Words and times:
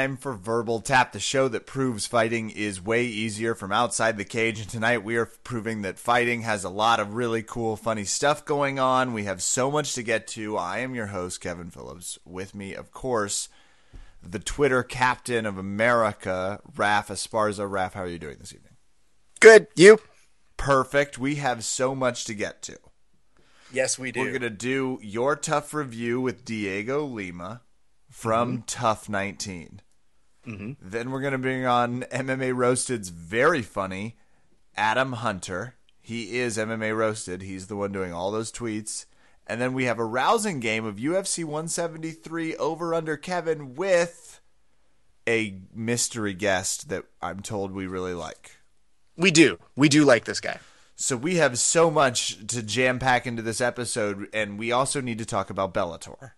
Time 0.00 0.16
for 0.16 0.32
Verbal 0.32 0.80
Tap, 0.80 1.12
the 1.12 1.20
show 1.20 1.46
that 1.48 1.66
proves 1.66 2.06
fighting 2.06 2.48
is 2.48 2.82
way 2.82 3.04
easier 3.04 3.54
from 3.54 3.70
outside 3.70 4.16
the 4.16 4.24
cage. 4.24 4.58
And 4.58 4.66
tonight 4.66 5.04
we 5.04 5.16
are 5.16 5.26
proving 5.26 5.82
that 5.82 5.98
fighting 5.98 6.40
has 6.40 6.64
a 6.64 6.70
lot 6.70 7.00
of 7.00 7.12
really 7.12 7.42
cool, 7.42 7.76
funny 7.76 8.04
stuff 8.04 8.46
going 8.46 8.78
on. 8.78 9.12
We 9.12 9.24
have 9.24 9.42
so 9.42 9.70
much 9.70 9.92
to 9.92 10.02
get 10.02 10.26
to. 10.28 10.56
I 10.56 10.78
am 10.78 10.94
your 10.94 11.08
host, 11.08 11.42
Kevin 11.42 11.68
Phillips. 11.68 12.18
With 12.24 12.54
me, 12.54 12.72
of 12.72 12.92
course, 12.92 13.50
the 14.22 14.38
Twitter 14.38 14.82
captain 14.82 15.44
of 15.44 15.58
America, 15.58 16.60
Raf 16.78 17.08
Esparza. 17.08 17.70
Raf, 17.70 17.92
how 17.92 18.04
are 18.04 18.08
you 18.08 18.18
doing 18.18 18.38
this 18.40 18.54
evening? 18.54 18.76
Good. 19.38 19.66
You? 19.76 19.98
Perfect. 20.56 21.18
We 21.18 21.34
have 21.34 21.62
so 21.62 21.94
much 21.94 22.24
to 22.24 22.32
get 22.32 22.62
to. 22.62 22.78
Yes, 23.70 23.98
we 23.98 24.12
do. 24.12 24.20
We're 24.20 24.30
going 24.30 24.40
to 24.40 24.48
do 24.48 24.98
your 25.02 25.36
tough 25.36 25.74
review 25.74 26.22
with 26.22 26.46
Diego 26.46 27.04
Lima 27.04 27.60
from 28.08 28.52
mm-hmm. 28.52 28.64
TUF 28.64 29.06
19. 29.06 29.82
Mm-hmm. 30.46 30.72
Then 30.80 31.10
we're 31.10 31.20
going 31.20 31.32
to 31.32 31.38
bring 31.38 31.66
on 31.66 32.02
MMA 32.02 32.54
Roasted's 32.54 33.10
very 33.10 33.62
funny 33.62 34.16
Adam 34.76 35.12
Hunter. 35.12 35.74
He 36.00 36.38
is 36.38 36.56
MMA 36.56 36.96
Roasted. 36.96 37.42
He's 37.42 37.66
the 37.66 37.76
one 37.76 37.92
doing 37.92 38.12
all 38.12 38.30
those 38.30 38.50
tweets. 38.50 39.06
And 39.46 39.60
then 39.60 39.74
we 39.74 39.84
have 39.84 39.98
a 39.98 40.04
rousing 40.04 40.60
game 40.60 40.84
of 40.84 40.96
UFC 40.96 41.44
173 41.44 42.56
over 42.56 42.94
under 42.94 43.16
Kevin 43.16 43.74
with 43.74 44.40
a 45.28 45.60
mystery 45.74 46.34
guest 46.34 46.88
that 46.88 47.04
I'm 47.20 47.40
told 47.40 47.72
we 47.72 47.86
really 47.86 48.14
like. 48.14 48.58
We 49.16 49.30
do. 49.30 49.58
We 49.76 49.88
do 49.88 50.04
like 50.04 50.24
this 50.24 50.40
guy. 50.40 50.58
So 50.96 51.16
we 51.16 51.36
have 51.36 51.58
so 51.58 51.90
much 51.90 52.46
to 52.48 52.62
jam 52.62 52.98
pack 52.98 53.26
into 53.26 53.42
this 53.42 53.60
episode, 53.60 54.28
and 54.32 54.58
we 54.58 54.70
also 54.70 55.00
need 55.00 55.18
to 55.18 55.24
talk 55.24 55.50
about 55.50 55.74
Bellator. 55.74 56.32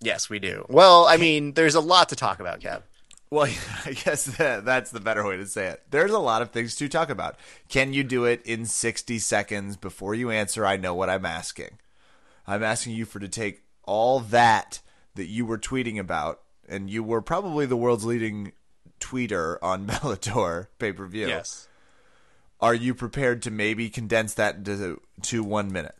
Yes, 0.00 0.30
we 0.30 0.38
do. 0.38 0.66
Well, 0.68 1.06
I 1.06 1.16
mean, 1.16 1.54
there's 1.54 1.74
a 1.74 1.80
lot 1.80 2.10
to 2.10 2.16
talk 2.16 2.40
about, 2.40 2.60
Kev. 2.60 2.82
Well, 3.30 3.48
I 3.86 3.92
guess 3.92 4.24
that, 4.24 4.64
that's 4.64 4.90
the 4.90 5.00
better 5.00 5.26
way 5.26 5.36
to 5.36 5.46
say 5.46 5.66
it. 5.68 5.82
There's 5.90 6.10
a 6.10 6.18
lot 6.18 6.42
of 6.42 6.50
things 6.50 6.74
to 6.76 6.88
talk 6.88 7.10
about. 7.10 7.36
Can 7.68 7.92
you 7.92 8.02
do 8.02 8.24
it 8.24 8.42
in 8.44 8.66
60 8.66 9.18
seconds 9.20 9.76
before 9.76 10.14
you 10.14 10.30
answer? 10.30 10.66
I 10.66 10.76
know 10.76 10.94
what 10.94 11.10
I'm 11.10 11.26
asking. 11.26 11.78
I'm 12.46 12.62
asking 12.62 12.94
you 12.94 13.04
for 13.04 13.20
to 13.20 13.28
take 13.28 13.62
all 13.84 14.20
that 14.20 14.80
that 15.14 15.26
you 15.26 15.44
were 15.44 15.58
tweeting 15.58 15.98
about, 15.98 16.40
and 16.68 16.90
you 16.90 17.02
were 17.02 17.20
probably 17.20 17.66
the 17.66 17.76
world's 17.76 18.04
leading 18.04 18.52
tweeter 18.98 19.58
on 19.62 19.86
Bellator 19.88 20.66
pay 20.78 20.92
per 20.92 21.06
view. 21.06 21.28
Yes. 21.28 21.68
Are 22.60 22.74
you 22.74 22.94
prepared 22.94 23.42
to 23.42 23.50
maybe 23.50 23.88
condense 23.88 24.34
that 24.34 24.56
into 24.56 25.00
to 25.22 25.42
one 25.42 25.72
minute? 25.72 25.94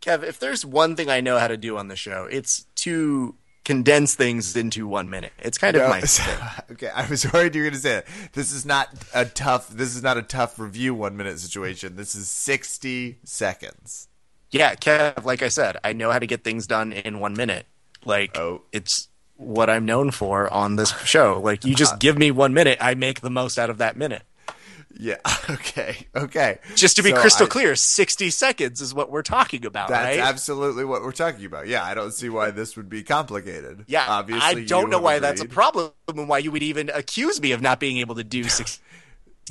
Kev, 0.00 0.22
if 0.22 0.38
there's 0.38 0.64
one 0.64 0.96
thing 0.96 1.08
I 1.08 1.20
know 1.20 1.38
how 1.38 1.48
to 1.48 1.56
do 1.56 1.76
on 1.76 1.88
the 1.88 1.96
show, 1.96 2.26
it's 2.30 2.64
to 2.76 3.36
condense 3.64 4.14
things 4.14 4.56
into 4.56 4.86
one 4.86 5.10
minute. 5.10 5.32
It's 5.38 5.58
kind 5.58 5.76
no, 5.76 5.84
of 5.84 5.90
my 5.90 6.00
thing. 6.02 6.48
okay. 6.72 6.90
I 6.94 7.06
was 7.08 7.30
worried 7.32 7.54
you 7.54 7.62
were 7.62 7.70
going 7.70 7.74
to 7.74 7.80
say 7.80 7.96
it. 7.98 8.06
This 8.32 8.52
is 8.52 8.64
not 8.64 8.88
a 9.14 9.24
TUF. 9.24 9.68
This 9.68 9.96
is 9.96 10.02
not 10.02 10.16
a 10.16 10.22
TUF 10.22 10.58
review 10.58 10.94
one 10.94 11.16
minute 11.16 11.38
situation. 11.38 11.96
This 11.96 12.14
is 12.14 12.28
sixty 12.28 13.18
seconds. 13.24 14.08
Yeah, 14.50 14.74
Kev. 14.74 15.24
Like 15.24 15.42
I 15.42 15.48
said, 15.48 15.78
I 15.82 15.92
know 15.92 16.12
how 16.12 16.18
to 16.18 16.26
get 16.26 16.44
things 16.44 16.66
done 16.66 16.92
in 16.92 17.20
one 17.20 17.34
minute. 17.34 17.66
Like 18.04 18.36
oh. 18.38 18.62
it's 18.72 19.08
what 19.36 19.68
I'm 19.68 19.84
known 19.84 20.10
for 20.10 20.52
on 20.52 20.76
this 20.76 20.96
show. 21.04 21.40
Like 21.42 21.64
you 21.64 21.74
just 21.74 21.98
give 22.00 22.16
me 22.16 22.30
one 22.30 22.54
minute, 22.54 22.78
I 22.80 22.94
make 22.94 23.20
the 23.20 23.30
most 23.30 23.58
out 23.58 23.70
of 23.70 23.78
that 23.78 23.96
minute. 23.96 24.22
Yeah. 24.98 25.16
Okay. 25.50 26.06
Okay. 26.16 26.58
Just 26.74 26.96
to 26.96 27.02
be 27.02 27.10
so 27.10 27.20
crystal 27.20 27.46
I, 27.46 27.50
clear, 27.50 27.76
60 27.76 28.30
seconds 28.30 28.80
is 28.80 28.94
what 28.94 29.10
we're 29.10 29.22
talking 29.22 29.66
about, 29.66 29.88
that's 29.90 30.16
right? 30.16 30.26
absolutely 30.26 30.86
what 30.86 31.02
we're 31.02 31.12
talking 31.12 31.44
about. 31.44 31.66
Yeah. 31.66 31.84
I 31.84 31.92
don't 31.92 32.12
see 32.12 32.30
why 32.30 32.50
this 32.50 32.76
would 32.78 32.88
be 32.88 33.02
complicated. 33.02 33.84
Yeah. 33.86 34.06
Obviously, 34.08 34.62
I 34.62 34.64
don't 34.64 34.88
know 34.88 34.98
why 34.98 35.16
agreed. 35.16 35.28
that's 35.28 35.42
a 35.42 35.48
problem 35.48 35.92
and 36.08 36.28
why 36.28 36.38
you 36.38 36.50
would 36.50 36.62
even 36.62 36.90
accuse 36.94 37.42
me 37.42 37.52
of 37.52 37.60
not 37.60 37.78
being 37.78 37.98
able 37.98 38.14
to 38.14 38.24
do 38.24 38.44
60 38.48 38.82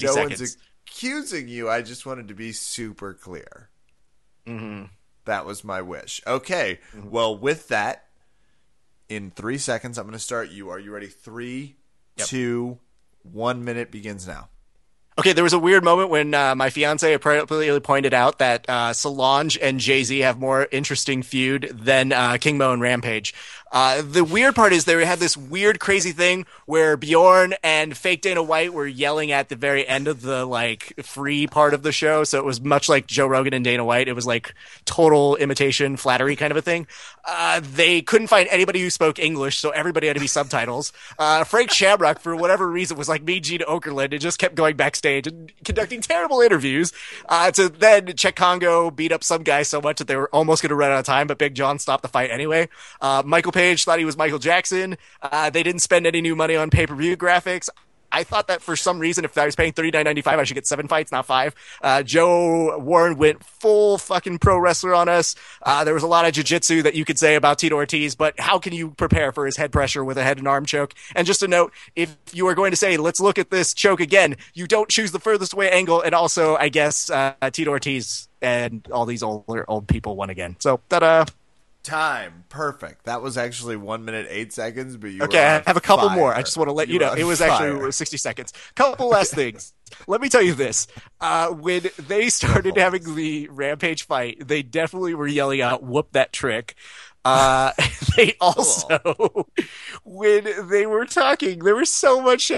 no 0.02 0.14
seconds. 0.14 0.40
one's 0.40 0.58
accusing 0.88 1.48
you. 1.48 1.70
I 1.70 1.84
just 1.84 2.08
wanted 2.08 2.30
to 2.30 2.34
be 2.34 2.52
super 2.52 3.14
clear. 3.14 3.70
Mm-hmm. 4.48 4.86
That 5.26 5.46
was 5.46 5.64
my 5.64 5.82
wish. 5.82 6.22
Okay. 6.26 6.80
Mm-hmm. 6.96 7.12
Well, 7.12 7.38
with 7.38 7.68
that, 7.68 8.06
in 9.10 9.30
three 9.30 9.60
seconds, 9.60 10.00
I'm 10.00 10.06
going 10.06 10.14
to 10.14 10.20
start 10.20 10.50
you. 10.50 10.70
Are 10.70 10.80
you 10.80 10.92
ready? 10.92 11.08
Three, 11.08 11.76
yep. 12.18 12.28
two, 12.28 12.80
one 13.22 13.64
minute 13.64 13.92
begins 13.92 14.28
now. 14.28 14.50
Okay, 15.16 15.32
there 15.32 15.44
was 15.44 15.54
a 15.54 15.60
weird 15.60 15.84
moment 15.84 16.10
when 16.10 16.34
uh, 16.34 16.56
my 16.56 16.72
fiance 16.72 17.14
appropriately 17.14 17.80
pointed 17.80 18.16
out 18.16 18.40
that 18.40 18.68
uh, 18.68 18.94
Solange 18.94 19.60
and 19.62 19.80
Jay 19.80 20.04
Z 20.04 20.18
have 20.20 20.40
more 20.40 20.68
interesting 20.72 21.22
feud 21.22 21.70
than 21.72 22.12
uh, 22.12 22.38
King 22.38 22.58
Mo 22.58 22.74
and 22.74 22.82
Rampage. 22.82 23.34
Uh, 23.74 24.04
the 24.04 24.24
weird 24.24 24.54
part 24.54 24.72
is 24.72 24.86
they 24.86 25.04
had 25.04 25.20
this 25.20 25.36
weird, 25.36 25.80
crazy 25.80 26.12
thing 26.12 26.46
where 26.68 26.96
Bjorn 26.96 27.56
and 27.64 27.98
fake 27.98 28.22
Dana 28.22 28.44
White 28.44 28.72
were 28.72 28.86
yelling 28.86 29.32
at 29.32 29.50
the 29.50 29.56
very 29.56 29.86
end 29.88 30.08
of 30.08 30.22
the 30.22 30.46
like 30.46 30.94
free 31.04 31.48
part 31.48 31.74
of 31.74 31.82
the 31.82 31.92
show. 31.92 32.24
So 32.24 32.38
it 32.38 32.46
was 32.46 32.62
much 32.62 32.88
like 32.88 33.08
Joe 33.08 33.26
Rogan 33.26 33.54
and 33.54 33.66
Dana 33.66 33.84
White. 33.84 34.08
It 34.08 34.14
was 34.14 34.28
like 34.28 34.54
total 34.86 35.36
imitation, 35.38 35.98
flattery 35.98 36.36
kind 36.36 36.52
of 36.52 36.58
a 36.58 36.62
thing. 36.62 36.86
Uh, 37.26 37.62
they 37.64 38.02
couldn't 38.02 38.28
find 38.28 38.48
anybody 38.52 38.80
who 38.80 38.90
spoke 38.92 39.18
English, 39.18 39.58
so 39.58 39.72
everybody 39.72 40.08
had 40.08 40.16
to 40.16 40.20
be 40.20 40.28
subtitles. 40.28 40.94
Uh, 41.18 41.44
Frank 41.44 41.72
Shamrock, 41.72 42.20
for 42.20 42.36
whatever 42.36 42.70
reason, 42.70 42.96
was 42.98 43.10
like 43.10 43.24
me, 43.24 43.40
Gene 43.40 43.62
Okerlund, 43.62 44.12
and 44.12 44.22
just 44.22 44.38
kept 44.38 44.56
going 44.56 44.76
backstage 44.76 45.26
and 45.26 45.52
conducting 45.64 46.02
terrible 46.02 46.42
interviews. 46.42 46.94
Uh, 47.28 47.50
to 47.52 47.70
then 47.70 48.08
Cheick 48.08 48.36
Kongo 48.36 48.92
beat 48.92 49.12
up 49.12 49.24
some 49.24 49.42
guy 49.42 49.64
so 49.64 49.82
much 49.82 49.98
that 49.98 50.08
they 50.08 50.16
were 50.16 50.30
almost 50.30 50.62
going 50.62 50.70
to 50.70 50.76
run 50.76 50.92
out 50.92 51.00
of 51.00 51.06
time, 51.06 51.26
but 51.26 51.38
Big 51.40 51.56
John 51.56 51.80
stopped 51.80 52.04
the 52.04 52.10
fight 52.10 52.30
anyway. 52.30 52.70
Uh, 53.02 53.24
Michael 53.26 53.52
Page 53.64 53.86
thought 53.86 53.98
he 53.98 54.04
was 54.04 54.18
Michael 54.18 54.40
Jackson. 54.40 54.98
Uh, 55.22 55.50
they 55.50 55.64
didn't 55.64 55.80
spend 55.80 56.06
any 56.06 56.20
new 56.20 56.36
money 56.36 56.58
on 56.58 56.70
pay 56.70 56.86
per 56.86 56.96
view 56.96 57.16
graphics. 57.16 57.70
I 58.12 58.26
thought 58.26 58.48
that 58.48 58.62
for 58.62 58.76
some 58.76 59.00
reason, 59.00 59.24
if 59.24 59.38
I 59.38 59.46
was 59.46 59.56
paying 59.56 59.72
thirty 59.72 59.90
nine 59.90 60.04
ninety 60.04 60.22
five, 60.22 60.38
I 60.38 60.44
should 60.44 60.56
get 60.56 60.68
seven 60.68 60.90
fights, 60.90 61.14
not 61.14 61.26
five. 61.26 61.56
Uh, 61.82 62.04
Joe 62.04 62.78
Warren 62.78 63.18
went 63.18 63.42
full 63.42 63.98
fucking 63.98 64.40
pro 64.40 64.60
wrestler 64.60 64.94
on 64.94 65.08
us. 65.08 65.36
Uh, 65.62 65.86
there 65.86 65.94
was 65.94 66.04
a 66.04 66.08
lot 66.08 66.26
of 66.26 66.34
jujitsu 66.34 66.84
that 66.84 66.94
you 66.94 67.06
could 67.06 67.18
say 67.18 67.36
about 67.36 67.58
Tito 67.58 67.76
Ortiz, 67.76 68.16
but 68.16 68.38
how 68.38 68.60
can 68.60 68.74
you 68.74 68.92
prepare 68.92 69.32
for 69.32 69.46
his 69.46 69.56
head 69.56 69.72
pressure 69.72 70.04
with 70.04 70.18
a 70.18 70.24
head 70.24 70.38
and 70.38 70.48
arm 70.48 70.66
choke? 70.66 70.94
And 71.16 71.26
just 71.26 71.42
a 71.42 71.48
note, 71.48 71.72
if 71.96 72.18
you 72.34 72.46
are 72.48 72.54
going 72.54 72.72
to 72.72 72.78
say, 72.78 72.98
let's 72.98 73.22
look 73.22 73.40
at 73.40 73.50
this 73.50 73.74
choke 73.74 74.02
again, 74.02 74.36
you 74.54 74.68
don't 74.68 74.90
choose 74.90 75.14
the 75.14 75.20
furthest 75.20 75.54
away 75.54 75.72
angle. 75.72 76.02
And 76.02 76.14
also, 76.14 76.58
I 76.58 76.68
guess, 76.68 77.10
uh, 77.10 77.34
Tito 77.50 77.72
Ortiz 77.72 78.28
and 78.42 78.86
all 78.92 79.06
these 79.06 79.24
older, 79.24 79.64
old 79.70 79.88
people 79.88 80.18
won 80.18 80.30
again. 80.30 80.58
So, 80.60 80.82
ta-da 80.90 81.26
time. 81.84 82.46
Perfect. 82.50 83.06
That 83.06 83.22
was 83.22 83.38
actually 83.38 83.76
one 83.76 84.06
minute 84.06 84.28
eight 84.30 84.54
seconds, 84.54 84.98
but 84.98 85.12
you 85.12 85.24
okay. 85.24 85.44
I 85.44 85.64
have 85.68 85.78
a 85.78 85.82
couple 85.82 86.08
fire. 86.08 86.18
more. 86.18 86.34
I 86.34 86.42
just 86.42 86.58
want 86.58 86.70
to 86.70 86.74
let 86.74 86.88
you, 86.88 86.96
you 86.96 87.00
know 87.00 87.14
it 87.14 87.24
was 87.24 87.40
fire. 87.40 87.52
actually 87.52 87.92
sixty 87.92 88.18
seconds. 88.18 88.54
Couple 88.76 89.10
last 89.10 89.34
things. 89.36 89.74
Let 90.08 90.22
me 90.22 90.30
tell 90.30 90.42
you 90.42 90.54
this: 90.54 90.88
uh, 91.22 91.50
when 91.50 91.84
they 92.00 92.30
started 92.30 92.78
having 92.78 93.16
the 93.16 93.48
rampage 93.50 94.06
fight, 94.06 94.48
they 94.48 94.64
definitely 94.64 95.14
were 95.14 95.28
yelling 95.28 95.62
out 95.62 95.84
"whoop 95.84 96.12
that 96.14 96.34
trick." 96.34 96.76
Uh, 97.26 97.72
they 98.18 98.36
also, 98.42 99.48
when 100.04 100.48
they 100.70 100.86
were 100.86 101.06
talking, 101.06 101.60
there 101.60 101.76
was 101.76 101.94
so 101.94 102.22
much 102.22 102.52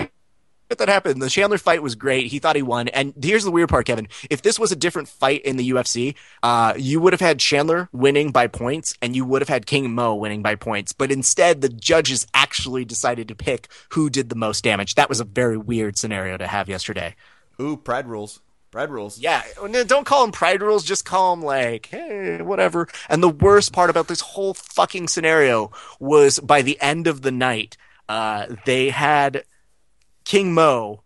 that 0.69 0.89
happened. 0.89 1.21
The 1.21 1.29
Chandler 1.29 1.57
fight 1.57 1.81
was 1.81 1.95
great. 1.95 2.27
He 2.27 2.39
thought 2.39 2.55
he 2.55 2.61
won. 2.61 2.87
And 2.89 3.13
here's 3.21 3.43
the 3.43 3.51
weird 3.51 3.69
part, 3.69 3.85
Kevin. 3.85 4.07
If 4.29 4.41
this 4.41 4.59
was 4.59 4.71
a 4.71 4.75
different 4.75 5.07
fight 5.07 5.41
in 5.43 5.57
the 5.57 5.69
UFC, 5.71 6.15
uh, 6.43 6.73
you 6.77 6.99
would 6.99 7.13
have 7.13 7.21
had 7.21 7.39
Chandler 7.39 7.89
winning 7.91 8.31
by 8.31 8.47
points 8.47 8.95
and 9.01 9.15
you 9.15 9.25
would 9.25 9.41
have 9.41 9.49
had 9.49 9.65
King 9.65 9.93
Mo 9.93 10.15
winning 10.15 10.41
by 10.41 10.55
points. 10.55 10.91
But 10.91 11.11
instead, 11.11 11.61
the 11.61 11.69
judges 11.69 12.27
actually 12.33 12.85
decided 12.85 13.27
to 13.27 13.35
pick 13.35 13.67
who 13.89 14.09
did 14.09 14.29
the 14.29 14.35
most 14.35 14.63
damage. 14.63 14.95
That 14.95 15.09
was 15.09 15.19
a 15.19 15.25
very 15.25 15.57
weird 15.57 15.97
scenario 15.97 16.37
to 16.37 16.47
have 16.47 16.67
yesterday. 16.69 17.15
Ooh, 17.59 17.77
pride 17.77 18.07
rules. 18.07 18.41
Pride 18.71 18.89
rules. 18.89 19.19
Yeah, 19.19 19.41
don't 19.87 20.05
call 20.05 20.23
them 20.23 20.33
pride 20.33 20.61
rules. 20.61 20.83
Just 20.83 21.05
call 21.05 21.33
them 21.33 21.45
like, 21.45 21.85
hey, 21.85 22.41
whatever. 22.41 22.89
And 23.07 23.23
the 23.23 23.29
worst 23.29 23.71
part 23.71 23.89
about 23.89 24.09
this 24.09 24.19
whole 24.19 24.53
fucking 24.53 25.07
scenario 25.07 25.71
was 25.97 26.39
by 26.41 26.61
the 26.61 26.77
end 26.81 27.07
of 27.07 27.21
the 27.21 27.31
night, 27.31 27.77
uh, 28.09 28.47
they 28.65 28.89
had 28.89 29.45
King 30.25 30.53
Mo 30.53 31.01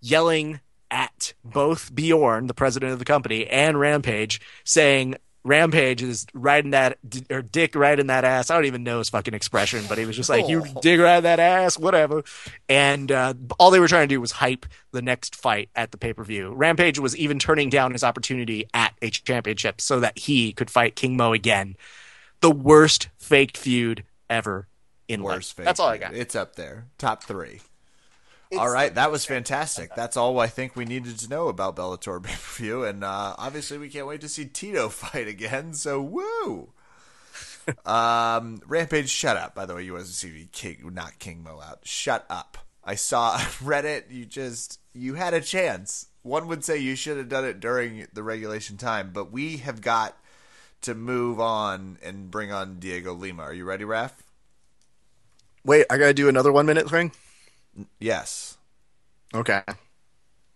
yelling 0.00 0.60
at 0.90 1.32
both 1.42 1.92
Bjorn, 1.94 2.46
the 2.46 2.54
president 2.54 2.92
of 2.92 2.98
the 2.98 3.04
company, 3.04 3.46
and 3.46 3.80
Rampage, 3.80 4.40
saying 4.64 5.16
Rampage 5.42 6.02
is 6.02 6.26
riding 6.34 6.70
that 6.70 6.98
or 7.30 7.42
dick 7.42 7.74
riding 7.74 8.06
that 8.06 8.24
ass. 8.24 8.50
I 8.50 8.54
don't 8.54 8.66
even 8.66 8.84
know 8.84 8.98
his 8.98 9.08
fucking 9.08 9.34
expression, 9.34 9.84
but 9.88 9.98
he 9.98 10.04
was 10.04 10.14
just 10.14 10.28
like, 10.28 10.48
"You 10.48 10.64
dig 10.82 11.00
right 11.00 11.20
that 11.20 11.40
ass, 11.40 11.78
whatever." 11.78 12.22
And 12.68 13.10
uh, 13.10 13.34
all 13.58 13.70
they 13.70 13.80
were 13.80 13.88
trying 13.88 14.06
to 14.08 14.14
do 14.14 14.20
was 14.20 14.32
hype 14.32 14.66
the 14.92 15.02
next 15.02 15.34
fight 15.34 15.70
at 15.74 15.90
the 15.90 15.98
pay 15.98 16.12
per 16.12 16.22
view. 16.22 16.52
Rampage 16.52 16.98
was 16.98 17.16
even 17.16 17.38
turning 17.38 17.70
down 17.70 17.92
his 17.92 18.04
opportunity 18.04 18.66
at 18.72 18.94
a 19.00 19.10
championship 19.10 19.80
so 19.80 19.98
that 20.00 20.18
he 20.18 20.52
could 20.52 20.70
fight 20.70 20.94
King 20.94 21.16
Mo 21.16 21.32
again. 21.32 21.76
The 22.40 22.50
worst 22.50 23.08
faked 23.18 23.56
feud 23.56 24.04
ever 24.28 24.68
in 25.08 25.22
worst 25.22 25.58
life. 25.58 25.64
That's 25.64 25.80
all 25.80 25.88
I 25.88 25.96
got. 25.96 26.14
It's 26.14 26.36
up 26.36 26.54
there, 26.54 26.86
top 26.98 27.24
three 27.24 27.62
all 28.58 28.70
right, 28.70 28.94
that 28.94 29.10
was 29.10 29.24
fantastic. 29.24 29.94
That's 29.94 30.16
all 30.16 30.38
I 30.38 30.46
think 30.46 30.76
we 30.76 30.84
needed 30.84 31.18
to 31.18 31.28
know 31.28 31.48
about 31.48 31.76
Bellator 31.76 32.22
pay 32.22 32.32
per 32.32 32.62
view, 32.62 32.84
and 32.84 33.04
uh, 33.04 33.34
obviously 33.38 33.78
we 33.78 33.88
can't 33.88 34.06
wait 34.06 34.20
to 34.22 34.28
see 34.28 34.46
Tito 34.46 34.88
fight 34.90 35.28
again. 35.28 35.74
So 35.74 36.00
woo! 36.00 36.70
um, 37.86 38.60
Rampage, 38.66 39.08
shut 39.08 39.36
up. 39.36 39.54
By 39.54 39.66
the 39.66 39.74
way, 39.74 39.84
you 39.84 39.94
wasn't 39.94 40.14
see 40.14 40.48
King, 40.52 40.90
not 40.92 41.18
King 41.18 41.42
Mo 41.42 41.60
out. 41.60 41.80
Shut 41.84 42.26
up. 42.28 42.58
I 42.84 42.96
saw 42.96 43.38
Reddit. 43.38 44.10
You 44.10 44.24
just 44.24 44.80
you 44.92 45.14
had 45.14 45.34
a 45.34 45.40
chance. 45.40 46.08
One 46.22 46.46
would 46.48 46.64
say 46.64 46.78
you 46.78 46.94
should 46.94 47.16
have 47.16 47.28
done 47.28 47.44
it 47.44 47.60
during 47.60 48.06
the 48.12 48.22
regulation 48.22 48.76
time, 48.76 49.10
but 49.12 49.32
we 49.32 49.58
have 49.58 49.80
got 49.80 50.16
to 50.82 50.94
move 50.94 51.40
on 51.40 51.98
and 52.02 52.30
bring 52.30 52.52
on 52.52 52.78
Diego 52.78 53.12
Lima. 53.12 53.42
Are 53.42 53.54
you 53.54 53.64
ready, 53.64 53.84
Raf? 53.84 54.22
Wait, 55.64 55.86
I 55.90 55.98
gotta 55.98 56.14
do 56.14 56.28
another 56.28 56.52
one 56.52 56.66
minute 56.66 56.90
thing. 56.90 57.12
Yes. 57.98 58.58
Okay. 59.34 59.62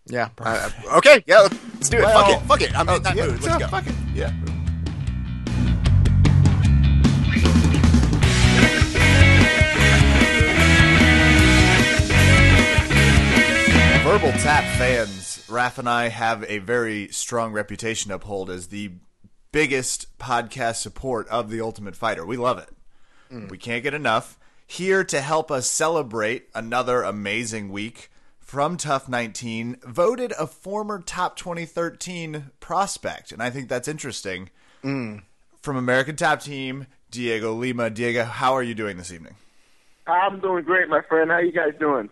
Yeah. 0.07 0.29
Okay. 0.97 1.25
Yeah. 1.27 1.49
Let's 1.75 1.89
do 1.89 1.99
it. 1.99 2.03
Well, 2.03 2.25
fuck 2.25 2.43
it. 2.43 2.47
Fuck 2.47 2.61
it. 2.63 2.79
I'm 2.79 2.89
in 2.89 3.03
that 3.03 3.17
yeah, 3.17 3.27
mood. 3.27 3.43
Let's 3.43 3.59
go. 3.59 3.69
Fuck 3.69 3.87
it. 3.87 3.95
Yeah. 4.15 4.33
Verbal 14.05 14.31
Tap 14.39 14.63
fans, 14.79 15.45
Raf 15.49 15.79
and 15.79 15.89
I 15.89 16.09
have 16.09 16.45
a 16.45 16.59
very 16.59 17.09
strong 17.09 17.53
reputation 17.53 18.11
to 18.11 18.15
uphold 18.15 18.51
as 18.51 18.69
the 18.69 18.93
biggest 19.51 20.17
podcast 20.19 20.77
support 20.77 21.27
of 21.29 21.51
The 21.51 21.61
Ultimate 21.61 21.97
Fighter. 21.97 22.25
We 22.25 22.37
love 22.37 22.59
it. 22.59 22.69
Mm. 23.33 23.51
We 23.51 23.59
can't 23.59 23.83
get 23.83 23.95
enough. 23.95 24.39
Here 24.67 25.05
to 25.05 25.21
help 25.21 25.51
us 25.51 25.71
celebrate 25.71 26.49
another 26.55 27.03
amazing 27.03 27.71
week 27.71 28.11
from 28.41 28.77
TUF 28.77 29.09
19, 29.09 29.77
voted 29.85 30.33
a 30.39 30.47
former 30.47 31.01
top 31.01 31.37
2013 31.37 32.51
prospect. 32.61 33.33
And 33.33 33.43
I 33.43 33.51
think 33.51 33.69
that's 33.69 33.89
interesting. 33.89 34.51
Mm. 34.85 35.23
From 35.63 35.77
American 35.77 36.17
Top 36.17 36.41
Team, 36.41 36.87
Diego 37.11 37.53
Lima. 37.53 37.91
Diego, 37.91 38.25
how 38.25 38.55
are 38.55 38.63
you 38.63 38.75
doing 38.75 38.97
this 38.97 39.13
evening? 39.13 39.35
I'm 40.07 40.41
doing 40.41 40.65
great, 40.65 40.89
my 40.89 41.01
friend. 41.09 41.31
How 41.31 41.39
you 41.39 41.53
guys 41.53 41.75
doing? 41.79 42.11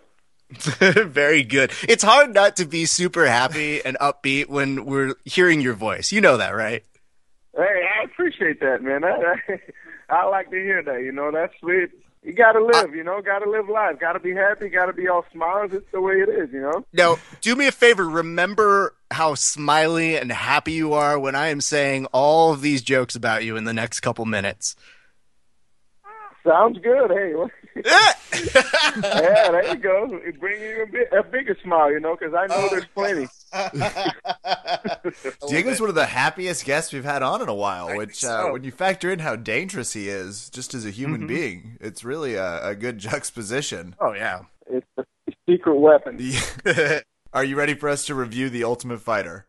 Very 0.50 1.42
good. 1.42 1.72
It's 1.88 2.02
hard 2.02 2.34
not 2.34 2.56
to 2.56 2.66
be 2.66 2.84
super 2.86 3.26
happy 3.26 3.84
and 3.84 3.96
upbeat 4.00 4.48
when 4.48 4.84
we're 4.84 5.14
hearing 5.24 5.60
your 5.60 5.74
voice. 5.74 6.12
You 6.12 6.20
know 6.20 6.36
that, 6.36 6.54
right? 6.54 6.84
Hey, 7.56 7.84
I 8.00 8.04
appreciate 8.04 8.60
that, 8.60 8.82
man. 8.82 9.04
I, 9.04 9.36
I, 10.10 10.16
I 10.16 10.24
like 10.26 10.50
to 10.50 10.56
hear 10.56 10.82
that. 10.82 11.02
You 11.02 11.12
know, 11.12 11.30
that's 11.30 11.52
sweet. 11.60 11.90
You 12.24 12.32
gotta 12.32 12.64
live, 12.64 12.90
I, 12.90 12.94
you 12.94 13.04
know, 13.04 13.20
gotta 13.20 13.48
live 13.48 13.68
life. 13.68 13.98
Gotta 14.00 14.18
be 14.18 14.32
happy, 14.34 14.70
gotta 14.70 14.94
be 14.94 15.08
all 15.08 15.26
smiles. 15.30 15.72
It's 15.74 15.84
the 15.92 16.00
way 16.00 16.14
it 16.14 16.30
is, 16.30 16.50
you 16.52 16.60
know? 16.62 16.86
Now, 16.90 17.18
do 17.42 17.54
me 17.54 17.66
a 17.66 17.72
favor. 17.72 18.08
Remember 18.08 18.94
how 19.10 19.34
smiley 19.34 20.16
and 20.16 20.32
happy 20.32 20.72
you 20.72 20.94
are 20.94 21.18
when 21.18 21.34
I 21.34 21.48
am 21.48 21.60
saying 21.60 22.06
all 22.12 22.50
of 22.52 22.62
these 22.62 22.80
jokes 22.80 23.14
about 23.14 23.44
you 23.44 23.58
in 23.58 23.64
the 23.64 23.74
next 23.74 24.00
couple 24.00 24.24
minutes. 24.24 24.74
Sounds 26.46 26.78
good. 26.78 27.10
Hey, 27.10 27.34
yeah, 27.84 28.12
there 29.02 29.68
you 29.68 29.76
go. 29.76 30.20
It 30.24 30.38
brings 30.38 30.60
you 30.60 30.82
a, 30.82 30.86
bit, 30.86 31.08
a 31.12 31.22
bigger 31.22 31.56
smile, 31.62 31.90
you 31.90 31.98
know, 31.98 32.16
because 32.16 32.34
I 32.34 32.46
know 32.46 32.54
oh, 32.56 32.68
there's 32.70 32.84
plenty. 32.94 33.26
Diego's 35.48 35.80
one 35.80 35.88
of 35.88 35.94
the 35.94 36.06
happiest 36.06 36.64
guests 36.64 36.92
we've 36.92 37.04
had 37.04 37.22
on 37.22 37.42
in 37.42 37.48
a 37.48 37.54
while. 37.54 37.96
Which, 37.96 38.24
uh, 38.24 38.48
when 38.50 38.62
you 38.62 38.70
factor 38.70 39.10
in 39.10 39.18
how 39.18 39.36
dangerous 39.36 39.92
he 39.92 40.08
is, 40.08 40.50
just 40.50 40.74
as 40.74 40.86
a 40.86 40.90
human 40.90 41.22
mm-hmm. 41.22 41.28
being, 41.28 41.78
it's 41.80 42.04
really 42.04 42.34
a, 42.34 42.68
a, 42.68 42.74
good 42.74 42.98
juxtaposition. 42.98 43.96
Oh 44.00 44.12
yeah, 44.12 44.42
it's 44.68 44.86
a 44.96 45.04
secret 45.48 45.78
weapon. 45.78 46.20
Are 47.32 47.44
you 47.44 47.56
ready 47.56 47.74
for 47.74 47.88
us 47.88 48.06
to 48.06 48.14
review 48.14 48.50
the 48.50 48.62
Ultimate 48.62 49.00
Fighter? 49.00 49.46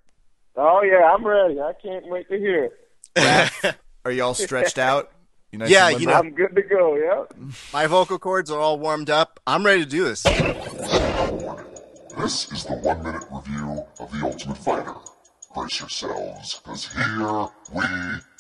Oh 0.56 0.82
yeah, 0.82 1.14
I'm 1.14 1.26
ready. 1.26 1.60
I 1.60 1.74
can't 1.82 2.08
wait 2.08 2.28
to 2.30 2.38
hear 2.38 2.72
it. 3.16 3.76
are 4.04 4.12
you 4.12 4.24
all 4.24 4.34
stretched 4.34 4.80
out? 4.80 5.12
You 5.56 5.60
nice 5.60 5.70
yeah, 5.70 5.88
you 5.88 6.06
know, 6.06 6.12
I'm 6.12 6.32
good 6.32 6.54
to 6.54 6.62
go. 6.64 6.98
Yeah. 6.98 7.24
My 7.72 7.88
vocal 7.88 8.20
cords 8.20 8.52
are 8.52 8.60
all 8.60 8.78
warmed 8.78 9.10
up. 9.10 9.40
I'm 9.48 9.66
ready 9.66 9.86
to 9.86 9.90
do 9.90 10.04
this. 10.04 10.22
This 10.24 10.36
is 12.52 12.66
the 12.66 12.78
one 12.84 13.02
minute 13.02 13.24
review 13.32 13.86
of 14.02 14.12
The 14.12 14.20
Ultimate 14.26 14.58
Fighter. 14.58 14.96
Brace 15.56 15.80
yourselves, 15.80 16.60
because 16.60 16.92
here 16.92 17.48
we 17.72 17.84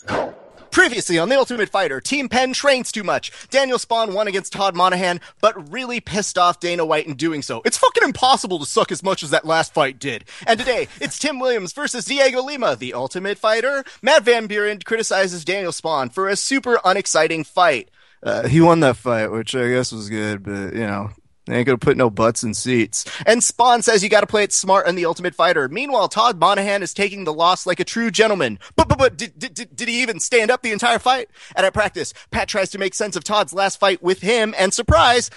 go. 0.07 0.35
Previously 0.75 1.17
on 1.17 1.29
The 1.29 1.37
Ultimate 1.37 1.69
Fighter, 1.69 2.01
Team 2.01 2.27
Penn 2.27 2.51
trains 2.51 2.91
too 2.91 3.05
much. 3.05 3.31
Daniel 3.49 3.77
Spohn 3.77 4.13
won 4.13 4.27
against 4.27 4.51
Todd 4.51 4.75
Monaghan, 4.75 5.21
but 5.39 5.71
really 5.71 6.01
pissed 6.01 6.37
off 6.37 6.59
Dana 6.59 6.85
White 6.85 7.07
in 7.07 7.13
doing 7.13 7.41
so. 7.41 7.61
It's 7.63 7.77
fucking 7.77 8.03
impossible 8.03 8.59
to 8.59 8.65
suck 8.65 8.91
as 8.91 9.01
much 9.01 9.23
as 9.23 9.29
that 9.29 9.45
last 9.45 9.73
fight 9.73 9.99
did. 9.99 10.25
And 10.45 10.59
today, 10.59 10.89
it's 10.99 11.17
Tim 11.17 11.39
Williams 11.39 11.71
versus 11.71 12.03
Diego 12.03 12.41
Lima, 12.41 12.75
The 12.75 12.93
Ultimate 12.93 13.37
Fighter. 13.37 13.85
Matt 14.01 14.23
Van 14.23 14.47
Buren 14.47 14.79
criticizes 14.79 15.45
Daniel 15.45 15.71
Spohn 15.71 16.11
for 16.11 16.27
a 16.27 16.35
super 16.35 16.77
unexciting 16.83 17.45
fight. 17.45 17.89
Uh, 18.21 18.45
he 18.49 18.59
won 18.59 18.81
that 18.81 18.97
fight, 18.97 19.31
which 19.31 19.55
I 19.55 19.69
guess 19.69 19.93
was 19.93 20.09
good, 20.09 20.43
but 20.43 20.73
you 20.73 20.85
know, 20.85 21.09
they 21.45 21.57
ain't 21.57 21.67
gonna 21.67 21.77
put 21.77 21.97
no 21.97 22.09
butts 22.09 22.43
in 22.43 22.53
seats. 22.53 23.05
And 23.25 23.41
Spohn 23.41 23.83
says 23.83 24.03
you 24.03 24.09
gotta 24.09 24.27
play 24.27 24.43
it 24.43 24.53
smart 24.53 24.87
in 24.87 24.95
the 24.95 25.05
Ultimate 25.05 25.35
Fighter. 25.35 25.69
Meanwhile, 25.69 26.09
Todd 26.09 26.39
Monaghan 26.39 26.83
is 26.83 26.93
taking 26.93 27.23
the 27.23 27.33
loss 27.33 27.65
like 27.65 27.79
a 27.79 27.83
true 27.83 28.11
gentleman. 28.11 28.59
But, 28.75 28.87
but, 28.87 28.97
but, 28.97 29.17
did, 29.17 29.37
did, 29.37 29.75
did 29.75 29.87
he 29.87 30.01
even 30.01 30.19
stand 30.19 30.51
up 30.51 30.61
the 30.61 30.71
entire 30.71 30.99
fight? 30.99 31.29
And 31.55 31.65
at 31.65 31.73
practice, 31.73 32.13
Pat 32.31 32.47
tries 32.47 32.71
to 32.71 32.77
make 32.77 32.93
sense 32.93 33.15
of 33.15 33.23
Todd's 33.23 33.53
last 33.53 33.79
fight 33.79 34.01
with 34.01 34.21
him, 34.21 34.53
and 34.57 34.73
surprise, 34.73 35.29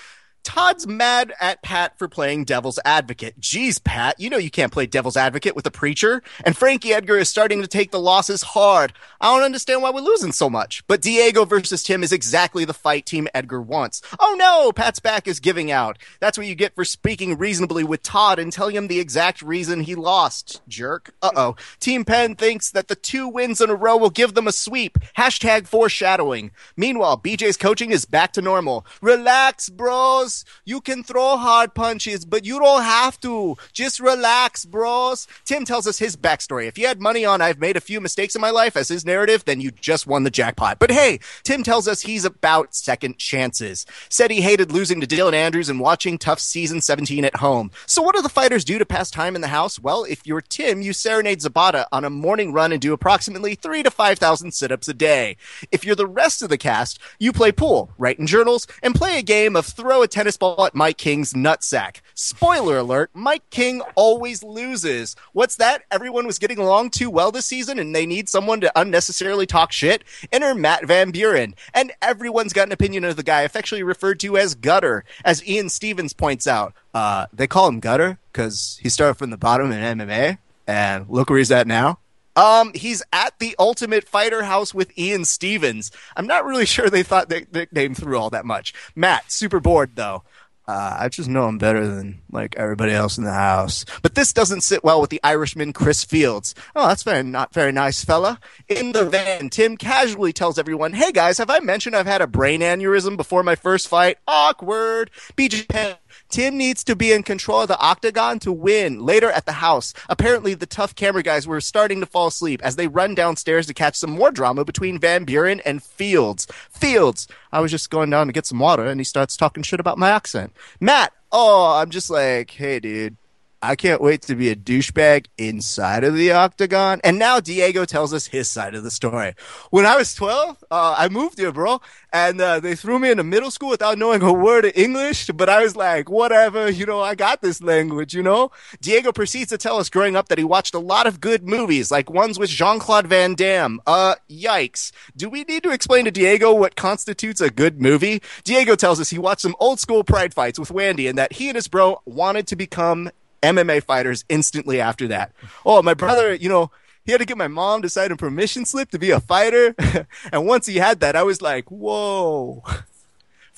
Todd's 0.49 0.87
mad 0.87 1.35
at 1.43 1.61
Pat 1.61 1.99
for 1.99 2.09
playing 2.09 2.45
devil's 2.45 2.79
advocate. 2.83 3.39
Geez, 3.39 3.79
Pat, 3.79 4.19
you 4.19 4.31
know 4.31 4.39
you 4.39 4.51
can't 4.51 4.73
play 4.73 4.87
devil's 4.87 5.15
advocate 5.15 5.55
with 5.55 5.67
a 5.67 5.71
preacher. 5.71 6.23
And 6.43 6.57
Frankie 6.57 6.95
Edgar 6.95 7.19
is 7.19 7.29
starting 7.29 7.61
to 7.61 7.69
take 7.69 7.91
the 7.91 8.01
losses 8.01 8.41
hard. 8.41 8.95
I 9.21 9.27
don't 9.27 9.45
understand 9.45 9.83
why 9.83 9.91
we're 9.91 10.01
losing 10.01 10.33
so 10.33 10.49
much. 10.49 10.83
But 10.87 11.03
Diego 11.03 11.45
versus 11.45 11.83
Tim 11.83 12.03
is 12.03 12.13
exactly 12.13 12.65
the 12.65 12.73
fight 12.73 13.05
Team 13.05 13.29
Edgar 13.35 13.61
wants. 13.61 14.01
Oh 14.19 14.37
no, 14.39 14.73
Pat's 14.73 15.01
back 15.01 15.29
is 15.29 15.39
giving 15.39 15.71
out. 15.71 15.99
That's 16.19 16.39
what 16.39 16.47
you 16.47 16.55
get 16.55 16.75
for 16.75 16.87
speaking 16.87 17.37
reasonably 17.37 17.85
with 17.85 18.03
Todd 18.03 18.39
and 18.39 18.51
telling 18.51 18.75
him 18.75 18.89
the 18.89 19.01
exact 19.01 19.43
reason 19.43 19.83
he 19.83 19.95
lost, 19.95 20.63
jerk. 20.67 21.13
Uh 21.21 21.31
oh. 21.37 21.57
Team 21.79 22.07
Penn 22.07 22.37
thinks 22.37 22.71
that 22.71 22.89
the 22.89 22.97
two 22.97 23.29
wins 23.29 23.61
in 23.61 23.69
a 23.69 23.75
row 23.75 23.99
will 23.99 24.09
give 24.09 24.33
them 24.33 24.49
a 24.49 24.53
sweep. 24.53 24.97
Hashtag 25.19 25.67
foreshadowing. 25.67 26.53
Meanwhile, 26.75 27.19
BJ's 27.19 27.59
coaching 27.59 27.91
is 27.91 28.07
back 28.07 28.33
to 28.33 28.41
normal. 28.41 28.87
Relax, 29.03 29.69
bros. 29.69 30.38
You 30.65 30.81
can 30.81 31.03
throw 31.03 31.37
hard 31.37 31.75
punches, 31.75 32.25
but 32.25 32.45
you 32.45 32.59
don't 32.59 32.83
have 32.83 33.21
to. 33.21 33.57
Just 33.73 34.01
relax, 34.01 34.65
bros. 34.65 35.27
Tim 35.45 35.65
tells 35.65 35.87
us 35.87 35.99
his 35.99 36.17
backstory. 36.17 36.67
If 36.67 36.79
you 36.79 36.87
had 36.87 37.01
money 37.01 37.25
on 37.25 37.41
I've 37.41 37.61
made 37.61 37.77
a 37.77 37.81
few 37.81 38.01
mistakes 38.01 38.35
in 38.35 38.41
my 38.41 38.51
life 38.51 38.77
as 38.77 38.89
his 38.89 39.05
narrative, 39.05 39.45
then 39.45 39.61
you 39.61 39.71
just 39.71 40.07
won 40.07 40.25
the 40.25 40.31
jackpot. 40.31 40.79
But 40.79 40.91
hey, 40.91 41.21
Tim 41.43 41.63
tells 41.63 41.89
us 41.89 42.03
he's 42.03 42.25
about 42.25 42.75
second 42.75 43.19
chances. 43.19 43.87
Said 44.09 44.31
he 44.31 44.41
hated 44.41 44.73
losing 44.73 45.01
to 45.01 45.07
Dylan 45.07 45.33
Andrews 45.33 45.69
and 45.69 45.81
watching 45.81 46.19
TUF 46.19 46.41
season 46.41 46.81
17 46.81 47.25
at 47.25 47.37
home. 47.37 47.71
So 47.87 48.03
what 48.03 48.15
do 48.15 48.23
the 48.23 48.29
fighters 48.29 48.65
do 48.65 48.79
to 48.79 48.87
pass 48.87 49.11
time 49.11 49.35
in 49.35 49.41
the 49.41 49.49
house? 49.49 49.79
Well, 49.79 50.05
if 50.05 50.27
you're 50.27 50.41
Tim, 50.41 50.83
you 50.83 50.93
serenade 50.93 51.43
Zapata 51.43 51.87
on 51.93 52.05
a 52.05 52.11
morning 52.11 52.53
run 52.53 52.73
and 52.73 52.81
do 52.81 52.93
approximately 52.93 53.55
three 53.55 53.83
to 53.83 53.91
5,000 53.91 54.53
sit-ups 54.53 54.89
a 54.89 54.95
day. 54.95 55.37
If 55.71 55.85
you're 55.85 55.95
the 55.95 56.07
rest 56.07 56.43
of 56.43 56.49
the 56.49 56.59
cast, 56.59 56.99
you 57.19 57.33
play 57.33 57.53
pool, 57.53 57.91
write 57.99 58.19
in 58.19 58.27
journals, 58.27 58.67
and 58.83 58.95
play 58.95 59.19
a 59.19 59.23
game 59.23 59.57
of 59.57 59.67
throw 59.67 60.03
a 60.03 60.09
tennis 60.09 60.28
tennis 60.29 60.37
ball 60.37 60.67
at 60.67 60.75
Mike 60.75 60.99
King's 60.99 61.33
nutsack. 61.33 62.03
Spoiler 62.13 62.77
alert, 62.77 63.09
Mike 63.15 63.49
King 63.49 63.81
always 63.95 64.43
loses. 64.43 65.17
What's 65.33 65.57
that? 65.57 65.85
Everyone 65.91 66.27
was 66.27 66.39
getting 66.39 66.59
along 66.59 66.91
too 66.91 67.09
well 67.09 67.33
this 67.33 67.47
season 67.47 67.79
and 67.79 67.95
they 67.95 68.05
need 68.05 68.29
someone 68.29 68.61
to 68.61 68.71
unnecessarily 68.79 69.47
talk 69.47 69.73
shit? 69.73 70.05
Enter 70.31 70.55
Matt 70.55 70.87
Van 70.87 71.13
Buren. 71.13 71.55
And 71.73 71.93
everyone's 72.03 72.53
got 72.53 72.69
an 72.69 72.73
opinion 72.73 73.05
of 73.05 73.17
the 73.17 73.23
guy 73.23 73.41
affectionately 73.41 73.85
referred 73.85 74.21
to 74.21 74.37
as 74.37 74.55
Gutter. 74.55 75.07
As 75.25 75.47
Ian 75.49 75.71
Stephens 75.71 76.13
points 76.13 76.47
out, 76.47 76.75
uh, 76.93 77.25
they 77.33 77.47
call 77.47 77.67
him 77.67 77.81
Gutter 77.81 78.19
because 78.31 78.79
he 78.83 78.91
started 78.91 79.15
from 79.15 79.31
the 79.31 79.39
bottom 79.39 79.73
in 79.73 79.99
MMA. 79.99 80.37
And 80.67 81.09
look 81.09 81.31
where 81.31 81.39
he's 81.39 81.51
at 81.51 81.67
now. 81.67 82.01
Um, 82.37 82.73
he's 82.75 83.03
at 83.13 83.39
the 83.39 83.57
Ultimate 83.59 84.09
Fighter 84.09 84.45
House 84.45 84.73
with 84.73 84.97
Ian 84.99 85.25
Stephens. 85.25 85.91
I'm 86.17 86.27
not 86.27 86.45
really 86.45 86.67
sure 86.67 86.89
they 86.89 87.03
thought 87.03 87.29
they 87.29 87.47
nicknamed 87.53 87.97
through 87.97 88.19
all 88.19 88.31
that 88.31 88.45
much. 88.45 88.75
Matt, 88.95 89.31
super 89.31 89.61
bored 89.61 89.97
though. 89.97 90.23
Uh, 90.69 90.95
I 91.01 91.09
just 91.09 91.31
know 91.31 91.45
I'm 91.47 91.57
better 91.57 91.87
than 91.87 92.21
like 92.31 92.55
everybody 92.57 92.93
else 92.93 93.17
in 93.17 93.25
the 93.25 93.33
house. 93.33 93.87
But 94.03 94.15
this 94.15 94.35
doesn't 94.35 94.61
sit 94.61 94.85
well 94.85 95.01
with 95.01 95.09
the 95.09 95.21
Irishman 95.25 95.73
Chris 95.73 96.05
Fields. 96.05 96.55
Oh, 96.77 96.89
that's 96.89 97.05
very 97.05 97.23
not 97.23 97.55
very 97.55 97.73
nice, 97.73 98.05
fella. 98.05 98.39
In 98.69 98.93
the 98.93 99.07
van, 99.07 99.49
Tim 99.49 99.79
casually 99.79 100.35
tells 100.35 100.59
everyone, 100.59 100.93
"Hey 100.93 101.11
guys, 101.11 101.39
have 101.39 101.49
I 101.49 101.61
mentioned 101.61 101.97
I've 101.97 102.05
had 102.05 102.21
a 102.21 102.27
brain 102.27 102.61
aneurysm 102.61 103.17
before 103.17 103.43
my 103.43 103.55
first 103.55 103.89
fight?" 103.89 104.19
Awkward. 104.29 105.11
BJ 105.39 105.97
Tim 106.29 106.59
needs 106.59 106.85
to 106.85 106.95
be 106.95 107.13
in 107.13 107.23
control 107.23 107.63
of 107.63 107.69
the 107.69 107.79
octagon 107.79 108.39
to 108.41 108.53
win. 108.53 109.01
Later 109.01 109.31
at 109.31 109.47
the 109.47 109.53
house, 109.53 109.95
apparently 110.09 110.53
the 110.53 110.67
TUF 110.67 110.95
camera 110.95 111.23
guys 111.23 111.47
were 111.47 111.61
starting 111.61 112.01
to 112.01 112.07
fall 112.07 112.27
asleep 112.27 112.61
as 112.63 112.77
they 112.77 112.87
run 112.87 113.15
downstairs 113.15 113.67
to 113.67 113.75
catch 113.75 113.97
some 113.97 114.11
more 114.11 114.31
drama 114.31 114.65
between 114.65 114.99
Van 114.99 115.25
Buren 115.25 115.61
and 115.61 115.83
Fields. 115.83 116.47
Fields, 116.71 117.29
I 117.51 117.61
was 117.61 117.71
just 117.71 117.91
going 117.91 118.11
down 118.11 118.27
to 118.27 118.33
get 118.33 118.47
some 118.47 118.59
water 118.59 118.85
and 118.85 119.01
he 119.01 119.05
starts 119.05 119.37
talking 119.37 119.63
shit 119.63 119.81
about 119.81 119.97
my 119.97 120.11
accent. 120.11 120.53
Matt, 120.81 121.13
oh, 121.33 121.77
I'm 121.77 121.91
just 121.91 122.11
like, 122.11 122.51
hey 122.51 122.79
dude, 122.81 123.17
I 123.61 123.75
can't 123.75 124.01
wait 124.01 124.23
to 124.23 124.37
be 124.37 124.51
a 124.51 124.57
douchebag 124.57 125.27
inside 125.37 126.05
of 126.05 126.15
the 126.15 126.31
octagon. 126.31 127.01
And 127.03 127.19
now 127.19 127.41
Diego 127.41 127.85
tells 127.85 128.15
us 128.15 128.29
his 128.29 128.49
side 128.49 128.77
of 128.77 128.85
the 128.85 128.91
story. 128.91 129.35
When 129.71 129.85
I 129.85 129.97
was 129.97 130.15
12, 130.15 130.65
uh, 130.71 130.95
I 130.97 131.09
moved 131.09 131.39
here, 131.39 131.51
bro, 131.51 131.81
and 132.13 132.41
uh, 132.41 132.61
they 132.61 132.77
threw 132.77 133.01
me 133.01 133.11
into 133.11 133.25
middle 133.25 133.51
school 133.51 133.71
without 133.71 133.99
knowing 133.99 134.23
a 134.23 134.33
word 134.33 134.65
of 134.65 134.77
English. 134.77 135.27
But 135.35 135.49
I 135.49 135.63
was 135.63 135.75
like, 135.75 136.09
whatever, 136.09 136.71
you 136.71 136.87
know, 136.87 137.01
I 137.01 137.17
got 137.17 137.43
this 137.43 137.61
language, 137.61 138.15
you 138.15 138.23
know. 138.23 138.53
Diego 138.81 139.11
proceeds 139.11 139.51
to 139.51 139.59
tell 139.59 139.79
us 139.79 139.91
growing 139.91 140.15
up 140.15 140.29
that 140.29 140.39
he 140.39 140.45
watched 140.45 140.75
a 140.75 140.79
lot 140.79 141.09
of 141.09 141.21
good 141.21 141.43
movies, 141.49 141.91
like 141.91 142.09
ones 142.09 142.39
with 142.39 142.51
Jean 142.51 142.79
Claude 142.79 143.09
Van 143.09 143.35
Damme. 143.35 143.81
Uh, 143.89 144.15
yikes. 144.31 144.93
Do 145.17 145.29
we 145.29 145.43
need 145.43 145.65
to 145.65 145.71
explain 145.71 146.05
to 146.05 146.13
Diego 146.13 146.55
what 146.55 146.77
constitutes 146.77 147.41
a 147.41 147.51
good 147.51 147.83
movie? 147.83 148.23
Diego 148.45 148.77
tells 148.77 149.01
us 149.01 149.11
he 149.11 149.19
watched 149.19 149.43
some 149.43 149.57
old 149.59 149.81
school 149.81 150.05
pride 150.05 150.33
fights 150.33 150.61
with 150.61 150.69
Wandy 150.69 151.09
and 151.09 151.19
that 151.19 151.33
he 151.33 151.49
and 151.49 151.57
his 151.57 151.67
bro 151.67 152.01
wanted 152.07 152.47
to 152.47 152.55
become 152.57 153.11
MMA 153.43 153.83
fighters 153.83 154.25
instantly 154.29 154.81
after 154.81 155.09
that. 155.09 155.33
Oh, 155.65 155.83
my 155.83 155.95
brother, 155.95 156.35
you 156.35 156.49
know, 156.49 156.71
he 157.05 157.13
had 157.13 157.19
to 157.19 157.25
get 157.25 157.39
my 157.39 157.49
mom 157.49 157.83
to 157.83 157.89
sign 157.89 158.13
a 158.13 158.17
permission 158.17 158.65
slip 158.65 158.91
to 158.91 158.99
be 158.99 159.11
a 159.11 159.21
fighter. 159.21 159.75
and 160.33 160.47
once 160.47 160.67
he 160.67 160.77
had 160.77 161.01
that, 161.01 161.17
I 161.17 161.23
was 161.23 161.41
like, 161.41 161.71
whoa. 161.71 162.63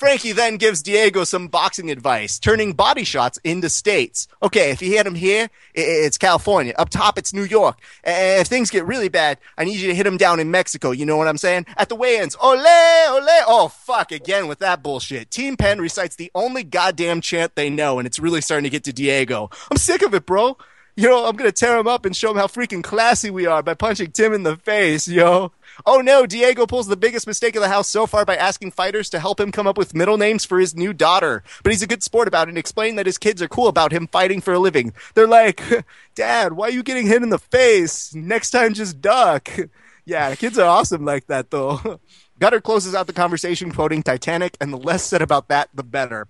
Frankie 0.00 0.32
then 0.32 0.56
gives 0.56 0.82
Diego 0.82 1.24
some 1.24 1.48
boxing 1.48 1.90
advice, 1.90 2.38
turning 2.38 2.72
body 2.72 3.04
shots 3.04 3.38
into 3.44 3.68
states. 3.68 4.28
Okay, 4.42 4.70
if 4.70 4.80
you 4.80 4.90
hit 4.90 5.06
him 5.06 5.14
here, 5.14 5.50
it's 5.74 6.16
California. 6.16 6.72
Up 6.78 6.88
top, 6.88 7.18
it's 7.18 7.34
New 7.34 7.42
York. 7.42 7.78
If 8.02 8.46
things 8.46 8.70
get 8.70 8.86
really 8.86 9.10
bad, 9.10 9.36
I 9.58 9.64
need 9.64 9.78
you 9.78 9.88
to 9.88 9.94
hit 9.94 10.06
him 10.06 10.16
down 10.16 10.40
in 10.40 10.50
Mexico. 10.50 10.92
You 10.92 11.04
know 11.04 11.18
what 11.18 11.28
I'm 11.28 11.36
saying? 11.36 11.66
At 11.76 11.90
the 11.90 11.96
weigh-ins, 11.96 12.34
ole, 12.40 12.56
ole. 12.56 13.44
Oh, 13.46 13.70
fuck, 13.70 14.10
again 14.10 14.48
with 14.48 14.60
that 14.60 14.82
bullshit. 14.82 15.30
Team 15.30 15.58
Penn 15.58 15.82
recites 15.82 16.16
the 16.16 16.30
only 16.34 16.64
goddamn 16.64 17.20
chant 17.20 17.54
they 17.54 17.68
know, 17.68 17.98
and 17.98 18.06
it's 18.06 18.18
really 18.18 18.40
starting 18.40 18.64
to 18.64 18.70
get 18.70 18.84
to 18.84 18.94
Diego. 18.94 19.50
I'm 19.70 19.76
sick 19.76 20.00
of 20.00 20.14
it, 20.14 20.24
bro. 20.24 20.56
Yo, 20.96 21.26
I'm 21.26 21.36
gonna 21.36 21.52
tear 21.52 21.78
him 21.78 21.86
up 21.86 22.04
and 22.04 22.16
show 22.16 22.30
him 22.30 22.36
how 22.36 22.46
freaking 22.46 22.82
classy 22.82 23.30
we 23.30 23.46
are 23.46 23.62
by 23.62 23.74
punching 23.74 24.12
Tim 24.12 24.32
in 24.32 24.42
the 24.42 24.56
face, 24.56 25.06
yo. 25.06 25.52
Oh 25.86 26.00
no, 26.00 26.26
Diego 26.26 26.66
pulls 26.66 26.86
the 26.86 26.96
biggest 26.96 27.26
mistake 27.26 27.56
of 27.56 27.62
the 27.62 27.68
house 27.68 27.88
so 27.88 28.06
far 28.06 28.24
by 28.24 28.36
asking 28.36 28.72
fighters 28.72 29.08
to 29.10 29.20
help 29.20 29.40
him 29.40 29.52
come 29.52 29.66
up 29.66 29.78
with 29.78 29.94
middle 29.94 30.18
names 30.18 30.44
for 30.44 30.58
his 30.58 30.74
new 30.74 30.92
daughter. 30.92 31.42
But 31.62 31.72
he's 31.72 31.82
a 31.82 31.86
good 31.86 32.02
sport 32.02 32.28
about 32.28 32.48
it 32.48 32.50
and 32.50 32.58
explain 32.58 32.96
that 32.96 33.06
his 33.06 33.18
kids 33.18 33.40
are 33.42 33.48
cool 33.48 33.68
about 33.68 33.92
him 33.92 34.06
fighting 34.06 34.40
for 34.40 34.52
a 34.52 34.58
living. 34.58 34.92
They're 35.14 35.26
like, 35.26 35.62
Dad, 36.14 36.52
why 36.54 36.68
are 36.68 36.72
you 36.72 36.82
getting 36.82 37.06
hit 37.06 37.22
in 37.22 37.30
the 37.30 37.38
face? 37.38 38.14
Next 38.14 38.50
time 38.50 38.74
just 38.74 39.00
duck. 39.00 39.48
Yeah, 40.06 40.34
kids 40.34 40.58
are 40.58 40.66
awesome 40.66 41.04
like 41.04 41.26
that 41.26 41.50
though. 41.50 42.00
Gutter 42.40 42.60
closes 42.60 42.94
out 42.94 43.06
the 43.06 43.12
conversation 43.12 43.70
quoting 43.70 44.02
Titanic, 44.02 44.56
and 44.60 44.72
the 44.72 44.78
less 44.78 45.04
said 45.04 45.22
about 45.22 45.48
that, 45.48 45.68
the 45.72 45.84
better. 45.84 46.26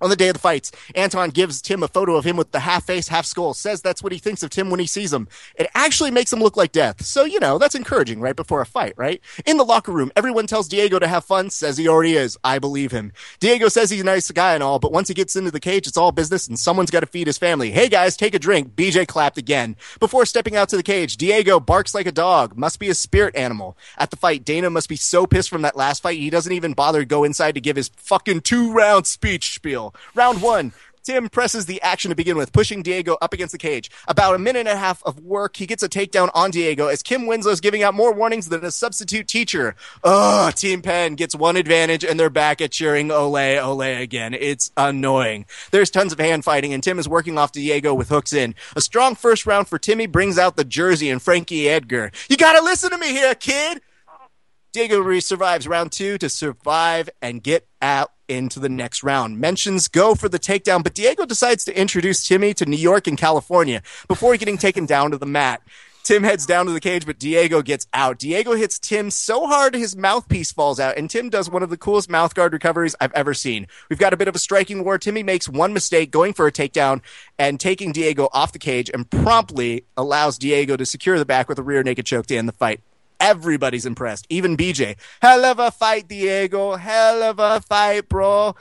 On 0.00 0.08
the 0.08 0.16
day 0.16 0.28
of 0.28 0.34
the 0.34 0.40
fights, 0.40 0.72
Anton 0.94 1.30
gives 1.30 1.60
Tim 1.60 1.82
a 1.82 1.88
photo 1.88 2.16
of 2.16 2.24
him 2.24 2.36
with 2.36 2.52
the 2.52 2.60
half 2.60 2.86
face, 2.86 3.08
half 3.08 3.26
skull, 3.26 3.52
says 3.52 3.82
that's 3.82 4.02
what 4.02 4.12
he 4.12 4.18
thinks 4.18 4.42
of 4.42 4.50
Tim 4.50 4.70
when 4.70 4.80
he 4.80 4.86
sees 4.86 5.12
him. 5.12 5.28
It 5.56 5.68
actually 5.74 6.10
makes 6.10 6.32
him 6.32 6.40
look 6.40 6.56
like 6.56 6.72
death. 6.72 7.04
So, 7.04 7.24
you 7.24 7.38
know, 7.38 7.58
that's 7.58 7.74
encouraging 7.74 8.20
right 8.20 8.36
before 8.36 8.60
a 8.60 8.66
fight, 8.66 8.94
right? 8.96 9.20
In 9.44 9.58
the 9.58 9.64
locker 9.64 9.92
room, 9.92 10.10
everyone 10.16 10.46
tells 10.46 10.68
Diego 10.68 10.98
to 10.98 11.06
have 11.06 11.24
fun, 11.24 11.50
says 11.50 11.76
he 11.76 11.88
already 11.88 12.14
is. 12.14 12.38
I 12.42 12.58
believe 12.58 12.92
him. 12.92 13.12
Diego 13.40 13.68
says 13.68 13.90
he's 13.90 14.00
a 14.00 14.04
nice 14.04 14.30
guy 14.30 14.54
and 14.54 14.62
all, 14.62 14.78
but 14.78 14.92
once 14.92 15.08
he 15.08 15.14
gets 15.14 15.36
into 15.36 15.50
the 15.50 15.60
cage, 15.60 15.86
it's 15.86 15.96
all 15.96 16.12
business 16.12 16.48
and 16.48 16.58
someone's 16.58 16.90
got 16.90 17.00
to 17.00 17.06
feed 17.06 17.26
his 17.26 17.38
family. 17.38 17.70
Hey 17.70 17.88
guys, 17.88 18.16
take 18.16 18.34
a 18.34 18.38
drink. 18.38 18.74
BJ 18.74 19.06
clapped 19.06 19.38
again. 19.38 19.76
Before 19.98 20.24
stepping 20.24 20.56
out 20.56 20.68
to 20.70 20.76
the 20.76 20.82
cage, 20.82 21.16
Diego 21.16 21.60
barks 21.60 21.94
like 21.94 22.06
a 22.06 22.12
dog. 22.12 22.56
Must 22.56 22.78
be 22.78 22.88
a 22.88 22.94
spirit 22.94 23.36
animal. 23.36 23.76
At 23.98 24.10
the 24.10 24.16
fight, 24.16 24.44
Dana 24.44 24.70
must 24.70 24.88
be 24.88 24.96
so 24.96 25.26
pissed 25.26 25.50
from 25.50 25.62
that 25.62 25.76
last 25.76 26.02
fight, 26.02 26.18
he 26.18 26.30
doesn't 26.30 26.52
even 26.52 26.72
bother 26.72 27.00
to 27.00 27.06
go 27.06 27.24
inside 27.24 27.54
to 27.54 27.60
give 27.60 27.76
his 27.76 27.90
fucking 27.96 28.40
two 28.40 28.72
round 28.72 29.06
speech 29.06 29.54
spiel. 29.54 29.89
Round 30.14 30.42
one, 30.42 30.72
Tim 31.02 31.28
presses 31.28 31.66
the 31.66 31.80
action 31.82 32.10
to 32.10 32.14
begin 32.14 32.36
with, 32.36 32.52
pushing 32.52 32.82
Diego 32.82 33.16
up 33.22 33.32
against 33.32 33.52
the 33.52 33.58
cage. 33.58 33.90
About 34.06 34.34
a 34.34 34.38
minute 34.38 34.60
and 34.60 34.68
a 34.68 34.76
half 34.76 35.02
of 35.04 35.20
work, 35.20 35.56
he 35.56 35.66
gets 35.66 35.82
a 35.82 35.88
takedown 35.88 36.30
on 36.34 36.50
Diego 36.50 36.88
as 36.88 37.02
Kim 37.02 37.26
Winslow's 37.26 37.60
giving 37.60 37.82
out 37.82 37.94
more 37.94 38.12
warnings 38.12 38.48
than 38.48 38.64
a 38.64 38.70
substitute 38.70 39.26
teacher. 39.26 39.74
Ugh, 40.04 40.54
Team 40.54 40.82
Penn 40.82 41.14
gets 41.14 41.34
one 41.34 41.56
advantage 41.56 42.04
and 42.04 42.20
they're 42.20 42.30
back 42.30 42.60
at 42.60 42.70
cheering 42.70 43.10
ole, 43.10 43.58
ole 43.58 43.80
again. 43.80 44.34
It's 44.34 44.70
annoying. 44.76 45.46
There's 45.70 45.90
tons 45.90 46.12
of 46.12 46.18
hand 46.18 46.44
fighting 46.44 46.72
and 46.74 46.82
Tim 46.82 46.98
is 46.98 47.08
working 47.08 47.38
off 47.38 47.52
Diego 47.52 47.94
with 47.94 48.10
hooks 48.10 48.32
in. 48.32 48.54
A 48.76 48.80
strong 48.80 49.14
first 49.14 49.46
round 49.46 49.68
for 49.68 49.78
Timmy 49.78 50.06
brings 50.06 50.38
out 50.38 50.56
the 50.56 50.64
Jersey 50.64 51.08
and 51.08 51.22
Frankie 51.22 51.68
Edgar. 51.68 52.12
You 52.28 52.36
gotta 52.36 52.62
listen 52.62 52.90
to 52.90 52.98
me 52.98 53.08
here, 53.08 53.34
kid! 53.34 53.80
Diego 54.72 55.18
survives 55.18 55.66
round 55.66 55.90
two 55.90 56.16
to 56.18 56.28
survive 56.28 57.10
and 57.20 57.42
get 57.42 57.66
out 57.82 58.12
into 58.30 58.60
the 58.60 58.68
next 58.68 59.02
round. 59.02 59.38
Mentions 59.38 59.88
go 59.88 60.14
for 60.14 60.28
the 60.28 60.38
takedown, 60.38 60.84
but 60.84 60.94
Diego 60.94 61.26
decides 61.26 61.64
to 61.64 61.78
introduce 61.78 62.26
Timmy 62.26 62.54
to 62.54 62.64
New 62.64 62.76
York 62.76 63.06
and 63.06 63.18
California 63.18 63.82
before 64.08 64.36
getting 64.36 64.56
taken 64.56 64.86
down 64.86 65.10
to 65.10 65.18
the 65.18 65.26
mat. 65.26 65.60
Tim 66.02 66.22
heads 66.22 66.46
down 66.46 66.64
to 66.64 66.72
the 66.72 66.80
cage, 66.80 67.04
but 67.04 67.18
Diego 67.18 67.60
gets 67.60 67.86
out. 67.92 68.18
Diego 68.18 68.54
hits 68.54 68.78
Tim 68.78 69.10
so 69.10 69.46
hard 69.46 69.74
his 69.74 69.94
mouthpiece 69.94 70.50
falls 70.50 70.80
out, 70.80 70.96
and 70.96 71.10
Tim 71.10 71.28
does 71.28 71.50
one 71.50 71.62
of 71.62 71.68
the 71.68 71.76
coolest 71.76 72.08
mouthguard 72.08 72.52
recoveries 72.52 72.96
I've 73.00 73.12
ever 73.12 73.34
seen. 73.34 73.66
We've 73.90 73.98
got 73.98 74.14
a 74.14 74.16
bit 74.16 74.26
of 74.26 74.34
a 74.34 74.38
striking 74.38 74.82
war. 74.82 74.96
Timmy 74.96 75.22
makes 75.22 75.48
one 75.48 75.74
mistake 75.74 76.10
going 76.10 76.32
for 76.32 76.46
a 76.46 76.52
takedown 76.52 77.02
and 77.38 77.60
taking 77.60 77.92
Diego 77.92 78.28
off 78.32 78.52
the 78.52 78.58
cage 78.58 78.90
and 78.92 79.10
promptly 79.10 79.84
allows 79.96 80.38
Diego 80.38 80.76
to 80.76 80.86
secure 80.86 81.18
the 81.18 81.26
back 81.26 81.48
with 81.48 81.58
a 81.58 81.62
rear 81.62 81.82
naked 81.82 82.06
choke 82.06 82.26
to 82.26 82.36
end 82.36 82.48
the 82.48 82.52
fight. 82.52 82.80
Everybody's 83.20 83.86
impressed, 83.86 84.26
even 84.30 84.56
BJ. 84.56 84.96
Hell 85.20 85.44
of 85.44 85.58
a 85.58 85.70
fight, 85.70 86.08
Diego. 86.08 86.76
Hell 86.76 87.22
of 87.22 87.38
a 87.38 87.60
fight, 87.60 88.08
bro. 88.08 88.56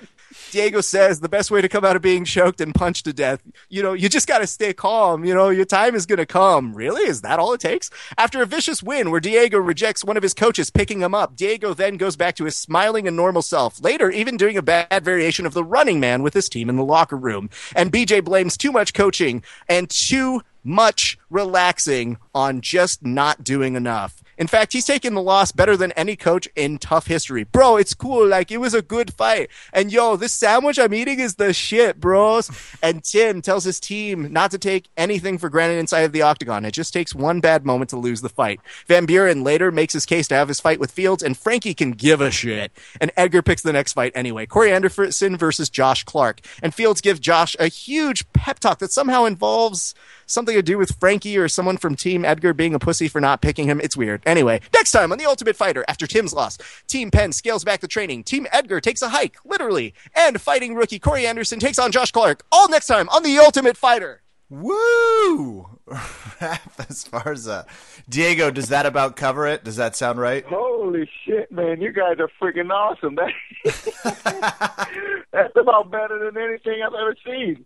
Diego 0.52 0.82
says 0.82 1.20
the 1.20 1.30
best 1.30 1.52
way 1.52 1.62
to 1.62 1.70
come 1.70 1.86
out 1.86 1.96
of 1.96 2.02
being 2.02 2.26
choked 2.26 2.62
and 2.62 2.74
punched 2.74 3.06
to 3.06 3.14
death, 3.14 3.42
you 3.70 3.84
know, 3.84 3.94
you 3.94 4.10
just 4.10 4.28
got 4.28 4.40
to 4.40 4.48
stay 4.48 4.74
calm. 4.74 5.24
You 5.24 5.34
know, 5.34 5.50
your 5.50 5.66
time 5.66 5.96
is 5.96 6.06
going 6.06 6.18
to 6.18 6.26
come. 6.26 6.74
Really? 6.74 7.04
Is 7.04 7.22
that 7.22 7.40
all 7.40 7.54
it 7.54 7.62
takes? 7.62 7.90
After 8.18 8.42
a 8.42 8.46
vicious 8.46 8.82
win 8.82 9.12
where 9.12 9.20
Diego 9.20 9.60
rejects 9.60 10.04
one 10.04 10.18
of 10.18 10.24
his 10.24 10.34
coaches 10.34 10.70
picking 10.70 11.02
him 11.02 11.14
up, 11.14 11.36
Diego 11.36 11.74
then 11.74 11.98
goes 11.98 12.16
back 12.16 12.36
to 12.36 12.46
his 12.46 12.56
smiling 12.56 13.08
and 13.08 13.16
normal 13.16 13.42
self. 13.42 13.82
Later, 13.84 14.10
even 14.10 14.38
doing 14.38 14.58
a 14.58 14.62
bad 14.62 15.04
variation 15.04 15.46
of 15.46 15.54
the 15.54 15.64
running 15.64 16.00
man 16.00 16.24
with 16.24 16.34
his 16.34 16.50
team 16.50 16.70
in 16.70 16.76
the 16.76 16.86
locker 16.86 17.18
room. 17.18 17.50
And 17.76 17.92
BJ 17.92 18.24
blames 18.24 18.58
too 18.58 18.72
much 18.72 18.94
coaching 18.94 19.44
and 19.68 19.90
too 19.90 20.42
much 20.64 21.18
relaxing 21.30 22.18
on 22.36 22.62
just 22.62 23.04
not 23.04 23.44
doing 23.44 23.76
enough. 23.76 24.22
In 24.40 24.48
fact, 24.48 24.74
he's 24.74 24.86
taken 24.86 25.14
the 25.14 25.22
loss 25.22 25.52
better 25.52 25.76
than 25.76 25.92
any 25.92 26.16
coach 26.16 26.48
in 26.56 26.78
TUF 26.80 27.08
history. 27.08 27.44
Bro, 27.44 27.78
it's 27.78 27.94
cool. 27.94 28.26
Like, 28.26 28.52
it 28.52 28.58
was 28.58 28.74
a 28.74 28.82
good 28.82 29.14
fight. 29.14 29.50
And 29.74 29.92
yo, 29.92 30.16
this 30.16 30.32
sandwich 30.32 30.80
I'm 30.80 30.94
eating 30.94 31.20
is 31.20 31.36
the 31.36 31.54
shit, 31.54 32.00
bros. 32.00 32.50
And 32.82 33.04
Tim 33.04 33.42
tells 33.42 33.66
his 33.66 33.82
team 33.82 34.32
not 34.32 34.52
to 34.52 34.58
take 34.58 34.90
anything 34.96 35.38
for 35.38 35.50
granted 35.50 35.78
inside 35.78 36.02
of 36.02 36.14
the 36.14 36.22
octagon. 36.22 36.64
It 36.64 36.72
just 36.72 36.94
takes 36.94 37.14
one 37.14 37.42
bad 37.42 37.66
moment 37.66 37.90
to 37.90 37.98
lose 37.98 38.22
the 38.22 38.30
fight. 38.30 38.62
Van 38.88 39.06
Buren 39.06 39.44
later 39.44 39.72
makes 39.72 39.94
his 39.94 40.06
case 40.06 40.30
to 40.30 40.36
have 40.36 40.48
his 40.48 40.62
fight 40.62 40.80
with 40.80 40.92
Fields, 40.92 41.22
and 41.22 41.38
Frankie 41.38 41.74
can 41.74 41.92
give 41.92 42.22
a 42.22 42.32
shit. 42.32 42.72
And 43.02 43.12
Edgar 43.18 43.42
picks 43.42 43.62
the 43.62 43.74
next 43.74 43.94
fight 43.94 44.14
anyway. 44.16 44.46
Corey 44.46 44.72
Anderson 44.72 45.36
versus 45.36 45.70
Josh 45.70 46.06
Clark. 46.06 46.40
And 46.64 46.74
Fields 46.74 47.02
gives 47.02 47.20
Josh 47.20 47.58
a 47.60 47.68
huge 47.68 48.32
pep 48.32 48.60
talk 48.60 48.80
that 48.80 48.94
somehow 48.94 49.26
involves 49.26 49.94
something 50.30 50.56
to 50.56 50.62
do 50.62 50.78
with 50.78 50.98
Frankie 51.00 51.38
or 51.38 51.48
someone 51.48 51.78
from 51.78 51.96
Team 51.96 52.24
Edgar 52.24 52.54
being 52.54 52.74
a 52.74 52.80
pussy 52.80 53.08
for 53.08 53.20
not 53.20 53.42
picking 53.42 53.68
him. 53.68 53.80
It's 53.82 53.98
weird. 53.98 54.22
Anyway, 54.26 54.62
next 54.74 54.92
time 54.92 55.12
on 55.12 55.18
The 55.18 55.26
Ultimate 55.26 55.56
Fighter, 55.56 55.84
after 55.88 56.08
Tim's 56.08 56.34
loss, 56.34 56.58
Team 56.88 57.12
Penn 57.12 57.32
scales 57.32 57.64
back 57.64 57.80
the 57.82 57.88
training. 57.88 58.24
Team 58.24 58.48
Edgar 58.52 58.80
takes 58.80 59.02
a 59.02 59.10
hike, 59.10 59.38
literally. 59.46 59.94
And 60.16 60.42
fighting 60.42 60.76
rookie 60.76 61.00
Corey 61.00 61.26
Anderson 61.26 61.60
takes 61.60 61.80
on 61.80 61.92
Josh 61.92 62.12
Clark. 62.12 62.44
All 62.52 62.70
next 62.70 62.88
time 62.88 63.10
on 63.10 63.24
The 63.24 63.38
Ultimate 63.38 63.78
Fighter. 63.78 64.22
Woo! 64.50 65.80
as 66.90 67.04
far 67.04 67.32
as 67.32 67.48
uh, 67.48 67.64
Diego, 68.08 68.50
does 68.50 68.70
that 68.70 68.88
about 68.88 69.16
cover 69.16 69.46
it? 69.46 69.64
Does 69.64 69.76
that 69.76 69.96
sound 69.96 70.20
right? 70.20 70.44
Holy 70.46 71.08
shit, 71.24 71.52
man! 71.52 71.82
You 71.82 71.92
guys 71.92 72.18
are 72.20 72.32
freaking 72.42 72.72
awesome. 72.72 73.16
That, 73.16 74.90
that's 75.32 75.56
about 75.56 75.92
better 75.92 76.18
than 76.32 76.42
anything 76.42 76.82
I've 76.84 76.94
ever 76.94 77.16
seen. 77.24 77.66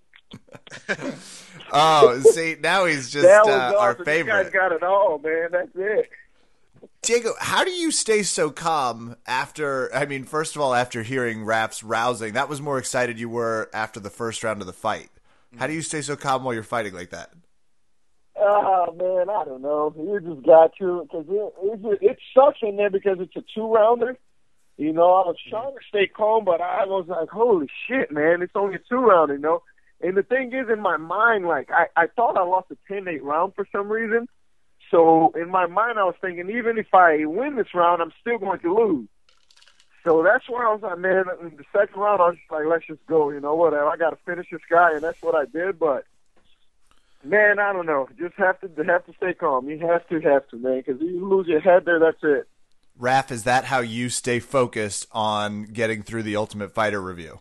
oh, 1.73 2.19
see, 2.19 2.55
now 2.61 2.85
he's 2.85 3.09
just 3.09 3.27
uh, 3.27 3.75
our 3.77 3.95
favorite. 3.95 4.37
You 4.37 4.43
guys 4.43 4.51
got 4.51 4.71
it 4.71 4.83
all, 4.83 5.19
man. 5.19 5.49
That's 5.51 5.69
it. 5.75 6.09
Diego, 7.01 7.33
how 7.37 7.65
do 7.65 7.71
you 7.71 7.91
stay 7.91 8.23
so 8.23 8.49
calm 8.49 9.17
after? 9.27 9.93
I 9.93 10.05
mean, 10.05 10.23
first 10.23 10.55
of 10.55 10.61
all, 10.61 10.73
after 10.73 11.03
hearing 11.03 11.43
Raf's 11.43 11.83
rousing, 11.83 12.33
that 12.33 12.47
was 12.47 12.61
more 12.61 12.77
excited 12.77 13.19
you 13.19 13.29
were 13.29 13.69
after 13.73 13.99
the 13.99 14.09
first 14.09 14.43
round 14.43 14.61
of 14.61 14.67
the 14.67 14.73
fight. 14.73 15.09
How 15.57 15.67
do 15.67 15.73
you 15.73 15.81
stay 15.81 16.01
so 16.01 16.15
calm 16.15 16.43
while 16.43 16.53
you're 16.53 16.63
fighting 16.63 16.93
like 16.93 17.09
that? 17.11 17.31
Oh 18.35 18.93
man, 18.97 19.29
I 19.29 19.43
don't 19.45 19.61
know. 19.61 19.93
You 19.95 20.19
just 20.19 20.45
got 20.45 20.71
to 20.79 21.03
because 21.03 21.25
it, 21.29 21.53
it 21.83 21.99
it 22.01 22.17
sucks 22.35 22.59
in 22.61 22.77
there 22.77 22.89
because 22.89 23.17
it's 23.19 23.35
a 23.35 23.43
two 23.53 23.71
rounder. 23.71 24.17
You 24.77 24.91
know, 24.91 25.13
I 25.13 25.27
was 25.27 25.35
trying 25.49 25.73
to 25.73 25.79
stay 25.87 26.07
calm, 26.07 26.45
but 26.45 26.59
I 26.59 26.85
was 26.85 27.05
like, 27.07 27.29
"Holy 27.29 27.67
shit, 27.87 28.11
man! 28.11 28.41
It's 28.41 28.55
only 28.55 28.75
a 28.75 28.79
two 28.79 28.97
rounder." 28.97 29.35
You 29.35 29.41
know, 29.41 29.63
and 30.03 30.15
the 30.15 30.23
thing 30.23 30.53
is, 30.53 30.69
in 30.69 30.81
my 30.81 30.97
mind, 30.97 31.45
like 31.45 31.69
I 31.71 31.87
I 31.95 32.07
thought 32.07 32.37
I 32.37 32.43
lost 32.43 32.71
a 32.71 32.93
10-8 32.93 33.21
round 33.21 33.55
for 33.55 33.67
some 33.71 33.89
reason. 33.89 34.27
So 34.91 35.33
in 35.35 35.49
my 35.49 35.65
mind, 35.65 35.97
I 35.97 36.03
was 36.03 36.15
thinking, 36.21 36.49
even 36.51 36.77
if 36.77 36.93
I 36.93 37.25
win 37.25 37.55
this 37.55 37.73
round, 37.73 38.01
I'm 38.01 38.13
still 38.21 38.37
going 38.37 38.59
to 38.59 38.75
lose. 38.75 39.07
So 40.03 40.21
that's 40.21 40.47
why 40.47 40.65
I 40.65 40.73
was 40.73 40.81
like, 40.83 40.99
man, 40.99 41.23
in 41.41 41.55
the 41.55 41.63
second 41.71 41.99
round, 41.99 42.21
I 42.21 42.27
was 42.27 42.35
just 42.35 42.51
like, 42.51 42.65
let's 42.67 42.85
just 42.85 43.03
go. 43.07 43.31
You 43.31 43.39
know, 43.39 43.55
whatever. 43.55 43.87
I 43.87 43.97
got 43.97 44.11
to 44.11 44.17
finish 44.25 44.47
this 44.51 44.61
guy, 44.69 44.93
and 44.93 45.01
that's 45.01 45.21
what 45.21 45.33
I 45.33 45.45
did. 45.45 45.79
But 45.79 46.05
Man, 47.23 47.57
I 47.57 47.71
don't 47.71 47.85
know. 47.85 48.09
Just 48.19 48.35
have 48.35 48.59
to 48.59 48.83
have 48.83 49.05
to 49.05 49.13
stay 49.13 49.33
calm. 49.33 49.69
You 49.69 49.79
have 49.87 50.07
to 50.09 50.19
have 50.21 50.47
to, 50.49 50.57
man, 50.57 50.79
because 50.85 51.01
if 51.01 51.09
you 51.09 51.25
lose 51.25 51.47
your 51.47 51.61
head 51.61 51.85
there, 51.85 51.99
that's 51.99 52.21
it. 52.21 52.47
Raf, 52.97 53.31
is 53.31 53.45
that 53.45 53.65
how 53.65 53.79
you 53.79 54.09
stay 54.09 54.39
focused 54.39 55.07
on 55.11 55.63
getting 55.63 56.03
through 56.03 56.23
the 56.23 56.35
Ultimate 56.35 56.73
Fighter 56.73 57.01
review? 57.01 57.39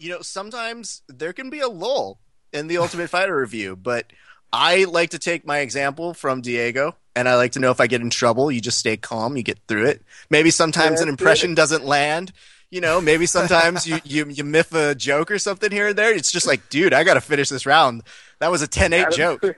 You 0.00 0.08
know, 0.10 0.22
sometimes 0.22 1.02
there 1.08 1.34
can 1.34 1.50
be 1.50 1.60
a 1.60 1.68
lull 1.68 2.20
in 2.52 2.66
the 2.68 2.78
Ultimate 2.78 3.10
Fighter 3.10 3.36
review, 3.36 3.76
but 3.76 4.06
I 4.52 4.84
like 4.84 5.10
to 5.10 5.18
take 5.18 5.46
my 5.46 5.58
example 5.58 6.14
from 6.14 6.40
Diego, 6.40 6.96
and 7.14 7.28
I 7.28 7.36
like 7.36 7.52
to 7.52 7.60
know 7.60 7.70
if 7.70 7.80
I 7.80 7.86
get 7.86 8.00
in 8.00 8.08
trouble, 8.08 8.50
you 8.50 8.62
just 8.62 8.78
stay 8.78 8.96
calm, 8.96 9.36
you 9.36 9.42
get 9.42 9.58
through 9.68 9.86
it. 9.86 10.02
Maybe 10.30 10.50
sometimes 10.50 11.00
Yeah, 11.00 11.04
an 11.04 11.08
impression 11.10 11.54
doesn't 11.54 11.84
land. 11.84 12.32
You 12.70 12.80
know, 12.80 13.00
maybe 13.00 13.26
sometimes 13.36 13.86
you, 13.86 13.98
you, 14.04 14.26
you 14.28 14.42
miff 14.42 14.72
a 14.72 14.94
joke 14.94 15.30
or 15.30 15.38
something 15.38 15.70
here 15.70 15.88
and 15.88 15.98
there. 15.98 16.14
It's 16.14 16.32
just 16.32 16.46
like, 16.46 16.68
dude, 16.70 16.94
I 16.94 17.04
got 17.04 17.14
to 17.14 17.20
finish 17.20 17.50
this 17.50 17.66
round. 17.66 18.02
That 18.38 18.50
was 18.50 18.62
a 18.62 18.68
10 18.68 18.94
8 18.94 19.10
joke. 19.10 19.42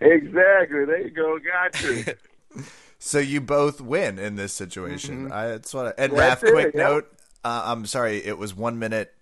exactly. 0.00 0.84
There 0.86 1.00
you 1.02 1.10
go. 1.10 1.38
Got 1.38 1.82
you. 1.82 2.04
So 3.02 3.18
you 3.18 3.40
both 3.40 3.80
win 3.80 4.18
in 4.18 4.36
this 4.36 4.52
situation. 4.52 5.24
Mm-hmm. 5.24 5.32
I, 5.32 5.46
that's 5.46 5.72
what. 5.72 5.86
I, 5.86 5.92
and 5.96 6.12
That's 6.12 6.42
Raf, 6.42 6.44
it, 6.44 6.52
quick 6.52 6.74
yeah. 6.74 6.82
note. 6.82 7.12
Uh, 7.44 7.62
I'm 7.66 7.86
sorry. 7.86 8.24
It 8.24 8.38
was 8.38 8.54
one 8.54 8.78
minute 8.78 9.12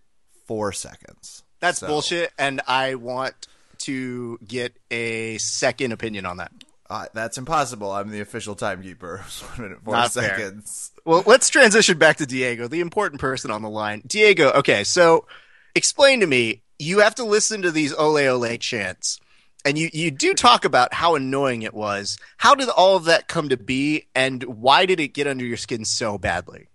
four 0.46 0.72
seconds. 0.72 1.42
That's 1.60 1.78
So- 1.80 1.86
bullshit, 1.86 2.32
and 2.38 2.60
I 2.66 2.94
want 2.96 3.48
to 3.78 4.38
get 4.46 4.76
a 4.90 5.38
second 5.38 5.92
opinion 5.92 6.26
on 6.26 6.38
that. 6.38 6.52
Uh, 6.90 7.06
that's 7.12 7.36
impossible. 7.36 7.92
I'm 7.92 8.08
the 8.10 8.20
official 8.20 8.54
timekeeper. 8.54 9.18
One 9.56 9.62
minute 9.62 9.78
four 9.84 9.92
Not 9.94 10.10
fair. 10.12 10.38
seconds. 10.38 10.90
Well, 11.04 11.22
let's 11.26 11.50
transition 11.50 11.98
back 11.98 12.16
to 12.16 12.26
Diego, 12.26 12.66
the 12.66 12.80
important 12.80 13.20
person 13.20 13.50
on 13.50 13.60
the 13.60 13.68
line. 13.68 14.02
Diego, 14.06 14.50
okay, 14.52 14.84
so 14.84 15.26
explain 15.74 16.20
to 16.20 16.26
me, 16.26 16.62
you 16.78 17.00
have 17.00 17.14
to 17.16 17.24
listen 17.24 17.60
to 17.62 17.70
these 17.70 17.92
ole 17.92 18.16
ole 18.18 18.56
chants. 18.56 19.20
And 19.66 19.76
you, 19.76 19.90
you 19.92 20.10
do 20.10 20.32
talk 20.32 20.64
about 20.64 20.94
how 20.94 21.14
annoying 21.14 21.60
it 21.62 21.74
was. 21.74 22.16
How 22.38 22.54
did 22.54 22.70
all 22.70 22.96
of 22.96 23.04
that 23.04 23.28
come 23.28 23.50
to 23.50 23.56
be, 23.58 24.06
and 24.14 24.42
why 24.44 24.86
did 24.86 24.98
it 24.98 25.08
get 25.08 25.26
under 25.26 25.44
your 25.44 25.56
skin 25.58 25.84
so 25.84 26.16
badly? 26.16 26.67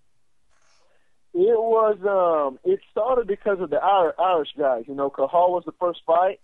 It 1.35 1.57
was 1.59 1.97
um 2.05 2.59
it 2.63 2.79
started 2.91 3.27
because 3.27 3.59
of 3.59 3.69
the 3.69 3.77
Ir- 3.77 4.19
Irish 4.19 4.49
guys, 4.57 4.85
you 4.87 4.93
know, 4.95 5.09
Cathal 5.09 5.51
was 5.53 5.63
the 5.65 5.71
first 5.79 6.01
fight. 6.05 6.39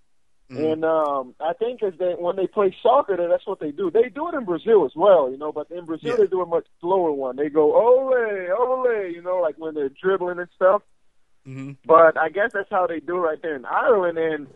Mhm. 0.49 0.73
And 0.73 0.85
um 0.85 1.35
I 1.39 1.53
think 1.53 1.83
as 1.83 1.93
they 1.99 2.13
when 2.13 2.35
they 2.35 2.47
play 2.47 2.75
soccer 2.81 3.15
that's 3.15 3.45
what 3.45 3.59
they 3.59 3.71
do. 3.71 3.91
They 3.91 4.09
do 4.09 4.29
it 4.29 4.33
in 4.33 4.45
Brazil 4.45 4.85
as 4.85 4.93
well, 4.95 5.29
you 5.29 5.37
know, 5.37 5.51
but 5.51 5.69
in 5.69 5.85
Brazil 5.85 6.11
Yeah. 6.11 6.15
they 6.17 6.27
do 6.27 6.41
a 6.41 6.45
much 6.45 6.65
slower 6.81 7.11
one. 7.11 7.35
They 7.35 7.49
go 7.49 7.75
ole, 7.75 8.13
ole, 8.57 9.05
you 9.07 9.21
know, 9.21 9.37
like 9.37 9.55
when 9.57 9.75
they're 9.75 9.89
dribbling 9.89 10.39
and 10.39 10.49
stuff. 10.55 10.81
Mm-hmm. 11.47 11.73
But 11.85 12.17
I 12.17 12.29
guess 12.29 12.51
that's 12.53 12.69
how 12.69 12.87
they 12.87 12.99
do 12.99 13.17
it 13.17 13.21
right 13.21 13.41
there 13.41 13.55
in 13.55 13.65
Ireland. 13.65 14.17
And 14.17 14.47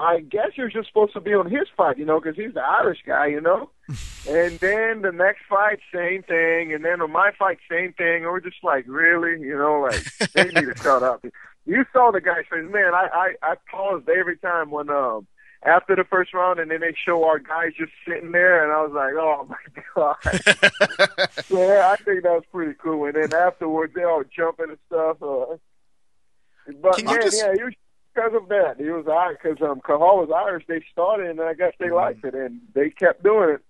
I 0.00 0.20
guess 0.20 0.50
you're 0.54 0.68
just 0.70 0.88
supposed 0.88 1.12
to 1.14 1.20
be 1.20 1.34
on 1.34 1.50
his 1.50 1.66
fight, 1.76 1.98
you 1.98 2.04
know, 2.04 2.20
because 2.20 2.36
he's 2.36 2.54
the 2.54 2.62
Irish 2.62 3.00
guy, 3.04 3.26
you 3.26 3.40
know. 3.40 3.70
and 4.28 4.58
then 4.60 5.02
the 5.02 5.10
next 5.12 5.40
fight, 5.48 5.80
same 5.92 6.22
thing. 6.22 6.72
And 6.72 6.84
then 6.84 7.00
on 7.02 7.10
my 7.10 7.32
fight, 7.38 7.58
same 7.70 7.92
thing. 7.94 8.22
And 8.22 8.26
we're 8.26 8.40
just 8.40 8.62
like, 8.62 8.84
really, 8.86 9.40
you 9.40 9.58
know, 9.58 9.80
like 9.80 10.04
they 10.34 10.44
need 10.44 10.72
to 10.72 10.74
shut 10.82 11.02
up. 11.02 11.24
You 11.66 11.84
saw 11.92 12.10
the 12.12 12.20
guy's 12.20 12.44
face, 12.50 12.64
man. 12.70 12.94
I 12.94 13.08
I, 13.12 13.34
I 13.42 13.54
paused 13.70 14.08
every 14.08 14.36
time 14.38 14.70
when 14.70 14.88
um 14.88 15.26
after 15.64 15.96
the 15.96 16.04
first 16.04 16.32
round, 16.32 16.60
and 16.60 16.70
then 16.70 16.80
they 16.80 16.94
show 17.04 17.24
our 17.24 17.40
guys 17.40 17.72
just 17.76 17.90
sitting 18.06 18.30
there, 18.30 18.62
and 18.62 18.72
I 18.72 18.82
was 18.82 18.92
like, 18.92 19.14
oh 19.18 19.48
my 19.48 19.82
god. 19.96 21.34
So 21.46 21.58
yeah, 21.66 21.90
I 21.90 21.96
think 21.96 22.22
that 22.22 22.32
was 22.32 22.44
pretty 22.52 22.74
cool. 22.80 23.06
And 23.06 23.14
then 23.16 23.34
afterwards, 23.34 23.92
they 23.94 24.04
all 24.04 24.22
jumping 24.34 24.68
and 24.68 24.78
stuff. 24.86 25.16
Uh, 25.20 25.56
but 26.80 26.96
Can 26.96 27.08
you 27.08 27.14
man, 27.14 27.22
just- 27.22 27.42
yeah, 27.42 27.64
was 27.64 27.74
because 28.18 28.34
of 28.42 28.48
that. 28.48 28.80
It 28.80 28.90
was 28.92 29.04
because 29.40 29.62
um, 29.62 29.80
Cathal 29.80 30.18
was 30.18 30.30
Irish. 30.34 30.64
They 30.66 30.82
started, 30.92 31.30
and 31.30 31.40
I 31.40 31.54
guess 31.54 31.72
they 31.78 31.90
liked 31.90 32.24
it, 32.24 32.34
and 32.34 32.60
they 32.74 32.90
kept 32.90 33.22
doing 33.22 33.50
it. 33.50 33.60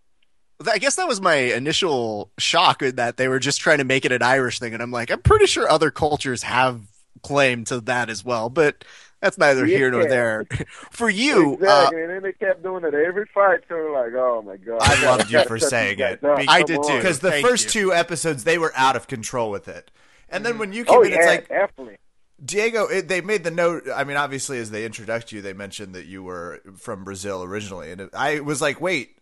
I 0.66 0.78
guess 0.78 0.96
that 0.96 1.06
was 1.06 1.20
my 1.20 1.34
initial 1.36 2.30
shock 2.38 2.80
that 2.80 3.16
they 3.16 3.28
were 3.28 3.38
just 3.38 3.60
trying 3.60 3.78
to 3.78 3.84
make 3.84 4.04
it 4.04 4.10
an 4.12 4.22
Irish 4.22 4.58
thing, 4.58 4.74
and 4.74 4.82
I'm 4.82 4.90
like, 4.90 5.10
I'm 5.10 5.22
pretty 5.22 5.46
sure 5.46 5.70
other 5.70 5.90
cultures 5.90 6.42
have 6.42 6.80
claim 7.22 7.64
to 7.64 7.80
that 7.82 8.10
as 8.10 8.24
well, 8.24 8.48
but 8.48 8.84
that's 9.20 9.38
neither 9.38 9.66
here 9.66 9.90
nor 9.90 10.08
there. 10.08 10.46
For 10.90 11.08
you, 11.08 11.58
uh, 11.64 11.90
and 11.92 12.10
then 12.10 12.22
they 12.22 12.32
kept 12.32 12.62
doing 12.62 12.84
it 12.84 12.94
every 12.94 13.26
fight. 13.32 13.60
So 13.68 13.76
we're 13.76 13.92
like, 14.04 14.14
oh 14.14 14.42
my 14.42 14.56
god! 14.56 14.78
I 14.80 15.04
loved 15.04 15.30
you 15.30 15.44
for 15.44 15.58
saying 15.58 15.98
it. 16.00 16.24
up. 16.24 16.38
Be- 16.38 16.48
I 16.48 16.62
did 16.62 16.78
on. 16.78 16.86
too. 16.88 16.96
Because 16.96 17.20
the 17.20 17.30
Thank 17.30 17.46
first 17.46 17.72
you. 17.74 17.82
two 17.82 17.92
episodes, 17.94 18.44
they 18.44 18.58
were 18.58 18.72
out 18.74 18.96
of 18.96 19.06
control 19.06 19.50
with 19.50 19.68
it. 19.68 19.90
And 20.28 20.44
then 20.44 20.58
when 20.58 20.72
you 20.72 20.84
came 20.84 20.98
Oh 20.98 21.02
in, 21.02 21.10
yeah, 21.12 21.18
it's 21.18 21.26
like, 21.26 21.48
definitely. 21.48 21.98
Diego, 22.44 22.86
it, 22.86 23.08
they 23.08 23.20
made 23.20 23.42
the 23.44 23.50
note. 23.50 23.84
I 23.94 24.04
mean, 24.04 24.16
obviously, 24.16 24.58
as 24.58 24.70
they 24.70 24.84
introduced 24.84 25.32
you, 25.32 25.42
they 25.42 25.52
mentioned 25.52 25.94
that 25.94 26.06
you 26.06 26.22
were 26.22 26.60
from 26.76 27.04
Brazil 27.04 27.42
originally, 27.42 27.90
and 27.90 28.00
it, 28.02 28.10
I 28.14 28.40
was 28.40 28.60
like, 28.62 28.80
wait, 28.80 29.16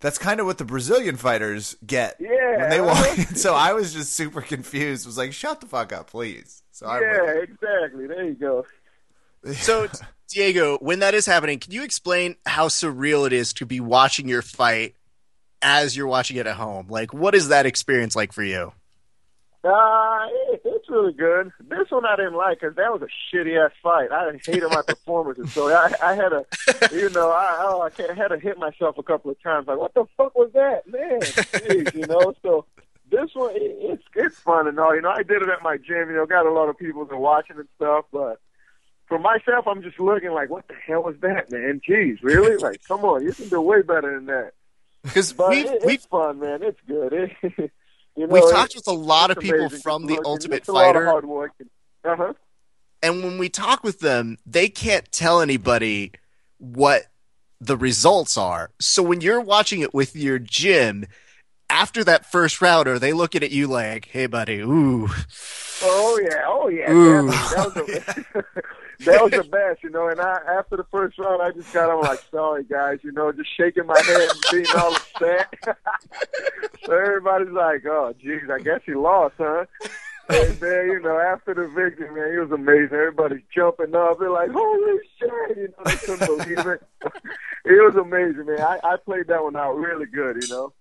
that's 0.00 0.18
kind 0.18 0.40
of 0.40 0.46
what 0.46 0.58
the 0.58 0.64
Brazilian 0.64 1.16
fighters 1.16 1.76
get 1.86 2.16
Yeah. 2.18 2.58
when 2.58 2.70
they 2.70 2.80
walk. 2.80 3.18
in. 3.18 3.24
So 3.36 3.54
I 3.54 3.72
was 3.72 3.92
just 3.92 4.12
super 4.12 4.40
confused. 4.40 5.06
Was 5.06 5.18
like, 5.18 5.32
shut 5.32 5.60
the 5.60 5.66
fuck 5.66 5.92
up, 5.92 6.10
please. 6.10 6.62
So 6.72 6.86
I 6.86 7.00
Yeah, 7.00 7.30
exactly. 7.42 8.06
There 8.06 8.24
you 8.24 8.34
go. 8.34 8.64
So, 9.54 9.86
Diego, 10.28 10.76
when 10.78 10.98
that 11.00 11.14
is 11.14 11.24
happening, 11.26 11.60
can 11.60 11.70
you 11.72 11.84
explain 11.84 12.34
how 12.46 12.66
surreal 12.66 13.26
it 13.28 13.32
is 13.32 13.52
to 13.54 13.66
be 13.66 13.78
watching 13.78 14.28
your 14.28 14.42
fight 14.42 14.96
as 15.62 15.96
you're 15.96 16.08
watching 16.08 16.36
it 16.36 16.46
at 16.48 16.56
home? 16.56 16.86
Like, 16.88 17.14
what 17.14 17.34
is 17.36 17.48
that 17.48 17.64
experience 17.64 18.16
like 18.16 18.32
for 18.32 18.42
you? 18.42 18.72
Uh, 19.62 19.68
it, 20.28 20.45
it's 20.45 20.45
really 20.96 21.12
good. 21.12 21.52
This 21.68 21.90
one 21.90 22.06
I 22.06 22.16
didn't 22.16 22.34
like 22.34 22.60
because 22.60 22.76
that 22.76 22.92
was 22.92 23.02
a 23.02 23.36
shitty 23.36 23.62
ass 23.62 23.72
fight. 23.82 24.10
I 24.10 24.32
hated 24.44 24.68
my 24.70 24.82
performances, 24.82 25.52
so 25.52 25.68
I, 25.68 25.92
I 26.02 26.14
had 26.14 26.30
to, 26.30 26.44
you 26.92 27.10
know, 27.10 27.30
I, 27.30 27.56
oh, 27.60 27.82
I 27.82 27.90
can't, 27.90 28.16
had 28.16 28.28
to 28.28 28.38
hit 28.38 28.58
myself 28.58 28.98
a 28.98 29.02
couple 29.02 29.30
of 29.30 29.42
times. 29.42 29.66
Like, 29.66 29.78
what 29.78 29.94
the 29.94 30.04
fuck 30.16 30.34
was 30.34 30.50
that, 30.54 30.86
man? 30.86 31.20
Jeez, 31.20 31.94
you 31.94 32.06
know. 32.06 32.34
So 32.42 32.64
this 33.10 33.30
one, 33.34 33.54
it, 33.54 33.62
it's 33.62 34.04
it's 34.14 34.38
fun 34.38 34.66
and 34.66 34.78
all. 34.78 34.94
You 34.94 35.02
know, 35.02 35.10
I 35.10 35.22
did 35.22 35.42
it 35.42 35.48
at 35.48 35.62
my 35.62 35.76
gym. 35.76 36.08
You 36.08 36.16
know, 36.16 36.26
got 36.26 36.46
a 36.46 36.52
lot 36.52 36.68
of 36.68 36.78
people 36.78 37.04
that 37.04 37.14
are 37.14 37.18
watching 37.18 37.56
and 37.56 37.68
stuff, 37.76 38.06
but. 38.12 38.40
For 39.08 39.20
myself, 39.20 39.68
I'm 39.68 39.82
just 39.82 40.00
looking 40.00 40.32
like, 40.32 40.50
what 40.50 40.66
the 40.66 40.74
hell 40.74 41.04
was 41.04 41.14
that, 41.20 41.48
man? 41.52 41.80
Jeez, 41.88 42.18
really? 42.22 42.56
Like, 42.56 42.82
come 42.88 43.04
on, 43.04 43.22
you 43.22 43.32
can 43.32 43.48
do 43.48 43.60
way 43.60 43.80
better 43.82 44.12
than 44.12 44.26
that. 44.26 44.50
Because 45.04 45.32
we've 45.38 45.64
it, 45.64 45.82
we've 45.86 45.94
it's 45.94 46.06
fun, 46.06 46.40
man. 46.40 46.64
It's 46.64 46.80
good. 46.88 47.12
It, 47.12 47.70
you 48.16 48.26
know, 48.26 48.32
we've 48.34 48.50
talked 48.50 48.74
with 48.74 48.86
a 48.88 48.92
lot 48.92 49.30
of 49.30 49.38
people 49.38 49.60
amazing. 49.60 49.80
from 49.80 50.06
the 50.06 50.20
Ultimate 50.24 50.66
a 50.68 50.72
lot 50.72 50.88
of 50.88 50.94
Fighter, 50.94 51.06
hard 51.06 51.26
work. 51.26 51.52
Uh 52.04 52.16
huh. 52.16 52.32
and 53.02 53.22
when 53.22 53.38
we 53.38 53.48
talk 53.48 53.82
with 53.82 54.00
them, 54.00 54.38
they 54.46 54.68
can't 54.68 55.10
tell 55.12 55.40
anybody 55.40 56.12
what 56.58 57.06
the 57.60 57.76
results 57.76 58.36
are. 58.36 58.70
So 58.80 59.02
when 59.02 59.20
you're 59.20 59.40
watching 59.40 59.80
it 59.80 59.92
with 59.92 60.14
your 60.14 60.38
gym, 60.38 61.06
after 61.68 62.04
that 62.04 62.30
first 62.30 62.60
round, 62.60 62.86
are 62.88 62.98
they 62.98 63.12
looking 63.12 63.42
at 63.42 63.50
you 63.50 63.66
like, 63.66 64.06
"Hey, 64.06 64.26
buddy, 64.26 64.60
ooh"? 64.60 65.08
Oh 65.82 66.20
yeah, 66.22 66.42
oh 66.46 66.68
yeah. 66.68 66.90
Ooh. 66.90 67.26
That 67.26 67.72
was 67.74 67.74
the, 67.74 68.44
that 69.04 69.22
was 69.22 69.30
the 69.32 69.44
best, 69.44 69.82
you 69.82 69.90
know. 69.90 70.08
And 70.08 70.20
I, 70.20 70.38
after 70.58 70.76
the 70.76 70.86
first 70.90 71.18
round, 71.18 71.42
I 71.42 71.50
just 71.50 71.72
got 71.72 71.90
on 71.90 72.02
like, 72.02 72.20
sorry 72.30 72.64
guys, 72.64 72.98
you 73.02 73.12
know, 73.12 73.32
just 73.32 73.54
shaking 73.56 73.86
my 73.86 74.00
head 74.00 74.28
and 74.30 74.40
being 74.50 74.66
all 74.76 74.94
upset. 74.94 75.54
so 76.84 76.92
everybody's 76.92 77.52
like, 77.52 77.84
oh 77.86 78.14
jeez, 78.22 78.50
I 78.50 78.58
guess 78.60 78.80
he 78.86 78.94
lost, 78.94 79.34
huh? 79.38 79.66
And 80.28 80.56
then, 80.58 80.86
you 80.86 81.00
know, 81.00 81.20
after 81.20 81.54
the 81.54 81.68
victory, 81.68 82.10
man, 82.10 82.34
it 82.34 82.40
was 82.40 82.50
amazing. 82.50 82.96
Everybody's 82.96 83.44
jumping 83.54 83.94
up. 83.94 84.18
They're 84.18 84.30
like, 84.30 84.50
holy 84.50 84.98
shit, 85.18 85.56
you 85.56 85.68
know, 85.68 85.84
they 85.84 85.96
couldn't 85.96 86.26
believe 86.26 86.66
it. 86.66 86.82
it 87.64 87.84
was 87.84 87.94
amazing, 87.94 88.46
man. 88.46 88.60
I, 88.60 88.80
I 88.82 88.96
played 88.96 89.28
that 89.28 89.42
one 89.42 89.54
out 89.54 89.76
really 89.76 90.06
good, 90.06 90.42
you 90.42 90.48
know. 90.48 90.72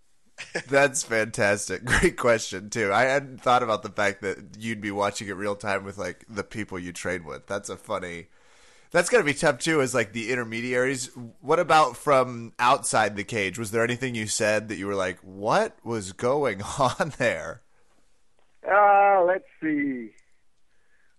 That's 0.67 1.03
fantastic. 1.03 1.85
Great 1.85 2.17
question 2.17 2.69
too. 2.69 2.91
I 2.91 3.03
hadn't 3.03 3.41
thought 3.41 3.63
about 3.63 3.83
the 3.83 3.89
fact 3.89 4.21
that 4.21 4.37
you'd 4.59 4.81
be 4.81 4.91
watching 4.91 5.27
it 5.27 5.35
real 5.35 5.55
time 5.55 5.83
with 5.83 5.97
like 5.97 6.25
the 6.29 6.43
people 6.43 6.77
you 6.77 6.91
train 6.91 7.23
with. 7.23 7.47
That's 7.47 7.69
a 7.69 7.77
funny. 7.77 8.27
That's 8.91 9.09
gonna 9.09 9.23
be 9.23 9.33
tough 9.33 9.59
too. 9.59 9.81
Is 9.81 9.93
like 9.95 10.13
the 10.13 10.31
intermediaries. 10.31 11.09
What 11.41 11.59
about 11.59 11.97
from 11.97 12.53
outside 12.59 13.15
the 13.15 13.23
cage? 13.23 13.57
Was 13.57 13.71
there 13.71 13.83
anything 13.83 14.15
you 14.15 14.27
said 14.27 14.67
that 14.69 14.75
you 14.75 14.87
were 14.87 14.95
like, 14.95 15.19
"What 15.21 15.77
was 15.83 16.11
going 16.11 16.61
on 16.79 17.13
there"? 17.17 17.61
Uh, 18.69 19.23
let's 19.25 19.45
see. 19.61 20.11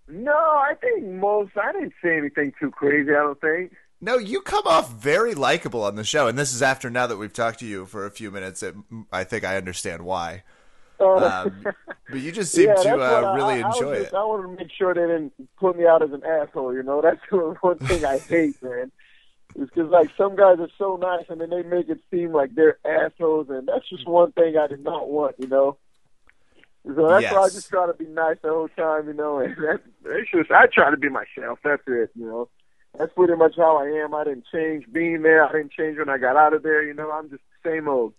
No, 0.08 0.32
I 0.36 0.74
think 0.80 1.04
most. 1.04 1.52
I 1.56 1.72
didn't 1.72 1.94
say 2.02 2.16
anything 2.16 2.52
too 2.60 2.70
crazy. 2.70 3.10
I 3.10 3.14
don't 3.14 3.40
think. 3.40 3.72
No, 4.00 4.18
you 4.18 4.40
come 4.42 4.66
off 4.66 4.92
very 4.92 5.34
likable 5.34 5.82
on 5.82 5.96
the 5.96 6.04
show, 6.04 6.28
and 6.28 6.38
this 6.38 6.52
is 6.52 6.62
after 6.62 6.90
now 6.90 7.06
that 7.06 7.16
we've 7.16 7.32
talked 7.32 7.60
to 7.60 7.66
you 7.66 7.86
for 7.86 8.04
a 8.04 8.10
few 8.10 8.30
minutes. 8.30 8.62
It, 8.62 8.74
I 9.10 9.24
think 9.24 9.44
I 9.44 9.56
understand 9.56 10.04
why. 10.04 10.42
Uh, 11.00 11.44
Um, 11.46 11.64
but 12.10 12.20
you 12.20 12.30
just 12.32 12.52
seem 12.52 12.68
yeah, 12.68 12.74
to 12.74 12.90
uh, 12.92 13.34
really 13.34 13.62
I, 13.62 13.66
I 13.68 13.70
enjoy 13.72 13.98
just- 13.98 14.12
it. 14.12 14.14
I 14.16 14.22
wanted 14.24 14.54
to 14.56 14.62
make 14.64 14.72
sure 14.72 14.92
they 14.94 15.00
didn't 15.00 15.32
put 15.58 15.76
me 15.78 15.86
out 15.86 16.02
as 16.02 16.12
an 16.12 16.22
asshole. 16.24 16.74
You 16.74 16.82
know, 16.82 17.00
that's 17.06 17.20
the 17.30 17.36
one 17.60 17.78
thing 17.78 18.04
I 18.04 18.18
hate, 18.18 18.62
man. 18.62 18.92
It's 19.58 19.70
because 19.74 19.90
like 19.90 20.10
some 20.18 20.36
guys 20.36 20.58
are 20.60 20.68
so 20.76 20.96
nice, 20.96 21.24
and 21.30 21.40
then 21.40 21.48
they 21.48 21.62
make 21.62 21.88
it 21.88 22.00
seem 22.10 22.32
like 22.32 22.54
they're 22.54 22.78
assholes, 22.84 23.48
and 23.48 23.66
that's 23.66 23.88
just 23.88 24.06
one 24.06 24.32
thing 24.32 24.58
I 24.58 24.66
did 24.66 24.84
not 24.84 25.08
want. 25.08 25.36
You 25.38 25.48
know. 25.48 25.78
So 26.84 27.08
that's 27.08 27.32
why 27.32 27.40
I 27.40 27.48
just 27.48 27.68
try 27.70 27.86
to 27.86 27.94
be 27.94 28.04
nice 28.04 28.36
the 28.42 28.50
whole 28.50 28.68
time, 28.68 29.08
you 29.08 29.14
know. 29.14 29.38
And 29.44 29.56
that, 29.56 29.80
it's 30.04 30.30
just 30.30 30.50
I 30.50 30.66
try 30.66 30.90
to 30.90 30.96
be 30.98 31.08
myself. 31.08 31.58
That's 31.64 31.82
it, 31.86 32.10
you 32.14 32.26
know. 32.26 32.48
That's 32.98 33.12
pretty 33.14 33.34
much 33.34 33.54
how 33.56 33.76
I 33.76 33.86
am. 34.02 34.14
I 34.14 34.24
didn't 34.24 34.46
change 34.52 34.84
being 34.92 35.22
there. 35.22 35.44
I 35.44 35.52
didn't 35.52 35.72
change 35.72 35.98
when 35.98 36.08
I 36.08 36.18
got 36.18 36.36
out 36.36 36.52
of 36.52 36.62
there. 36.62 36.82
You 36.82 36.94
know, 36.94 37.10
I'm 37.10 37.30
just 37.30 37.42
the 37.62 37.70
same 37.70 37.88
old. 37.88 38.14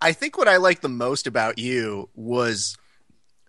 I 0.00 0.12
think 0.12 0.36
what 0.36 0.48
I 0.48 0.58
liked 0.58 0.82
the 0.82 0.88
most 0.88 1.26
about 1.26 1.58
you 1.58 2.10
was 2.14 2.76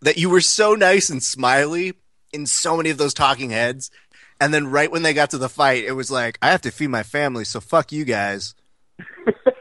that 0.01 0.17
you 0.17 0.29
were 0.29 0.41
so 0.41 0.75
nice 0.75 1.09
and 1.09 1.21
smiley 1.21 1.93
in 2.31 2.45
so 2.45 2.77
many 2.77 2.89
of 2.89 2.97
those 2.97 3.13
talking 3.13 3.49
heads. 3.49 3.91
And 4.39 4.53
then 4.53 4.67
right 4.67 4.91
when 4.91 5.01
they 5.01 5.13
got 5.13 5.31
to 5.31 5.37
the 5.37 5.49
fight, 5.49 5.85
it 5.85 5.93
was 5.93 6.11
like, 6.11 6.37
I 6.41 6.51
have 6.51 6.61
to 6.61 6.71
feed 6.71 6.87
my 6.87 7.03
family, 7.03 7.45
so 7.45 7.59
fuck 7.59 7.91
you 7.91 8.05
guys. 8.05 8.53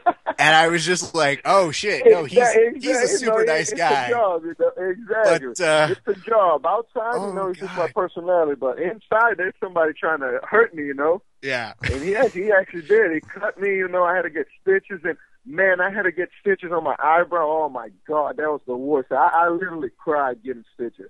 and 0.45 0.55
I 0.55 0.67
was 0.67 0.85
just 0.85 1.15
like, 1.15 1.41
oh 1.43 1.71
shit, 1.71 2.03
no, 2.05 2.23
he's 2.23 2.37
Exactly, 2.37 2.79
he's 2.79 2.97
a 2.97 3.07
super 3.07 3.45
No, 3.45 3.53
nice 3.53 3.71
it's 3.71 3.79
guy. 3.79 4.09
Job, 4.09 4.43
you 4.43 4.55
know, 4.59 4.71
exactly. 4.77 5.47
But, 5.57 5.61
uh, 5.61 5.87
it's 5.89 6.19
a 6.19 6.29
job. 6.29 6.65
Outside, 6.65 7.15
oh, 7.15 7.29
you 7.29 7.33
know, 7.33 7.49
it's 7.49 7.59
just 7.59 7.75
my 7.75 7.91
personality. 7.91 8.55
But 8.59 8.79
inside, 8.79 9.37
there's 9.37 9.55
somebody 9.59 9.93
trying 9.99 10.19
to 10.19 10.39
hurt 10.43 10.75
me. 10.75 10.85
You 10.85 10.93
know. 10.93 11.21
Yeah. 11.41 11.73
And 11.83 12.01
he 12.03 12.15
actually, 12.15 12.43
he 12.43 12.51
actually 12.51 12.83
did. 12.83 13.11
He 13.11 13.21
cut 13.21 13.59
me. 13.59 13.69
You 13.69 13.87
know, 13.87 14.03
I 14.03 14.15
had 14.15 14.21
to 14.23 14.29
get 14.29 14.45
stitches, 14.61 15.01
and 15.03 15.17
man, 15.45 15.81
I 15.81 15.89
had 15.89 16.03
to 16.03 16.11
get 16.11 16.29
stitches 16.39 16.71
on 16.71 16.83
my 16.83 16.95
eyebrow. 16.99 17.47
Oh 17.47 17.69
my 17.69 17.89
god, 18.07 18.37
that 18.37 18.49
was 18.49 18.61
the 18.67 18.75
worst. 18.75 19.11
I, 19.11 19.31
I 19.33 19.49
literally 19.49 19.89
cried 19.97 20.43
getting 20.43 20.65
stitches. 20.75 21.09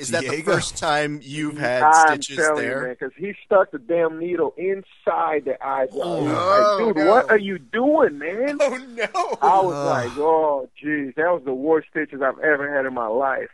Is 0.00 0.08
that 0.10 0.24
the 0.24 0.42
first 0.42 0.76
time 0.76 1.20
you've 1.22 1.58
had 1.58 1.82
I'm 1.82 2.22
stitches 2.22 2.36
telling 2.44 2.62
there? 2.62 2.80
you, 2.80 2.86
man, 2.86 2.96
because 2.98 3.12
he 3.16 3.34
stuck 3.44 3.70
the 3.70 3.78
damn 3.78 4.18
needle 4.18 4.54
inside 4.56 5.44
the 5.44 5.56
eyebrow. 5.64 5.98
Oh, 6.02 6.26
It 6.26 6.86
like, 6.88 6.94
dude, 6.94 7.04
no. 7.04 7.10
what 7.10 7.30
are 7.30 7.38
you 7.38 7.58
doing, 7.58 8.18
man? 8.18 8.58
Oh 8.60 8.76
no! 8.76 9.38
I 9.42 9.60
was 9.60 9.74
Ugh. 9.74 9.86
like, 10.08 10.18
oh, 10.18 10.68
jeez, 10.82 11.14
that 11.16 11.32
was 11.32 11.42
the 11.44 11.52
worst 11.54 11.88
stitches 11.90 12.22
I've 12.22 12.38
ever 12.38 12.74
had 12.74 12.86
in 12.86 12.94
my 12.94 13.06
life. 13.06 13.50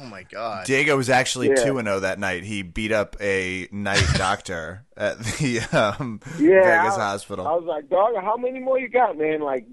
Oh 0.00 0.06
my 0.06 0.22
god! 0.24 0.64
Diego 0.66 0.96
was 0.96 1.10
actually 1.10 1.48
Yeah. 1.48 1.56
two 1.64 1.78
and 1.78 1.86
zero 1.86 2.00
that 2.00 2.18
night. 2.18 2.44
He 2.44 2.62
beat 2.62 2.92
up 2.92 3.16
a 3.20 3.68
night 3.70 4.04
doctor 4.16 4.84
at 4.96 5.18
the 5.18 5.60
um, 5.72 6.20
Yeah, 6.38 6.82
Vegas 6.82 6.96
I- 6.98 7.10
hospital. 7.10 7.46
I 7.46 7.52
was 7.54 7.64
like, 7.64 7.88
dog, 7.88 8.14
how 8.20 8.36
many 8.36 8.58
more 8.60 8.78
you 8.78 8.88
got, 8.88 9.18
man? 9.18 9.40
Like, 9.40 9.66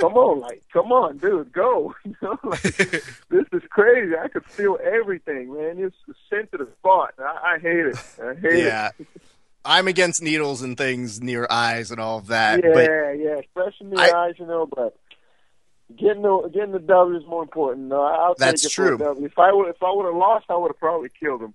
come 0.00 0.14
on, 0.14 0.40
like, 0.40 0.62
come 0.72 0.92
on, 0.92 1.18
dude, 1.18 1.52
go. 1.52 1.94
You 2.04 2.16
know, 2.22 2.38
like, 2.42 2.62
this 3.30 3.46
is 3.52 3.62
crazy. 3.70 4.14
I 4.20 4.28
could 4.28 4.44
feel 4.46 4.78
everything, 4.82 5.52
man. 5.54 5.78
It's 5.78 5.96
a 6.08 6.12
sensitive 6.34 6.68
spot. 6.78 7.14
I, 7.18 7.54
I 7.54 7.58
hate 7.58 7.86
it. 7.86 7.96
I 8.22 8.34
hate 8.34 8.64
yeah, 8.64 8.90
I'm 9.64 9.86
against 9.88 10.22
needles 10.22 10.62
and 10.62 10.76
things 10.76 11.20
near 11.20 11.46
eyes 11.50 11.90
and 11.90 12.00
all 12.00 12.18
of 12.18 12.26
that. 12.28 12.58
it. 12.60 12.72
But 12.74 12.84
Yeah, 12.90 13.12
yeah, 13.12 13.38
especially 13.40 13.86
in 13.86 13.90
the 13.90 14.00
I- 14.00 14.26
eyes, 14.26 14.34
you 14.38 14.46
know. 14.46 14.66
But 14.66 14.96
getting 15.96 16.22
the 16.22 16.50
getting 16.52 16.72
the 16.72 16.78
W 16.78 17.18
is 17.18 17.26
more 17.26 17.42
important. 17.42 17.88
No, 17.88 18.02
I'll 18.02 18.34
That's 18.38 18.62
take 18.62 18.70
it 18.70 18.74
true. 18.74 18.98
For 18.98 19.04
a 19.04 19.06
w. 19.14 19.26
If 19.26 19.38
I 19.38 19.52
would, 19.52 19.68
if 19.68 19.82
I 19.82 19.92
would 19.92 20.06
have 20.06 20.14
lost, 20.14 20.46
I 20.48 20.56
would 20.56 20.68
have 20.68 20.78
probably 20.78 21.08
killed 21.18 21.42
him. 21.42 21.54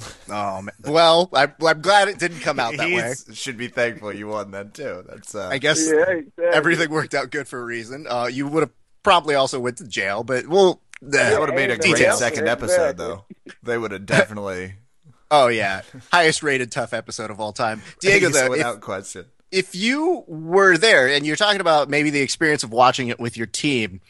oh 0.30 0.62
man. 0.62 0.70
well, 0.86 1.28
I, 1.34 1.52
I'm 1.66 1.82
glad 1.82 2.08
it 2.08 2.18
didn't 2.18 2.40
come 2.40 2.58
out 2.58 2.72
that 2.76 2.86
way. 2.86 2.90
He's- 2.92 3.26
should 3.36 3.58
be 3.58 3.68
thankful 3.68 4.12
you 4.14 4.28
won 4.28 4.50
then 4.50 4.70
too. 4.70 5.04
That's 5.06 5.34
uh, 5.34 5.48
I 5.48 5.58
guess 5.58 5.86
Yeah, 5.86 6.00
exactly. 6.10 6.44
everything 6.52 6.90
worked 6.90 7.14
out 7.14 7.30
good 7.30 7.46
for 7.46 7.60
a 7.60 7.64
reason. 7.64 8.06
Uh, 8.08 8.26
you 8.30 8.48
would 8.48 8.62
have 8.62 8.70
probably 9.02 9.34
also 9.34 9.60
went 9.60 9.76
to 9.78 9.86
jail, 9.86 10.24
but 10.24 10.46
well, 10.46 10.80
that 11.02 11.36
uh, 11.36 11.40
would 11.40 11.50
have 11.50 11.56
made 11.56 11.70
a 11.70 11.76
great 11.76 11.96
Details. 11.96 12.18
second 12.18 12.44
Exactly. 12.44 12.68
episode 12.70 12.96
though. 12.96 13.24
They 13.62 13.76
would 13.76 13.90
have 13.92 14.06
definitely 14.06 14.74
oh 15.30 15.48
yeah, 15.48 15.82
highest 16.10 16.42
rated 16.42 16.72
TUF 16.72 16.94
episode 16.94 17.30
of 17.30 17.38
all 17.38 17.52
time. 17.52 17.82
Diego, 18.00 18.30
though, 18.30 18.44
if, 18.44 18.50
without 18.50 18.80
question. 18.80 19.26
If 19.50 19.74
you 19.74 20.24
were 20.26 20.76
there 20.76 21.08
and 21.08 21.26
you're 21.26 21.36
talking 21.36 21.60
about 21.60 21.88
maybe 21.88 22.10
the 22.10 22.20
experience 22.20 22.62
of 22.62 22.72
watching 22.72 23.08
it 23.08 23.18
with 23.18 23.36
your 23.36 23.46
team, 23.46 24.00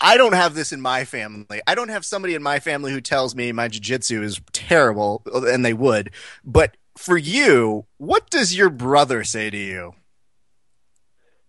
I 0.00 0.16
don't 0.16 0.34
have 0.34 0.54
this 0.54 0.72
in 0.72 0.80
my 0.80 1.04
family. 1.04 1.60
I 1.66 1.74
don't 1.74 1.90
have 1.90 2.04
somebody 2.04 2.34
in 2.34 2.42
my 2.42 2.58
family 2.58 2.90
who 2.92 3.00
tells 3.00 3.34
me 3.34 3.52
my 3.52 3.68
jiu-jitsu 3.68 4.22
is 4.22 4.40
terrible, 4.52 5.22
and 5.26 5.64
they 5.64 5.74
would. 5.74 6.10
But 6.44 6.76
for 6.96 7.18
you, 7.18 7.86
what 7.98 8.30
does 8.30 8.56
your 8.56 8.70
brother 8.70 9.24
say 9.24 9.50
to 9.50 9.56
you? 9.58 9.94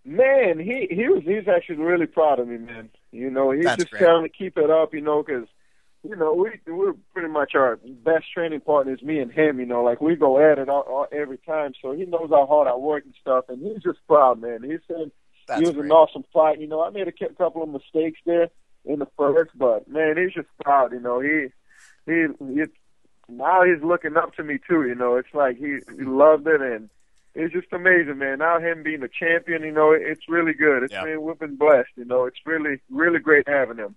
Man, 0.04 0.58
he 0.58 0.88
he 0.90 1.08
was 1.08 1.22
he's 1.24 1.46
actually 1.46 1.76
really 1.76 2.06
proud 2.06 2.40
of 2.40 2.48
me, 2.48 2.58
man. 2.58 2.90
You 3.12 3.30
know, 3.30 3.52
he's 3.52 3.64
That's 3.64 3.82
just 3.84 3.90
great. 3.92 4.00
telling 4.00 4.24
to 4.24 4.28
keep 4.28 4.58
it 4.58 4.68
up, 4.68 4.92
you 4.92 5.00
know, 5.00 5.22
'cause 5.22 5.46
you 6.02 6.16
know 6.16 6.34
we 6.34 6.50
we're 6.72 6.94
pretty 7.12 7.28
much 7.28 7.54
our 7.54 7.78
best 8.04 8.26
training 8.32 8.60
partners, 8.60 9.02
me 9.02 9.18
and 9.20 9.32
him. 9.32 9.60
You 9.60 9.66
know, 9.66 9.82
like 9.82 10.00
we 10.00 10.16
go 10.16 10.38
at 10.38 10.58
it 10.58 10.68
all, 10.68 10.82
all, 10.82 11.06
every 11.12 11.38
time, 11.38 11.72
so 11.80 11.92
he 11.92 12.04
knows 12.04 12.30
how 12.30 12.46
hard 12.46 12.68
I 12.68 12.74
work 12.76 13.04
and 13.04 13.14
stuff, 13.20 13.44
and 13.48 13.62
he's 13.62 13.82
just 13.82 13.98
proud, 14.08 14.40
man. 14.40 14.62
He 14.62 14.76
said 14.88 15.10
That's 15.46 15.60
it 15.62 15.66
was 15.66 15.74
great. 15.76 15.86
an 15.86 15.92
awesome 15.92 16.24
fight. 16.32 16.60
You 16.60 16.66
know, 16.68 16.82
I 16.82 16.90
made 16.90 17.08
a 17.08 17.12
couple 17.34 17.62
of 17.62 17.68
mistakes 17.68 18.20
there 18.26 18.48
in 18.84 18.98
the 18.98 19.06
first, 19.16 19.52
but 19.56 19.88
man, 19.88 20.16
he's 20.16 20.34
just 20.34 20.48
proud. 20.62 20.92
You 20.92 21.00
know, 21.00 21.20
he 21.20 21.48
he, 22.06 22.26
he 22.38 22.62
now 23.28 23.62
he's 23.62 23.82
looking 23.82 24.16
up 24.16 24.34
to 24.34 24.42
me 24.42 24.58
too. 24.68 24.82
You 24.86 24.94
know, 24.94 25.16
it's 25.16 25.32
like 25.32 25.56
he, 25.56 25.78
he 25.96 26.04
loved 26.04 26.46
it 26.46 26.60
and 26.60 26.90
it's 27.34 27.54
just 27.54 27.72
amazing, 27.72 28.18
man. 28.18 28.40
Now 28.40 28.58
him 28.58 28.82
being 28.82 29.02
a 29.02 29.08
champion, 29.08 29.62
you 29.62 29.72
know, 29.72 29.92
it's 29.92 30.28
really 30.28 30.52
good. 30.52 30.82
It's 30.82 30.92
Yeah. 30.92 31.04
been 31.04 31.22
we've 31.22 31.38
been 31.38 31.56
blessed, 31.56 31.88
you 31.96 32.04
know. 32.04 32.24
It's 32.26 32.40
really 32.44 32.80
really 32.90 33.20
great 33.20 33.46
having 33.48 33.78
him. 33.78 33.94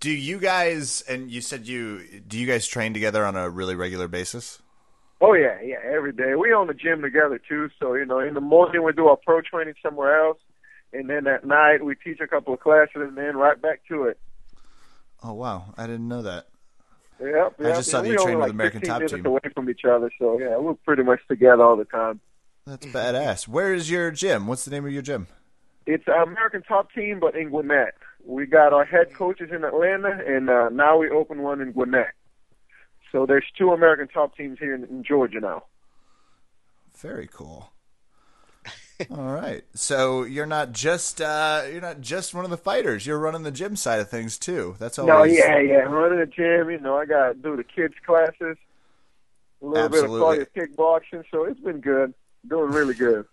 Do 0.00 0.10
you 0.10 0.38
guys 0.38 1.02
and 1.08 1.30
you 1.30 1.40
said 1.40 1.66
you 1.66 2.20
do 2.26 2.38
you 2.38 2.46
guys 2.46 2.66
train 2.66 2.92
together 2.92 3.24
on 3.24 3.36
a 3.36 3.48
really 3.48 3.74
regular 3.74 4.08
basis? 4.08 4.60
Oh 5.20 5.32
yeah, 5.32 5.58
yeah, 5.62 5.76
every 5.84 6.12
day. 6.12 6.34
We 6.34 6.52
own 6.52 6.66
the 6.66 6.74
gym 6.74 7.00
together 7.00 7.40
too, 7.48 7.70
so 7.80 7.94
you 7.94 8.04
know, 8.04 8.18
in 8.18 8.34
the 8.34 8.40
morning 8.40 8.82
we 8.82 8.92
do 8.92 9.08
our 9.08 9.16
pro 9.16 9.40
training 9.40 9.74
somewhere 9.82 10.26
else, 10.26 10.38
and 10.92 11.08
then 11.08 11.26
at 11.26 11.46
night 11.46 11.82
we 11.82 11.94
teach 11.94 12.20
a 12.20 12.26
couple 12.26 12.52
of 12.52 12.60
classes, 12.60 12.96
and 12.96 13.16
then 13.16 13.36
right 13.36 13.60
back 13.60 13.80
to 13.88 14.04
it. 14.04 14.18
Oh 15.22 15.32
wow, 15.32 15.72
I 15.78 15.86
didn't 15.86 16.08
know 16.08 16.22
that. 16.22 16.48
Yep, 17.18 17.54
I 17.60 17.62
just 17.70 17.90
saw 17.90 18.02
that 18.02 18.08
you 18.08 18.18
only 18.18 18.24
trained 18.24 18.38
with 18.38 18.48
like 18.48 18.52
American 18.52 18.82
Top 18.82 19.02
Team. 19.06 19.24
away 19.24 19.40
from 19.54 19.70
each 19.70 19.86
other, 19.88 20.10
so 20.18 20.38
yeah, 20.38 20.58
we're 20.58 20.74
pretty 20.74 21.02
much 21.02 21.20
together 21.28 21.62
all 21.62 21.76
the 21.76 21.86
time. 21.86 22.20
That's 22.66 22.84
badass. 22.86 23.48
Where 23.48 23.72
is 23.72 23.90
your 23.90 24.10
gym? 24.10 24.46
What's 24.46 24.66
the 24.66 24.70
name 24.70 24.84
of 24.84 24.92
your 24.92 25.02
gym? 25.02 25.28
It's 25.86 26.06
uh, 26.06 26.22
American 26.24 26.62
Top 26.62 26.92
Team, 26.92 27.20
but 27.20 27.34
in 27.34 27.48
Gwinnett. 27.48 27.94
We 28.26 28.44
got 28.44 28.72
our 28.72 28.84
head 28.84 29.14
coaches 29.14 29.50
in 29.52 29.62
Atlanta, 29.62 30.20
and 30.26 30.50
uh, 30.50 30.68
now 30.70 30.98
we 30.98 31.08
open 31.08 31.42
one 31.42 31.60
in 31.60 31.70
Gwinnett. 31.70 32.12
So 33.12 33.24
there's 33.24 33.44
two 33.56 33.70
American 33.70 34.08
Top 34.08 34.36
Teams 34.36 34.58
here 34.58 34.74
in, 34.74 34.84
in 34.84 35.04
Georgia 35.04 35.38
now. 35.38 35.62
Very 36.98 37.28
cool. 37.32 37.70
All 39.10 39.32
right. 39.32 39.62
So 39.74 40.24
you're 40.24 40.44
not 40.46 40.72
just 40.72 41.20
uh, 41.20 41.64
you're 41.70 41.80
not 41.80 42.00
just 42.00 42.34
one 42.34 42.44
of 42.44 42.50
the 42.50 42.56
fighters. 42.56 43.06
You're 43.06 43.18
running 43.18 43.44
the 43.44 43.52
gym 43.52 43.76
side 43.76 44.00
of 44.00 44.10
things 44.10 44.38
too. 44.38 44.74
That's 44.78 44.98
always 44.98 45.12
No, 45.12 45.24
yeah, 45.24 45.60
yeah. 45.60 45.76
Running 45.82 46.18
the 46.18 46.26
gym, 46.26 46.70
you 46.70 46.80
know, 46.80 46.96
I 46.96 47.04
got 47.06 47.28
to 47.28 47.34
do 47.34 47.56
the 47.56 47.64
kids' 47.64 47.94
classes, 48.04 48.56
a 49.62 49.66
little 49.66 49.84
Absolutely. 49.84 50.38
bit 50.38 50.48
of 50.48 50.52
cardio 50.52 50.76
kickboxing, 50.76 51.24
so 51.30 51.44
it's 51.44 51.60
been 51.60 51.80
good. 51.80 52.12
Doing 52.48 52.72
really 52.72 52.94
good. 52.94 53.26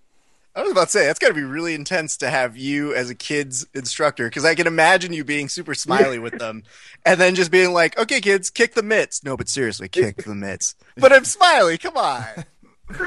I 0.56 0.62
was 0.62 0.72
about 0.72 0.86
to 0.86 0.92
say 0.92 1.08
that's 1.08 1.18
got 1.18 1.30
to 1.30 1.34
be 1.34 1.44
really 1.44 1.74
intense 1.74 2.18
to 2.18 2.30
have 2.30 2.56
you 2.56 2.94
as 2.94 3.10
a 3.10 3.16
kids 3.16 3.66
instructor 3.74 4.26
because 4.26 4.46
I 4.46 4.54
can 4.54 4.68
imagine 4.68 5.12
you 5.12 5.24
being 5.24 5.50
super 5.50 5.74
smiley 5.74 6.20
with 6.20 6.38
them, 6.38 6.64
and 7.06 7.20
then 7.20 7.34
just 7.34 7.50
being 7.50 7.74
like, 7.74 7.98
"Okay, 7.98 8.22
kids, 8.22 8.52
kick 8.52 8.76
the 8.76 8.84
mitts." 8.84 9.24
No, 9.24 9.36
but 9.36 9.50
seriously, 9.50 9.90
kick 9.90 10.24
the 10.24 10.36
mitts. 10.36 10.76
But 10.96 11.12
I'm 11.12 11.26
smiley. 11.26 11.80
Come 11.80 11.98
on. 11.98 12.26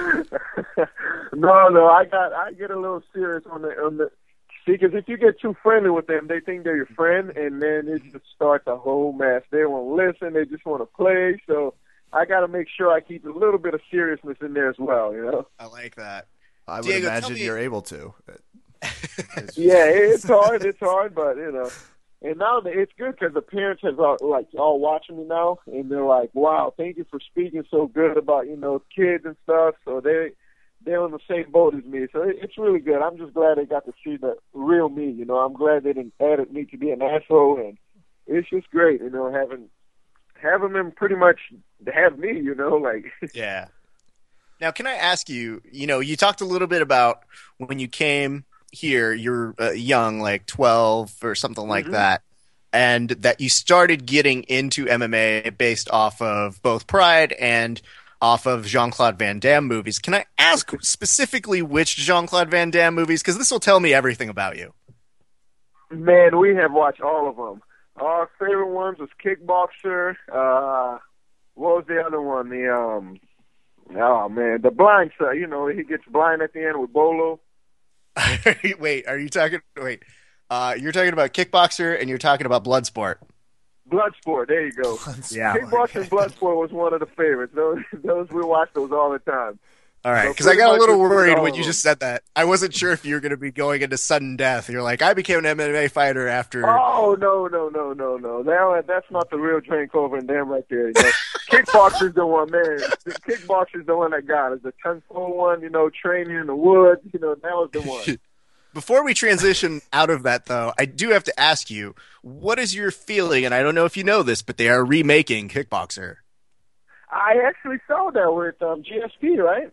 no, 1.32 1.68
no, 1.68 1.86
I 1.86 2.04
got 2.10 2.32
I 2.32 2.52
get 2.52 2.72
a 2.72 2.78
little 2.78 3.02
serious 3.14 3.44
on 3.48 3.62
the 3.62 3.68
on 3.68 3.98
the 3.98 4.10
see 4.66 4.72
because 4.72 4.94
if 4.94 5.08
you 5.08 5.16
get 5.16 5.40
too 5.40 5.56
friendly 5.62 5.90
with 5.90 6.08
them, 6.08 6.26
they 6.26 6.40
think 6.40 6.64
they're 6.64 6.76
your 6.76 6.86
friend, 6.86 7.30
and 7.30 7.62
then 7.62 7.86
it 7.86 8.02
just 8.12 8.24
starts 8.34 8.66
a 8.66 8.76
whole 8.76 9.12
mess. 9.12 9.42
They 9.50 9.64
won't 9.64 9.96
listen. 9.96 10.34
They 10.34 10.44
just 10.44 10.66
want 10.66 10.82
to 10.82 10.86
play. 10.86 11.40
So 11.46 11.74
I 12.12 12.24
got 12.24 12.40
to 12.40 12.48
make 12.48 12.66
sure 12.76 12.90
I 12.90 13.00
keep 13.00 13.24
a 13.24 13.30
little 13.30 13.58
bit 13.58 13.74
of 13.74 13.80
seriousness 13.90 14.38
in 14.40 14.54
there 14.54 14.68
as 14.68 14.76
well. 14.78 15.14
You 15.14 15.24
know. 15.24 15.46
I 15.58 15.66
like 15.66 15.94
that. 15.94 16.26
I 16.68 16.80
would 16.80 16.86
Diego, 16.86 17.08
tell 17.08 17.18
imagine 17.18 17.34
me- 17.34 17.44
you're 17.44 17.58
able 17.58 17.82
to. 17.82 18.14
Yeah, 19.56 19.86
it's 19.86 20.24
hard. 20.24 20.64
It's 20.64 20.78
hard, 20.78 21.14
but 21.14 21.36
you 21.36 21.50
know. 21.50 21.70
And 22.22 22.38
now 22.38 22.60
it's 22.64 22.92
good 22.98 23.16
because 23.18 23.34
the 23.34 23.42
parents 23.42 23.82
have 23.82 24.00
uh, 24.00 24.16
like 24.20 24.48
all 24.58 24.80
watching 24.80 25.16
me 25.16 25.24
now, 25.24 25.58
and 25.66 25.90
they're 25.90 26.04
like, 26.04 26.30
"Wow, 26.34 26.72
thank 26.76 26.96
you 26.96 27.06
for 27.10 27.20
speaking 27.20 27.64
so 27.70 27.86
good 27.86 28.16
about 28.16 28.46
you 28.46 28.56
know 28.56 28.82
kids 28.94 29.24
and 29.24 29.36
stuff." 29.44 29.74
So 29.84 30.00
they 30.00 30.32
they're 30.84 31.02
on 31.02 31.10
the 31.10 31.18
same 31.28 31.50
boat 31.50 31.74
as 31.74 31.84
me. 31.84 32.06
So 32.12 32.22
it, 32.22 32.36
it's 32.40 32.58
really 32.58 32.80
good. 32.80 33.02
I'm 33.02 33.18
just 33.18 33.34
glad 33.34 33.58
they 33.58 33.64
got 33.64 33.84
to 33.86 33.92
see 34.04 34.16
the 34.16 34.36
real 34.54 34.88
me. 34.88 35.10
You 35.10 35.24
know, 35.24 35.36
I'm 35.36 35.52
glad 35.52 35.84
they 35.84 35.92
didn't 35.92 36.14
edit 36.20 36.52
me 36.52 36.64
to 36.66 36.76
be 36.76 36.90
an 36.90 37.02
asshole, 37.02 37.58
and 37.58 37.78
it's 38.26 38.48
just 38.48 38.70
great. 38.70 39.00
You 39.00 39.10
know, 39.10 39.30
having 39.32 39.68
having 40.40 40.72
them 40.72 40.92
pretty 40.92 41.16
much 41.16 41.40
have 41.92 42.18
me. 42.18 42.38
You 42.40 42.54
know, 42.54 42.76
like 42.76 43.06
Yeah. 43.34 43.68
Now, 44.60 44.70
can 44.70 44.86
I 44.86 44.94
ask 44.94 45.28
you? 45.28 45.60
You 45.70 45.86
know, 45.86 46.00
you 46.00 46.16
talked 46.16 46.40
a 46.40 46.44
little 46.46 46.68
bit 46.68 46.82
about 46.82 47.24
when 47.58 47.78
you 47.78 47.88
came 47.88 48.44
here. 48.72 49.12
You're 49.12 49.54
uh, 49.60 49.70
young, 49.72 50.20
like 50.20 50.46
twelve 50.46 51.12
or 51.22 51.34
something 51.34 51.66
like 51.68 51.86
Mhm. 51.86 51.92
that, 51.92 52.22
and 52.72 53.10
that 53.10 53.40
you 53.40 53.48
started 53.48 54.06
getting 54.06 54.42
into 54.44 54.86
MMA 54.86 55.50
based 55.58 55.90
off 55.90 56.20
of 56.22 56.60
both 56.62 56.86
Pride 56.86 57.32
and 57.34 57.80
off 58.22 58.46
of 58.46 58.64
Jean 58.66 58.90
Claude 58.90 59.18
Van 59.18 59.38
Damme 59.38 59.66
movies. 59.66 59.98
Can 59.98 60.14
I 60.14 60.24
ask 60.38 60.72
specifically 60.80 61.60
which 61.60 61.96
Jean 61.96 62.26
Claude 62.26 62.50
Van 62.50 62.70
Damme 62.70 62.94
movies? 62.94 63.22
Because 63.22 63.36
this 63.36 63.50
will 63.50 63.60
tell 63.60 63.78
me 63.78 63.92
everything 63.92 64.30
about 64.30 64.56
you. 64.56 64.72
Man, 65.90 66.38
we 66.38 66.54
have 66.56 66.72
watched 66.72 67.00
all 67.02 67.28
of 67.28 67.36
them. 67.36 67.62
Our 67.96 68.28
favorite 68.38 68.72
ones 68.72 68.98
was 68.98 69.08
Kickboxer. 69.22 70.16
Uh, 70.32 70.98
what 71.54 71.76
was 71.76 71.84
the 71.88 72.00
other 72.00 72.20
one? 72.20 72.48
The 72.48 72.74
um, 72.74 73.18
Oh 73.94 74.28
man, 74.28 74.62
the 74.62 74.70
blind 74.70 75.12
side. 75.18 75.38
You 75.38 75.46
know, 75.46 75.68
he 75.68 75.84
gets 75.84 76.04
blind 76.06 76.42
at 76.42 76.52
the 76.52 76.64
end 76.64 76.80
with 76.80 76.92
Bolo. 76.92 77.40
wait, 78.78 79.06
are 79.06 79.18
you 79.18 79.28
talking? 79.28 79.60
Wait, 79.76 80.02
uh, 80.50 80.74
you're 80.78 80.92
talking 80.92 81.12
about 81.12 81.32
kickboxer 81.32 81.98
and 81.98 82.08
you're 82.08 82.18
talking 82.18 82.46
about 82.46 82.64
bloodsport. 82.64 83.16
Bloodsport. 83.90 84.48
There 84.48 84.66
you 84.66 84.72
go. 84.72 84.98
Yeah. 85.30 85.54
Kickboxing 85.56 86.02
and 86.02 86.10
Bloodsport 86.10 86.56
was 86.56 86.72
one 86.72 86.92
of 86.92 87.00
the 87.00 87.06
favorites. 87.06 87.52
Those, 87.54 87.78
those 87.92 88.28
we 88.30 88.42
watched 88.42 88.74
those 88.74 88.90
all 88.90 89.12
the 89.12 89.18
time. 89.20 89.58
All 90.06 90.12
right, 90.12 90.26
So 90.26 90.32
because 90.34 90.46
I 90.46 90.54
got 90.54 90.72
a 90.72 90.78
little 90.78 91.00
worried 91.00 91.40
when 91.40 91.54
you 91.54 91.64
just 91.64 91.82
said 91.82 91.98
that. 91.98 92.22
I 92.36 92.44
wasn't 92.44 92.72
sure 92.72 92.92
if 92.92 93.04
you 93.04 93.16
were 93.16 93.20
going 93.20 93.30
to 93.30 93.36
be 93.36 93.50
going 93.50 93.82
into 93.82 93.96
sudden 93.96 94.36
death. 94.36 94.70
You're 94.70 94.84
like, 94.84 95.02
I 95.02 95.14
became 95.14 95.44
an 95.44 95.58
MMA 95.58 95.90
fighter 95.90 96.28
after. 96.28 96.64
Oh 96.64 97.16
no 97.18 97.48
no 97.48 97.68
no 97.70 97.92
no 97.92 98.16
no! 98.16 98.44
That 98.44 98.86
that's 98.86 99.10
not 99.10 99.30
the 99.30 99.36
real 99.36 99.60
Jean 99.60 99.88
Claude 99.88 100.12
Van 100.12 100.26
Damme 100.26 100.48
right 100.48 100.64
there. 100.70 100.86
You 100.86 100.94
know, 100.94 101.10
kickboxer's 101.50 102.14
the 102.14 102.24
one, 102.24 102.52
man. 102.52 102.78
The 103.04 103.18
kickboxer's 103.26 103.84
the 103.86 103.96
one 103.96 104.12
that 104.12 104.28
got 104.28 104.52
us. 104.52 104.60
The 104.62 104.72
ten 104.80 105.02
four 105.08 105.36
one, 105.36 105.60
you 105.60 105.70
know, 105.70 105.90
training 105.90 106.36
in 106.36 106.46
the 106.46 106.54
woods. 106.54 107.00
You 107.12 107.18
know, 107.18 107.34
that 107.34 107.42
was 107.42 107.70
the 107.72 107.80
one. 107.80 108.20
Before 108.74 109.04
we 109.04 109.12
transition 109.12 109.80
out 109.92 110.10
of 110.10 110.22
that, 110.22 110.46
though, 110.46 110.72
I 110.78 110.84
do 110.84 111.10
have 111.10 111.24
to 111.24 111.40
ask 111.40 111.68
you, 111.68 111.96
what 112.22 112.60
is 112.60 112.76
your 112.76 112.92
feeling? 112.92 113.44
And 113.44 113.52
I 113.52 113.60
don't 113.60 113.74
know 113.74 113.86
if 113.86 113.96
you 113.96 114.04
know 114.04 114.22
this, 114.22 114.40
but 114.42 114.56
they 114.56 114.68
are 114.68 114.84
remaking 114.84 115.48
Kickboxer. 115.48 116.16
I 117.10 117.40
actually 117.44 117.78
saw 117.88 118.10
that 118.10 118.32
with 118.32 118.60
um, 118.62 118.82
GSP, 118.82 119.38
right? 119.38 119.72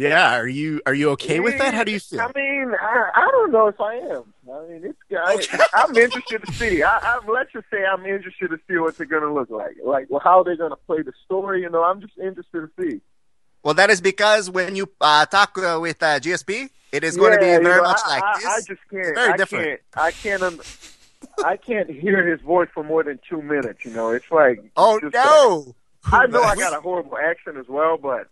Yeah, 0.00 0.34
are 0.38 0.48
you 0.48 0.80
are 0.86 0.94
you 0.94 1.10
okay 1.10 1.40
with 1.40 1.58
that? 1.58 1.74
How 1.74 1.84
do 1.84 1.92
you 1.92 2.00
feel? 2.00 2.22
I 2.22 2.30
mean, 2.34 2.72
I, 2.80 3.10
I 3.14 3.28
don't 3.32 3.52
know 3.52 3.66
if 3.68 3.78
I 3.78 3.96
am. 3.96 4.32
I 4.50 4.66
mean, 4.66 4.82
it's 4.84 4.98
I, 5.12 5.66
I'm 5.84 5.94
interested 5.94 6.42
to 6.46 6.52
see. 6.54 6.82
I, 6.82 6.96
I 7.02 7.20
let's 7.28 7.52
just 7.52 7.66
say 7.70 7.84
I'm 7.84 8.06
interested 8.06 8.48
to 8.48 8.58
see 8.66 8.78
what 8.78 8.96
they're 8.96 9.06
gonna 9.06 9.32
look 9.32 9.50
like, 9.50 9.76
like 9.84 10.06
well, 10.08 10.22
how 10.24 10.42
they're 10.42 10.56
gonna 10.56 10.76
play 10.86 11.02
the 11.02 11.12
story. 11.26 11.60
You 11.60 11.68
know, 11.68 11.84
I'm 11.84 12.00
just 12.00 12.16
interested 12.16 12.62
to 12.66 12.70
see. 12.80 13.00
Well, 13.62 13.74
that 13.74 13.90
is 13.90 14.00
because 14.00 14.48
when 14.48 14.74
you 14.74 14.88
uh, 15.02 15.26
talk 15.26 15.58
uh, 15.58 15.78
with 15.78 16.02
uh, 16.02 16.18
GSP, 16.18 16.70
it 16.92 17.04
is 17.04 17.18
going 17.18 17.38
to 17.38 17.44
Yeah, 17.44 17.58
be 17.58 17.62
you 17.62 17.68
very 17.68 17.82
know, 17.82 17.88
much 17.88 18.00
I, 18.06 18.08
like 18.08 18.24
I, 18.24 18.36
this. 18.38 18.46
I 18.46 18.58
just 18.60 18.80
can't. 18.90 19.14
very 19.14 19.32
I 19.32 19.36
different. 19.36 19.66
can't. 19.66 19.80
I 19.96 20.10
can't. 20.12 20.42
Un- 20.42 20.60
I 21.44 21.56
can't 21.58 21.90
hear 21.90 22.26
his 22.26 22.40
voice 22.40 22.68
for 22.72 22.82
more 22.82 23.02
than 23.04 23.20
two 23.28 23.42
minutes. 23.42 23.84
You 23.84 23.90
know, 23.92 24.12
it's 24.12 24.30
like. 24.30 24.64
oh 24.78 24.98
no! 25.12 25.74
I 26.10 26.26
know 26.26 26.42
I 26.52 26.56
got 26.56 26.72
a 26.72 26.80
horrible 26.80 27.18
accent 27.18 27.58
as 27.58 27.68
well, 27.68 27.98
but 27.98 28.28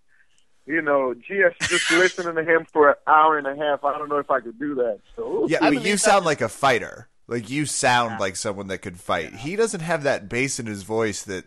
you 0.69 0.83
know, 0.83 1.15
GS 1.15 1.69
just 1.69 1.91
listening 1.91 2.35
to 2.37 2.45
him 2.45 2.67
for 2.73 2.91
an 2.91 2.95
hour 3.07 3.39
and 3.39 3.47
a 3.47 3.57
half. 3.57 3.83
I 3.85 3.97
don't 3.99 4.09
know 4.09 4.19
if 4.19 4.31
I 4.31 4.41
could 4.41 4.59
do 4.59 4.75
that. 4.77 5.01
So 5.17 5.47
Yeah, 5.49 5.59
I 5.63 5.71
mean, 5.71 5.83
you 5.83 5.97
sound 5.97 6.25
like 6.25 6.41
a 6.41 6.49
fighter. 6.49 7.09
Like 7.27 7.51
you 7.51 7.67
sound 7.67 8.21
like 8.21 8.37
someone 8.37 8.69
that 8.69 8.79
could 8.79 8.99
fight. 9.01 9.35
He 9.35 9.57
doesn't 9.57 9.81
have 9.81 10.03
that 10.05 10.29
bass 10.29 10.59
in 10.61 10.67
his 10.67 10.83
voice 10.83 11.23
that 11.25 11.45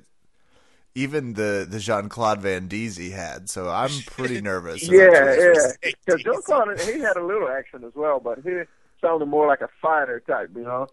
even 0.94 1.34
the 1.34 1.66
the 1.70 1.80
Jean 1.80 2.10
Claude 2.10 2.42
Van 2.42 2.68
Diesy 2.68 3.12
had. 3.12 3.50
So 3.50 3.70
I'm 3.70 3.90
pretty 4.06 4.42
nervous. 4.52 4.88
Yeah, 4.90 5.10
yeah. 5.36 5.92
Because 6.06 6.22
Joe 6.24 6.42
Connor, 6.46 6.78
he 6.78 7.00
had 7.00 7.16
a 7.18 7.24
little 7.26 7.48
action 7.48 7.84
as 7.84 7.94
well, 7.96 8.20
but 8.20 8.40
he 8.44 8.62
sounded 9.02 9.26
more 9.28 9.48
like 9.48 9.62
a 9.62 9.70
fighter 9.82 10.20
type, 10.28 10.52
you 10.56 10.64
know. 10.64 10.88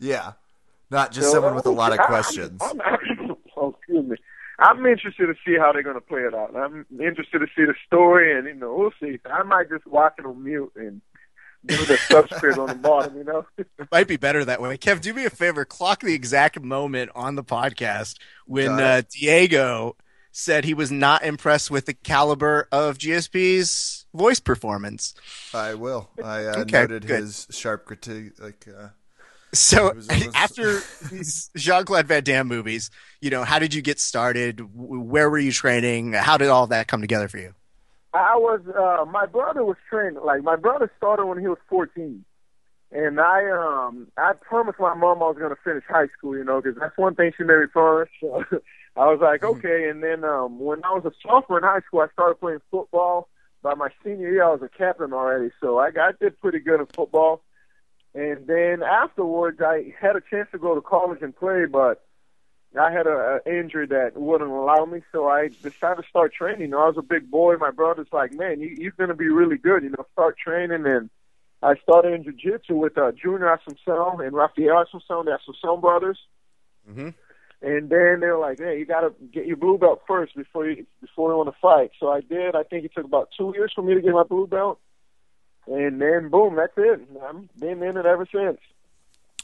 yeah. 0.00 0.32
Not 0.90 1.12
just 1.12 1.28
So, 1.28 1.34
someone 1.34 1.52
uh, 1.52 1.56
with 1.56 1.66
a 1.66 1.70
lot 1.70 1.92
of 1.92 1.98
I- 2.00 2.04
questions. 2.06 2.60
I'm, 2.62 2.78
I'm, 2.82 2.98
oh, 3.56 3.74
excuse 3.78 4.04
me. 4.06 4.16
I'm 4.58 4.84
interested 4.86 5.26
to 5.26 5.34
see 5.44 5.56
how 5.58 5.72
they're 5.72 5.82
going 5.82 5.96
to 5.96 6.00
play 6.00 6.20
it 6.20 6.34
out. 6.34 6.54
I'm 6.56 6.86
interested 7.00 7.40
to 7.40 7.46
see 7.56 7.64
the 7.64 7.74
story, 7.86 8.36
and 8.38 8.46
you 8.46 8.54
know, 8.54 8.74
we'll 8.76 8.92
see. 9.00 9.18
I 9.24 9.42
might 9.42 9.68
just 9.68 9.86
watch 9.86 10.14
it 10.18 10.26
on 10.26 10.42
mute 10.44 10.72
and 10.76 11.00
do 11.66 11.76
the 11.86 11.96
subscript 11.96 12.58
on 12.58 12.68
the 12.68 12.74
bottom, 12.74 13.16
you 13.16 13.24
know. 13.24 13.46
It 13.58 13.88
might 13.90 14.06
be 14.08 14.16
better 14.16 14.44
that 14.44 14.60
way. 14.60 14.76
Kev, 14.76 15.00
do 15.00 15.12
me 15.14 15.24
a 15.24 15.30
favor. 15.30 15.64
Clock 15.64 16.00
the 16.00 16.14
exact 16.14 16.60
moment 16.60 17.10
on 17.14 17.34
the 17.36 17.44
podcast 17.44 18.18
when 18.46 18.70
uh, 18.72 19.02
Diego 19.10 19.96
said 20.30 20.64
he 20.64 20.74
was 20.74 20.90
not 20.90 21.22
impressed 21.24 21.70
with 21.70 21.86
the 21.86 21.94
caliber 21.94 22.68
of 22.72 22.98
GSP's 22.98 24.06
voice 24.14 24.40
performance. 24.40 25.14
I 25.54 25.74
will. 25.74 26.10
I 26.22 26.44
uh, 26.46 26.58
Okay, 26.60 26.80
noted 26.82 27.06
good. 27.06 27.20
his 27.20 27.46
sharp 27.50 27.84
critique. 27.86 28.32
Like, 28.40 28.66
uh, 28.68 28.88
So 29.54 29.88
It 29.88 29.96
was 29.96 30.08
almost- 30.10 30.36
after 30.36 30.80
these 31.10 31.50
Jean 31.56 31.84
Claude 31.84 32.06
Van 32.06 32.22
Damme 32.22 32.46
movies, 32.48 32.90
you 33.20 33.30
know, 33.30 33.44
how 33.44 33.58
did 33.58 33.72
you 33.74 33.82
get 33.82 34.00
started? 34.00 34.60
Where 34.74 35.30
were 35.30 35.38
you 35.38 35.52
training? 35.52 36.12
How 36.12 36.36
did 36.36 36.48
all 36.48 36.66
that 36.68 36.88
come 36.88 37.00
together 37.00 37.28
for 37.28 37.38
you? 37.38 37.54
I 38.12 38.36
was 38.36 38.60
uh 38.68 39.04
my 39.06 39.26
brother 39.26 39.64
was 39.64 39.76
training 39.90 40.20
like 40.24 40.42
my 40.42 40.54
brother 40.56 40.90
started 40.96 41.26
when 41.26 41.38
he 41.40 41.48
was 41.48 41.58
14. 41.68 42.24
And 42.92 43.20
I 43.20 43.50
um 43.50 44.06
I 44.16 44.34
promised 44.40 44.78
my 44.78 44.94
mom 44.94 45.22
I 45.22 45.26
was 45.26 45.36
going 45.38 45.50
to 45.50 45.60
finish 45.64 45.82
high 45.88 46.06
school, 46.16 46.36
you 46.36 46.44
know, 46.44 46.62
cuz 46.62 46.76
that's 46.78 46.96
one 46.96 47.14
thing 47.16 47.32
she 47.36 47.42
made 47.42 47.58
me 47.60 47.66
promise. 47.66 48.08
So 48.96 49.02
I 49.02 49.06
was 49.10 49.18
like, 49.20 49.42
okay, 49.42 49.88
and 49.88 50.00
then 50.04 50.22
um 50.24 50.60
when 50.60 50.84
I 50.84 50.92
was 50.92 51.04
a 51.04 51.10
sophomore 51.20 51.58
in 51.58 51.64
high 51.64 51.80
school, 51.80 52.00
I 52.00 52.08
started 52.12 52.36
playing 52.38 52.60
football. 52.70 53.28
By 53.62 53.74
my 53.74 53.88
senior 54.04 54.30
year, 54.30 54.44
I 54.44 54.52
was 54.52 54.62
a 54.62 54.68
captain 54.68 55.12
already, 55.12 55.50
so 55.60 55.78
I 55.80 55.90
got 55.90 56.20
did 56.20 56.38
pretty 56.40 56.60
good 56.60 56.78
in 56.78 56.86
football. 56.86 57.42
And 58.14 58.46
then 58.46 58.82
afterwards, 58.82 59.60
I 59.60 59.92
had 60.00 60.14
a 60.16 60.20
chance 60.20 60.48
to 60.52 60.58
go 60.58 60.74
to 60.74 60.80
college 60.80 61.20
and 61.22 61.34
play, 61.34 61.64
but 61.66 62.04
I 62.78 62.92
had 62.92 63.06
a, 63.06 63.40
a 63.44 63.58
injury 63.58 63.86
that 63.88 64.16
wouldn't 64.16 64.50
allow 64.50 64.84
me, 64.84 65.02
so 65.12 65.28
I 65.28 65.48
decided 65.48 66.02
to 66.02 66.08
start 66.08 66.32
training. 66.32 66.60
You 66.60 66.68
know, 66.68 66.82
I 66.82 66.88
was 66.88 66.98
a 66.98 67.02
big 67.02 67.30
boy. 67.30 67.56
My 67.56 67.70
brother's 67.70 68.08
like, 68.12 68.32
man, 68.32 68.60
you, 68.60 68.74
you're 68.78 68.92
going 68.92 69.08
to 69.08 69.16
be 69.16 69.28
really 69.28 69.56
good. 69.56 69.82
You 69.82 69.90
know, 69.90 70.06
start 70.12 70.36
training. 70.38 70.86
And 70.86 71.10
I 71.62 71.74
started 71.82 72.14
in 72.14 72.24
jiu-jitsu 72.24 72.76
with 72.76 72.96
uh, 72.98 73.12
Junior 73.12 73.46
Asuncion 73.46 74.24
and 74.24 74.34
Rafael 74.34 74.84
Asuncion, 74.84 75.24
the 75.24 75.38
Asuncion 75.38 75.80
brothers. 75.80 76.18
Mhm. 76.88 77.14
And 77.62 77.88
then 77.88 78.20
they 78.20 78.26
were 78.26 78.38
like, 78.38 78.58
hey, 78.58 78.78
you 78.78 78.84
got 78.84 79.00
to 79.00 79.14
get 79.32 79.46
your 79.46 79.56
blue 79.56 79.78
belt 79.78 80.02
first 80.06 80.36
before 80.36 80.68
you 80.68 80.84
before 81.00 81.30
you 81.30 81.36
want 81.38 81.48
to 81.48 81.60
fight. 81.62 81.92
So 81.98 82.10
I 82.10 82.20
did. 82.20 82.54
I 82.54 82.62
think 82.62 82.84
it 82.84 82.92
took 82.94 83.06
about 83.06 83.30
two 83.36 83.54
years 83.56 83.72
for 83.74 83.82
me 83.82 83.94
to 83.94 84.02
get 84.02 84.12
my 84.12 84.24
blue 84.24 84.46
belt. 84.46 84.78
And 85.66 86.00
then, 86.00 86.28
boom, 86.28 86.56
that's 86.56 86.72
it. 86.76 87.08
I've 87.26 87.60
been 87.60 87.82
in 87.82 87.96
it 87.96 88.06
ever 88.06 88.26
since. 88.32 88.58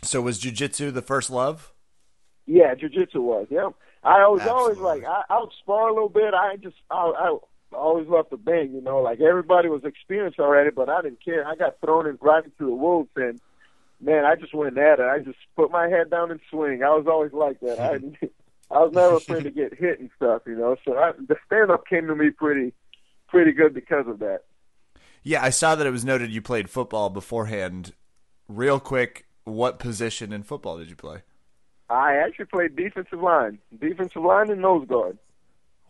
so 0.02 0.20
was 0.20 0.40
jujitsu 0.40 0.92
the 0.92 1.02
first 1.02 1.30
love? 1.30 1.72
Yeah, 2.46 2.74
jujitsu 2.74 3.16
was. 3.16 3.46
Yeah, 3.50 3.70
I 4.02 4.26
was 4.28 4.46
always 4.46 4.78
like 4.78 5.04
I, 5.04 5.22
I 5.30 5.40
would 5.40 5.52
spar 5.60 5.88
a 5.88 5.92
little 5.92 6.08
bit. 6.08 6.34
I 6.34 6.56
just 6.56 6.76
I, 6.90 6.96
I 6.96 7.76
always 7.76 8.08
loved 8.08 8.30
to 8.30 8.36
bang. 8.36 8.72
You 8.72 8.80
know, 8.80 8.98
like 8.98 9.20
everybody 9.20 9.68
was 9.68 9.84
experienced 9.84 10.40
already, 10.40 10.70
but 10.70 10.88
I 10.88 11.02
didn't 11.02 11.24
care. 11.24 11.46
I 11.46 11.54
got 11.54 11.80
thrown 11.80 12.06
in 12.06 12.18
right 12.20 12.44
into 12.44 12.66
the 12.66 12.74
wolves, 12.74 13.10
and 13.16 13.40
man, 14.00 14.24
I 14.24 14.34
just 14.34 14.54
went 14.54 14.78
at 14.78 15.00
it. 15.00 15.06
I 15.06 15.20
just 15.20 15.38
put 15.56 15.70
my 15.70 15.88
head 15.88 16.10
down 16.10 16.30
and 16.30 16.40
swing. 16.50 16.82
I 16.82 16.90
was 16.90 17.06
always 17.06 17.32
like 17.32 17.60
that. 17.60 17.78
I 17.78 18.28
I 18.74 18.78
was 18.84 18.92
never 18.92 19.16
afraid 19.16 19.44
to 19.44 19.50
get 19.50 19.74
hit 19.74 20.00
and 20.00 20.10
stuff. 20.16 20.42
You 20.46 20.56
know, 20.56 20.76
so 20.84 20.96
I, 20.96 21.12
the 21.12 21.36
stand 21.46 21.70
up 21.70 21.86
came 21.86 22.06
to 22.06 22.14
me 22.14 22.30
pretty 22.30 22.72
pretty 23.28 23.52
good 23.52 23.74
because 23.74 24.06
of 24.06 24.18
that. 24.20 24.40
Yeah, 25.22 25.42
I 25.42 25.50
saw 25.50 25.74
that 25.74 25.86
it 25.86 25.90
was 25.90 26.04
noted 26.04 26.30
you 26.30 26.40
played 26.42 26.70
football 26.70 27.10
beforehand. 27.10 27.92
Real 28.48 28.80
quick, 28.80 29.26
what 29.44 29.78
position 29.78 30.32
in 30.32 30.42
football 30.42 30.78
did 30.78 30.88
you 30.90 30.96
play? 30.96 31.22
I 31.88 32.16
actually 32.16 32.46
played 32.46 32.76
defensive 32.76 33.20
line, 33.20 33.58
defensive 33.80 34.22
line 34.22 34.50
and 34.50 34.62
nose 34.62 34.86
guard. 34.88 35.18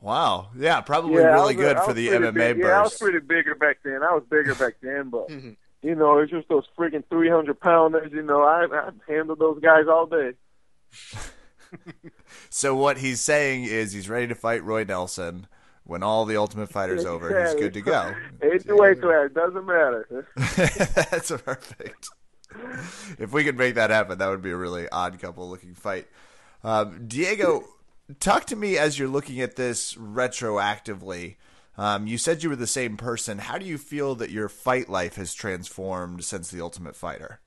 Wow. 0.00 0.48
Yeah, 0.56 0.80
probably 0.80 1.22
I 1.22 1.28
really 1.32 1.56
was, 1.56 1.64
good 1.64 1.78
for 1.80 1.92
the 1.92 2.08
MMA 2.08 2.34
big. 2.34 2.56
burst. 2.56 2.68
Yeah, 2.68 2.78
I 2.78 2.82
was 2.82 2.98
pretty 2.98 3.18
bigger 3.20 3.54
back 3.54 3.78
then. 3.84 4.02
I 4.02 4.12
was 4.14 4.22
bigger 4.30 4.54
back 4.54 4.74
then, 4.82 5.10
but 5.10 5.28
Mhm. 5.28 5.56
you 5.82 5.94
know, 5.94 6.18
it's 6.18 6.30
just 6.30 6.48
those 6.48 6.64
freaking 6.78 7.04
three 7.10 7.28
hundred 7.28 7.60
pounders. 7.60 8.10
You 8.12 8.22
know, 8.22 8.42
I 8.42 8.64
I 8.72 8.90
handled 9.06 9.38
those 9.40 9.60
guys 9.60 9.84
all 9.88 10.06
day. 10.06 10.32
So 12.52 12.74
what 12.74 12.98
he's 12.98 13.20
saying 13.20 13.64
is 13.64 13.92
he's 13.92 14.08
ready 14.08 14.26
to 14.26 14.34
fight 14.34 14.64
Roy 14.64 14.82
Nelson 14.82 15.46
when 15.84 16.02
all 16.02 16.24
the 16.24 16.36
Ultimate 16.36 16.70
Fighter's 16.70 17.04
over. 17.04 17.44
He's 17.44 17.54
good 17.54 17.74
to 17.74 17.80
go. 17.80 18.14
The 18.40 18.76
weight 18.76 19.00
class. 19.00 19.30
Doesn't 19.34 19.66
matter. 19.66 20.28
That's 20.36 21.30
perfect. 21.30 22.08
If 23.18 23.32
we 23.32 23.44
could 23.44 23.56
make 23.56 23.74
that 23.74 23.90
happen, 23.90 24.18
that 24.18 24.28
would 24.28 24.42
be 24.42 24.50
a 24.50 24.56
really 24.56 24.88
odd 24.90 25.18
couple 25.20 25.48
looking 25.48 25.74
fight. 25.74 26.06
Um, 26.62 27.06
Diego, 27.06 27.64
talk 28.18 28.46
to 28.46 28.56
me 28.56 28.76
as 28.76 28.98
you're 28.98 29.08
looking 29.08 29.40
at 29.40 29.56
this 29.56 29.94
retroactively. 29.94 31.36
Um, 31.78 32.06
you 32.06 32.18
said 32.18 32.42
you 32.42 32.50
were 32.50 32.56
the 32.56 32.66
same 32.66 32.96
person. 32.96 33.38
How 33.38 33.56
do 33.56 33.64
you 33.64 33.78
feel 33.78 34.14
that 34.16 34.30
your 34.30 34.48
fight 34.48 34.88
life 34.88 35.14
has 35.14 35.32
transformed 35.32 36.24
since 36.24 36.50
the 36.50 36.60
Ultimate 36.60 36.96
Fighter? 36.96 37.40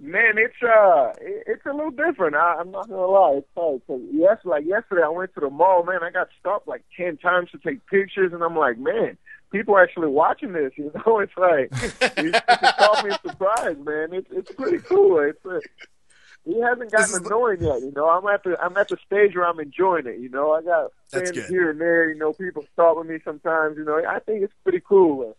Man, 0.00 0.36
it's 0.36 0.62
uh, 0.62 1.12
it- 1.20 1.44
it's 1.46 1.66
a 1.66 1.72
little 1.72 1.90
different. 1.90 2.36
I, 2.36 2.56
I'm 2.60 2.70
not 2.70 2.88
gonna 2.88 3.06
lie. 3.06 3.34
It's 3.38 3.48
hard. 3.56 3.80
Cause 3.86 4.00
yes, 4.12 4.38
like 4.44 4.64
yesterday, 4.66 5.02
I 5.04 5.08
went 5.08 5.32
to 5.34 5.40
the 5.40 5.50
mall. 5.50 5.84
Man, 5.84 6.02
I 6.02 6.10
got 6.10 6.28
stopped 6.38 6.68
like 6.68 6.84
ten 6.96 7.16
times 7.16 7.50
to 7.52 7.58
take 7.58 7.86
pictures, 7.86 8.32
and 8.32 8.42
I'm 8.42 8.56
like, 8.56 8.78
man, 8.78 9.16
people 9.50 9.74
are 9.74 9.82
actually 9.82 10.08
watching 10.08 10.52
this. 10.52 10.72
You 10.76 10.92
know, 11.06 11.18
it's 11.20 11.32
like 11.38 11.70
it, 11.72 12.34
it 12.34 12.76
caught 12.78 13.04
me 13.06 13.12
surprised, 13.26 13.80
man. 13.84 14.08
It's 14.12 14.28
it's 14.30 14.52
pretty 14.52 14.78
cool. 14.78 15.18
It's 15.20 15.44
uh, 15.46 15.60
he 16.44 16.60
hasn't 16.60 16.92
gotten 16.92 17.22
the- 17.22 17.26
annoying 17.28 17.62
yet. 17.62 17.80
You 17.80 17.92
know, 17.96 18.08
I'm 18.10 18.26
at 18.26 18.44
the 18.44 18.62
I'm 18.62 18.76
at 18.76 18.88
the 18.88 18.98
stage 19.06 19.34
where 19.34 19.46
I'm 19.48 19.60
enjoying 19.60 20.06
it. 20.06 20.18
You 20.18 20.28
know, 20.28 20.52
I 20.52 20.62
got 20.62 20.90
That's 21.10 21.30
fans 21.30 21.46
good. 21.46 21.50
here 21.50 21.70
and 21.70 21.80
there. 21.80 22.10
You 22.12 22.18
know, 22.18 22.34
people 22.34 22.64
stopping 22.74 23.08
me 23.10 23.18
sometimes. 23.24 23.78
You 23.78 23.84
know, 23.84 24.02
I 24.06 24.18
think 24.18 24.42
it's 24.42 24.54
pretty 24.62 24.82
cool. 24.86 25.36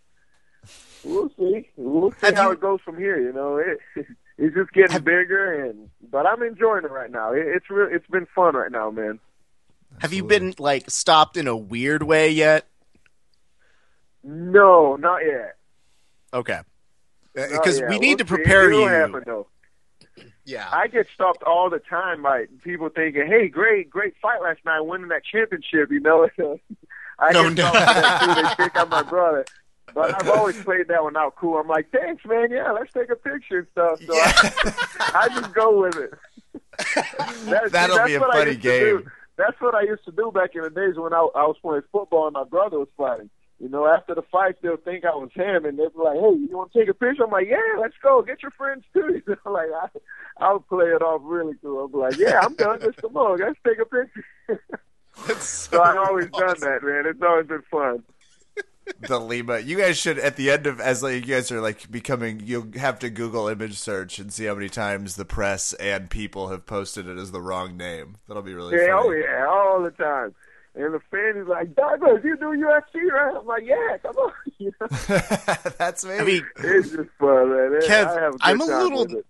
We'll 1.03 1.29
see. 1.37 1.69
We'll 1.77 2.11
see 2.11 2.17
Have 2.27 2.35
how 2.35 2.47
you- 2.47 2.53
it 2.53 2.59
goes 2.59 2.79
from 2.83 2.97
here. 2.97 3.21
You 3.21 3.31
know, 3.33 3.57
it, 3.57 3.77
it's 4.37 4.55
just 4.55 4.71
getting 4.73 4.91
Have- 4.91 5.05
bigger, 5.05 5.65
and 5.65 5.89
but 6.11 6.25
I'm 6.25 6.41
enjoying 6.43 6.85
it 6.85 6.91
right 6.91 7.11
now. 7.11 7.33
It, 7.33 7.45
it's 7.47 7.69
real. 7.69 7.87
It's 7.91 8.07
been 8.07 8.27
fun 8.35 8.55
right 8.55 8.71
now, 8.71 8.89
man. 8.91 9.19
Have 9.99 10.13
you 10.13 10.23
been 10.23 10.53
like 10.59 10.89
stopped 10.89 11.37
in 11.37 11.47
a 11.47 11.55
weird 11.55 12.03
way 12.03 12.29
yet? 12.29 12.67
No, 14.23 14.95
not 14.97 15.19
yet. 15.25 15.55
Okay. 16.33 16.59
Uh, 17.37 17.47
because 17.51 17.81
we 17.87 17.99
need 17.99 18.17
to 18.17 18.23
We'll 18.23 18.37
see. 18.37 18.43
prepare 18.43 18.71
you. 18.71 18.87
happen. 18.87 19.23
Yeah. 20.45 20.67
I 20.71 20.87
get 20.87 21.07
stopped 21.13 21.43
all 21.43 21.69
the 21.69 21.79
time 21.79 22.23
by 22.23 22.45
people 22.63 22.89
thinking, 22.89 23.27
"Hey, 23.27 23.47
great, 23.47 23.89
great 23.89 24.13
fight 24.21 24.41
last 24.41 24.59
night, 24.65 24.81
winning 24.81 25.09
that 25.09 25.23
championship." 25.25 25.91
You 25.91 25.99
know, 25.99 26.27
I 27.19 27.31
No, 27.31 27.43
get 27.49 27.53
no. 27.57 27.69
stopped 27.69 27.77
for 27.77 28.01
that 28.01 28.21
too. 28.35 28.41
They 28.41 28.55
think 28.63 28.75
I'm 28.75 28.89
my 28.89 29.03
brother, 29.03 29.45
but 29.93 30.13
I've 30.21 30.29
always 30.29 30.61
played 30.63 30.87
that 30.89 31.03
one 31.03 31.15
out 31.17 31.35
cool. 31.35 31.57
I'm 31.57 31.67
like, 31.67 31.91
"Thanks, 31.91 32.25
man. 32.25 32.51
Yeah, 32.51 32.71
let's 32.71 32.91
take 32.93 33.09
a 33.09 33.15
picture 33.15 33.59
and 33.59 33.67
stuff." 33.71 33.99
So 34.05 34.13
I, 34.13 35.11
I 35.25 35.27
just 35.29 35.53
go 35.53 35.81
with 35.81 35.95
it. 35.97 36.13
That's, 37.45 37.71
That'll 37.71 37.95
that's 37.95 38.07
be 38.07 38.15
a 38.15 38.19
funny 38.19 38.51
used 38.51 38.61
to 38.61 38.79
do. 38.79 38.97
game. 38.99 39.11
That's 39.35 39.59
what 39.59 39.73
I 39.73 39.81
used 39.81 40.05
to 40.05 40.11
do 40.11 40.31
back 40.31 40.51
in 40.55 40.61
the 40.61 40.69
days 40.69 40.95
when 40.95 41.13
I, 41.13 41.17
I 41.35 41.45
was 41.45 41.55
playing 41.61 41.81
football 41.91 42.27
and 42.27 42.33
my 42.33 42.43
brother 42.43 42.77
was 42.79 42.87
fighting. 42.95 43.29
You 43.59 43.69
know, 43.69 43.87
after 43.87 44.13
the 44.13 44.21
fight, 44.21 44.55
they'll 44.61 44.77
think 44.77 45.03
I 45.03 45.15
was 45.15 45.31
him, 45.33 45.65
and 45.65 45.79
they'll 45.79 45.89
be 45.89 45.97
like, 45.97 46.13
"Hey, 46.15 46.35
you 46.37 46.49
want 46.51 46.71
to 46.73 46.79
take 46.79 46.89
a 46.89 46.93
picture?" 46.93 47.23
I'm 47.23 47.31
like, 47.31 47.47
"Yeah, 47.49 47.57
let's 47.79 47.95
go. 48.03 48.21
Get 48.21 48.43
your 48.43 48.51
friends 48.51 48.83
too." 48.93 49.21
You 49.27 49.35
know, 49.45 49.51
like 49.51 49.69
I, 49.73 49.87
I'll 50.45 50.59
play 50.59 50.85
it 50.85 51.01
off 51.01 51.21
really 51.23 51.55
cool. 51.63 51.79
I'll 51.79 51.87
be 51.87 51.97
like, 51.97 52.17
"Yeah, 52.17 52.39
I'm 52.43 52.53
done. 52.53 52.79
Just 52.81 52.97
come 52.97 53.17
on, 53.17 53.39
let's 53.39 53.59
take 53.65 53.79
a 53.79 53.85
picture." 53.85 55.39
so 55.39 55.81
I've 55.81 55.97
always 55.97 56.29
done 56.29 56.59
that, 56.59 56.83
man. 56.83 57.05
It's 57.07 57.21
always 57.23 57.47
been 57.47 57.63
fun. 57.71 58.03
The 58.99 59.19
Lima. 59.19 59.59
You 59.59 59.77
guys 59.77 59.97
should 59.97 60.19
at 60.19 60.35
the 60.35 60.51
end 60.51 60.67
of 60.67 60.79
as 60.79 61.03
like 61.03 61.15
you 61.15 61.33
guys 61.33 61.51
are 61.51 61.61
like 61.61 61.89
becoming. 61.91 62.41
You'll 62.43 62.71
have 62.75 62.99
to 62.99 63.09
Google 63.09 63.47
image 63.47 63.77
search 63.77 64.19
and 64.19 64.31
see 64.31 64.45
how 64.45 64.55
many 64.55 64.69
times 64.69 65.15
the 65.15 65.25
press 65.25 65.73
and 65.73 66.09
people 66.09 66.49
have 66.49 66.65
posted 66.65 67.07
it 67.07 67.17
as 67.17 67.31
the 67.31 67.41
wrong 67.41 67.77
name. 67.77 68.17
That'll 68.27 68.43
be 68.43 68.53
really 68.53 68.77
Yeah, 68.77 68.99
oh 68.99 69.11
yeah, 69.11 69.45
all 69.47 69.81
the 69.83 69.91
time. 69.91 70.35
And 70.75 70.93
the 70.93 70.99
fan 71.09 71.41
is 71.41 71.47
like, 71.47 71.75
Douglas, 71.75 72.21
you 72.23 72.37
do 72.37 72.45
UFC, 72.45 73.01
right? 73.11 73.35
I'm 73.35 73.47
like, 73.47 73.63
yeah, 73.65 73.97
come 74.01 74.15
on. 74.15 74.31
You 74.59 74.73
know? 74.81 74.87
That's 75.77 76.03
me. 76.03 76.15
I 76.15 76.23
mean, 76.23 76.45
It's 76.57 76.89
just 76.89 77.09
fun, 77.19 77.49
man. 77.49 77.79
Kev, 77.81 78.07
I 78.07 78.21
have 78.21 78.33
a 78.33 78.37
good 78.37 78.41
I'm 78.41 78.61
a 78.61 78.65
little- 78.65 79.21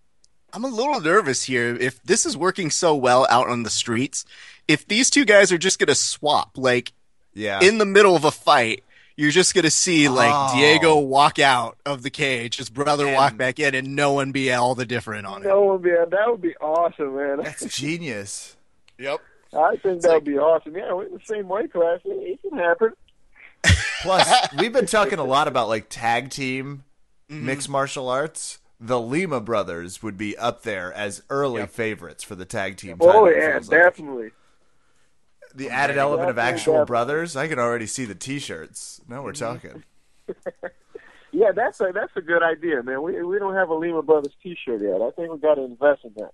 I'm 0.53 0.63
a 0.63 0.69
little 0.69 1.01
nervous 1.01 1.43
here. 1.43 1.75
If 1.75 2.01
this 2.03 2.25
is 2.25 2.37
working 2.37 2.71
so 2.71 2.95
well 2.95 3.27
out 3.29 3.49
on 3.49 3.63
the 3.63 3.69
streets, 3.69 4.23
if 4.67 4.87
these 4.87 5.09
two 5.09 5.25
guys 5.25 5.51
are 5.51 5.57
just 5.57 5.79
going 5.79 5.87
to 5.87 5.95
swap, 5.95 6.57
like 6.57 6.93
yeah. 7.33 7.59
in 7.61 7.77
the 7.77 7.85
middle 7.85 8.15
of 8.15 8.23
a 8.23 8.31
fight, 8.31 8.83
you're 9.17 9.31
just 9.31 9.53
going 9.53 9.63
to 9.65 9.71
see 9.71 10.07
like 10.07 10.31
Oh. 10.33 10.55
Diego 10.55 10.97
walk 10.99 11.39
out 11.39 11.77
of 11.85 12.03
the 12.03 12.09
cage, 12.09 12.57
his 12.57 12.69
brother 12.69 13.11
walk 13.13 13.35
back 13.35 13.59
in, 13.59 13.75
and 13.75 13.95
no 13.95 14.13
one 14.13 14.31
be 14.31 14.53
all 14.53 14.75
the 14.75 14.85
different 14.85 15.25
on 15.27 15.41
it. 15.43 15.47
No 15.47 15.61
one 15.63 15.81
be 15.81 15.89
that 15.91 16.25
would 16.27 16.41
be 16.41 16.55
awesome, 16.57 17.15
man. 17.15 17.37
That's 17.43 17.65
genius. 17.65 18.55
Yep. 18.99 19.19
I 19.55 19.75
think 19.75 20.01
that 20.01 20.13
would 20.15 20.23
be 20.23 20.39
awesome. 20.39 20.75
Yeah, 20.75 20.91
we're 20.93 21.05
in 21.05 21.13
the 21.13 21.19
same 21.23 21.47
weight 21.47 21.71
class. 21.71 21.99
It, 22.03 22.09
it 22.09 22.41
can 22.41 22.57
happen. 22.57 22.93
Plus, 24.01 24.47
we've 24.57 24.73
been 24.73 24.85
talking 24.87 25.19
a 25.19 25.23
lot 25.23 25.47
about 25.49 25.67
like 25.67 25.87
tag 25.89 26.29
team 26.31 26.83
Mm-hmm. 27.29 27.45
mixed 27.45 27.67
martial 27.69 28.07
arts. 28.09 28.59
The 28.79 28.99
Lima 29.01 29.41
brothers 29.41 30.01
would 30.01 30.17
be 30.17 30.37
up 30.37 30.63
there 30.63 30.93
as 30.93 31.21
early 31.29 31.67
favorites 31.67 32.23
for 32.23 32.35
the 32.35 32.45
tag 32.45 32.77
team. 32.77 32.97
Title, 32.97 33.13
Oh 33.23 33.27
yeah, 33.27 33.59
definitely. 33.59 34.23
like. 34.25 34.33
Definitely. 35.57 35.65
The 35.69 35.71
added 35.73 35.97
element 35.97 36.29
of 36.29 36.37
actual 36.37 36.73
definitely. 36.73 36.85
brothers. 36.87 37.35
I 37.35 37.47
can 37.47 37.59
already 37.59 37.87
see 37.87 38.05
the 38.05 38.15
T-shirts. 38.15 39.01
Now 39.07 39.17
Mm-hmm. 39.17 39.25
we're 39.25 39.33
talking. 39.33 39.83
Yeah, 41.33 41.51
that's 41.51 41.79
a 41.81 41.91
that's 41.93 42.13
a 42.15 42.21
good 42.21 42.41
idea, 42.41 42.81
man. 42.81 43.01
We 43.03 43.21
we 43.21 43.37
don't 43.37 43.53
have 43.53 43.69
a 43.69 43.73
Lima 43.75 44.01
Brothers 44.01 44.33
T-shirt 44.41 44.81
yet. 44.81 45.01
I 45.01 45.11
think 45.11 45.29
we 45.31 45.37
got 45.37 45.55
to 45.55 45.63
invest 45.63 46.03
in 46.05 46.13
that. 46.17 46.31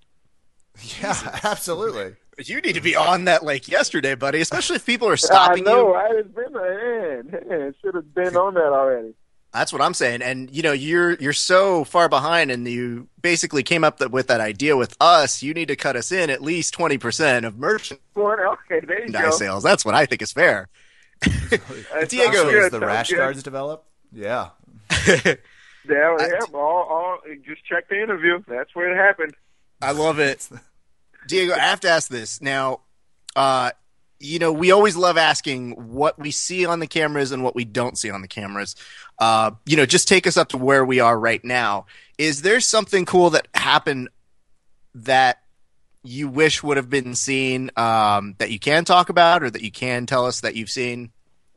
Yeah, 1.02 1.40
absolutely. 1.44 2.16
You 2.38 2.62
need 2.62 2.74
to 2.74 2.82
be 2.82 2.96
on 2.96 3.26
that 3.26 3.44
like 3.44 3.68
yesterday, 3.68 4.16
buddy. 4.16 4.40
Especially 4.40 4.78
if 4.78 4.86
people 4.86 5.08
are 5.10 5.18
stopping 5.18 5.40
I 5.40 5.46
stopping 5.46 5.64
know, 5.66 5.88
you. 5.90 5.94
right? 5.96 6.16
It's 6.16 6.30
been 6.30 6.54
man, 6.54 7.48
man, 7.50 7.76
should 7.82 7.96
have 7.96 8.14
been 8.14 8.36
on 8.38 8.54
that 8.54 8.72
already. 8.72 9.14
That's 9.54 9.72
what 9.72 9.82
I'm 9.82 9.94
saying. 9.94 10.22
And 10.24 10.50
you 10.50 10.64
know, 10.64 10.72
you're 10.72 11.12
you're 11.14 11.32
so 11.34 11.84
far 11.84 12.10
behind, 12.10 12.50
and 12.52 12.68
you 12.68 13.08
basically 13.22 13.62
came 13.64 13.84
up 13.84 14.00
with 14.12 14.28
that 14.28 14.42
idea 14.42 14.76
with 14.76 14.98
us. 15.00 15.44
You 15.44 15.54
need 15.54 15.68
to 15.68 15.76
cut 15.76 15.96
us 15.96 16.12
in 16.12 16.30
at 16.30 16.42
least 16.42 16.74
twenty 16.74 16.98
percent 16.98 17.46
of 17.46 17.58
merchandise 17.58 18.02
Well, 18.16 18.36
Okay, 18.70 18.86
there 18.86 19.06
you 19.06 19.12
go. 19.12 19.30
sales. 19.32 19.64
That's 19.64 19.86
what 19.86 19.94
I 19.96 20.06
think 20.08 20.22
is 20.24 20.32
fair. 20.32 20.70
Diego 21.22 21.54
sounds 22.02 22.10
So 22.10 22.50
good, 22.50 22.64
as 22.64 22.72
the 22.72 22.80
sounds 22.80 22.84
rash 22.84 23.10
good. 23.10 23.18
guards 23.18 23.44
develop, 23.44 23.86
yeah. 24.12 24.50
Yeah, 25.86 26.16
yeah. 26.18 26.40
All, 26.54 26.88
all, 26.90 27.18
just 27.46 27.66
check 27.66 27.90
the 27.90 28.02
interview. 28.02 28.42
That's 28.48 28.74
where 28.74 28.90
it 28.90 28.96
happened. 28.96 29.36
I 29.82 29.92
love 29.92 30.18
it. 30.18 30.48
Diego, 31.28 31.54
I 31.54 31.60
have 31.60 31.82
to 31.82 31.90
ask 31.90 32.10
this 32.10 32.42
now. 32.42 32.80
Uh, 33.36 33.72
you 34.24 34.40
know, 34.40 34.52
we 34.52 34.72
always 34.72 34.96
love 34.96 35.18
asking 35.18 35.72
what 35.72 36.18
we 36.18 36.32
see 36.32 36.66
on 36.66 36.80
the 36.80 36.88
cameras 36.88 37.32
and 37.32 37.44
what 37.44 37.56
we 37.56 37.66
don't 37.66 37.98
see 37.98 38.10
on 38.10 38.22
the 38.22 38.28
cameras. 38.28 38.76
Uh, 39.20 39.52
you 39.66 39.76
know, 39.76 39.86
just 39.86 40.08
take 40.08 40.26
us 40.26 40.38
up 40.38 40.50
to 40.50 40.58
where 40.58 40.86
we 40.86 41.00
are 41.00 41.20
right 41.20 41.44
now. 41.44 41.86
Is 42.18 42.42
there 42.42 42.60
something 42.60 43.06
cool 43.06 43.32
that 43.32 43.48
happened 43.54 44.10
that 44.96 45.42
you 46.04 46.30
wish 46.30 46.64
would 46.64 46.78
have 46.78 46.90
been 46.90 47.16
seen 47.16 47.70
um, 47.76 48.36
that 48.38 48.50
you 48.50 48.60
can 48.60 48.86
talk 48.86 49.10
about 49.10 49.44
or 49.44 49.50
that 49.50 49.62
you 49.62 49.72
can 49.72 50.06
tell 50.06 50.26
us 50.26 50.42
that 50.42 50.56
you've 50.56 50.70
seen? 50.70 51.12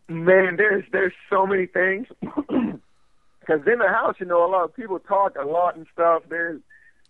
Man, 0.09 0.57
there's 0.57 0.85
there's 0.93 1.13
so 1.31 1.47
many 1.47 1.67
things. 1.67 2.07
Because 3.47 3.67
in 3.67 3.79
the 3.79 3.89
house, 3.89 4.17
you 4.19 4.27
know, 4.27 4.45
a 4.45 4.51
lot 4.51 4.65
of 4.65 4.75
people 4.75 4.99
talk 4.99 5.37
a 5.41 5.47
lot 5.47 5.77
and 5.77 5.87
stuff. 5.93 6.25
There's, 6.29 6.61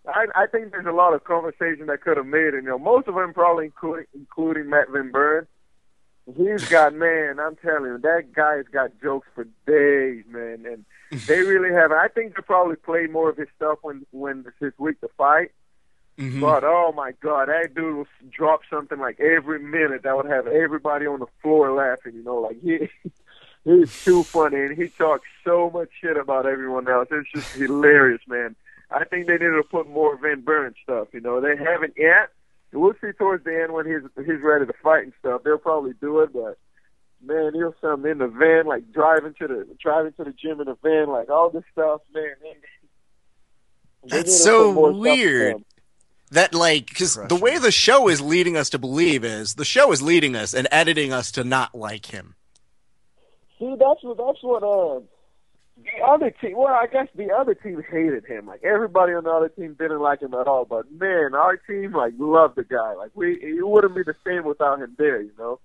I, 0.07 0.27
I 0.35 0.47
think 0.47 0.71
there's 0.71 0.85
a 0.85 0.91
lot 0.91 1.13
of 1.13 1.23
conversation 1.23 1.87
that 1.87 2.01
could 2.01 2.17
have 2.17 2.25
made 2.25 2.53
it. 2.53 2.63
You 2.63 2.69
know, 2.69 2.79
most 2.79 3.07
of 3.07 3.15
them 3.15 3.33
probably 3.33 3.65
including 3.65 4.05
including 4.13 4.69
Matt 4.69 4.89
Van 4.89 5.11
Buren. 5.11 5.47
He's 6.35 6.67
got 6.67 6.93
man, 6.93 7.39
I'm 7.39 7.55
telling 7.57 7.91
you, 7.91 7.97
that 7.99 8.33
guy's 8.33 8.65
got 8.71 8.91
jokes 9.01 9.27
for 9.33 9.45
days, 9.65 10.25
man, 10.27 10.65
and 10.65 10.85
they 11.27 11.41
really 11.41 11.73
have. 11.73 11.91
I 11.91 12.07
think 12.07 12.35
they 12.35 12.41
probably 12.41 12.75
played 12.75 13.11
more 13.11 13.29
of 13.29 13.37
his 13.37 13.47
stuff 13.55 13.79
when 13.81 14.05
when 14.11 14.43
it's 14.47 14.57
his 14.59 14.73
week 14.77 14.99
to 15.01 15.09
fight. 15.17 15.51
Mm-hmm. 16.17 16.41
But 16.41 16.63
oh 16.63 16.93
my 16.95 17.13
God, 17.21 17.47
that 17.47 17.75
dude 17.75 17.95
will 17.95 18.07
drop 18.31 18.61
something 18.69 18.99
like 18.99 19.19
every 19.19 19.59
minute 19.59 20.03
that 20.03 20.17
would 20.17 20.25
have 20.25 20.47
everybody 20.47 21.05
on 21.05 21.19
the 21.19 21.27
floor 21.41 21.71
laughing. 21.71 22.15
You 22.15 22.23
know, 22.23 22.37
like 22.37 22.61
he 22.61 22.89
he's 23.63 24.03
too 24.03 24.23
funny 24.23 24.57
and 24.57 24.77
he 24.77 24.89
talks 24.89 25.27
so 25.43 25.69
much 25.69 25.89
shit 26.01 26.17
about 26.17 26.45
everyone 26.45 26.89
else. 26.89 27.09
It's 27.11 27.31
just 27.31 27.53
hilarious, 27.55 28.21
man. 28.27 28.55
I 28.89 29.03
think 29.05 29.27
they 29.27 29.33
need 29.33 29.39
to 29.39 29.63
put 29.69 29.89
more 29.89 30.17
Van 30.17 30.41
Buren 30.41 30.73
stuff. 30.81 31.09
You 31.13 31.19
know, 31.21 31.41
they 31.41 31.55
haven't 31.57 31.93
yet. 31.97 32.29
We'll 32.73 32.93
see 33.01 33.11
towards 33.17 33.43
the 33.43 33.61
end 33.61 33.73
when 33.73 33.85
he's 33.85 34.01
he's 34.25 34.41
ready 34.43 34.65
to 34.65 34.73
fight 34.83 35.03
and 35.03 35.13
stuff. 35.19 35.41
They'll 35.43 35.57
probably 35.57 35.93
do 35.99 36.19
it, 36.21 36.31
but 36.33 36.57
man, 37.23 37.53
he'll 37.53 37.75
something 37.81 38.11
in 38.11 38.17
the 38.19 38.27
van, 38.27 38.65
like 38.65 38.91
driving 38.91 39.33
to 39.39 39.47
the 39.47 39.67
driving 39.81 40.13
to 40.13 40.23
the 40.25 40.33
gym 40.33 40.59
in 40.61 40.67
the 40.67 40.77
van, 40.83 41.09
like 41.09 41.29
all 41.29 41.49
this 41.49 41.63
stuff, 41.71 42.01
man. 42.13 42.33
they- 42.43 42.57
they 44.03 44.17
That's 44.17 44.43
so 44.43 44.73
put 44.73 44.73
more 44.75 44.91
stuff 44.91 45.05
in 45.05 45.19
weird. 45.19 45.63
That 46.31 46.53
like 46.53 46.87
because 46.87 47.15
the 47.15 47.35
way 47.35 47.57
the 47.57 47.71
show 47.71 48.09
is 48.09 48.19
leading 48.21 48.57
us 48.57 48.69
to 48.71 48.79
believe 48.79 49.23
is 49.23 49.55
the 49.55 49.65
show 49.65 49.91
is 49.93 50.01
leading 50.01 50.35
us 50.35 50.53
and 50.53 50.67
editing 50.71 51.13
us 51.13 51.31
to 51.33 51.43
not 51.43 51.73
like 51.73 52.07
him. 52.07 52.35
See, 53.59 53.75
that's 53.79 54.03
what 54.03 54.17
that's 54.17 54.43
what 54.43 54.61
uh 54.63 54.99
the 55.95 56.03
other 56.05 56.31
team. 56.31 56.57
Well, 56.57 56.73
I 56.73 56.87
guess 56.87 57.07
the 57.15 57.31
other 57.31 57.53
team 57.53 57.83
hated 57.89 58.25
him. 58.25 58.45
Like 58.47 58.63
everybody 58.63 59.13
on 59.13 59.23
the 59.23 59.31
other 59.31 59.49
team 59.49 59.75
didn't 59.79 59.99
like 60.01 60.21
him 60.21 60.33
at 60.33 60.47
all. 60.47 60.65
But 60.65 60.91
man, 60.91 61.33
our 61.35 61.57
team 61.57 61.93
like 61.93 62.13
loved 62.17 62.55
the 62.55 62.63
guy. 62.63 62.93
Like 62.93 63.11
we, 63.15 63.33
it 63.41 63.67
wouldn't 63.67 63.95
be 63.95 64.03
the 64.03 64.15
same 64.25 64.43
without 64.45 64.79
him 64.81 64.95
there. 64.97 65.21
You 65.21 65.31
know. 65.37 65.59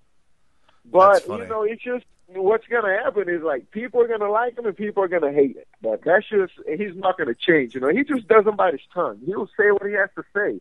But 0.85 1.27
you 1.27 1.45
know, 1.47 1.63
it's 1.63 1.81
just 1.83 2.05
what's 2.27 2.67
gonna 2.67 2.97
happen 3.03 3.29
is 3.29 3.41
like 3.41 3.71
people 3.71 4.01
are 4.01 4.07
gonna 4.07 4.29
like 4.31 4.57
him 4.57 4.65
and 4.65 4.75
people 4.75 5.03
are 5.03 5.07
gonna 5.07 5.31
hate 5.31 5.55
him. 5.57 5.63
But 5.81 6.03
that's 6.03 6.27
just 6.27 6.53
he's 6.67 6.95
not 6.95 7.17
gonna 7.17 7.35
change. 7.35 7.75
You 7.75 7.81
know, 7.81 7.89
he 7.89 8.03
just 8.03 8.27
doesn't 8.27 8.57
bite 8.57 8.73
his 8.73 8.81
tongue. 8.93 9.19
He'll 9.25 9.47
say 9.57 9.71
what 9.71 9.85
he 9.85 9.93
has 9.93 10.09
to 10.15 10.23
say. 10.35 10.59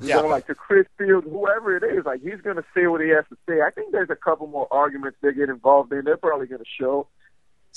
You 0.00 0.08
Yeah. 0.08 0.16
know, 0.16 0.28
like 0.28 0.46
to 0.46 0.54
Chris 0.54 0.86
Field, 0.96 1.24
whoever 1.24 1.76
it 1.76 1.82
is, 1.82 2.04
like 2.04 2.22
he's 2.22 2.40
gonna 2.42 2.64
say 2.74 2.86
what 2.86 3.00
he 3.00 3.08
has 3.10 3.24
to 3.30 3.36
say. 3.48 3.60
I 3.60 3.70
think 3.70 3.92
there's 3.92 4.10
a 4.10 4.16
couple 4.16 4.46
more 4.46 4.68
arguments 4.70 5.18
they 5.20 5.32
get 5.32 5.48
involved 5.48 5.92
in. 5.92 6.04
They're 6.04 6.16
probably 6.16 6.46
gonna 6.46 6.64
show. 6.78 7.06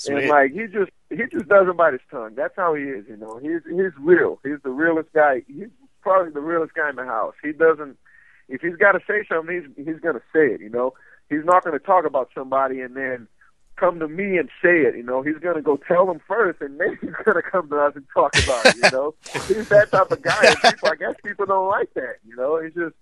And 0.08 0.28
like 0.28 0.52
he 0.52 0.66
just 0.66 0.90
he 1.10 1.22
just 1.30 1.48
doesn't 1.48 1.76
bite 1.76 1.92
his 1.92 2.02
tongue. 2.10 2.34
That's 2.34 2.54
how 2.56 2.74
he 2.74 2.82
is, 2.82 3.04
you 3.08 3.16
know. 3.16 3.38
He's 3.38 3.60
he's 3.68 3.92
real. 4.00 4.40
He's 4.42 4.60
the 4.62 4.70
realest 4.70 5.12
guy. 5.12 5.42
He's 5.46 5.68
probably 6.02 6.32
the 6.32 6.40
realest 6.40 6.74
guy 6.74 6.90
in 6.90 6.96
the 6.96 7.04
house. 7.04 7.34
He 7.42 7.52
doesn't 7.52 7.96
if 8.48 8.60
he's 8.60 8.76
got 8.76 8.92
to 8.92 9.00
say 9.06 9.24
something, 9.28 9.62
he's 9.76 9.86
he's 9.86 10.00
gonna 10.00 10.22
say 10.32 10.46
it. 10.46 10.60
You 10.60 10.70
know, 10.70 10.94
he's 11.28 11.44
not 11.44 11.64
gonna 11.64 11.78
talk 11.78 12.04
about 12.04 12.30
somebody 12.34 12.80
and 12.80 12.96
then 12.96 13.28
come 13.76 13.98
to 13.98 14.08
me 14.08 14.38
and 14.38 14.48
say 14.62 14.82
it. 14.82 14.96
You 14.96 15.02
know, 15.02 15.22
he's 15.22 15.38
gonna 15.38 15.62
go 15.62 15.76
tell 15.76 16.06
them 16.06 16.20
first, 16.26 16.60
and 16.60 16.78
then 16.78 16.98
he's 17.00 17.14
gonna 17.24 17.42
come 17.42 17.68
to 17.70 17.78
us 17.80 17.94
and 17.96 18.04
talk 18.12 18.34
about 18.44 18.66
it. 18.66 18.76
You 18.76 18.90
know, 18.90 19.14
he's 19.48 19.68
that 19.68 19.90
type 19.90 20.10
of 20.10 20.22
guy. 20.22 20.38
And 20.42 20.56
people, 20.56 20.88
I 20.88 20.96
guess 20.96 21.14
people 21.24 21.46
don't 21.46 21.68
like 21.68 21.92
that. 21.94 22.16
You 22.26 22.36
know, 22.36 22.56
it's 22.56 22.74
just 22.74 22.94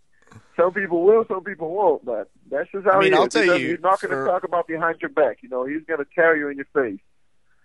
some 0.57 0.73
people 0.73 1.03
will, 1.05 1.25
some 1.29 1.43
people 1.45 1.71
won't. 1.75 2.05
But 2.05 2.31
that's 2.51 2.71
just 2.73 2.85
how 2.85 2.93
I 2.93 3.01
mean, 3.01 3.13
he 3.13 3.19
I'll 3.19 3.27
is. 3.27 3.33
tell 3.33 3.43
he 3.57 3.63
you, 3.63 3.71
he's 3.73 3.81
not 3.81 4.01
gonna 4.01 4.25
talk 4.25 4.45
about 4.45 4.67
behind 4.67 5.01
your 5.01 5.11
back. 5.11 5.39
You 5.43 5.49
know, 5.49 5.65
he's 5.65 5.83
gonna 5.89 6.05
tell 6.15 6.37
you 6.37 6.49
in 6.49 6.57
your 6.57 6.67
face. 6.75 7.01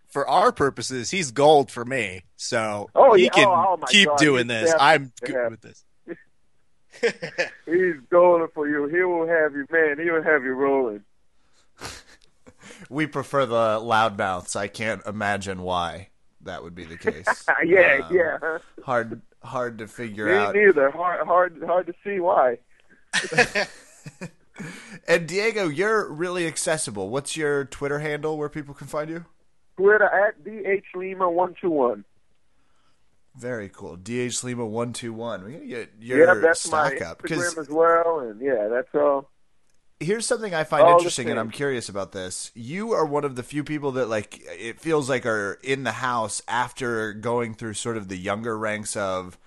For 0.08 0.28
our 0.28 0.52
purposes, 0.54 1.12
he's 1.12 1.32
gold 1.32 1.70
for 1.70 1.84
me. 1.84 2.24
So 2.38 2.90
Oh, 2.96 3.14
he 3.14 3.26
yeah. 3.26 3.30
can 3.32 3.48
Oh, 3.48 3.78
oh 3.82 3.86
keep 3.88 4.08
God. 4.08 4.18
doing 4.20 4.50
He's 4.50 4.62
this. 4.62 4.74
I'm 4.80 5.12
good 5.22 5.52
with 5.52 5.62
this. 5.62 5.84
He's 7.66 7.96
going 8.10 8.48
for 8.56 8.68
you. 8.68 8.88
He 8.88 9.04
will 9.04 9.28
have 9.28 9.54
you, 9.54 9.66
man. 9.70 10.00
He 10.00 10.10
will 10.10 10.24
have 10.24 10.44
you 10.44 10.54
rolling. 10.54 11.04
We 12.90 13.08
prefer 13.08 13.46
the 13.46 13.80
loudmouths. 13.80 14.56
I 14.56 14.68
can't 14.68 15.02
imagine 15.06 15.62
why 15.62 16.10
that 16.42 16.64
would 16.64 16.76
be 16.76 16.86
the 16.86 16.98
case. 16.98 17.26
yeah, 17.66 18.02
Um, 18.10 18.16
yeah. 18.16 18.58
Hard, 18.84 19.22
hard 19.44 19.78
to 19.80 19.88
figure 19.88 20.26
Me 20.28 20.34
out. 20.34 20.56
neither. 20.56 20.92
Hard, 20.92 21.26
hard, 21.26 21.64
hard 21.66 21.88
to 21.88 21.94
see 22.04 22.20
why. 22.20 22.60
And 25.08 25.26
Diego, 25.26 25.70
you're 25.70 26.12
really 26.12 26.45
accessible. 26.45 27.10
What's 27.10 27.38
your 27.38 27.64
Twitter 27.64 27.99
handle 27.99 28.38
where 28.38 28.49
people 28.49 28.74
can 28.74 28.88
find 28.88 29.10
you? 29.10 29.26
Twitter 29.78 30.03
at 30.03 30.43
dh 30.43 30.84
lima 30.95 31.30
one 31.30 31.55
two 31.62 31.70
one. 31.70 32.03
Very 33.38 33.70
cool. 33.70 33.95
DH 33.95 34.43
Lima 34.43 34.66
one 34.66 34.93
two 34.93 35.14
one. 35.14 35.45
We 35.45 35.51
gotta 35.53 35.66
get 35.66 35.89
your 35.99 36.26
Yeah, 36.26 36.34
that's 36.34 36.70
my 36.72 36.89
stock 36.89 37.01
up 37.01 37.22
because 37.22 37.53
Instagram 37.53 37.58
as 37.60 37.70
well, 37.70 38.20
and 38.20 38.41
yeah, 38.41 38.68
that's 38.68 38.89
all. 38.95 39.30
here's 39.99 40.26
something 40.26 40.55
I 40.55 40.64
find 40.64 40.84
All 40.84 40.97
interesting, 40.97 41.30
and. 41.30 41.39
I'm 41.39 41.51
curious 41.51 41.88
about 41.88 42.12
this. 42.12 42.51
You 42.55 42.93
are 42.93 43.05
one 43.05 43.24
of 43.24 43.36
the 43.36 43.43
few 43.43 43.64
people 43.64 43.91
that 43.91 44.10
like 44.10 44.41
it 44.43 44.82
feels 44.82 45.08
like 45.08 45.26
are 45.28 45.60
in 45.64 45.84
the 45.84 45.91
house 45.93 46.41
after 46.47 47.14
going 47.14 47.53
through 47.53 47.76
sort 47.76 47.95
of 47.95 48.08
the 48.08 48.18
younger 48.18 48.58
ranks 48.58 48.97
of. 48.97 49.38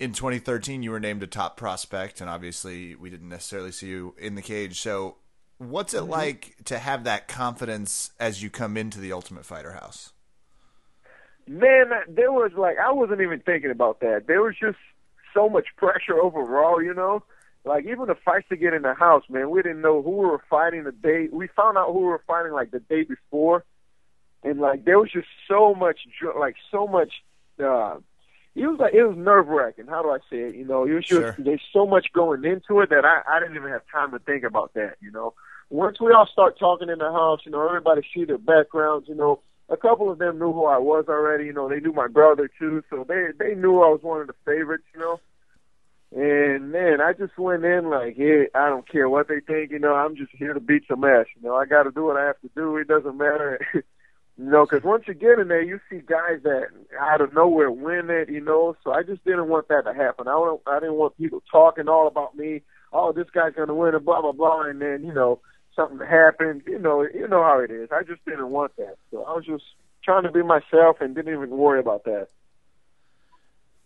In 0.00 0.12
2013, 0.14 0.82
you 0.82 0.90
were 0.90 0.98
named 0.98 1.22
a 1.22 1.26
top 1.28 1.56
prospect, 1.56 2.20
and 2.20 2.30
obviously, 2.30 2.94
we 2.96 3.10
didn't 3.10 3.28
necessarily 3.28 3.70
see 3.70 3.88
you 3.88 4.14
in 4.18 4.34
the 4.34 4.42
cage. 4.42 4.80
So, 4.80 5.18
what's 5.58 5.92
Mm-hmm. 5.92 6.00
it 6.00 6.02
like 6.02 6.56
to 6.64 6.78
have 6.78 7.04
that 7.04 7.28
confidence 7.28 8.10
as 8.18 8.42
you 8.42 8.50
come 8.50 8.76
into 8.78 8.98
the 8.98 9.12
Ultimate 9.12 9.44
Fighter 9.44 9.72
house? 9.72 10.12
Man, 11.46 11.90
there 12.08 12.30
was 12.32 12.52
like 12.56 12.76
I 12.78 12.92
wasn't 12.92 13.22
even 13.22 13.40
thinking 13.40 13.70
about 13.70 14.00
that. 14.00 14.24
There 14.26 14.42
was 14.42 14.54
just 14.60 14.78
so 15.34 15.48
much 15.48 15.66
pressure 15.76 16.18
overall, 16.20 16.82
you 16.82 16.94
know. 16.94 17.22
Like 17.64 17.84
even 17.86 18.06
the 18.06 18.14
fights 18.24 18.48
to 18.50 18.56
get 18.56 18.72
in 18.72 18.82
the 18.82 18.94
house, 18.94 19.24
man, 19.28 19.50
we 19.50 19.62
didn't 19.62 19.82
know 19.82 20.00
who 20.02 20.10
we 20.10 20.26
were 20.26 20.42
fighting 20.48 20.84
the 20.84 20.92
day. 20.92 21.28
We 21.30 21.48
found 21.48 21.76
out 21.76 21.88
who 21.92 21.98
we 22.00 22.04
were 22.06 22.22
fighting 22.26 22.52
like 22.52 22.70
the 22.70 22.80
day 22.80 23.02
before, 23.02 23.64
and 24.44 24.60
like 24.60 24.84
there 24.84 24.98
was 24.98 25.10
just 25.12 25.28
so 25.48 25.74
much, 25.74 26.00
like 26.38 26.56
so 26.70 26.86
much. 26.86 27.12
uh 27.62 27.96
It 28.56 28.66
was 28.66 28.78
like 28.80 28.94
it 28.94 29.04
was 29.04 29.16
nerve 29.16 29.46
wracking. 29.46 29.86
How 29.86 30.02
do 30.02 30.10
I 30.10 30.18
say 30.30 30.38
it? 30.38 30.54
You 30.56 30.64
know, 30.64 30.84
it 30.84 30.92
was 30.92 31.06
just 31.06 31.20
Sure. 31.20 31.36
there's 31.38 31.62
so 31.72 31.86
much 31.86 32.08
going 32.12 32.44
into 32.44 32.80
it 32.80 32.90
that 32.90 33.04
I 33.04 33.22
I 33.26 33.40
didn't 33.40 33.56
even 33.56 33.70
have 33.70 33.82
time 33.92 34.10
to 34.10 34.18
think 34.18 34.42
about 34.44 34.74
that. 34.74 34.96
You 35.00 35.10
know, 35.12 35.34
once 35.70 36.00
we 36.00 36.12
all 36.12 36.26
start 36.26 36.58
talking 36.58 36.88
in 36.88 36.98
the 36.98 37.12
house, 37.12 37.40
you 37.44 37.52
know, 37.52 37.66
everybody 37.66 38.02
see 38.12 38.24
their 38.24 38.38
backgrounds. 38.38 39.08
You 39.08 39.14
know, 39.14 39.40
a 39.68 39.76
couple 39.76 40.10
of 40.10 40.18
them 40.18 40.38
knew 40.38 40.52
who 40.52 40.66
I 40.66 40.78
was 40.78 41.04
already. 41.08 41.44
You 41.44 41.52
know, 41.52 41.68
they 41.68 41.78
knew 41.80 41.92
my 41.92 42.08
brother 42.08 42.50
too, 42.58 42.82
so 42.90 43.04
they 43.08 43.28
they 43.38 43.54
knew 43.54 43.82
I 43.82 43.88
was 43.88 44.02
one 44.02 44.20
of 44.20 44.26
the 44.26 44.34
favorites. 44.44 44.84
You 44.92 45.00
know, 45.00 45.20
and 46.12 46.72
man, 46.72 47.00
I 47.00 47.12
just 47.12 47.38
went 47.38 47.64
in 47.64 47.88
like, 47.88 48.16
hey, 48.16 48.48
I 48.52 48.68
don't 48.68 48.88
care 48.90 49.08
what 49.08 49.28
they 49.28 49.38
think. 49.38 49.70
You 49.70 49.78
know, 49.78 49.94
I'm 49.94 50.16
just 50.16 50.32
here 50.34 50.52
to 50.54 50.60
beat 50.60 50.82
some 50.88 51.04
ass. 51.04 51.26
You 51.36 51.48
know, 51.48 51.54
I 51.54 51.66
got 51.66 51.84
to 51.84 51.92
do 51.92 52.04
what 52.04 52.16
I 52.16 52.24
have 52.26 52.40
to 52.40 52.50
do. 52.56 52.76
It 52.78 52.88
doesn't 52.88 53.16
matter. 53.16 53.60
You 54.40 54.48
know, 54.48 54.64
because 54.64 54.82
once 54.82 55.04
you 55.06 55.12
get 55.12 55.38
in 55.38 55.48
there, 55.48 55.60
you 55.60 55.80
see 55.90 55.98
guys 55.98 56.40
that 56.44 56.68
out 56.98 57.20
of 57.20 57.34
nowhere 57.34 57.70
win 57.70 58.08
it. 58.08 58.30
You 58.30 58.40
know, 58.40 58.74
so 58.82 58.90
I 58.90 59.02
just 59.02 59.22
didn't 59.26 59.48
want 59.48 59.68
that 59.68 59.82
to 59.84 59.92
happen. 59.92 60.28
I 60.28 60.30
don't. 60.30 60.62
I 60.66 60.80
didn't 60.80 60.94
want 60.94 61.18
people 61.18 61.42
talking 61.52 61.88
all 61.88 62.06
about 62.06 62.34
me. 62.34 62.62
Oh, 62.90 63.12
this 63.12 63.28
guy's 63.34 63.52
gonna 63.52 63.74
win 63.74 63.94
it, 63.94 64.02
blah 64.02 64.22
blah 64.22 64.32
blah, 64.32 64.62
and 64.62 64.80
then 64.80 65.04
you 65.04 65.12
know 65.12 65.40
something 65.76 65.98
happened. 65.98 66.62
You 66.66 66.78
know, 66.78 67.02
you 67.02 67.28
know 67.28 67.42
how 67.42 67.58
it 67.58 67.70
is. 67.70 67.90
I 67.92 68.02
just 68.02 68.24
didn't 68.24 68.48
want 68.48 68.74
that. 68.78 68.96
So 69.10 69.24
I 69.24 69.34
was 69.34 69.44
just 69.44 69.64
trying 70.02 70.22
to 70.22 70.32
be 70.32 70.42
myself 70.42 71.02
and 71.02 71.14
didn't 71.14 71.34
even 71.34 71.50
worry 71.50 71.80
about 71.80 72.04
that. 72.04 72.28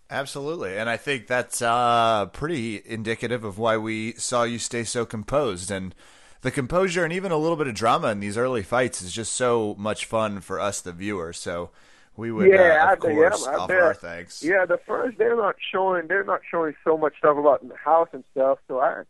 Absolutely, 0.08 0.78
and 0.78 0.88
I 0.88 0.96
think 0.98 1.26
that's 1.26 1.62
uh, 1.62 2.26
pretty 2.26 2.80
indicative 2.84 3.42
of 3.42 3.58
why 3.58 3.76
we 3.76 4.12
saw 4.12 4.44
you 4.44 4.60
stay 4.60 4.84
so 4.84 5.04
composed. 5.04 5.72
And 5.72 5.96
the 6.44 6.50
composure 6.50 7.04
and 7.04 7.12
even 7.12 7.32
a 7.32 7.38
little 7.38 7.56
bit 7.56 7.66
of 7.66 7.74
drama 7.74 8.08
in 8.08 8.20
these 8.20 8.36
early 8.36 8.62
fights 8.62 9.00
is 9.00 9.10
just 9.10 9.32
so 9.32 9.74
much 9.78 10.04
fun 10.04 10.42
for 10.42 10.60
us, 10.60 10.82
the 10.82 10.92
viewer. 10.92 11.32
So 11.32 11.70
we 12.18 12.30
would, 12.30 12.50
Yeah, 12.50 12.84
uh, 12.84 12.86
I 12.86 12.92
of 12.92 12.98
yeah, 13.02 13.14
course, 13.14 13.46
I 13.46 13.54
offer 13.54 13.80
our 13.80 13.94
thanks. 13.94 14.42
Yeah, 14.42 14.66
the 14.66 14.78
first 14.86 15.16
they're 15.16 15.36
not 15.36 15.56
showing 15.72 16.06
they're 16.06 16.22
not 16.22 16.42
showing 16.50 16.74
so 16.84 16.98
much 16.98 17.16
stuff 17.16 17.38
about 17.38 17.66
the 17.66 17.74
house 17.74 18.08
and 18.12 18.24
stuff. 18.32 18.58
So 18.68 18.78
I, 18.78 19.04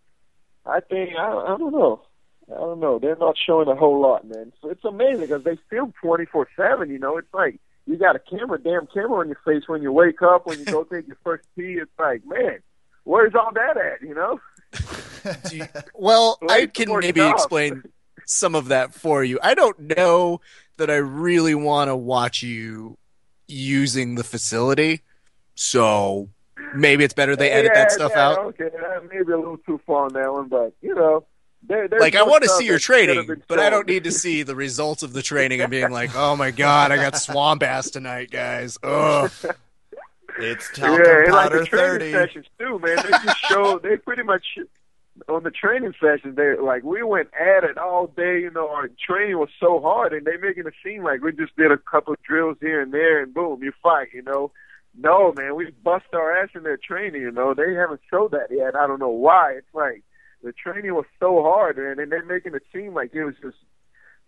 I 0.64 0.78
think 0.78 1.16
I, 1.18 1.26
I 1.28 1.59
don't 1.59 1.72
know. 1.72 2.03
I 2.49 2.55
don't 2.55 2.78
know. 2.78 3.01
They're 3.01 3.16
not 3.16 3.35
showing 3.37 3.66
a 3.66 3.74
whole 3.74 4.01
lot, 4.01 4.24
man. 4.24 4.53
So 4.62 4.68
it's 4.70 4.85
amazing 4.85 5.22
because 5.22 5.43
they 5.43 5.59
film 5.68 5.93
twenty 6.01 6.26
four 6.26 6.47
seven. 6.57 6.89
You 6.89 7.01
know, 7.01 7.16
it's 7.16 7.35
like 7.35 7.59
you 7.85 7.97
got 7.97 8.14
a 8.14 8.20
camera, 8.20 8.61
damn 8.62 8.87
camera 8.87 9.18
on 9.18 9.26
your 9.26 9.41
face 9.45 9.64
when 9.66 9.82
you 9.82 9.91
wake 9.91 10.22
up, 10.22 10.47
when 10.47 10.61
you 10.61 10.66
go 10.66 10.85
take 10.93 11.09
your 11.09 11.18
first 11.24 11.49
pee. 11.57 11.78
It's 11.82 11.91
like, 11.99 12.22
man, 12.24 12.61
where's 13.03 13.35
all 13.35 13.51
that 13.55 13.76
at? 13.76 14.03
You 14.03 14.14
know? 14.14 14.41
Well, 15.94 16.38
I 16.48 16.66
can 16.66 16.88
maybe 17.00 17.20
stuff. 17.20 17.32
explain 17.34 17.82
some 18.26 18.54
of 18.54 18.68
that 18.68 18.94
for 18.94 19.22
you. 19.24 19.38
I 19.42 19.54
don't 19.54 19.78
know 19.96 20.40
that 20.76 20.90
I 20.90 20.96
really 20.96 21.54
want 21.54 21.88
to 21.88 21.96
watch 21.96 22.42
you 22.42 22.96
using 23.46 24.14
the 24.14 24.24
facility, 24.24 25.02
so 25.54 26.28
maybe 26.74 27.04
it's 27.04 27.14
better 27.14 27.36
they 27.36 27.50
edit 27.50 27.72
Yeah, 27.74 27.80
that 27.82 27.92
stuff 27.92 28.12
yeah, 28.14 28.28
out. 28.28 28.38
Okay, 28.38 28.64
uh, 28.66 29.00
maybe 29.12 29.32
a 29.32 29.36
little 29.38 29.58
too 29.58 29.80
far 29.86 30.06
on 30.06 30.12
that 30.14 30.32
one, 30.32 30.48
but 30.48 30.72
you 30.80 30.94
know. 30.94 31.24
There, 31.66 31.88
Like 31.98 32.14
I 32.14 32.22
want 32.24 32.42
to 32.42 32.48
see 32.50 32.66
your 32.66 32.74
that 32.74 32.82
should 32.82 33.08
have 33.08 33.24
training, 33.24 33.42
but 33.48 33.58
I 33.58 33.70
don't 33.70 33.86
need 33.88 34.04
to 34.04 34.12
see 34.12 34.42
the 34.42 34.54
results 34.54 35.02
of 35.02 35.14
the 35.14 35.22
training 35.22 35.62
and 35.62 35.70
being 35.70 35.90
like, 35.90 36.10
"Oh 36.14 36.36
my 36.36 36.50
god, 36.50 36.92
I 36.92 36.96
got 36.96 37.16
swamp 37.16 37.62
ass 37.62 37.88
tonight, 37.88 38.30
guys." 38.30 38.76
Ugh. 38.82 39.30
It's 40.38 40.70
Yeah, 40.78 40.84
talcum 40.88 41.06
and 41.24 41.32
like 41.32 41.52
the 41.52 41.64
training 41.64 41.70
thirty. 41.70 42.12
sessions 42.12 42.46
too, 42.58 42.78
man. 42.80 42.96
They 42.96 43.10
just 43.24 43.38
show 43.48 43.78
they 43.78 43.96
pretty 43.96 44.24
much 44.24 44.44
on 45.28 45.42
the 45.42 45.50
training 45.50 45.94
sessions. 46.00 46.36
They 46.36 46.56
like 46.60 46.82
we 46.82 47.02
went 47.02 47.28
at 47.34 47.64
it 47.64 47.78
all 47.78 48.06
day. 48.06 48.40
You 48.40 48.50
know, 48.50 48.68
our 48.68 48.88
training 49.06 49.38
was 49.38 49.50
so 49.60 49.80
hard, 49.80 50.12
and 50.12 50.26
they 50.26 50.36
making 50.36 50.66
it 50.66 50.74
seem 50.84 51.04
like 51.04 51.22
we 51.22 51.32
just 51.32 51.56
did 51.56 51.70
a 51.70 51.78
couple 51.78 52.14
of 52.14 52.22
drills 52.22 52.56
here 52.60 52.80
and 52.80 52.92
there, 52.92 53.22
and 53.22 53.32
boom, 53.32 53.62
you 53.62 53.72
fight. 53.82 54.08
You 54.12 54.22
know, 54.22 54.52
no, 54.96 55.32
man, 55.36 55.54
we 55.56 55.70
bust 55.82 56.06
our 56.12 56.36
ass 56.36 56.50
in 56.54 56.62
their 56.62 56.78
training. 56.78 57.22
You 57.22 57.32
know, 57.32 57.54
they 57.54 57.74
haven't 57.74 58.00
showed 58.10 58.32
that 58.32 58.48
yet. 58.50 58.76
I 58.76 58.86
don't 58.86 59.00
know 59.00 59.08
why. 59.08 59.54
It's 59.56 59.74
like 59.74 60.02
the 60.42 60.52
training 60.52 60.94
was 60.94 61.06
so 61.18 61.42
hard, 61.42 61.76
man, 61.76 61.98
and 61.98 62.10
they're 62.10 62.24
making 62.24 62.54
it 62.54 62.62
seem 62.72 62.94
like 62.94 63.14
it 63.14 63.24
was 63.24 63.34
just 63.42 63.56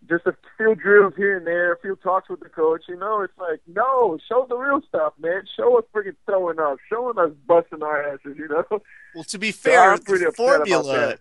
just 0.09 0.27
a 0.27 0.35
few 0.57 0.75
drills 0.75 1.15
here 1.17 1.37
and 1.37 1.47
there, 1.47 1.73
a 1.73 1.79
few 1.79 1.97
talks 1.97 2.29
with 2.29 2.41
the 2.41 2.49
coach. 2.49 2.83
You 2.89 2.97
know, 2.97 3.23
it's 3.23 3.37
like, 3.39 3.61
no, 3.67 4.19
show 4.29 4.47
the 4.49 4.57
real 4.57 4.81
stuff, 4.89 5.15
man. 5.19 5.43
Show 5.57 5.79
us 5.79 5.85
freaking 5.95 6.17
throwing 6.27 6.59
up, 6.59 6.79
showing 6.89 7.19
us 7.19 7.31
busting 7.47 7.83
our 7.83 8.15
asses. 8.15 8.37
You 8.37 8.49
know, 8.49 8.65
Well, 9.15 9.25
to 9.25 9.39
be 9.39 9.53
fair, 9.53 9.93
I'm 9.93 9.99
the 9.99 10.33
formula 10.37 11.19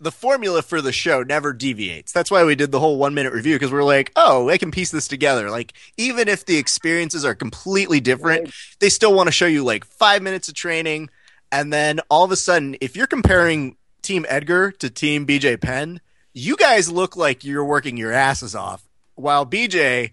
the 0.00 0.12
formula 0.12 0.62
for 0.62 0.80
the 0.80 0.92
show 0.92 1.22
never 1.22 1.52
deviates. 1.52 2.12
That's 2.12 2.30
why 2.30 2.44
we 2.44 2.54
did 2.54 2.70
the 2.70 2.80
whole 2.80 2.98
one 2.98 3.14
minute 3.14 3.32
review 3.32 3.54
because 3.54 3.72
we're 3.72 3.82
like, 3.82 4.12
oh, 4.16 4.48
I 4.48 4.58
can 4.58 4.70
piece 4.70 4.90
this 4.90 5.08
together. 5.08 5.50
Like, 5.50 5.72
even 5.96 6.28
if 6.28 6.46
the 6.46 6.56
experiences 6.56 7.24
are 7.24 7.34
completely 7.34 8.00
different, 8.00 8.52
they 8.78 8.88
still 8.88 9.14
want 9.14 9.26
to 9.26 9.32
show 9.32 9.46
you 9.46 9.64
like 9.64 9.84
five 9.84 10.22
minutes 10.22 10.48
of 10.48 10.54
training. 10.54 11.10
And 11.50 11.72
then 11.72 12.00
all 12.10 12.24
of 12.24 12.30
a 12.30 12.36
sudden, 12.36 12.76
if 12.80 12.96
you're 12.96 13.06
comparing 13.06 13.76
Team 14.02 14.24
Edgar 14.28 14.70
to 14.72 14.90
Team 14.90 15.26
BJ 15.26 15.60
Penn, 15.60 16.00
you 16.38 16.56
guys 16.56 16.90
look 16.90 17.16
like 17.16 17.44
you're 17.44 17.64
working 17.64 17.96
your 17.96 18.12
asses 18.12 18.54
off, 18.54 18.88
while 19.14 19.44
BJ 19.44 20.12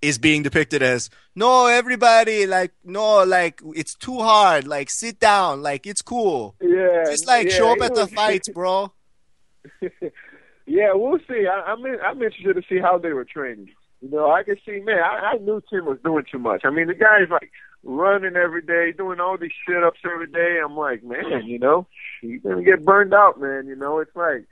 is 0.00 0.18
being 0.18 0.42
depicted 0.42 0.82
as 0.82 1.10
no, 1.34 1.66
everybody 1.66 2.46
like 2.46 2.72
no, 2.84 3.24
like 3.24 3.60
it's 3.74 3.94
too 3.94 4.18
hard. 4.18 4.66
Like 4.66 4.88
sit 4.90 5.20
down, 5.20 5.62
like 5.62 5.86
it's 5.86 6.02
cool. 6.02 6.54
yeah, 6.60 7.04
Just 7.06 7.26
like 7.26 7.50
yeah, 7.50 7.56
show 7.56 7.72
up 7.72 7.80
at 7.82 7.94
the 7.94 8.06
fights, 8.06 8.48
bro. 8.48 8.92
yeah, 10.66 10.92
we'll 10.94 11.18
see. 11.28 11.46
I, 11.46 11.72
I'm 11.72 11.84
in, 11.84 11.98
I'm 12.02 12.22
interested 12.22 12.54
to 12.54 12.62
see 12.68 12.80
how 12.80 12.98
they 12.98 13.12
were 13.12 13.24
training. 13.24 13.68
You 14.00 14.10
know, 14.10 14.30
I 14.30 14.42
can 14.44 14.56
see, 14.64 14.80
man. 14.80 14.98
I, 14.98 15.32
I 15.34 15.38
knew 15.38 15.62
Tim 15.68 15.86
was 15.86 15.98
doing 16.04 16.24
too 16.30 16.38
much. 16.38 16.62
I 16.64 16.70
mean, 16.70 16.86
the 16.86 16.94
guy's 16.94 17.28
like 17.30 17.50
running 17.82 18.36
every 18.36 18.62
day, 18.62 18.92
doing 18.96 19.20
all 19.20 19.36
these 19.38 19.52
shit 19.66 19.82
ups 19.82 20.00
every 20.04 20.28
day. 20.28 20.58
I'm 20.64 20.76
like, 20.76 21.02
man, 21.02 21.44
you 21.44 21.58
know, 21.58 21.86
he's 22.22 22.40
gonna 22.42 22.62
get 22.62 22.84
burned 22.84 23.12
out, 23.12 23.40
man. 23.40 23.66
You 23.66 23.76
know, 23.76 23.98
it's 23.98 24.14
like 24.14 24.46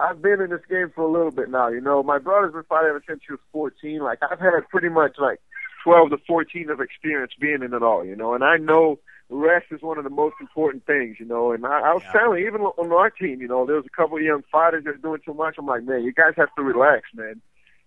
I've 0.00 0.20
been 0.22 0.40
in 0.40 0.50
this 0.50 0.64
game 0.68 0.90
for 0.94 1.02
a 1.02 1.10
little 1.10 1.30
bit 1.30 1.50
now. 1.50 1.68
You 1.68 1.80
know, 1.80 2.02
my 2.02 2.18
brother's 2.18 2.52
been 2.52 2.64
fighting 2.64 2.88
ever 2.90 3.02
since 3.06 3.20
he 3.26 3.32
was 3.32 3.40
14. 3.52 4.00
Like 4.00 4.18
I've 4.22 4.40
had 4.40 4.68
pretty 4.70 4.88
much 4.88 5.16
like 5.18 5.40
12 5.84 6.10
to 6.10 6.16
14 6.26 6.70
of 6.70 6.80
experience 6.80 7.32
being 7.40 7.62
in 7.62 7.74
it 7.74 7.82
all. 7.82 8.04
You 8.04 8.16
know, 8.16 8.34
and 8.34 8.42
I 8.42 8.56
know 8.56 8.98
rest 9.30 9.66
is 9.70 9.82
one 9.82 9.98
of 9.98 10.04
the 10.04 10.10
most 10.10 10.34
important 10.40 10.84
things. 10.86 11.16
You 11.20 11.26
know, 11.26 11.52
and 11.52 11.64
I, 11.64 11.80
I 11.80 11.94
was 11.94 12.02
Yeah. 12.12 12.20
telling 12.20 12.44
even 12.44 12.62
on 12.62 12.92
our 12.92 13.10
team, 13.10 13.40
you 13.40 13.48
know, 13.48 13.66
there 13.66 13.76
was 13.76 13.86
a 13.86 13.96
couple 13.96 14.16
of 14.16 14.22
young 14.22 14.42
fighters 14.50 14.84
that 14.84 14.90
are 14.94 14.98
doing 14.98 15.20
too 15.24 15.34
much. 15.34 15.56
I'm 15.58 15.66
like, 15.66 15.84
man, 15.84 16.02
you 16.02 16.12
guys 16.12 16.34
have 16.36 16.54
to 16.56 16.62
relax, 16.62 17.08
man. 17.14 17.40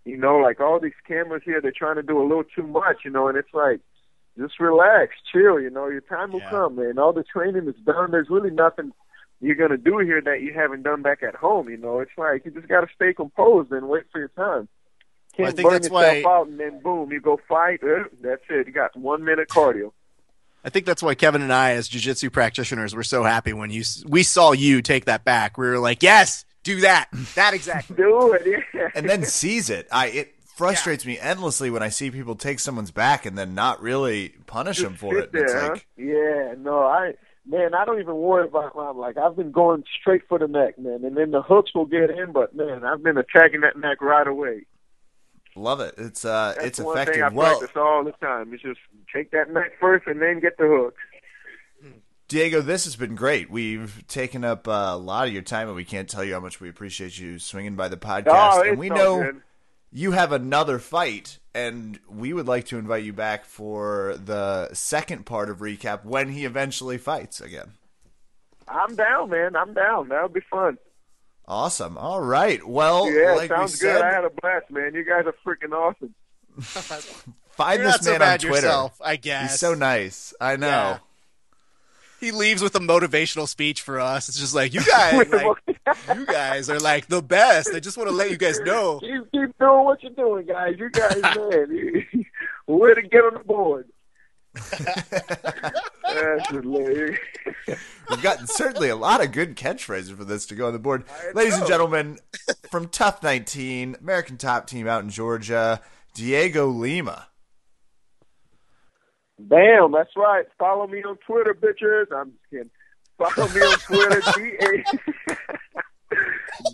You 0.05 0.15
know, 0.17 0.37
like 0.37 0.61
all 0.61 0.79
these 0.79 0.93
cameras 1.07 1.41
here, 1.45 1.59
they're 1.61 1.73
trying 1.77 1.97
to 1.97 2.03
do 2.03 2.21
a 2.21 2.23
little 2.23 2.45
too 2.55 2.65
much. 2.67 2.97
You 3.03 3.11
know, 3.11 3.27
and 3.27 3.37
it's 3.37 3.53
like. 3.53 3.81
Just 4.39 4.59
relax, 4.59 5.13
chill. 5.33 5.59
You 5.59 5.71
know, 5.71 5.87
your 5.87 6.01
time 6.01 6.31
will 6.31 6.41
Yeah. 6.41 6.49
come, 6.51 6.75
man. 6.75 6.99
All 6.99 7.11
the 7.11 7.23
training 7.23 7.67
is 7.67 7.75
done. 7.83 8.11
There's 8.11 8.29
really 8.29 8.51
nothing 8.51 8.93
you're 9.41 9.55
gonna 9.55 9.77
do 9.77 9.99
here 9.99 10.21
that 10.21 10.41
you 10.41 10.53
haven't 10.53 10.83
done 10.83 11.01
back 11.01 11.23
at 11.23 11.35
home. 11.35 11.69
You 11.69 11.77
know, 11.77 11.99
it's 11.99 12.11
like 12.17 12.45
you 12.45 12.51
just 12.51 12.67
gotta 12.67 12.87
stay 12.95 13.13
composed 13.13 13.71
and 13.71 13.87
wait 13.87 14.03
for 14.11 14.19
your 14.19 14.29
time. 14.29 14.67
Can't 15.35 15.49
I 15.49 15.51
think 15.51 15.65
burn 15.67 15.73
that's 15.73 15.87
yourself 15.89 16.23
why- 16.23 16.31
out 16.31 16.47
and 16.47 16.59
then 16.59 16.81
boom, 16.81 17.11
you 17.11 17.21
go 17.21 17.39
fight. 17.47 17.81
Uh, 17.83 18.05
that's 18.21 18.41
it. 18.49 18.67
You 18.67 18.73
got 18.73 18.95
one 18.97 19.23
minute 19.23 19.49
cardio. 19.49 19.91
I 20.65 20.69
think 20.69 20.85
that's 20.85 21.03
why 21.03 21.15
Kevin 21.15 21.41
and 21.41 21.53
I, 21.53 21.71
as 21.73 21.87
jujitsu 21.87 22.31
practitioners, 22.31 22.93
were 22.95 23.03
so 23.03 23.23
happy 23.23 23.53
when 23.53 23.69
you 23.69 23.83
we 24.07 24.23
saw 24.23 24.51
you 24.51 24.81
take 24.81 25.05
that 25.05 25.23
back. 25.23 25.57
We 25.57 25.67
were 25.67 25.79
like, 25.79 26.01
"Yes, 26.03 26.43
do 26.63 26.81
that, 26.81 27.07
that 27.35 27.53
exactly." 27.53 27.95
Do 27.97 28.33
it, 28.33 28.63
yeah. 28.73 28.89
and 28.95 29.07
then 29.07 29.23
sees 29.23 29.69
it. 29.69 29.87
I 29.91 30.07
it 30.07 30.33
frustrates 30.55 31.05
me 31.05 31.19
endlessly 31.19 31.69
when 31.69 31.83
I 31.83 31.89
see 31.89 32.09
people 32.09 32.33
take 32.35 32.59
someone's 32.59 32.89
back 32.91 33.27
and 33.27 33.37
then 33.37 33.53
not 33.53 33.79
really 33.81 34.29
punish 34.47 34.79
them 34.81 34.95
for 34.95 35.15
it. 35.15 35.29
It's 35.31 35.53
there, 35.53 35.69
huh? 35.69 35.75
yeah, 35.95 36.55
no, 36.57 36.79
I 36.81 37.13
man, 37.47 37.73
I 37.73 37.85
don't 37.85 37.99
even 37.99 38.15
worry 38.15 38.47
about 38.47 38.75
my 38.75 38.89
like 38.91 39.17
I've 39.17 39.35
been 39.35 39.51
going 39.51 39.83
straight 39.99 40.23
for 40.27 40.39
the 40.39 40.47
neck, 40.47 40.77
man, 40.77 41.03
and 41.03 41.15
then 41.15 41.31
the 41.31 41.41
hooks 41.41 41.73
will 41.73 41.85
get 41.85 42.09
in, 42.09 42.31
but 42.31 42.55
man, 42.55 42.83
I've 42.83 43.03
been 43.03 43.17
attacking 43.17 43.61
that 43.61 43.77
neck 43.77 44.01
right 44.01 44.27
away. 44.27 44.65
love 45.55 45.79
it. 45.79 45.95
It's 45.97 46.25
uh 46.25 46.53
That's 46.55 46.67
it's 46.67 46.79
one 46.79 46.95
thing 46.95 47.21
I 47.21 47.27
effective. 47.27 47.33
Well, 47.33 47.59
practice 47.59 47.77
all 47.77 48.03
the 48.03 48.11
time. 48.13 48.53
It's 48.53 48.63
just 48.63 48.79
take 49.13 49.31
that 49.31 49.51
neck 49.51 49.73
first 49.79 50.07
and 50.07 50.21
then 50.21 50.39
get 50.39 50.57
the 50.57 50.67
hooks. 50.67 51.01
Diego, 52.27 52.59
this 52.59 52.83
has 52.83 52.97
been 52.97 53.15
great. 53.15 53.49
We've 53.49 54.03
taken 54.09 54.43
up 54.43 54.67
uh, 54.67 54.89
a 54.89 54.97
lot 54.97 55.27
of 55.27 55.33
your 55.33 55.43
time, 55.43 55.67
and 55.67 55.77
we 55.77 55.85
can't 55.85 56.09
tell 56.09 56.25
you 56.25 56.33
how 56.33 56.41
much 56.41 56.59
we 56.59 56.67
appreciate 56.67 57.17
you 57.17 57.39
swinging 57.39 57.75
by 57.75 57.87
the 57.87 57.95
podcast. 57.95 58.25
Oh, 58.27 58.63
and 58.63 58.77
we 58.77 58.89
know 58.89 59.23
good. 59.23 59.41
You 59.91 60.11
have 60.11 60.31
another 60.31 60.79
fight, 60.79 61.39
and 61.55 61.99
we 62.09 62.33
would 62.33 62.47
like 62.47 62.65
to 62.67 62.77
invite 62.77 63.03
you 63.03 63.13
back 63.13 63.45
for 63.45 64.17
the 64.23 64.73
second 64.73 65.25
part 65.25 65.49
of 65.49 65.59
recap 65.59 66.03
when 66.05 66.29
he 66.29 66.45
eventually 66.45 66.97
fights 66.97 67.39
again. 67.41 67.73
I'm 68.67 68.95
down, 68.95 69.29
man. 69.29 69.55
I'm 69.55 69.73
down. 69.73 70.09
That'll 70.09 70.27
be 70.29 70.41
fun. 70.51 70.77
Awesome. 71.47 71.97
All 71.97 72.19
right. 72.21 72.65
Well, 72.67 73.09
Yeah, 73.09 73.33
like 73.35 73.47
sounds 73.49 73.71
we 73.73 73.77
said, 73.77 73.93
good. 73.93 74.01
I 74.01 74.13
had 74.13 74.25
a 74.25 74.29
blast, 74.41 74.69
man. 74.69 74.93
You 74.93 75.05
guys 75.05 75.23
are 75.25 75.35
freaking 75.45 75.71
awesome. 75.71 76.13
find 77.51 77.79
You're 77.81 77.87
this 77.91 77.95
not 77.97 78.03
so 78.03 78.09
man 78.11 78.19
bad 78.19 78.33
on 78.43 78.49
Twitter. 78.49 78.67
yourself, 78.67 79.01
I 79.03 79.15
guess. 79.15 79.51
He's 79.51 79.59
so 79.59 79.73
nice. 79.73 80.33
I 80.41 80.57
know. 80.57 80.67
Yeah. 80.67 80.97
He 82.19 82.31
leaves 82.31 82.63
with 82.63 82.75
a 82.75 82.79
motivational 82.79 83.47
speech 83.47 83.81
for 83.81 83.99
us. 83.99 84.27
It's 84.27 84.39
just 84.39 84.55
like 84.55 84.73
you 84.73 84.81
guys, 84.91 85.29
like, 85.29 85.57
you 86.15 86.25
guys 86.25 86.69
are 86.69 86.79
like 86.79 87.07
the 87.07 87.21
best. 87.21 87.69
I 87.73 87.79
just 87.79 87.97
want 87.97 88.09
to 88.09 88.15
let 88.15 88.31
you 88.31 88.37
guys 88.37 88.59
know. 88.61 88.99
Keep, 89.07 89.31
keep 89.31 89.57
doing 89.59 89.85
what 89.85 90.01
you're 90.01 90.11
doing, 90.13 90.45
guys. 90.45 90.75
You 90.77 90.89
guys, 90.89 91.21
man. 91.21 92.25
Way 92.65 92.93
to 92.95 93.01
get 93.01 93.23
on 93.23 93.33
the 93.35 93.43
board. 93.45 93.87
That's 96.03 96.49
hilarious. 96.49 97.19
We've 98.09 98.21
gotten 98.21 98.47
certainly 98.47 98.89
a 98.89 98.95
lot 98.95 99.23
of 99.23 99.31
good 99.31 99.55
catchphrases 99.55 100.15
for 100.15 100.23
this 100.23 100.47
to 100.47 100.55
go 100.55 100.67
on 100.67 100.73
the 100.73 100.79
board. 100.79 101.03
I 101.09 101.31
Ladies 101.33 101.57
and 101.57 101.67
gentlemen, 101.67 102.17
from 102.71 102.87
TUF 102.87 103.21
19, 103.21 103.97
American 104.01 104.37
top 104.37 104.65
team 104.67 104.87
out 104.87 105.03
in 105.03 105.09
Georgia, 105.09 105.81
Diego 106.15 106.67
Lima. 106.67 107.27
Bam, 109.39 109.91
that's 109.91 110.15
right. 110.15 110.45
Follow 110.57 110.87
me 110.87 111.03
on 111.03 111.17
Twitter, 111.17 111.53
bitches. 111.53 112.07
I'm 112.15 112.31
just 112.31 112.49
kidding. 112.49 112.71
Follow 113.17 113.47
me 113.49 113.61
on 113.61 113.77
Twitter, 113.79 114.21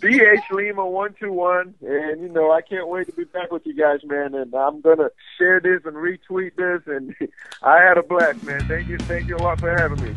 DH 0.00 0.52
Lima 0.52 0.86
one 0.86 1.14
two 1.18 1.32
one, 1.32 1.74
and 1.82 2.22
you 2.22 2.28
know 2.28 2.52
I 2.52 2.60
can't 2.62 2.88
wait 2.88 3.06
to 3.06 3.12
be 3.12 3.24
back 3.24 3.50
with 3.50 3.66
you 3.66 3.74
guys, 3.74 4.00
man. 4.04 4.34
And 4.34 4.54
I'm 4.54 4.80
gonna 4.80 5.10
share 5.38 5.60
this 5.60 5.82
and 5.84 5.96
retweet 5.96 6.54
this, 6.56 6.82
and 6.86 7.14
I 7.62 7.82
had 7.82 7.98
a 7.98 8.02
blast, 8.02 8.42
man. 8.44 8.66
Thank 8.66 8.88
you, 8.88 8.96
thank 8.98 9.28
you 9.28 9.36
a 9.36 9.38
lot 9.38 9.60
for 9.60 9.70
having 9.70 10.02
me. 10.02 10.14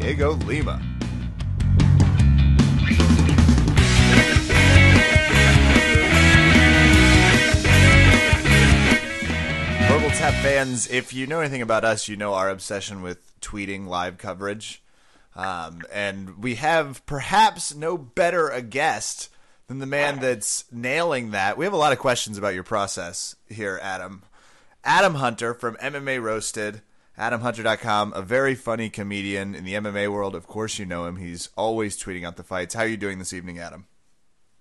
Diego 0.00 0.34
Lima. 0.46 0.80
Verbal 9.90 10.10
Tap 10.10 10.34
fans, 10.34 10.88
if 10.88 11.12
you 11.12 11.26
know 11.26 11.40
anything 11.40 11.62
about 11.62 11.84
us, 11.84 12.06
you 12.06 12.14
know 12.14 12.34
our 12.34 12.48
obsession 12.48 13.02
with 13.02 13.40
tweeting 13.40 13.88
live 13.88 14.18
coverage. 14.18 14.84
Um, 15.34 15.82
and 15.92 16.40
we 16.40 16.54
have 16.54 17.04
perhaps 17.06 17.74
no 17.74 17.98
better 17.98 18.48
a 18.48 18.62
guest 18.62 19.30
than 19.66 19.80
the 19.80 19.86
man 19.86 20.20
that's 20.20 20.70
nailing 20.70 21.32
that. 21.32 21.58
We 21.58 21.64
have 21.64 21.74
a 21.74 21.76
lot 21.76 21.90
of 21.92 21.98
questions 21.98 22.38
about 22.38 22.54
your 22.54 22.62
process 22.62 23.34
here, 23.48 23.80
Adam. 23.82 24.22
Adam 24.84 25.16
Hunter 25.16 25.54
from 25.54 25.74
MMA 25.78 26.22
Roasted, 26.22 26.82
AdamHunter.com, 27.18 28.12
a 28.14 28.22
very 28.22 28.54
funny 28.54 28.90
comedian 28.90 29.56
in 29.56 29.64
the 29.64 29.74
MMA 29.74 30.06
world. 30.06 30.36
Of 30.36 30.46
course, 30.46 30.78
you 30.78 30.86
know 30.86 31.06
him. 31.06 31.16
He's 31.16 31.48
always 31.56 32.00
tweeting 32.00 32.24
out 32.24 32.36
the 32.36 32.44
fights. 32.44 32.74
How 32.74 32.82
are 32.82 32.86
you 32.86 32.96
doing 32.96 33.18
this 33.18 33.32
evening, 33.32 33.58
Adam? 33.58 33.88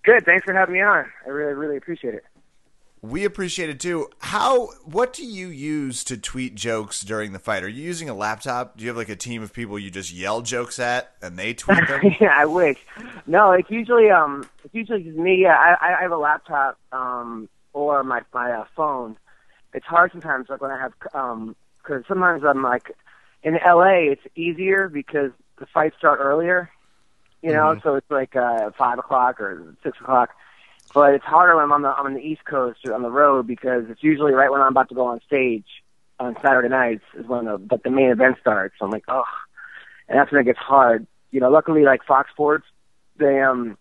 Good. 0.03 0.25
Thanks 0.25 0.43
for 0.43 0.55
having 0.55 0.73
me 0.73 0.81
on. 0.81 1.05
I 1.23 1.29
really, 1.29 1.53
really 1.53 1.77
appreciate 1.77 2.15
it. 2.15 2.23
We 3.01 3.23
appreciate 3.23 3.69
it 3.69 3.79
too. 3.79 4.09
How? 4.19 4.67
What 4.83 5.13
do 5.13 5.25
you 5.25 5.47
use 5.47 6.03
to 6.05 6.17
tweet 6.17 6.55
jokes 6.55 7.01
during 7.01 7.31
the 7.31 7.39
fight? 7.39 7.63
Are 7.63 7.69
you 7.69 7.81
using 7.81 8.09
a 8.09 8.13
laptop? 8.13 8.75
Do 8.77 8.83
you 8.83 8.89
have 8.89 8.97
like 8.97 9.09
a 9.09 9.15
team 9.15 9.41
of 9.41 9.53
people 9.53 9.79
you 9.79 9.89
just 9.89 10.11
yell 10.11 10.41
jokes 10.41 10.79
at 10.79 11.13
and 11.21 11.37
they 11.37 11.53
tweet 11.53 11.87
them? 11.87 12.01
yeah, 12.19 12.33
I 12.35 12.45
wish. 12.45 12.77
No, 13.25 13.51
it's 13.53 13.69
usually 13.69 14.09
um, 14.09 14.49
it's 14.65 14.73
usually 14.73 15.03
just 15.03 15.17
me. 15.17 15.43
Yeah, 15.43 15.55
I, 15.55 15.95
I 15.99 16.01
have 16.01 16.11
a 16.11 16.17
laptop 16.17 16.77
um, 16.91 17.47
or 17.71 18.03
my 18.03 18.21
my 18.33 18.51
uh, 18.51 18.65
phone. 18.75 19.15
It's 19.73 19.85
hard 19.85 20.11
sometimes, 20.11 20.49
like 20.49 20.61
when 20.61 20.71
I 20.71 20.79
have 20.79 20.93
um, 21.13 21.55
because 21.77 22.03
sometimes 22.05 22.43
I'm 22.43 22.63
like 22.63 22.91
in 23.43 23.53
LA. 23.65 24.11
It's 24.11 24.23
easier 24.35 24.89
because 24.89 25.31
the 25.57 25.65
fights 25.67 25.95
start 25.97 26.19
earlier. 26.21 26.69
You 27.41 27.53
know, 27.53 27.79
so 27.81 27.95
it's 27.95 28.11
like 28.11 28.35
uh, 28.35 28.71
five 28.77 28.99
o'clock 28.99 29.39
or 29.39 29.73
six 29.81 29.97
o'clock. 30.01 30.31
But 30.93 31.13
it's 31.13 31.25
harder 31.25 31.55
when 31.55 31.65
I'm 31.65 31.71
on 31.71 31.81
the 31.83 31.89
I'm 31.89 32.05
on 32.07 32.13
the 32.15 32.21
East 32.21 32.45
Coast 32.45 32.79
or 32.85 32.93
on 32.93 33.03
the 33.03 33.11
road 33.11 33.45
because 33.45 33.85
it's 33.89 34.03
usually 34.03 34.33
right 34.33 34.51
when 34.51 34.61
I'm 34.61 34.71
about 34.71 34.89
to 34.89 34.95
go 34.95 35.05
on 35.05 35.21
stage 35.25 35.65
on 36.19 36.35
Saturday 36.41 36.69
nights 36.69 37.03
is 37.17 37.25
when 37.27 37.45
the 37.45 37.57
but 37.57 37.83
the 37.83 37.91
main 37.91 38.09
event 38.09 38.37
starts. 38.41 38.75
So 38.79 38.85
I'm 38.85 38.91
like, 38.91 39.05
oh, 39.07 39.23
and 40.07 40.17
that's 40.17 40.31
when 40.31 40.41
it 40.41 40.45
gets 40.45 40.59
hard. 40.59 41.05
You 41.31 41.39
know, 41.39 41.49
luckily 41.49 41.83
like 41.83 42.03
Fox 42.03 42.31
Sports, 42.31 42.65
they 43.17 43.39
um 43.39 43.77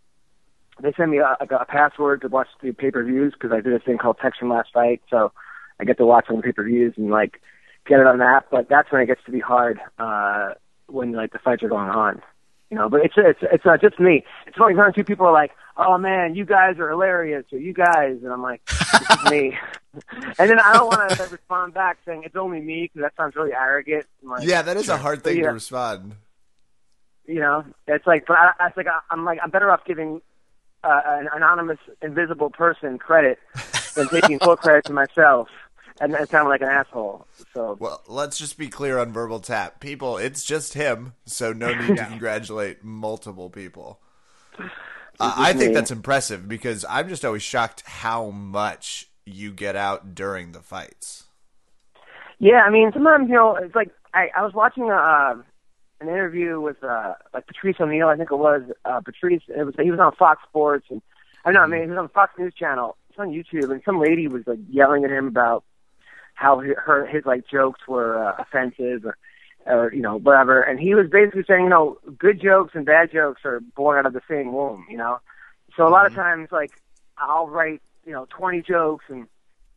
they 0.80 0.92
send 0.96 1.10
me 1.10 1.18
a, 1.18 1.36
like 1.40 1.50
a 1.50 1.64
password 1.64 2.20
to 2.22 2.28
watch 2.28 2.48
the 2.62 2.72
pay 2.72 2.90
per 2.90 3.02
views 3.02 3.32
because 3.32 3.52
I 3.52 3.60
did 3.60 3.72
a 3.72 3.78
thing 3.78 3.98
called 3.98 4.18
from 4.38 4.50
Last 4.50 4.68
Fight, 4.72 5.02
so 5.10 5.32
I 5.80 5.84
get 5.84 5.96
to 5.98 6.06
watch 6.06 6.26
some 6.28 6.42
pay 6.42 6.52
per 6.52 6.64
views 6.64 6.94
and 6.96 7.10
like 7.10 7.40
get 7.86 8.00
it 8.00 8.06
on 8.06 8.18
that. 8.18 8.46
But 8.50 8.68
that's 8.68 8.92
when 8.92 9.00
it 9.00 9.06
gets 9.06 9.24
to 9.24 9.32
be 9.32 9.40
hard 9.40 9.80
uh 9.98 10.54
when 10.86 11.12
like 11.12 11.32
the 11.32 11.38
fights 11.38 11.62
are 11.62 11.68
going 11.68 11.88
on. 11.88 12.22
You 12.70 12.76
know, 12.76 12.88
but 12.88 13.00
it's 13.04 13.14
it's 13.16 13.38
it's 13.42 13.64
not 13.64 13.80
just 13.80 13.98
me. 13.98 14.24
It's 14.46 14.56
funny 14.56 14.74
when 14.74 14.92
two 14.92 15.04
people 15.04 15.26
are 15.26 15.32
like, 15.32 15.52
"Oh 15.76 15.96
man, 15.96 16.34
you 16.34 16.44
guys 16.44 16.78
are 16.78 16.88
hilarious," 16.90 17.44
or 17.52 17.58
"You 17.58 17.72
guys," 17.72 18.18
and 18.22 18.30
I'm 18.32 18.42
like, 18.42 18.60
"This 18.66 19.10
is 19.24 19.30
me." 19.30 19.58
and 20.38 20.50
then 20.50 20.60
I 20.60 20.74
don't 20.74 20.86
want 20.86 21.10
to 21.10 21.22
respond 21.30 21.72
back 21.74 21.96
saying 22.04 22.24
it's 22.24 22.36
only 22.36 22.60
me 22.60 22.82
because 22.92 23.00
that 23.06 23.16
sounds 23.16 23.36
really 23.36 23.54
arrogant. 23.54 24.04
Like, 24.22 24.46
yeah, 24.46 24.60
that 24.62 24.76
is 24.76 24.88
a 24.90 24.98
hard 24.98 25.24
thing 25.24 25.38
Yeah. 25.38 25.46
to 25.48 25.52
respond. 25.54 26.14
you 27.26 27.40
know, 27.40 27.64
it's 27.86 28.06
like, 28.06 28.26
but 28.26 28.36
I, 28.36 28.52
I 28.60 28.66
it's 28.68 28.76
like 28.76 28.86
I, 28.86 28.98
I'm 29.10 29.24
like 29.24 29.38
I'm 29.42 29.50
better 29.50 29.70
off 29.70 29.80
giving 29.86 30.20
uh, 30.84 31.00
an 31.06 31.28
anonymous, 31.34 31.78
invisible 32.02 32.50
person 32.50 32.98
credit 32.98 33.38
than 33.94 34.08
taking 34.08 34.38
full 34.38 34.56
credit 34.56 34.84
to 34.84 34.92
myself 34.92 35.48
and, 36.00 36.14
and 36.14 36.28
sounding 36.28 36.48
like 36.48 36.60
an 36.60 36.68
asshole. 36.68 37.26
So 37.52 37.76
Well, 37.78 38.02
let's 38.06 38.38
just 38.38 38.58
be 38.58 38.68
clear 38.68 38.98
on 38.98 39.12
verbal 39.12 39.40
tap. 39.40 39.80
People, 39.80 40.16
it's 40.16 40.44
just 40.44 40.74
him, 40.74 41.14
so 41.24 41.52
no 41.52 41.74
need 41.74 41.96
to 41.96 42.04
congratulate 42.06 42.84
multiple 42.84 43.50
people. 43.50 44.00
Uh, 44.58 45.34
I 45.36 45.52
think 45.52 45.70
me. 45.70 45.74
that's 45.74 45.90
impressive 45.90 46.48
because 46.48 46.84
I'm 46.88 47.08
just 47.08 47.24
always 47.24 47.42
shocked 47.42 47.82
how 47.86 48.30
much 48.30 49.08
you 49.24 49.52
get 49.52 49.76
out 49.76 50.14
during 50.14 50.52
the 50.52 50.60
fights. 50.60 51.24
Yeah, 52.38 52.62
I 52.62 52.70
mean, 52.70 52.92
sometimes 52.92 53.28
you 53.28 53.34
know, 53.34 53.56
it's 53.56 53.74
like 53.74 53.90
I, 54.14 54.28
I 54.36 54.44
was 54.44 54.54
watching 54.54 54.90
uh, 54.90 55.34
an 56.00 56.08
interview 56.08 56.60
with 56.60 56.82
uh, 56.84 57.14
like 57.34 57.46
Patrice 57.46 57.76
O'Neal, 57.80 58.08
I 58.08 58.16
think 58.16 58.30
it 58.30 58.36
was 58.36 58.62
uh, 58.84 59.00
Patrice. 59.00 59.42
It 59.48 59.64
was 59.64 59.74
he 59.80 59.90
was 59.90 60.00
on 60.00 60.14
Fox 60.14 60.40
Sports, 60.48 60.86
and 60.90 61.02
I 61.44 61.50
don't 61.50 61.54
know, 61.54 61.62
I 61.62 61.66
mean, 61.66 61.82
he 61.82 61.90
was 61.90 61.98
on 61.98 62.08
Fox 62.10 62.32
News 62.38 62.54
Channel. 62.54 62.96
It's 63.10 63.18
on 63.18 63.30
YouTube, 63.30 63.72
and 63.72 63.82
some 63.84 64.00
lady 64.00 64.28
was 64.28 64.44
like 64.46 64.60
yelling 64.70 65.04
at 65.04 65.10
him 65.10 65.26
about 65.26 65.64
how 66.38 66.60
he, 66.60 66.70
her 66.76 67.04
his 67.04 67.26
like 67.26 67.44
jokes 67.50 67.80
were 67.88 68.24
uh, 68.24 68.36
offensive 68.38 69.04
or 69.04 69.16
or 69.66 69.92
you 69.92 70.00
know 70.00 70.16
whatever, 70.18 70.62
and 70.62 70.78
he 70.78 70.94
was 70.94 71.08
basically 71.10 71.42
saying, 71.48 71.64
you 71.64 71.68
know, 71.70 71.98
good 72.16 72.40
jokes 72.40 72.72
and 72.74 72.86
bad 72.86 73.10
jokes 73.12 73.40
are 73.44 73.60
born 73.74 73.98
out 73.98 74.06
of 74.06 74.12
the 74.12 74.20
same 74.30 74.52
womb, 74.52 74.86
you 74.88 74.96
know. 74.96 75.18
So 75.76 75.86
a 75.86 75.90
lot 75.90 76.06
of 76.06 76.14
times, 76.14 76.48
like 76.52 76.70
I'll 77.18 77.48
write, 77.48 77.82
you 78.06 78.12
know, 78.12 78.26
twenty 78.30 78.62
jokes 78.62 79.04
and 79.08 79.26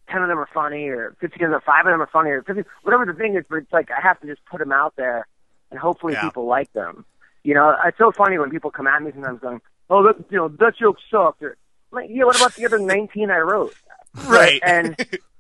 ten 0.08 0.22
of 0.22 0.28
them 0.30 0.38
are 0.38 0.50
funny, 0.54 0.88
or 0.88 1.16
fifteen 1.20 1.46
of 1.46 1.52
them, 1.52 1.62
five 1.66 1.88
of 1.88 1.92
them 1.92 2.02
are 2.02 2.10
funny, 2.14 2.30
or 2.30 2.44
50, 2.44 2.62
whatever 2.84 3.06
the 3.06 3.14
thing 3.14 3.36
is. 3.36 3.44
But 3.50 3.58
it's 3.58 3.74
like 3.74 3.90
I 3.90 4.00
have 4.00 4.20
to 4.22 4.28
just 4.28 4.46
put 4.46 4.60
them 4.60 4.72
out 4.72 4.94
there, 4.98 5.28
and 5.72 5.80
hopefully 5.80 6.14
Yeah. 6.14 6.22
people 6.22 6.46
like 6.46 6.72
them. 6.74 7.06
You 7.44 7.56
know, 7.56 7.76
it's 7.84 7.98
so 7.98 8.12
funny 8.12 8.38
when 8.38 8.52
people 8.52 8.70
come 8.70 8.86
at 8.86 9.02
me 9.02 9.12
sometimes 9.12 9.40
going, 9.42 9.62
"Oh, 9.90 10.04
that 10.04 10.24
you 10.30 10.38
know 10.38 10.48
that 10.48 10.78
joke 10.78 10.98
sucked," 11.10 11.42
or 11.42 11.58
like, 11.92 12.10
"Yeah, 12.12 12.26
what 12.26 12.36
about 12.36 12.54
the 12.56 12.66
other 12.68 12.78
nineteen 12.78 13.32
I 13.32 13.40
wrote?" 13.40 13.74
Right. 14.26 14.60
and, 14.64 14.96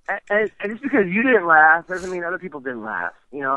and 0.10 0.52
and 0.60 0.72
just 0.72 0.84
because 0.84 1.08
you 1.08 1.24
didn't 1.24 1.46
laugh 1.48 1.88
doesn't 1.88 2.12
mean 2.12 2.24
other 2.24 2.40
people 2.40 2.60
didn't 2.60 2.84
laugh. 2.84 3.14
You 3.32 3.42
know. 3.42 3.56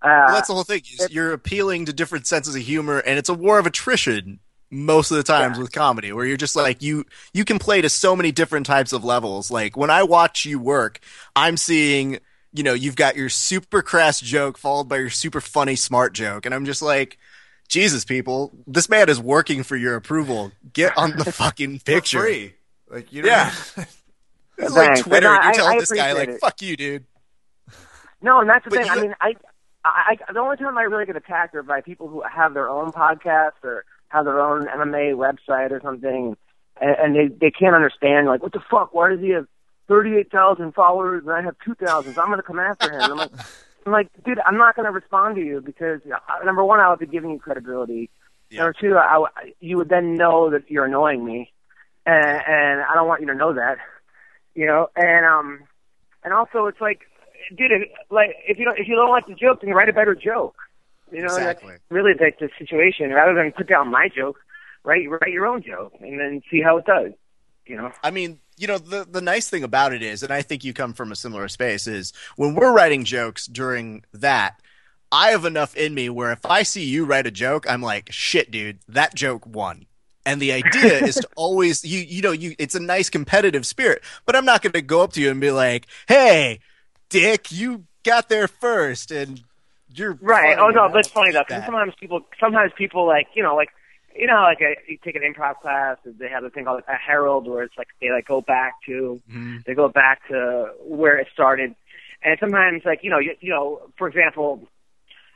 Uh, 0.00 0.24
Well, 0.26 0.34
that's 0.34 0.48
the 0.48 0.54
whole 0.54 0.64
thing. 0.64 0.82
Is 0.98 1.08
you're 1.10 1.32
appealing 1.32 1.86
to 1.86 1.92
different 1.92 2.26
senses 2.26 2.54
of 2.54 2.62
humor, 2.62 2.98
and 2.98 3.18
it's 3.18 3.28
a 3.28 3.34
war 3.34 3.58
of 3.58 3.66
attrition 3.66 4.38
most 4.70 5.10
of 5.10 5.16
the 5.16 5.22
times 5.22 5.56
Yeah. 5.56 5.62
with 5.62 5.72
comedy, 5.72 6.12
where 6.12 6.24
you're 6.26 6.36
just 6.36 6.54
like 6.56 6.82
you 6.82 7.04
you 7.32 7.44
can 7.44 7.58
play 7.58 7.80
to 7.80 7.88
so 7.88 8.14
many 8.14 8.30
different 8.30 8.66
types 8.66 8.92
of 8.92 9.02
levels. 9.04 9.50
Like 9.50 9.76
when 9.76 9.90
I 9.90 10.02
watch 10.04 10.44
you 10.44 10.58
work, 10.58 11.00
I'm 11.34 11.56
seeing 11.56 12.18
you 12.52 12.62
know, 12.62 12.72
you've 12.72 12.96
got 12.96 13.14
your 13.14 13.28
super 13.28 13.82
crass 13.82 14.20
joke 14.20 14.56
followed 14.56 14.88
by 14.88 14.96
your 14.96 15.10
super 15.10 15.40
funny 15.40 15.76
smart 15.76 16.14
joke. 16.14 16.46
And 16.46 16.54
I'm 16.54 16.64
just 16.64 16.80
like, 16.80 17.18
Jesus, 17.68 18.06
people, 18.06 18.52
this 18.66 18.88
man 18.88 19.10
is 19.10 19.20
working 19.20 19.62
for 19.62 19.76
your 19.76 19.96
approval. 19.96 20.50
Get 20.72 20.96
on 20.96 21.10
the 21.18 21.30
fucking 21.32 21.80
For 21.80 21.84
picture. 21.84 22.20
free. 22.20 22.54
Like 22.88 23.12
you 23.12 23.20
don't 23.22 23.30
Yeah. 23.30 23.52
It's 23.76 23.97
like 24.58 24.70
Thanks. 24.72 25.00
Twitter. 25.02 25.26
No, 25.28 25.42
You're 25.42 25.52
telling 25.52 25.76
I 25.76 25.80
this 25.80 25.92
guy, 25.92 26.12
like, 26.12 26.28
it. 26.30 26.40
fuck 26.40 26.60
you, 26.62 26.76
dude. 26.76 27.04
No, 28.20 28.40
and 28.40 28.48
that's 28.50 28.64
the 28.64 28.70
But 28.70 28.80
thing. 28.80 28.90
I 28.90 29.00
mean, 29.00 29.14
I, 29.20 29.34
I, 29.84 30.16
I, 30.28 30.32
the 30.32 30.40
only 30.40 30.56
time 30.56 30.76
I 30.76 30.82
really 30.82 31.06
get 31.06 31.16
attacked 31.16 31.54
are 31.54 31.62
by 31.62 31.80
people 31.80 32.08
who 32.08 32.22
have 32.22 32.54
their 32.54 32.68
own 32.68 32.90
podcast 32.90 33.52
or 33.62 33.84
have 34.08 34.24
their 34.24 34.40
own 34.40 34.66
MMA 34.66 35.14
website 35.14 35.70
or 35.70 35.80
something, 35.82 36.36
and, 36.80 36.96
and 36.98 37.14
they 37.14 37.28
they 37.34 37.50
can't 37.50 37.74
understand 37.76 38.26
like 38.26 38.42
what 38.42 38.52
the 38.52 38.60
fuck? 38.70 38.92
Why 38.92 39.10
does 39.10 39.20
he 39.20 39.30
have 39.30 39.46
thirty 39.86 40.16
eight 40.16 40.32
thousand 40.32 40.72
followers 40.74 41.22
and 41.24 41.32
I 41.32 41.42
have 41.42 41.54
two 41.64 41.74
thousand? 41.74 42.14
So 42.14 42.22
I'm 42.22 42.28
gonna 42.30 42.42
come 42.42 42.58
after 42.58 42.90
him. 42.92 43.02
I'm 43.02 43.16
like, 43.18 43.30
I'm 43.86 43.92
like, 43.92 44.08
dude, 44.24 44.40
I'm 44.44 44.56
not 44.58 44.74
gonna 44.74 44.90
respond 44.92 45.36
to 45.36 45.42
you 45.42 45.60
because 45.60 46.00
uh, 46.12 46.44
number 46.44 46.64
one, 46.64 46.80
I 46.80 46.90
would 46.90 46.98
be 46.98 47.06
giving 47.06 47.30
you 47.30 47.38
credibility. 47.38 48.10
Yeah. 48.50 48.62
Number 48.64 48.74
two, 48.80 48.96
I, 48.96 49.24
I- 49.36 49.52
you 49.60 49.76
would 49.76 49.88
then 49.90 50.14
know 50.16 50.50
that 50.50 50.68
you're 50.70 50.86
annoying 50.86 51.24
me, 51.24 51.52
and, 52.04 52.16
and 52.26 52.80
I 52.80 52.94
don't 52.94 53.06
want 53.06 53.20
you 53.20 53.26
to 53.28 53.34
know 53.34 53.52
that, 53.54 53.76
you 54.58 54.66
know. 54.66 54.90
And 54.96 55.24
um, 55.24 55.60
and 56.24 56.34
also 56.34 56.66
it's 56.66 56.80
like, 56.80 57.02
dude, 57.56 57.70
if, 57.70 57.88
like 58.10 58.34
if 58.46 58.58
you 58.58 58.64
don't 58.64 58.78
if 58.78 58.88
you 58.88 58.96
don't 58.96 59.10
like 59.10 59.26
the 59.26 59.34
joke, 59.34 59.60
then 59.62 59.70
write 59.70 59.88
a 59.88 59.92
better 59.92 60.16
joke. 60.16 60.56
You 61.12 61.20
know, 61.20 61.34
Exactly. 61.36 61.70
that's 61.70 61.82
really 61.90 62.12
the, 62.12 62.32
the 62.38 62.50
situation. 62.58 63.10
Rather 63.10 63.34
than 63.34 63.52
put 63.52 63.68
down 63.68 63.88
my 63.88 64.08
joke, 64.14 64.38
write 64.82 65.08
write 65.08 65.32
your 65.32 65.46
own 65.46 65.62
joke 65.62 65.94
and 66.00 66.18
then 66.18 66.42
see 66.50 66.60
how 66.60 66.76
it 66.78 66.86
does. 66.86 67.12
You 67.66 67.76
know. 67.76 67.92
I 68.02 68.10
mean, 68.10 68.40
you 68.56 68.66
know, 68.66 68.78
the 68.78 69.06
the 69.08 69.20
nice 69.20 69.48
thing 69.48 69.62
about 69.62 69.94
it 69.94 70.02
is, 70.02 70.24
and 70.24 70.32
I 70.32 70.42
think 70.42 70.64
you 70.64 70.72
come 70.74 70.92
from 70.92 71.12
a 71.12 71.16
similar 71.16 71.46
space, 71.48 71.86
is 71.86 72.12
when 72.36 72.56
we're 72.56 72.72
writing 72.72 73.04
jokes 73.04 73.46
during 73.46 74.04
that, 74.12 74.60
I 75.12 75.30
have 75.30 75.44
enough 75.44 75.76
in 75.76 75.94
me 75.94 76.10
where 76.10 76.32
if 76.32 76.44
I 76.44 76.64
see 76.64 76.84
you 76.84 77.04
write 77.04 77.26
a 77.26 77.30
joke, 77.30 77.64
I'm 77.70 77.82
like, 77.82 78.10
shit, 78.10 78.50
dude, 78.50 78.80
that 78.88 79.14
joke 79.14 79.46
won. 79.46 79.86
And 80.28 80.42
the 80.42 80.52
idea 80.52 81.00
is 81.00 81.20
to 81.20 81.28
always 81.36 81.82
you 81.82 82.00
you 82.00 82.20
know 82.20 82.32
you 82.32 82.54
it's 82.58 82.74
a 82.74 82.80
nice 82.80 83.08
competitive 83.08 83.64
spirit, 83.64 84.02
but 84.26 84.36
I'm 84.36 84.44
not 84.44 84.60
going 84.60 84.74
to 84.74 84.82
go 84.82 85.00
up 85.00 85.14
to 85.14 85.22
you 85.22 85.30
and 85.30 85.40
be 85.40 85.50
like, 85.50 85.86
"Hey, 86.06 86.60
Dick, 87.08 87.50
you 87.50 87.84
got 88.04 88.28
there 88.28 88.46
first, 88.46 89.10
and 89.10 89.40
you're 89.94 90.18
Right. 90.20 90.54
Oh 90.60 90.68
no, 90.68 90.88
but 90.92 90.98
it's 91.00 91.08
funny 91.08 91.32
though. 91.32 91.38
'cause 91.44 91.48
that." 91.48 91.64
sometimes 91.64 91.94
people, 91.98 92.20
sometimes 92.38 92.72
people 92.76 93.06
like 93.06 93.28
you 93.34 93.42
know, 93.42 93.56
like 93.56 93.70
you 94.14 94.26
know, 94.26 94.42
like 94.42 94.60
a, 94.60 94.76
you 94.86 94.98
take 95.02 95.16
an 95.16 95.22
improv 95.22 95.60
class, 95.60 95.96
and 96.04 96.18
they 96.18 96.28
have 96.28 96.44
a 96.44 96.50
thing 96.50 96.66
called 96.66 96.82
a 96.86 96.94
herald, 96.94 97.48
where 97.48 97.62
it's 97.62 97.78
like 97.78 97.88
they 98.02 98.10
like 98.10 98.26
go 98.26 98.42
back 98.42 98.74
to, 98.84 99.22
Mhm. 99.30 99.64
they 99.64 99.72
go 99.74 99.88
back 99.88 100.28
to 100.28 100.72
where 100.84 101.16
it 101.16 101.28
started, 101.32 101.74
and 102.22 102.36
sometimes 102.38 102.82
like 102.84 103.02
you 103.02 103.08
know, 103.08 103.18
you, 103.18 103.34
you 103.40 103.48
know, 103.50 103.80
for 103.96 104.08
example, 104.08 104.68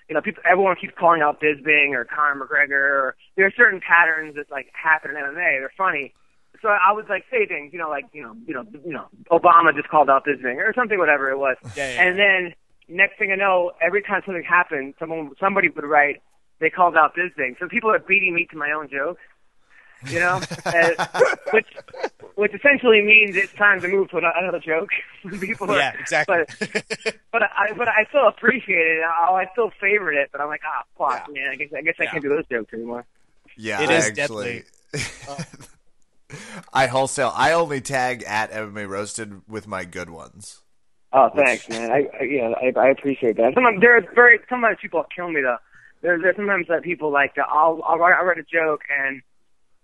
you 0.08 0.14
know, 0.14 0.20
people, 0.20 0.42
everyone 0.48 0.76
keeps 0.80 0.94
calling 0.98 1.22
out 1.22 1.40
Bisping 1.40 1.92
or 1.92 2.04
Conor 2.04 2.44
McGregor. 2.44 2.72
Or, 2.72 3.16
there 3.36 3.46
are 3.46 3.52
certain 3.56 3.80
patterns 3.80 4.34
that 4.36 4.50
like 4.50 4.70
happen 4.72 5.10
in 5.10 5.16
MMA. 5.16 5.60
They're 5.60 5.72
funny. 5.76 6.14
So 6.60 6.68
I 6.68 6.92
would 6.92 7.08
like 7.08 7.24
say 7.30 7.46
things, 7.46 7.72
you 7.72 7.78
know, 7.78 7.88
like 7.88 8.04
you 8.12 8.22
know, 8.22 8.36
you 8.46 8.54
know, 8.54 8.64
you 8.84 8.92
know, 8.92 9.06
Obama 9.30 9.74
just 9.74 9.88
called 9.88 10.08
out 10.08 10.24
Bisping 10.24 10.56
or 10.56 10.72
something, 10.74 10.98
whatever 10.98 11.30
it 11.30 11.38
was. 11.38 11.56
Yeah, 11.76 11.92
yeah, 11.92 12.02
And 12.02 12.18
then 12.18 12.54
next 12.88 13.18
thing 13.18 13.32
I 13.32 13.36
know, 13.36 13.72
every 13.80 14.02
time 14.02 14.22
something 14.24 14.44
happened, 14.44 14.94
someone 14.98 15.30
somebody 15.40 15.68
would 15.70 15.84
write, 15.84 16.22
they 16.60 16.70
called 16.70 16.96
out 16.96 17.16
Bisping. 17.16 17.58
So 17.58 17.68
people 17.68 17.90
are 17.90 17.98
beating 17.98 18.34
me 18.34 18.46
to 18.50 18.56
my 18.56 18.70
own 18.70 18.88
jokes. 18.88 19.20
You 20.08 20.18
know, 20.20 20.40
and, 20.66 20.96
which 21.52 21.66
which 22.34 22.54
essentially 22.54 23.02
means 23.02 23.36
it's 23.36 23.52
time 23.54 23.80
to 23.82 23.88
move 23.88 24.10
to 24.10 24.18
another 24.18 24.58
joke. 24.58 24.90
people 25.40 25.70
are, 25.70 25.76
yeah, 25.78 25.92
exactly. 25.98 26.44
But 26.58 27.14
but 27.30 27.42
I 27.42 27.72
but 27.76 27.88
I 27.88 28.04
still 28.08 28.26
appreciate 28.26 28.76
it. 28.98 29.04
Oh, 29.28 29.34
I 29.34 29.46
still 29.52 29.70
favorite 29.80 30.16
it. 30.16 30.30
But 30.32 30.40
I'm 30.40 30.48
like, 30.48 30.62
ah, 30.66 30.82
fuck, 30.98 31.28
Yeah. 31.28 31.42
man. 31.42 31.50
I 31.52 31.56
guess 31.56 31.68
I 31.76 31.82
guess 31.82 31.94
I 32.00 32.06
can't 32.06 32.22
do 32.22 32.28
those 32.30 32.46
jokes 32.50 32.72
anymore. 32.74 33.04
Yeah, 33.56 33.82
It 33.82 33.90
I 33.90 33.94
is 33.94 34.18
actually. 34.18 34.64
I 36.72 36.86
wholesale. 36.86 37.32
I 37.34 37.52
only 37.52 37.80
tag 37.80 38.24
at 38.26 38.50
MMA 38.50 38.88
Roasted 38.88 39.42
with 39.48 39.66
my 39.66 39.84
good 39.84 40.08
ones. 40.08 40.60
Oh, 41.12 41.28
thanks, 41.36 41.68
man. 41.68 41.90
I, 41.90 42.08
I 42.18 42.22
yeah, 42.24 42.52
I, 42.60 42.72
I 42.80 42.88
appreciate 42.88 43.36
that. 43.36 43.52
Sometimes 43.54 43.80
there 43.82 43.96
are 43.98 44.00
very 44.14 44.40
sometimes 44.48 44.78
people 44.80 45.04
kill 45.14 45.30
me 45.30 45.42
though. 45.42 45.58
There 46.00 46.18
there's 46.18 46.36
sometimes 46.36 46.68
that 46.68 46.82
people 46.82 47.12
like 47.12 47.34
to, 47.34 47.42
I'll 47.42 47.82
I'll 47.86 47.98
write, 47.98 48.14
I'll 48.18 48.24
write 48.24 48.38
a 48.38 48.42
joke 48.44 48.80
and 48.98 49.20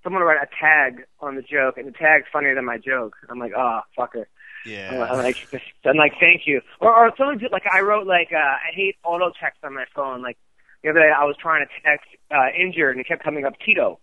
someone 0.03 0.23
write 0.23 0.39
a 0.43 0.49
tag 0.61 1.05
on 1.21 1.35
the 1.37 1.43
joke 1.43 1.77
and 1.77 1.87
the 1.87 1.93
tag's 1.93 2.27
funnier 2.33 2.55
than 2.55 2.65
my 2.65 2.79
joke. 2.79 3.15
I'm 3.29 3.39
like, 3.39 3.53
oh, 3.57 3.81
fucker. 3.99 4.25
Yeah. 4.67 5.07
I'm 5.11 5.19
like, 5.19 5.37
I'm 5.85 5.97
like, 5.97 6.13
thank 6.21 6.43
you. 6.47 6.61
Or 6.81 6.95
or 6.95 7.13
someone 7.17 7.39
did, 7.39 7.53
like 7.53 7.65
I 7.73 7.81
wrote 7.81 8.07
like 8.07 8.29
uh, 8.33 8.37
I 8.39 8.73
hate 8.75 8.97
auto 9.05 9.33
text 9.41 9.65
on 9.65 9.75
my 9.75 9.85
phone. 9.95 10.23
Like 10.23 10.37
the 10.83 10.91
other 10.91 11.01
day 11.01 11.11
I 11.17 11.25
was 11.25 11.37
trying 11.41 11.65
to 11.67 11.89
text 11.89 12.07
uh, 12.31 12.49
injured 12.59 12.93
and 12.97 13.01
it 13.01 13.09
kept 13.09 13.23
coming 13.23 13.45
up 13.45 13.55
Tito. 13.65 13.99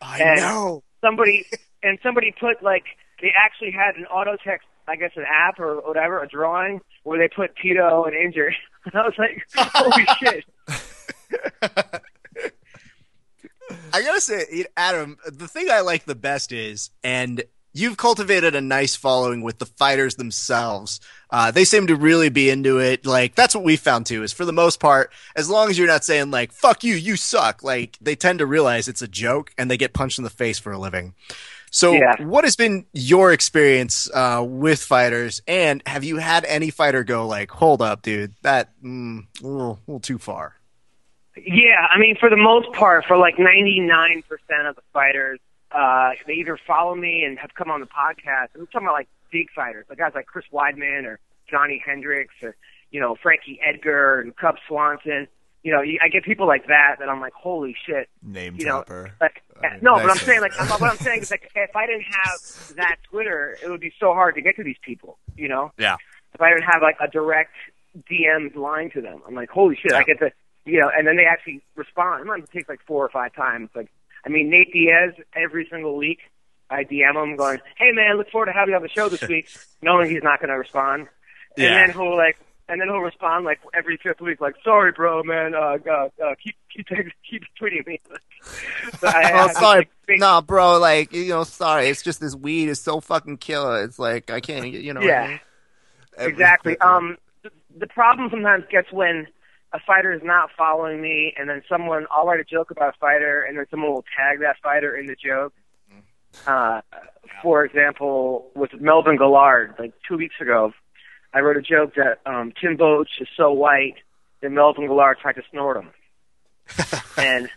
I 0.00 0.18
and- 0.20 0.40
know. 0.40 0.82
somebody 1.00 1.46
and 1.82 1.98
somebody 2.02 2.34
put 2.38 2.62
like 2.62 2.84
they 3.20 3.32
actually 3.36 3.72
had 3.72 3.96
an 3.96 4.06
auto 4.06 4.36
text 4.44 4.66
I 4.86 4.96
guess 4.96 5.10
an 5.16 5.24
app 5.30 5.58
or 5.60 5.76
whatever, 5.86 6.22
a 6.22 6.28
drawing 6.28 6.80
where 7.02 7.18
they 7.18 7.28
put 7.34 7.54
Tito 7.56 8.04
and 8.04 8.14
injured. 8.14 8.54
And 8.86 8.94
I 8.94 9.02
was 9.06 9.14
like, 9.18 9.44
holy 9.54 10.06
shit. 10.18 10.44
I 13.92 14.02
gotta 14.02 14.20
say, 14.20 14.64
Adam, 14.76 15.18
the 15.26 15.48
thing 15.48 15.70
I 15.70 15.80
like 15.80 16.04
the 16.04 16.14
best 16.14 16.52
is, 16.52 16.90
and 17.02 17.42
you've 17.72 17.96
cultivated 17.96 18.54
a 18.54 18.60
nice 18.60 18.96
following 18.96 19.42
with 19.42 19.58
the 19.58 19.66
fighters 19.66 20.16
themselves. 20.16 21.00
Uh, 21.30 21.50
they 21.50 21.64
seem 21.64 21.86
to 21.86 21.94
really 21.96 22.28
be 22.30 22.50
into 22.50 22.78
it. 22.78 23.04
Like 23.06 23.34
that's 23.34 23.54
what 23.54 23.64
we 23.64 23.76
found 23.76 24.06
too. 24.06 24.22
Is 24.22 24.32
for 24.32 24.44
the 24.44 24.52
most 24.52 24.80
part, 24.80 25.12
as 25.36 25.48
long 25.50 25.68
as 25.70 25.78
you're 25.78 25.86
not 25.86 26.04
saying 26.04 26.30
like 26.30 26.52
"fuck 26.52 26.82
you, 26.84 26.94
you 26.94 27.16
suck," 27.16 27.62
like 27.62 27.96
they 28.00 28.16
tend 28.16 28.38
to 28.40 28.46
realize 28.46 28.88
it's 28.88 29.02
a 29.02 29.08
joke 29.08 29.52
and 29.58 29.70
they 29.70 29.76
get 29.76 29.92
punched 29.92 30.18
in 30.18 30.24
the 30.24 30.30
face 30.30 30.58
for 30.58 30.72
a 30.72 30.78
living. 30.78 31.14
So, 31.70 31.92
Yeah. 31.92 32.22
what 32.22 32.44
has 32.44 32.56
been 32.56 32.86
your 32.94 33.30
experience 33.30 34.08
uh, 34.14 34.42
with 34.46 34.80
fighters, 34.82 35.42
and 35.46 35.82
have 35.86 36.02
you 36.02 36.16
had 36.16 36.46
any 36.46 36.70
fighter 36.70 37.04
go 37.04 37.26
like, 37.26 37.50
"Hold 37.50 37.82
up, 37.82 38.00
dude, 38.00 38.32
that 38.40 38.70
mm, 38.82 39.26
a 39.42 39.46
little, 39.46 39.72
a 39.72 39.78
little 39.86 40.00
too 40.00 40.16
far"? 40.18 40.54
Yeah, 41.46 41.86
I 41.90 41.98
mean, 41.98 42.16
for 42.18 42.30
the 42.30 42.36
most 42.36 42.72
part, 42.72 43.04
for 43.06 43.16
like 43.16 43.36
99% 43.36 44.22
of 44.68 44.76
the 44.76 44.82
fighters, 44.92 45.40
uh, 45.72 46.10
they 46.26 46.34
either 46.34 46.58
follow 46.66 46.94
me 46.94 47.24
and 47.24 47.38
have 47.38 47.54
come 47.54 47.70
on 47.70 47.80
the 47.80 47.86
podcast. 47.86 48.48
I'm 48.54 48.66
talking 48.66 48.86
about 48.86 48.94
like 48.94 49.08
big 49.30 49.50
fighters, 49.54 49.86
like 49.88 49.98
guys 49.98 50.12
like 50.14 50.26
Chris 50.26 50.46
Weidman 50.52 51.04
or 51.04 51.18
Johnny 51.50 51.82
Hendricks 51.84 52.34
or, 52.42 52.56
you 52.90 53.00
know, 53.00 53.16
Frankie 53.22 53.60
Edgar 53.64 54.20
and 54.20 54.34
Cub 54.36 54.56
Swanson. 54.66 55.28
You 55.64 55.72
know, 55.72 55.80
I 55.80 56.08
get 56.08 56.22
people 56.24 56.46
like 56.46 56.68
that 56.68 56.96
that 57.00 57.08
I'm 57.08 57.20
like, 57.20 57.32
holy 57.34 57.76
shit. 57.84 58.08
Name 58.22 58.56
You 58.56 58.64
know, 58.64 58.70
dropper. 58.86 59.12
Like, 59.20 59.42
Uh, 59.56 59.68
no, 59.82 59.94
nice 59.96 60.02
but 60.02 60.10
I'm 60.12 60.16
saying, 60.18 60.40
like, 60.40 60.58
what 60.80 60.90
I'm 60.90 60.96
saying 60.98 61.22
is, 61.22 61.30
like, 61.32 61.50
if 61.54 61.74
I 61.74 61.84
didn't 61.84 62.04
have 62.12 62.76
that 62.76 62.96
Twitter, 63.10 63.58
it 63.62 63.68
would 63.68 63.80
be 63.80 63.92
so 63.98 64.14
hard 64.14 64.36
to 64.36 64.40
get 64.40 64.54
to 64.56 64.62
these 64.62 64.78
people, 64.82 65.18
you 65.36 65.48
know? 65.48 65.72
Yeah. 65.76 65.96
If 66.32 66.40
I 66.40 66.50
didn't 66.50 66.62
have, 66.62 66.80
like, 66.80 66.96
a 67.00 67.08
direct 67.08 67.52
DM 68.08 68.54
line 68.54 68.90
to 68.92 69.00
them, 69.00 69.20
I'm 69.26 69.34
like, 69.34 69.50
holy 69.50 69.76
shit, 69.76 69.92
I 69.92 70.04
get 70.04 70.20
to, 70.20 70.30
you 70.68 70.80
know, 70.80 70.90
and 70.96 71.06
then 71.06 71.16
they 71.16 71.24
actually 71.24 71.62
respond. 71.76 72.20
It 72.22 72.26
might 72.26 72.50
take, 72.50 72.68
like, 72.68 72.80
four 72.86 73.04
or 73.04 73.08
five 73.08 73.34
times. 73.34 73.70
Like, 73.74 73.88
I 74.24 74.28
mean, 74.28 74.50
Nate 74.50 74.72
Diaz, 74.72 75.14
every 75.34 75.66
single 75.70 75.96
week, 75.96 76.18
I 76.70 76.84
DM 76.84 77.16
him 77.22 77.36
going, 77.36 77.58
hey, 77.76 77.92
man, 77.92 78.16
look 78.18 78.30
forward 78.30 78.46
to 78.46 78.52
having 78.52 78.72
you 78.72 78.76
on 78.76 78.82
the 78.82 78.88
show 78.88 79.08
this 79.08 79.22
week, 79.28 79.48
knowing 79.82 80.10
he's 80.10 80.22
not 80.22 80.40
going 80.40 80.50
to 80.50 80.58
respond. 80.58 81.08
And 81.56 81.64
Yeah. 81.64 81.86
then 81.86 81.92
he'll, 81.94 82.16
like, 82.16 82.38
and 82.68 82.78
then 82.80 82.88
he'll 82.88 82.98
respond 82.98 83.46
like 83.46 83.60
every 83.72 83.96
fifth 83.96 84.20
week, 84.20 84.42
like, 84.42 84.54
"Sorry, 84.62 84.92
bro, 84.92 85.22
man. 85.22 85.54
Uh, 85.54 85.78
uh, 85.88 86.08
uh 86.22 86.34
keep 86.44 86.54
keep 86.70 86.86
keep 87.30 87.42
tweeting 87.58 87.86
me." 87.86 87.98
So 89.00 89.06
I- 89.08 89.22
I 89.22 89.32
Oh, 89.32 89.46
just, 89.46 89.58
sorry. 89.58 89.78
like, 89.78 89.90
think- 90.06 90.20
No, 90.20 90.42
bro, 90.42 90.78
like, 90.78 91.10
you 91.14 91.30
know, 91.30 91.44
sorry. 91.44 91.88
It's 91.88 92.02
just 92.02 92.20
this 92.20 92.34
weed 92.36 92.68
is 92.68 92.78
so 92.80 93.00
fucking 93.00 93.38
killer. 93.38 93.82
It's 93.84 93.98
like, 93.98 94.30
I 94.30 94.40
can't, 94.40 94.68
you 94.68 94.92
know. 94.92 95.00
what 95.00 95.08
I 95.10 95.12
Yeah. 95.12 95.26
mean? 95.28 95.40
Exactly. 96.18 96.76
Um, 96.78 97.16
the, 97.42 97.50
the 97.78 97.86
problem 97.86 98.28
sometimes 98.30 98.64
gets 98.70 98.92
when 98.92 99.26
a 99.72 99.78
fighter 99.86 100.12
is 100.12 100.22
not 100.24 100.50
following 100.56 101.00
me, 101.00 101.34
and 101.38 101.48
then 101.48 101.62
someone 101.68 102.06
I'll 102.10 102.26
write 102.26 102.40
a 102.40 102.44
joke 102.44 102.70
about 102.70 102.94
a 102.94 102.98
fighter, 102.98 103.42
and 103.42 103.58
then 103.58 103.66
someone 103.70 103.92
will 103.92 104.04
tag 104.16 104.40
that 104.40 104.56
fighter 104.62 104.96
in 104.96 105.06
the 105.06 105.16
joke. 105.16 105.52
Uh, 106.46 106.80
for 107.42 107.64
example, 107.64 108.50
with 108.54 108.70
Melvin 108.80 109.16
Guillard, 109.16 109.74
like 109.78 109.92
two 110.06 110.16
weeks 110.16 110.36
ago, 110.40 110.72
I 111.34 111.40
wrote 111.40 111.56
a 111.56 111.62
joke 111.62 111.94
that 111.96 112.20
um, 112.26 112.52
Tim 112.60 112.76
Boetsch 112.76 113.20
is 113.20 113.28
so 113.36 113.52
white 113.52 113.96
that 114.40 114.50
Melvin 114.50 114.86
Guillard 114.86 115.18
tried 115.18 115.34
to 115.34 115.42
snort 115.50 115.78
him, 115.78 115.90
and 117.18 117.50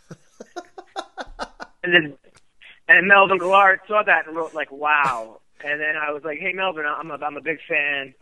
and 1.84 1.94
then 1.94 2.18
and 2.88 3.08
Melvin 3.08 3.38
Guillard 3.38 3.80
saw 3.88 4.04
that 4.04 4.28
and 4.28 4.36
wrote 4.36 4.54
like, 4.54 4.72
"Wow." 4.72 5.40
And 5.64 5.80
then 5.80 5.96
I 5.96 6.12
was 6.12 6.24
like, 6.24 6.40
"Hey, 6.40 6.54
Melvin, 6.54 6.86
I'm 6.86 7.12
a, 7.12 7.16
I'm 7.16 7.38
a 7.38 7.42
big 7.42 7.60
fan." 7.68 8.14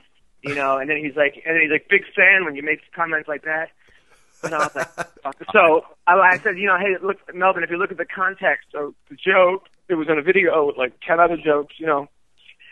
you 0.42 0.56
know, 0.56 0.78
and 0.78 0.90
then 0.90 0.98
he's 0.98 1.16
like, 1.16 1.42
and 1.46 1.56
then 1.56 1.62
he's 1.62 1.72
like, 1.72 1.88
big 1.90 2.04
fan 2.16 2.46
when 2.46 2.56
you 2.56 2.64
make 2.64 2.80
comments 2.96 3.28
like 3.28 3.44
that. 3.44 3.70
And 4.44 4.54
I 4.56 4.58
was 4.60 4.76
like, 4.76 5.36
so 5.52 5.82
I, 6.08 6.14
I 6.14 6.38
said, 6.40 6.58
you 6.58 6.68
know, 6.68 6.78
hey, 6.78 6.96
look, 7.02 7.18
Melvin, 7.36 7.64
if 7.64 7.70
you 7.70 7.78
look 7.78 7.92
at 7.92 7.98
the 7.98 8.06
context 8.06 8.68
of 8.76 8.94
the 9.10 9.16
joke, 9.16 9.68
it 9.88 9.96
was 9.96 10.08
in 10.08 10.18
a 10.18 10.22
video 10.22 10.66
with 10.68 10.78
like 10.78 10.94
ten 11.06 11.20
other 11.20 11.38
jokes, 11.38 11.76
you 11.78 11.86
know, 11.88 12.08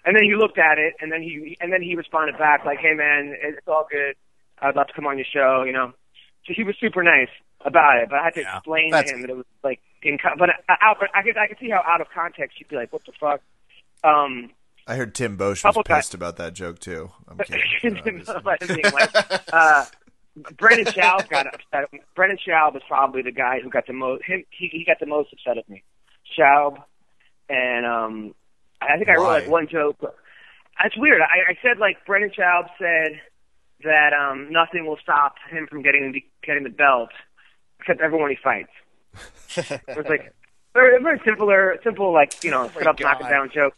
And 0.06 0.16
then 0.16 0.24
he 0.24 0.36
looked 0.36 0.58
at 0.58 0.78
it, 0.78 0.94
and 1.02 1.12
then 1.12 1.22
he 1.22 1.58
and 1.60 1.72
then 1.74 1.82
he 1.82 1.96
responded 1.96 2.38
back 2.38 2.64
like, 2.66 2.80
"Hey 2.80 2.94
man, 2.94 3.36
it's 3.42 3.68
all 3.68 3.88
good. 3.92 4.16
I'd 4.62 4.76
love 4.76 4.88
to 4.88 4.94
come 4.94 5.06
on 5.08 5.18
your 5.18 5.26
show." 5.32 5.64
You 5.64 5.74
know, 5.74 5.94
so 6.46 6.54
he 6.56 6.64
was 6.64 6.76
super 6.80 7.04
nice 7.04 7.30
about 7.66 7.98
it, 7.98 8.10
but 8.10 8.20
I 8.20 8.24
had 8.26 8.34
to 8.36 8.42
Yeah, 8.42 8.58
explain 8.58 8.92
to 8.92 9.04
him 9.04 9.22
that 9.22 9.30
it 9.32 9.36
was 9.36 9.46
like 9.64 9.80
in. 10.04 10.18
But 10.38 10.50
I, 10.70 10.78
out, 10.82 10.98
but 11.00 11.10
I 11.14 11.24
could 11.24 11.38
I 11.38 11.48
could 11.48 11.58
see 11.60 11.70
how 11.70 11.82
out 11.86 12.00
of 12.02 12.08
context 12.14 12.60
you'd 12.60 12.70
be 12.70 12.76
like, 12.78 12.94
"What 12.94 13.02
the 13.06 13.12
fuck." 13.20 13.42
Um, 14.04 14.52
I 14.88 14.96
heard 14.96 15.14
Tim 15.16 15.38
Boetsch 15.38 15.50
was 15.50 15.62
Couple 15.64 15.84
guys- 15.84 16.04
pissed 16.06 16.14
about 16.14 16.38
that 16.38 16.54
joke 16.54 16.80
too. 16.80 17.10
I'm 17.28 17.38
kidding. 17.82 18.24
But 18.44 18.62
him 18.62 18.76
being 18.82 18.94
like, 18.94 19.12
uh, 19.52 19.86
Brendan 20.58 20.86
Schaub 20.86 21.28
got 21.30 21.48
upset. 21.48 21.90
Brendan 22.16 22.38
Schaub 22.46 22.74
was 22.74 22.84
probably 22.88 23.22
the 23.22 23.32
guy 23.32 23.60
who 23.62 23.70
got 23.70 23.88
the 23.88 23.94
most. 23.94 24.24
Him, 24.24 24.44
he, 24.52 24.68
he 24.72 24.86
got 24.86 25.00
the 25.00 25.06
most 25.06 25.34
upset 25.34 25.58
of 25.58 25.68
me. 25.70 25.84
Schaub, 26.38 26.78
and 27.50 27.86
um, 27.86 28.36
I 28.82 28.98
think 28.98 29.10
I 29.10 29.16
wrote 29.16 29.44
like 29.44 29.48
one 29.48 29.68
joke. 29.68 29.98
That's 30.82 30.96
weird. 30.98 31.22
I, 31.22 31.52
I 31.52 31.58
said 31.62 31.80
like 31.80 32.06
Brendan 32.06 32.32
Schaub 32.38 32.68
said 32.78 33.20
that 33.84 34.14
um, 34.14 34.52
nothing 34.52 34.86
will 34.86 34.98
stop 35.02 35.36
him 35.50 35.68
from 35.68 35.82
getting 35.82 36.12
the, 36.12 36.24
getting 36.44 36.64
the 36.64 36.70
belt, 36.70 37.10
except 37.80 38.02
everyone 38.02 38.30
he 38.30 38.38
fights. 38.44 38.72
it 39.58 39.98
was 39.98 40.06
like 40.08 40.34
very, 40.74 41.02
very 41.02 41.20
simpler, 41.26 41.78
simple 41.84 42.14
like 42.14 42.44
you 42.44 42.52
know, 42.52 42.70
set 42.70 42.88
up, 42.88 43.00
knock 43.00 43.22
it 43.22 43.30
down 43.30 43.50
joke. 43.54 43.74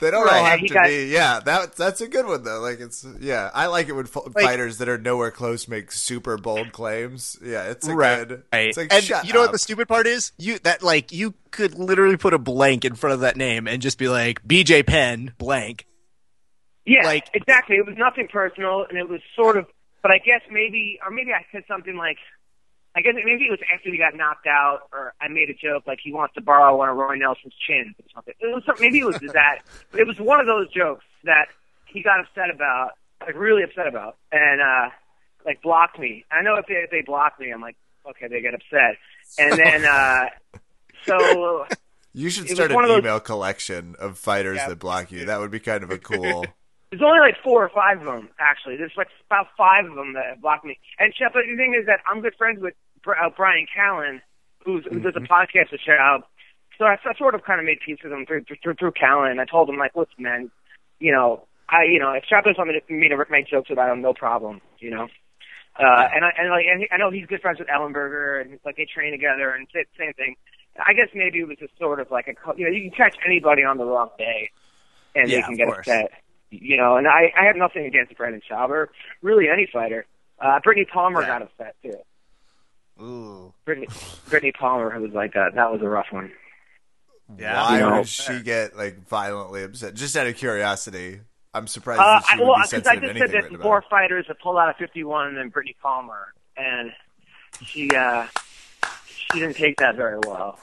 They 0.00 0.10
don't 0.10 0.24
Right, 0.26 0.38
all 0.38 0.44
have 0.44 0.60
he 0.60 0.68
to 0.68 0.74
got- 0.74 0.86
be. 0.86 1.06
Yeah, 1.06 1.40
that 1.40 1.76
that's 1.76 2.00
a 2.00 2.08
good 2.08 2.26
one 2.26 2.42
though. 2.42 2.60
Like 2.60 2.80
it's 2.80 3.06
yeah, 3.20 3.50
I 3.54 3.66
like 3.66 3.88
it 3.88 3.92
when 3.92 4.06
f- 4.06 4.32
fighters 4.34 4.78
that 4.78 4.88
are 4.88 4.98
nowhere 4.98 5.30
close 5.30 5.68
make 5.68 5.92
super 5.92 6.36
bold 6.38 6.72
claims. 6.72 7.38
Yeah, 7.44 7.64
it's 7.70 7.86
a 7.86 7.94
Right. 7.94 8.26
good. 8.28 8.42
It's 8.52 8.76
like 8.78 8.92
and 8.92 9.04
shut 9.04 9.26
you 9.26 9.32
know 9.32 9.40
what 9.40 9.52
the 9.52 9.58
stupid 9.58 9.88
part 9.88 10.06
is? 10.06 10.32
You 10.38 10.58
that 10.60 10.82
like 10.82 11.12
you 11.12 11.34
could 11.50 11.74
literally 11.78 12.16
put 12.16 12.32
a 12.34 12.38
blank 12.38 12.84
in 12.84 12.94
front 12.94 13.14
of 13.14 13.20
that 13.20 13.36
name 13.36 13.68
and 13.68 13.82
just 13.82 13.98
be 13.98 14.08
like 14.08 14.42
BJ 14.46 14.82
Penn 14.86 15.34
blank. 15.38 15.86
Yeah, 16.86 17.04
Like- 17.04 17.28
exactly. 17.34 17.76
It 17.76 17.86
was 17.86 17.96
nothing 17.98 18.26
personal, 18.28 18.86
and 18.88 18.98
it 18.98 19.08
was 19.08 19.20
sort 19.36 19.56
of. 19.56 19.66
But 20.02 20.10
I 20.12 20.18
guess 20.18 20.40
maybe, 20.50 20.98
or 21.04 21.10
maybe 21.10 21.30
I 21.32 21.44
said 21.52 21.64
something 21.68 21.94
like, 21.94 22.16
I 22.96 23.02
guess 23.02 23.14
maybe 23.14 23.44
it 23.44 23.50
was 23.50 23.60
after 23.72 23.90
he 23.90 23.98
got 23.98 24.14
knocked 24.16 24.46
out, 24.48 24.80
or 24.92 25.14
I 25.20 25.28
made 25.28 25.48
a 25.48 25.54
joke 25.54 25.84
like 25.86 25.98
he 26.02 26.12
wants 26.12 26.34
to 26.34 26.40
borrow 26.40 26.76
one 26.76 26.88
of 26.88 26.96
Roy 26.96 27.14
Nelson's 27.14 27.54
chins 27.66 27.94
or 27.98 28.04
something. 28.14 28.34
It 28.40 28.46
was 28.54 28.64
some- 28.66 28.74
maybe 28.80 28.98
it 28.98 29.06
was 29.06 29.16
that. 29.32 29.60
It 29.92 30.06
was 30.06 30.18
one 30.18 30.40
of 30.40 30.46
those 30.46 30.68
jokes 30.72 31.04
that 31.24 31.46
he 31.86 32.02
got 32.02 32.20
upset 32.20 32.50
about, 32.50 32.92
like 33.20 33.36
really 33.36 33.62
upset 33.62 33.86
about, 33.86 34.16
and 34.32 34.60
uh 34.60 34.90
like 35.46 35.62
blocked 35.62 35.98
me. 35.98 36.24
I 36.32 36.42
know 36.42 36.56
if 36.56 36.66
they 36.66 36.74
if 36.74 36.90
they 36.90 37.02
block 37.02 37.38
me, 37.38 37.50
I'm 37.52 37.60
like, 37.60 37.76
okay, 38.08 38.26
they 38.28 38.40
get 38.40 38.54
upset, 38.54 38.96
and 39.38 39.52
then 39.58 39.84
uh 39.84 40.28
so 41.06 41.66
You 42.12 42.28
should 42.30 42.48
start 42.48 42.70
an 42.70 42.74
one 42.74 42.84
of 42.84 42.88
those- 42.88 42.98
email 42.98 43.20
collection 43.20 43.94
of 43.98 44.18
fighters 44.18 44.58
that 44.58 44.78
block 44.78 45.12
you. 45.12 45.26
That 45.26 45.38
would 45.40 45.50
be 45.50 45.60
kind 45.60 45.84
of 45.84 45.90
a 45.90 45.98
cool. 45.98 46.44
There's 46.90 47.02
only 47.02 47.20
like 47.20 47.36
four 47.42 47.64
or 47.64 47.68
five 47.70 48.00
of 48.00 48.04
them, 48.06 48.28
actually. 48.40 48.76
There's 48.76 48.92
like 48.96 49.08
about 49.26 49.46
five 49.56 49.86
of 49.86 49.94
them 49.94 50.14
that 50.14 50.26
have 50.26 50.42
blocked 50.42 50.64
me. 50.64 50.78
And 50.98 51.14
Shep, 51.14 51.32
the 51.32 51.42
thing 51.56 51.74
is 51.78 51.86
that 51.86 52.00
I'm 52.10 52.20
good 52.20 52.34
friends 52.36 52.58
with 52.60 52.74
uh, 53.06 53.30
Bryan 53.36 53.66
Callen, 53.70 54.20
who's, 54.64 54.84
who 54.90 54.98
does 54.98 55.14
a 55.14 55.20
podcast 55.20 55.70
with 55.70 55.80
Shep. 55.86 56.26
So 56.78 56.86
I, 56.86 56.96
I 56.98 57.14
sort 57.16 57.36
of 57.36 57.44
kind 57.44 57.60
of 57.60 57.66
made 57.66 57.78
peace 57.84 57.98
with 58.02 58.12
him 58.12 58.26
through, 58.26 58.44
through, 58.44 58.74
through 58.74 58.92
Callen. 58.92 59.38
I 59.38 59.44
told 59.44 59.68
him, 59.68 59.76
like, 59.76 59.94
listen, 59.94 60.18
man, 60.18 60.50
you 60.98 61.12
know, 61.12 61.46
I, 61.68 61.84
you 61.84 62.00
know, 62.00 62.10
if 62.12 62.24
Shep 62.24 62.42
does 62.44 62.56
something 62.56 62.74
to 62.74 62.92
me 62.92 63.08
to 63.08 63.16
make 63.30 63.46
jokes 63.46 63.70
about 63.70 63.92
him, 63.92 64.02
no 64.02 64.12
problem, 64.12 64.60
you 64.80 64.90
know. 64.90 65.06
Uh, 65.78 66.08
and 66.12 66.24
I, 66.24 66.30
and 66.36 66.50
like, 66.50 66.66
and 66.68 66.80
he, 66.80 66.88
I 66.90 66.96
know 66.96 67.12
he's 67.12 67.26
good 67.26 67.40
friends 67.40 67.60
with 67.60 67.68
Ellenberger, 67.68 68.40
and 68.40 68.58
like 68.64 68.76
they 68.76 68.86
train 68.92 69.12
together, 69.12 69.50
and 69.50 69.68
sa- 69.72 69.86
same 69.96 70.12
thing. 70.14 70.34
I 70.76 70.92
guess 70.92 71.08
maybe 71.14 71.38
it 71.38 71.46
was 71.48 71.58
just 71.58 71.78
sort 71.78 72.00
of 72.00 72.10
like 72.10 72.26
a, 72.26 72.34
you 72.58 72.64
know, 72.64 72.70
you 72.72 72.90
can 72.90 72.96
catch 72.96 73.16
anybody 73.24 73.62
on 73.62 73.78
the 73.78 73.84
wrong 73.84 74.10
day, 74.18 74.50
and 75.14 75.30
Yeah, 75.30 75.36
they 75.36 75.42
can 75.42 75.56
get 75.56 75.68
course. 75.68 75.86
upset 75.86 76.10
you 76.50 76.76
know, 76.76 76.96
and 76.96 77.06
I, 77.06 77.32
I 77.38 77.44
have 77.44 77.56
nothing 77.56 77.86
against 77.86 78.16
Brandon 78.16 78.42
Schauber, 78.48 78.88
really 79.22 79.48
any 79.48 79.68
fighter. 79.72 80.06
Uh, 80.40 80.58
Brittney 80.64 80.88
Palmer 80.88 81.20
Yeah. 81.22 81.26
got 81.26 81.42
upset 81.42 81.76
too. 81.82 81.94
Ooh. 83.02 83.52
Brittney, 83.66 83.86
Brittney 84.28 84.54
Palmer 84.54 84.98
was 85.00 85.12
like, 85.12 85.34
uh, 85.36 85.50
that 85.54 85.72
was 85.72 85.80
a 85.82 85.88
rough 85.88 86.08
one. 86.10 86.32
Yeah. 87.38 87.62
Why 87.62 87.74
You 87.78 87.80
know. 87.88 87.96
would 87.98 88.08
she 88.08 88.40
get 88.42 88.76
like 88.76 89.06
violently 89.08 89.62
upset? 89.62 89.94
Just 89.94 90.16
out 90.16 90.26
of 90.26 90.36
curiosity, 90.36 91.20
I'm 91.54 91.66
surprised 91.66 92.00
Uh, 92.00 92.04
that 92.04 92.24
she 92.26 92.34
I, 92.34 92.38
would 92.40 92.48
well, 92.48 92.56
be 92.56 92.62
because 92.62 92.72
I 92.72 92.76
just 92.96 93.06
said 93.18 93.20
that 93.20 93.30
there's 93.32 93.46
about 93.54 93.62
more 93.64 93.84
fighters 93.88 94.26
that 94.28 94.40
pulled 94.40 94.58
out 94.58 94.68
of 94.70 94.76
51 94.76 95.34
than 95.34 95.50
Brittney 95.50 95.76
Palmer, 95.82 96.32
and 96.56 96.92
she, 97.64 97.90
uh, 97.90 98.26
she 99.06 99.40
didn't 99.40 99.56
take 99.56 99.76
that 99.78 99.94
very 99.96 100.18
well. 100.26 100.58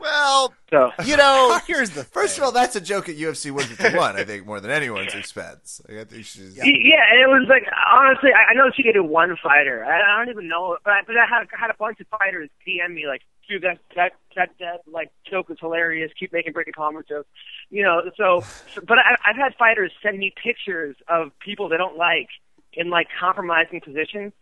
Well, 0.00 0.54
So, 0.70 0.90
you 1.04 1.16
know, 1.16 1.58
here's 1.66 1.90
the 1.90 2.04
First 2.04 2.36
thing. 2.36 2.42
of 2.42 2.46
all, 2.46 2.52
that's 2.52 2.76
a 2.76 2.80
joke 2.80 3.08
at 3.08 3.16
UFC 3.16 3.50
151. 3.50 4.16
I 4.16 4.24
think 4.24 4.46
more 4.46 4.60
than 4.60 4.70
anyone's 4.70 5.14
expense. 5.14 5.80
Like, 5.88 5.98
I 5.98 6.04
think 6.04 6.24
she's. 6.24 6.56
yeah, 6.56 7.02
and 7.10 7.20
it 7.20 7.28
was 7.28 7.46
like 7.48 7.64
honestly, 7.92 8.30
I, 8.32 8.52
I 8.52 8.54
know 8.54 8.70
she 8.74 8.82
dated 8.82 9.02
one 9.02 9.36
fighter. 9.42 9.84
I, 9.84 10.00
I 10.00 10.18
don't 10.18 10.30
even 10.30 10.48
know, 10.48 10.76
but 10.84 10.92
I, 10.92 11.00
but 11.06 11.16
I 11.16 11.26
had 11.26 11.46
had 11.58 11.70
a 11.70 11.74
bunch 11.78 12.00
of 12.00 12.06
fighters 12.08 12.50
DM 12.66 12.94
me 12.94 13.06
like, 13.06 13.22
dude, 13.48 13.62
that 13.62 13.78
that 13.96 14.12
that 14.36 14.50
that 14.60 14.80
like 14.90 15.10
joke 15.30 15.48
was 15.48 15.58
hilarious. 15.60 16.10
Keep 16.18 16.32
making 16.32 16.52
Brittney 16.52 16.74
Palmer 16.74 17.02
jokes, 17.08 17.28
you 17.70 17.82
know. 17.82 18.02
So, 18.16 18.42
so 18.74 18.80
but 18.86 18.98
I, 18.98 19.16
I've 19.24 19.36
had 19.36 19.54
fighters 19.56 19.92
send 20.02 20.18
me 20.18 20.32
pictures 20.42 20.96
of 21.08 21.30
people 21.38 21.68
they 21.68 21.76
don't 21.76 21.96
like 21.96 22.28
in 22.72 22.90
like 22.90 23.08
compromising 23.18 23.80
positions 23.80 24.32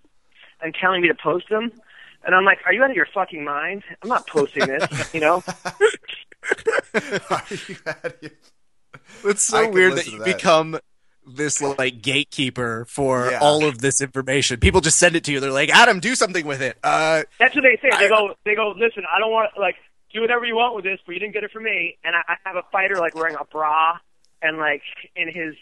and 0.61 0.75
telling 0.75 1.03
me 1.03 1.09
to 1.09 1.15
post 1.15 1.49
them. 1.51 1.73
And 2.25 2.35
I'm 2.35 2.45
like, 2.45 2.59
are 2.67 2.73
you 2.73 2.83
out 2.85 2.91
of 2.91 2.97
your 2.97 3.09
fucking 3.13 3.45
mind? 3.45 3.83
I'm 4.03 4.09
not 4.09 4.27
posting 4.27 4.67
this, 4.67 5.13
you 5.15 5.21
know. 5.21 5.43
Are 7.31 7.43
you 7.51 7.77
out 7.87 8.05
of 8.05 8.17
your- 8.21 8.31
It's 9.31 9.43
so 9.43 9.65
can 9.65 9.73
weird 9.73 9.95
that 9.97 10.07
you 10.07 10.19
that. 10.19 10.25
become 10.25 10.79
this 11.27 11.61
like 11.63 12.03
gatekeeper 12.03 12.85
for 12.89 13.31
Yeah. 13.31 13.39
all 13.41 13.65
of 13.65 13.79
this 13.79 14.01
information. 14.01 14.59
People 14.61 14.81
just 14.81 14.99
send 14.99 15.15
it 15.17 15.23
to 15.25 15.33
you. 15.33 15.39
They're 15.41 15.51
like, 15.53 15.71
Adam, 15.71 16.01
do 16.01 16.15
something 16.15 16.45
with 16.47 16.61
it. 16.61 16.77
Uh, 16.83 17.23
That's 17.39 17.55
what 17.55 17.63
they 17.63 17.77
say. 17.81 17.97
They 17.99 18.07
I- 18.07 18.09
go, 18.09 18.35
they 18.45 18.55
go. 18.55 18.75
Listen, 18.77 19.05
I 19.15 19.19
don't 19.21 19.31
want 19.31 19.51
like 19.59 19.77
do 20.13 20.21
whatever 20.21 20.45
you 20.45 20.57
want 20.57 20.75
with 20.75 20.85
this, 20.85 20.99
but 21.07 21.13
you 21.13 21.21
didn't 21.21 21.33
get 21.35 21.45
it 21.45 21.51
from 21.53 21.63
me. 21.65 21.97
And 22.05 22.15
I, 22.17 22.21
I 22.29 22.37
have 22.45 22.57
a 22.57 22.63
fighter 22.73 22.97
like 22.97 23.15
wearing 23.15 23.37
a 23.41 23.45
bra 23.45 23.99
and 24.43 24.59
like 24.59 24.83
in 25.17 25.29
his 25.29 25.55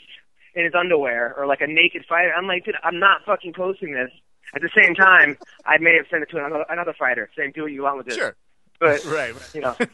in 0.55 0.65
his 0.65 0.75
underwear 0.75 1.35
or 1.37 1.47
like 1.47 1.61
a 1.61 1.67
naked 1.67 2.05
fighter. 2.09 2.33
I'm 2.37 2.47
like, 2.47 2.65
dude, 2.65 2.75
I'm 2.83 2.99
not 2.99 3.25
fucking 3.27 3.53
posting 3.53 3.93
this. 3.93 4.11
At 4.55 4.63
the 4.63 4.71
same 4.77 4.95
time, 4.95 5.37
I 5.67 5.79
may 5.79 5.97
have 5.97 6.07
sent 6.11 6.23
it 6.23 6.31
to 6.31 6.39
another 6.39 6.65
another 6.69 6.95
fighter 6.99 7.31
saying, 7.37 7.53
do 7.55 7.63
what 7.63 7.73
you 7.73 7.83
want 7.83 7.99
with 7.99 8.07
this. 8.07 8.17
sure. 8.17 8.37
But 8.79 9.05
Right. 9.07 9.35
you 9.55 9.61
know, 9.61 9.77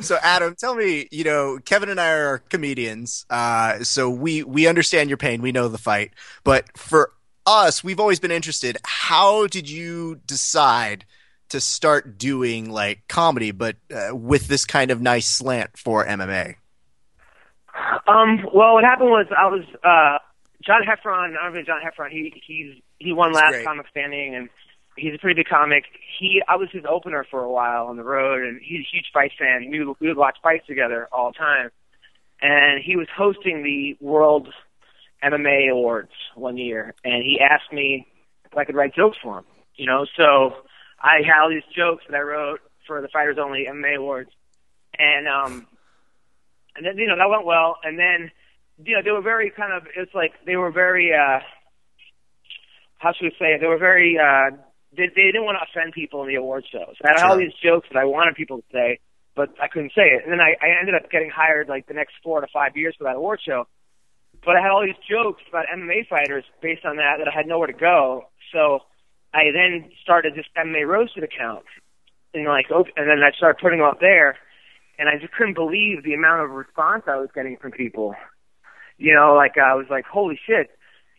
so 0.00 0.18
Adam, 0.22 0.54
tell 0.54 0.74
me, 0.74 1.08
you 1.10 1.24
know, 1.24 1.58
Kevin 1.64 1.88
and 1.88 2.00
I 2.00 2.10
are 2.12 2.38
comedians, 2.38 3.26
uh, 3.30 3.82
so 3.84 4.10
we 4.10 4.42
we 4.42 4.66
understand 4.66 5.10
your 5.10 5.16
pain. 5.18 5.42
We 5.42 5.52
know 5.52 5.68
the 5.68 5.78
fight, 5.78 6.12
but 6.44 6.76
for 6.76 7.12
us, 7.46 7.84
we've 7.84 8.00
always 8.00 8.20
been 8.20 8.30
interested. 8.30 8.76
How 8.84 9.46
did 9.46 9.68
you 9.68 10.20
decide 10.26 11.04
to 11.50 11.60
start 11.60 12.16
doing 12.16 12.70
like 12.70 13.02
comedy, 13.08 13.50
but 13.50 13.76
uh, 13.94 14.14
with 14.16 14.48
this 14.48 14.64
kind 14.64 14.90
of 14.90 15.02
nice 15.02 15.28
slant 15.28 15.76
for 15.76 16.06
MMA? 16.06 16.54
Um, 18.06 18.46
well, 18.54 18.74
what 18.74 18.84
happened 18.84 19.10
was 19.10 19.26
I 19.36 19.46
was 19.48 19.64
uh, 19.84 20.18
John 20.64 20.82
Heffron. 20.82 21.36
I 21.36 21.44
don't 21.44 21.54
know 21.54 21.62
John 21.62 21.80
Heffron. 21.82 22.10
He 22.10 22.32
he's 22.46 22.82
he 22.98 23.12
won 23.12 23.32
last 23.32 23.52
great. 23.52 23.64
comic 23.64 23.86
standing, 23.90 24.34
and 24.34 24.48
he's 24.96 25.14
a 25.14 25.18
pretty 25.18 25.40
big 25.40 25.48
comic. 25.48 25.84
He 26.18 26.42
I 26.48 26.56
was 26.56 26.68
his 26.72 26.84
opener 26.88 27.26
for 27.30 27.42
a 27.42 27.50
while 27.50 27.86
on 27.86 27.96
the 27.96 28.04
road, 28.04 28.42
and 28.42 28.60
he's 28.60 28.80
a 28.80 28.88
huge 28.90 29.10
fight 29.12 29.32
fan. 29.38 29.68
We 29.70 29.84
would, 29.84 29.96
we 30.00 30.08
would 30.08 30.16
watch 30.16 30.36
fights 30.42 30.66
together 30.66 31.08
all 31.12 31.32
the 31.32 31.38
time, 31.38 31.70
and 32.40 32.82
he 32.82 32.96
was 32.96 33.08
hosting 33.16 33.62
the 33.62 33.96
World 34.04 34.48
MMA 35.22 35.70
Awards 35.70 36.12
one 36.34 36.56
year, 36.56 36.94
and 37.04 37.22
he 37.22 37.40
asked 37.40 37.72
me 37.72 38.06
if 38.44 38.56
I 38.56 38.64
could 38.64 38.74
write 38.74 38.94
jokes 38.94 39.18
for 39.22 39.38
him. 39.38 39.44
You 39.76 39.86
know, 39.86 40.06
so 40.16 40.54
I 41.00 41.20
had 41.24 41.42
all 41.42 41.48
these 41.48 41.62
jokes 41.74 42.04
that 42.08 42.16
I 42.16 42.20
wrote 42.20 42.60
for 42.86 43.00
the 43.00 43.08
Fighters 43.08 43.38
Only 43.38 43.66
MMA 43.68 43.96
Awards, 43.96 44.30
and 44.98 45.26
um, 45.26 45.66
and 46.76 46.84
then 46.84 46.98
you 46.98 47.06
know 47.06 47.16
that 47.16 47.28
went 47.28 47.46
well, 47.46 47.76
and 47.82 47.98
then 47.98 48.30
you 48.84 48.94
know 48.96 49.02
they 49.04 49.10
were 49.10 49.22
very 49.22 49.50
kind 49.50 49.72
of 49.72 49.84
it's 49.96 50.14
like 50.14 50.32
they 50.46 50.56
were 50.56 50.70
very 50.70 51.12
uh 51.12 51.40
how 52.98 53.12
should 53.12 53.24
we 53.24 53.30
say 53.38 53.54
it? 53.54 53.60
They 53.60 53.66
were 53.66 53.78
very 53.78 54.18
uh 54.18 54.56
they, 54.96 55.08
they 55.08 55.32
didn't 55.32 55.44
want 55.44 55.58
to 55.58 55.64
offend 55.68 55.92
people 55.92 56.22
in 56.22 56.28
the 56.28 56.36
award 56.36 56.64
shows. 56.70 56.96
I 57.04 57.18
had 57.18 57.26
all 57.26 57.38
these 57.38 57.54
jokes 57.62 57.88
that 57.92 57.98
I 57.98 58.04
wanted 58.04 58.34
people 58.34 58.58
to 58.58 58.64
say, 58.72 58.98
but 59.34 59.48
I 59.60 59.68
couldn't 59.68 59.92
say 59.96 60.12
it. 60.12 60.22
And 60.24 60.32
then 60.32 60.40
I, 60.40 60.54
I 60.60 60.78
ended 60.78 60.94
up 60.94 61.10
getting 61.10 61.30
hired 61.30 61.68
like 61.68 61.86
the 61.86 61.94
next 61.94 62.14
four 62.22 62.40
to 62.40 62.46
five 62.52 62.76
years 62.76 62.94
for 62.98 63.04
that 63.04 63.16
award 63.16 63.40
show. 63.44 63.66
But 64.44 64.56
I 64.56 64.60
had 64.60 64.70
all 64.70 64.82
these 64.84 64.98
jokes 65.08 65.42
about 65.48 65.66
MMA 65.72 66.08
fighters 66.08 66.44
based 66.60 66.84
on 66.84 66.96
that 66.96 67.16
that 67.18 67.28
I 67.28 67.34
had 67.34 67.46
nowhere 67.46 67.68
to 67.68 67.72
go. 67.72 68.28
So 68.52 68.80
I 69.32 69.44
then 69.52 69.90
started 70.02 70.34
this 70.34 70.46
MMA 70.56 70.86
roasted 70.86 71.24
account, 71.24 71.64
and 72.34 72.44
like, 72.46 72.66
and 72.70 73.08
then 73.08 73.22
I 73.22 73.30
started 73.36 73.60
putting 73.62 73.78
them 73.78 73.88
up 73.88 74.00
there, 74.00 74.36
and 74.98 75.08
I 75.08 75.16
just 75.18 75.32
couldn't 75.32 75.54
believe 75.54 76.02
the 76.04 76.14
amount 76.14 76.42
of 76.42 76.50
response 76.50 77.04
I 77.06 77.16
was 77.16 77.28
getting 77.34 77.56
from 77.56 77.70
people. 77.70 78.14
You 79.02 79.14
know, 79.14 79.34
like 79.34 79.58
I 79.58 79.74
was 79.74 79.86
like, 79.90 80.04
holy 80.04 80.38
shit, 80.46 80.70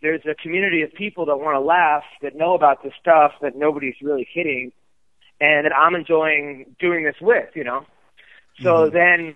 there's 0.02 0.22
a 0.26 0.36
community 0.36 0.84
of 0.84 0.94
people 0.94 1.26
that 1.26 1.38
want 1.38 1.56
to 1.56 1.60
laugh, 1.60 2.04
that 2.22 2.36
know 2.36 2.54
about 2.54 2.82
this 2.82 2.94
stuff 3.00 3.34
that 3.42 3.58
nobody's 3.58 3.96
really 4.02 4.28
hitting, 4.32 4.72
and 5.42 5.66
that 5.66 5.76
I'm 5.76 5.94
enjoying 5.94 6.76
doing 6.80 7.04
this 7.04 7.16
with. 7.20 7.50
You 7.56 7.66
know, 7.66 7.86
so 8.62 8.90
then 8.90 9.36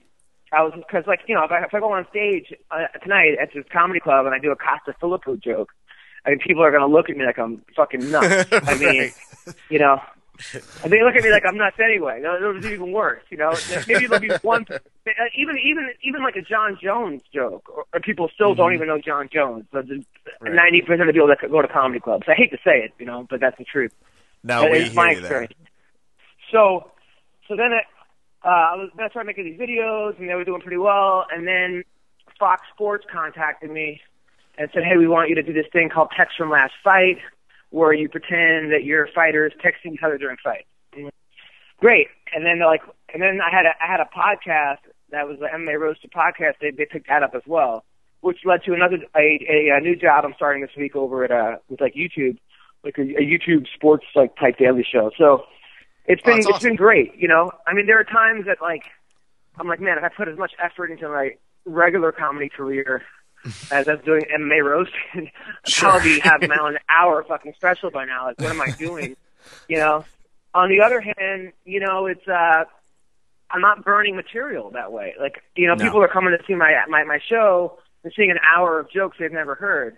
I 0.54 0.64
was 0.64 0.74
because 0.76 1.04
like 1.08 1.22
you 1.28 1.36
know 1.36 1.44
if 1.44 1.52
I, 1.52 1.64
if 1.64 1.74
I 1.74 1.80
go 1.80 1.92
on 1.92 2.08
stage 2.10 2.54
uh, 2.72 2.88
tonight 3.04 3.36
at 3.42 3.50
this 3.54 3.66
comedy 3.72 4.00
club 4.00 4.26
and 4.26 4.34
I 4.34 4.40
do 4.40 4.52
a 4.52 4.56
Costa 4.56 4.96
Philippou 5.02 5.44
joke, 5.44 5.74
I 6.26 6.30
mean 6.30 6.40
people 6.40 6.64
are 6.64 6.72
gonna 6.72 6.88
look 6.88 7.10
at 7.10 7.18
me 7.18 7.26
like 7.26 7.38
I'm 7.38 7.64
fucking 7.76 8.10
nuts. 8.10 8.50
I 8.52 8.78
mean, 8.78 9.12
you 9.70 9.80
know, 9.80 10.00
and 10.84 10.92
they 10.92 11.04
look 11.04 11.16
at 11.16 11.24
me 11.24 11.32
like 11.32 11.44
I'm 11.48 11.58
nuts 11.58 11.78
anyway. 11.84 12.20
No, 12.22 12.36
it 12.36 12.54
was 12.56 12.66
even 12.66 12.92
worse. 12.92 13.24
You 13.30 13.38
know, 13.38 13.54
maybe 13.88 14.08
there'll 14.08 14.20
be 14.20 14.32
one, 14.42 14.66
even 15.36 15.58
even 15.64 15.90
even 16.04 16.24
like 16.24 16.36
a 16.36 16.42
Jon 16.42 16.78
Jones 16.82 17.22
joke, 17.34 17.70
or, 17.70 17.86
or 17.94 18.00
people 18.00 18.30
still 18.34 18.54
don't 18.56 18.74
even 18.74 18.88
know 18.88 19.00
Jon 19.00 19.30
Jones. 19.32 19.66
Ninety 20.42 20.82
percent 20.82 21.02
of 21.02 21.08
the 21.08 21.14
people 21.14 21.28
that 21.28 21.40
go 21.50 21.62
to 21.62 21.68
comedy 21.68 22.00
clubs. 22.00 22.26
I 22.28 22.36
hate 22.36 22.52
to 22.52 22.58
say 22.58 22.84
it, 22.84 22.92
you 23.00 23.06
know, 23.06 23.26
but 23.30 23.40
that's 23.40 23.58
the 23.58 23.66
truth. 23.66 23.94
No, 24.44 24.62
That 24.62 24.72
we 24.72 24.84
hear 24.84 24.94
my 24.94 25.12
experience. 25.12 25.54
So, 26.52 26.92
so 27.48 27.56
then 27.56 27.74
it, 27.74 27.84
uh, 28.46 28.48
I 28.48 28.76
was 28.76 28.90
then 28.96 29.06
I 29.06 29.10
started 29.10 29.28
making 29.28 29.46
these 29.46 29.60
videos, 29.60 30.18
and 30.20 30.30
they 30.30 30.36
were 30.36 30.46
doing 30.46 30.62
pretty 30.62 30.78
well. 30.78 31.26
And 31.32 31.48
then 31.48 31.84
Fox 32.40 32.62
Sports 32.74 33.06
contacted 33.12 33.72
me 33.72 34.02
and 34.58 34.70
said, 34.74 34.84
"Hey, 34.84 34.98
we 34.98 35.08
want 35.08 35.30
you 35.30 35.36
to 35.36 35.44
do 35.44 35.54
this 35.54 35.66
thing 35.74 35.90
called 35.90 36.10
Text 36.16 36.38
from 36.38 36.50
Last 36.50 36.74
Fight, 36.84 37.18
where 37.70 37.94
you 37.94 38.10
pretend 38.10 38.72
that 38.72 38.84
your 38.84 39.08
fighters 39.14 39.54
texting 39.64 39.94
each 39.94 40.04
other 40.04 40.18
during 40.18 40.38
fights." 40.44 40.68
Great. 41.80 42.08
And 42.34 42.46
then 42.46 42.60
they're 42.60 42.68
like, 42.68 42.82
and 43.14 43.22
then 43.22 43.40
I 43.42 43.56
had 43.56 43.66
a 43.66 43.74
I 43.82 43.88
had 43.88 44.00
a 44.00 44.10
podcast 44.16 44.80
that 45.12 45.28
was 45.28 45.38
the 45.40 45.46
MMA 45.46 45.80
Roasted 45.80 46.12
podcast. 46.12 46.54
They 46.60 46.72
they 46.72 46.86
picked 46.86 47.08
that 47.08 47.24
up 47.24 47.36
as 47.36 47.44
well, 47.46 47.86
which 48.22 48.40
led 48.46 48.64
to 48.64 48.74
another 48.74 48.98
a, 49.16 49.40
a, 49.50 49.78
a 49.78 49.80
new 49.80 49.96
job 49.96 50.26
I'm 50.26 50.34
starting 50.36 50.62
this 50.62 50.72
week 50.76 50.96
over 50.96 51.24
at 51.24 51.32
uh 51.32 51.58
with 51.70 51.80
like 51.80 51.94
YouTube, 51.94 52.38
like 52.84 52.98
a, 52.98 53.02
a 53.02 53.22
YouTube 53.22 53.68
sports 53.74 54.06
like 54.16 54.36
type 54.38 54.58
daily 54.58 54.86
show. 54.90 55.12
So 55.18 55.44
it's 56.06 56.22
been 56.24 56.40
it's 56.40 56.48
awesome. 56.48 56.70
been 56.70 56.76
great. 56.76 57.16
You 57.16 57.28
know, 57.28 57.52
I 57.68 57.74
mean, 57.74 57.86
there 57.86 58.00
are 58.00 58.04
times 58.04 58.46
that 58.48 58.58
like 58.62 58.84
I'm 59.60 59.68
like, 59.68 59.80
man, 59.80 59.98
if 59.98 60.04
I 60.04 60.10
put 60.10 60.28
as 60.28 60.38
much 60.38 60.54
effort 60.64 60.92
into 60.92 61.08
my 61.08 61.36
regular 61.66 62.12
comedy 62.12 62.50
career 62.50 63.04
as 63.72 63.88
I'm 63.88 64.00
doing 64.06 64.24
MMA 64.34 64.64
roast, 64.64 64.92
I'd 65.14 65.32
probably 65.74 66.20
have 66.20 66.42
my 66.42 66.58
own 66.62 66.78
hour 66.90 67.24
fucking 67.28 67.54
special 67.56 67.92
by 67.92 68.06
now. 68.06 68.26
Like, 68.28 68.40
what 68.40 68.50
am 68.50 68.62
I 68.62 68.72
doing? 68.72 69.16
you 69.68 69.78
know. 69.78 70.06
On 70.54 70.70
the 70.70 70.82
other 70.82 71.00
hand, 71.02 71.52
you 71.66 71.80
know, 71.80 72.08
it's 72.08 72.28
uh 72.28 72.64
I'm 73.50 73.62
not 73.62 73.86
burning 73.86 74.16
material 74.16 74.72
that 74.72 74.92
way. 74.92 75.14
Like, 75.20 75.42
you 75.56 75.68
know, 75.68 75.76
No. 75.76 75.84
people 75.86 76.02
are 76.04 76.08
coming 76.08 76.36
to 76.38 76.44
see 76.46 76.56
my 76.56 76.74
my 76.90 77.04
my 77.04 77.20
show 77.30 77.78
and 78.04 78.12
seeing 78.16 78.32
an 78.32 78.40
hour 78.56 78.80
of 78.80 78.90
jokes 78.92 79.18
they've 79.20 79.32
never 79.32 79.56
heard. 79.56 79.98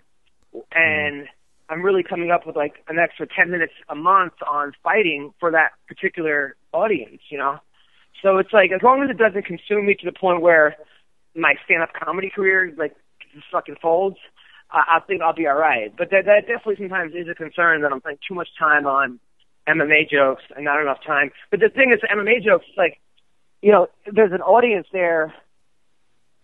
And 0.72 1.26
I'm 1.68 1.82
really 1.82 2.02
coming 2.02 2.30
up 2.30 2.46
with 2.46 2.56
like 2.56 2.74
an 2.88 2.98
extra 2.98 3.26
10 3.26 3.50
minutes 3.50 3.72
a 3.88 3.94
month 3.94 4.32
on 4.46 4.72
fighting 4.82 5.32
for 5.38 5.50
that 5.52 5.70
particular 5.88 6.56
audience, 6.72 7.22
you 7.30 7.38
know? 7.38 7.58
So 8.22 8.38
it's 8.38 8.52
like, 8.52 8.72
as 8.72 8.82
long 8.82 9.02
as 9.02 9.10
it 9.10 9.16
doesn't 9.18 9.44
consume 9.46 9.86
me 9.86 9.94
to 9.94 10.04
the 10.04 10.12
point 10.12 10.40
where 10.42 10.76
my 11.36 11.54
stand-up 11.64 11.90
comedy 11.92 12.28
career, 12.28 12.72
like, 12.76 12.94
just 13.34 13.46
fucking 13.52 13.76
folds, 13.80 14.16
I, 14.70 14.96
I 14.96 15.00
think 15.00 15.22
I'll 15.22 15.34
be 15.34 15.46
alright. 15.48 15.94
But 15.96 16.10
that, 16.10 16.24
that 16.26 16.40
definitely 16.46 16.76
sometimes 16.76 17.14
is 17.14 17.28
a 17.28 17.34
concern 17.34 17.82
that 17.82 17.92
I'm 17.92 18.00
spending 18.00 18.18
too 18.26 18.34
much 18.34 18.48
time 18.58 18.86
on 18.86 19.20
MMA 19.68 20.08
jokes 20.10 20.42
and 20.54 20.64
not 20.64 20.80
enough 20.80 20.98
time. 21.06 21.30
But 21.50 21.60
the 21.60 21.68
thing 21.68 21.92
is, 21.92 22.00
MMA 22.10 22.42
jokes, 22.44 22.66
like, 22.76 23.00
you 23.62 23.72
know, 23.72 23.88
there's 24.10 24.32
an 24.32 24.40
audience 24.42 24.86
there 24.92 25.34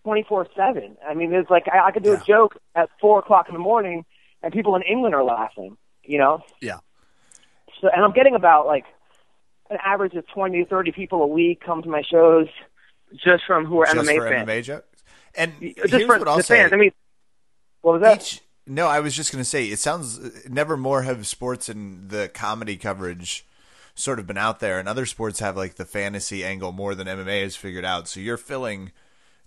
24-7. 0.05 0.95
I 1.07 1.13
mean, 1.13 1.31
there's 1.31 1.47
like, 1.49 1.65
I, 1.71 1.87
I 1.87 1.91
could 1.91 2.03
do 2.03 2.11
Yeah. 2.11 2.21
a 2.21 2.23
joke 2.23 2.57
at 2.75 2.89
4 3.01 3.19
o'clock 3.19 3.47
in 3.49 3.53
the 3.53 3.59
morning 3.59 4.05
and 4.41 4.53
people 4.53 4.75
in 4.75 4.81
England 4.83 5.15
are 5.15 5.23
laughing, 5.23 5.77
you 6.03 6.17
know? 6.17 6.43
Yeah. 6.61 6.77
So, 7.81 7.89
and 7.93 8.03
I'm 8.03 8.13
getting 8.13 8.35
about 8.35 8.65
like 8.67 8.85
an 9.69 9.77
average 9.83 10.13
of 10.13 10.25
20 10.27 10.63
to 10.63 10.69
30 10.69 10.91
people 10.93 11.21
a 11.23 11.27
week 11.27 11.61
come 11.65 11.81
to 11.83 11.89
my 11.89 12.01
shows 12.09 12.47
just 13.13 13.43
from 13.45 13.65
who 13.65 13.79
are 13.81 13.85
Just 13.85 13.97
MMA 14.07 14.15
for 14.17 14.29
fans. 14.29 14.47
MMA 14.49 14.63
jokes. 14.63 14.96
And 15.35 15.53
Just 15.87 15.93
here's 15.93 16.05
for 16.05 16.19
what 16.19 16.27
I'll 16.27 16.37
the 16.37 16.43
say. 16.43 16.57
fans. 16.57 16.73
I 16.73 16.77
mean, 16.77 16.91
what 17.81 17.93
was 17.93 18.01
that? 18.01 18.21
Each, 18.21 18.41
no, 18.65 18.87
I 18.87 18.99
was 18.99 19.15
just 19.15 19.31
going 19.31 19.41
to 19.41 19.49
say, 19.49 19.65
it 19.67 19.79
sounds 19.79 20.47
never 20.47 20.77
more 20.77 21.03
have 21.03 21.25
sports 21.27 21.69
and 21.69 22.09
the 22.09 22.29
comedy 22.29 22.77
coverage 22.77 23.45
sort 23.95 24.19
of 24.19 24.27
been 24.27 24.37
out 24.37 24.59
there, 24.59 24.79
and 24.79 24.87
other 24.87 25.05
sports 25.05 25.39
have 25.39 25.57
like 25.57 25.75
the 25.75 25.85
fantasy 25.85 26.43
angle 26.43 26.71
more 26.71 26.93
than 26.95 27.07
MMA 27.07 27.43
has 27.43 27.55
figured 27.55 27.85
out. 27.85 28.07
So 28.07 28.19
you're 28.19 28.37
filling, 28.37 28.91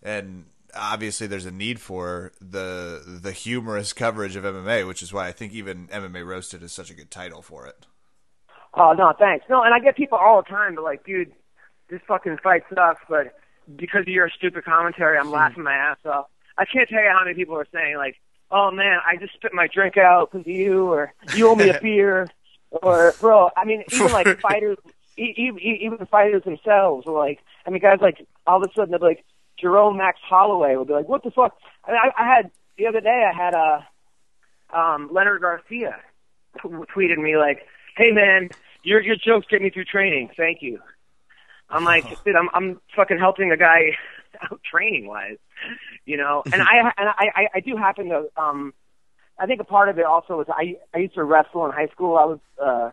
and 0.02 0.46
obviously 0.74 1.26
there's 1.26 1.46
a 1.46 1.50
need 1.52 1.80
for 1.80 2.32
the 2.40 3.20
the 3.22 3.32
humorous 3.32 3.92
coverage 3.92 4.36
of 4.36 4.44
MMA, 4.44 4.86
which 4.86 5.02
is 5.02 5.12
why 5.12 5.28
I 5.28 5.32
think 5.32 5.52
even 5.52 5.86
MMA 5.88 6.26
Roasted 6.26 6.62
is 6.62 6.72
such 6.72 6.90
a 6.90 6.94
good 6.94 7.10
title 7.10 7.42
for 7.42 7.66
it. 7.66 7.86
Oh 8.74 8.92
no, 8.92 9.12
thanks. 9.18 9.46
No, 9.48 9.62
and 9.62 9.74
I 9.74 9.80
get 9.80 9.96
people 9.96 10.18
all 10.18 10.42
the 10.42 10.48
time, 10.48 10.74
but 10.74 10.84
like, 10.84 11.04
dude, 11.04 11.32
this 11.88 12.00
fucking 12.06 12.38
fight 12.42 12.62
sucks. 12.72 13.00
But 13.08 13.34
because 13.76 14.02
of 14.02 14.08
your 14.08 14.30
stupid 14.30 14.64
commentary, 14.64 15.18
I'm 15.18 15.30
laughing 15.30 15.62
my 15.62 15.74
ass 15.74 15.98
off. 16.04 16.26
I 16.56 16.64
can't 16.64 16.88
tell 16.88 17.02
you 17.02 17.10
how 17.10 17.24
many 17.24 17.34
people 17.34 17.56
are 17.56 17.66
saying 17.72 17.96
like, 17.96 18.16
"Oh 18.50 18.70
man, 18.70 18.98
I 19.06 19.16
just 19.16 19.34
spit 19.34 19.52
my 19.54 19.66
drink 19.66 19.96
out 19.96 20.30
because 20.30 20.46
of 20.46 20.52
you," 20.52 20.92
or 20.92 21.12
"You 21.34 21.48
owe 21.48 21.54
me 21.54 21.70
a 21.70 21.80
beer," 21.82 22.28
or 22.70 23.14
"Bro." 23.20 23.50
I 23.56 23.64
mean, 23.64 23.84
even 23.92 24.12
like 24.12 24.40
fighters, 24.40 24.78
even 25.16 25.96
the 25.98 26.06
fighters 26.06 26.44
themselves 26.44 27.06
are 27.06 27.14
like, 27.14 27.40
I 27.66 27.70
mean, 27.70 27.80
guys 27.80 27.98
like 28.00 28.26
all 28.46 28.62
of 28.62 28.70
a 28.70 28.74
sudden 28.74 28.90
they're 28.90 29.00
like, 29.00 29.24
Jerome 29.58 29.96
Max 29.96 30.18
Holloway 30.22 30.76
will 30.76 30.84
be 30.84 30.94
like, 30.94 31.08
"What 31.08 31.22
the 31.22 31.30
fuck?" 31.30 31.56
I, 31.84 31.92
mean, 31.92 32.00
I, 32.02 32.22
I 32.22 32.26
had 32.26 32.50
the 32.76 32.86
other 32.86 33.00
day, 33.00 33.28
I 33.28 33.36
had 33.36 33.54
a 33.54 33.86
um, 34.72 35.10
Leonard 35.12 35.40
Garcia 35.40 35.96
tweeted 36.58 37.18
me 37.18 37.36
like, 37.36 37.66
"Hey 37.96 38.10
man, 38.10 38.50
your 38.82 39.00
your 39.00 39.16
jokes 39.16 39.46
get 39.50 39.62
me 39.62 39.70
through 39.70 39.84
training. 39.84 40.30
Thank 40.36 40.62
you." 40.62 40.80
I'm 41.70 41.84
like, 41.84 42.04
dude, 42.24 42.36
I'm 42.36 42.48
I'm 42.54 42.80
fucking 42.96 43.18
helping 43.18 43.52
a 43.52 43.56
guy 43.56 43.96
out 44.42 44.60
training 44.62 45.06
wise, 45.06 45.38
you 46.04 46.16
know. 46.16 46.42
And 46.52 46.62
I 46.62 46.92
and 46.96 47.08
I 47.08 47.30
I, 47.34 47.48
I 47.56 47.60
do 47.60 47.76
happen 47.76 48.08
to 48.08 48.28
um, 48.36 48.74
I 49.38 49.46
think 49.46 49.60
a 49.60 49.64
part 49.64 49.88
of 49.88 49.98
it 49.98 50.04
also 50.04 50.36
was 50.36 50.46
I 50.50 50.76
I 50.94 50.98
used 50.98 51.14
to 51.14 51.24
wrestle 51.24 51.66
in 51.66 51.72
high 51.72 51.88
school. 51.88 52.16
I 52.16 52.24
was 52.24 52.38
uh. 52.62 52.90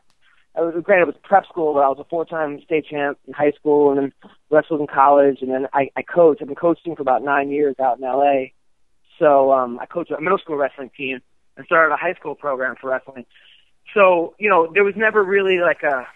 I 0.56 0.62
was 0.62 0.74
granted 0.84 1.04
it 1.04 1.14
was 1.14 1.16
prep 1.22 1.46
school, 1.46 1.76
but 1.76 1.82
I 1.82 1.88
was 1.88 2.00
a 2.00 2.04
four-time 2.06 2.60
state 2.66 2.88
champ 2.90 3.20
in 3.28 3.34
high 3.34 3.52
school, 3.52 3.92
and 3.92 4.00
then 4.00 4.14
wrestled 4.50 4.82
in 4.82 4.88
college, 4.88 5.44
and 5.44 5.52
then 5.52 5.68
I, 5.72 5.92
I 5.96 6.02
coached. 6.02 6.42
I've 6.42 6.48
been 6.48 6.56
coaching 6.56 6.96
for 6.96 7.04
about 7.04 7.22
nine 7.22 7.52
years 7.52 7.76
out 7.80 8.00
in 8.00 8.04
LA. 8.04 8.46
So 9.20 9.52
um, 9.52 9.80
I 9.80 9.86
coached 9.86 10.10
a 10.10 10.20
middle 10.20 10.40
school 10.40 10.56
wrestling 10.56 10.90
team 10.98 11.22
and 11.56 11.66
started 11.68 11.94
a 11.94 11.98
high 11.98 12.14
school 12.14 12.34
program 12.34 12.76
for 12.80 12.90
wrestling. 12.90 13.28
So 13.94 14.34
you 14.40 14.50
know, 14.50 14.72
there 14.74 14.84
was 14.84 14.96
never 14.96 15.24
really 15.24 15.60
like 15.60 15.84
a 15.84 16.08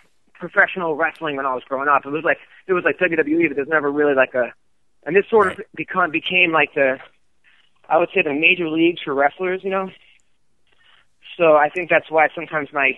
professional 0.41 0.95
wrestling 0.95 1.37
when 1.37 1.45
I 1.45 1.53
was 1.53 1.63
growing 1.63 1.87
up. 1.87 2.05
It 2.05 2.09
was 2.09 2.25
like 2.25 2.39
it 2.67 2.73
was 2.73 2.83
like 2.83 2.97
WWE, 2.97 3.47
but 3.47 3.55
there's 3.55 3.69
never 3.69 3.89
really 3.89 4.15
like 4.15 4.33
a, 4.33 4.51
and 5.05 5.15
this 5.15 5.25
sort 5.29 5.53
of 5.53 5.61
become 5.73 6.11
became 6.11 6.51
like 6.51 6.73
the, 6.73 6.97
I 7.87 7.97
would 7.97 8.09
say 8.13 8.23
the 8.23 8.33
major 8.33 8.67
leagues 8.67 9.01
for 9.03 9.13
wrestlers, 9.13 9.61
you 9.63 9.69
know. 9.69 9.89
So 11.37 11.55
I 11.55 11.69
think 11.69 11.89
that's 11.89 12.11
why 12.11 12.27
sometimes 12.35 12.69
my 12.73 12.97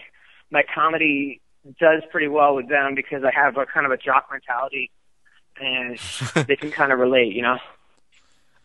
my 0.50 0.64
comedy 0.74 1.42
does 1.80 2.02
pretty 2.12 2.28
well 2.28 2.56
with 2.56 2.68
them 2.70 2.96
because 2.96 3.24
I 3.24 3.32
have 3.34 3.58
a 3.58 3.66
kind 3.66 3.86
of 3.86 3.92
a 3.92 3.98
jock 3.98 4.28
mentality, 4.32 4.90
and 5.60 6.00
they 6.48 6.56
can 6.56 6.72
kind 6.72 6.92
of 6.92 7.00
relate, 7.00 7.34
you 7.34 7.42
know. 7.42 7.60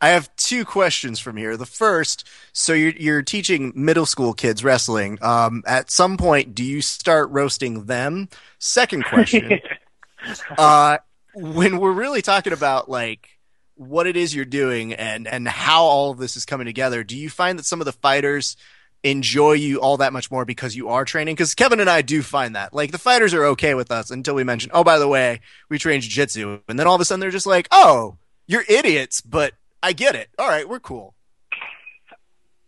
I 0.01 0.11
have 0.11 0.35
two 0.37 0.65
questions 0.65 1.19
from 1.19 1.37
here. 1.37 1.57
The 1.57 1.67
first, 1.67 2.27
so 2.53 2.73
you're 2.73 2.93
you're 2.93 3.23
teaching 3.23 3.73
middle 3.75 4.07
school 4.07 4.33
kids 4.33 4.63
wrestling. 4.63 5.19
Um, 5.21 5.63
at 5.67 5.91
some 5.91 6.17
point, 6.17 6.55
do 6.55 6.65
you 6.65 6.81
start 6.83 7.31
roasting 7.31 7.85
them? 7.85 8.29
Second 8.59 9.05
question, 9.05 9.61
uh, 10.59 10.99
when 11.35 11.79
we're 11.79 11.93
really 11.93 12.23
talking 12.23 12.53
about 12.53 12.89
like 12.89 13.29
what 13.75 14.07
it 14.07 14.17
is 14.17 14.35
you're 14.35 14.45
doing 14.45 14.93
and 14.93 15.27
and 15.27 15.49
how 15.49 15.83
all 15.83 16.11
of 16.11 16.19
this 16.19 16.37
is 16.37 16.45
coming 16.45 16.67
together, 16.67 17.03
do 17.03 17.17
you 17.17 17.29
find 17.29 17.59
that 17.59 17.67
some 17.67 17.81
of 17.81 17.85
the 17.85 17.93
fighters 17.93 18.57
enjoy 19.05 19.53
you 19.53 19.81
all 19.81 19.97
that 19.97 20.13
much 20.13 20.31
more 20.31 20.45
because 20.45 20.77
you 20.77 20.89
are 20.91 21.05
training? 21.05 21.35
Because 21.35 21.55
Kevin 21.55 21.81
and 21.81 21.91
I 21.91 22.03
do 22.03 22.23
find 22.23 22.55
that 22.55 22.73
like 22.73 22.93
the 22.93 22.99
fighters 22.99 23.35
are 23.35 23.45
okay 23.47 23.75
with 23.75 23.91
us 23.91 24.13
until 24.13 24.37
we 24.37 24.45
mention, 24.45 24.71
oh 24.73 24.85
by 24.85 24.99
the 24.99 25.09
way, 25.09 25.41
we 25.69 25.79
train 25.79 26.01
jiu-jitsu, 26.01 26.61
and 26.69 26.79
then 26.79 26.87
all 26.87 26.95
of 26.95 27.01
a 27.01 27.05
sudden 27.05 27.21
they're 27.21 27.31
just 27.31 27.47
like, 27.47 27.67
oh, 27.73 28.17
you're 28.47 28.65
idiots, 28.69 29.21
but 29.21 29.53
I 29.83 29.93
get 29.93 30.15
it. 30.15 30.29
All 30.39 30.49
right, 30.49 30.69
we're 30.69 30.81
cool. 30.81 31.15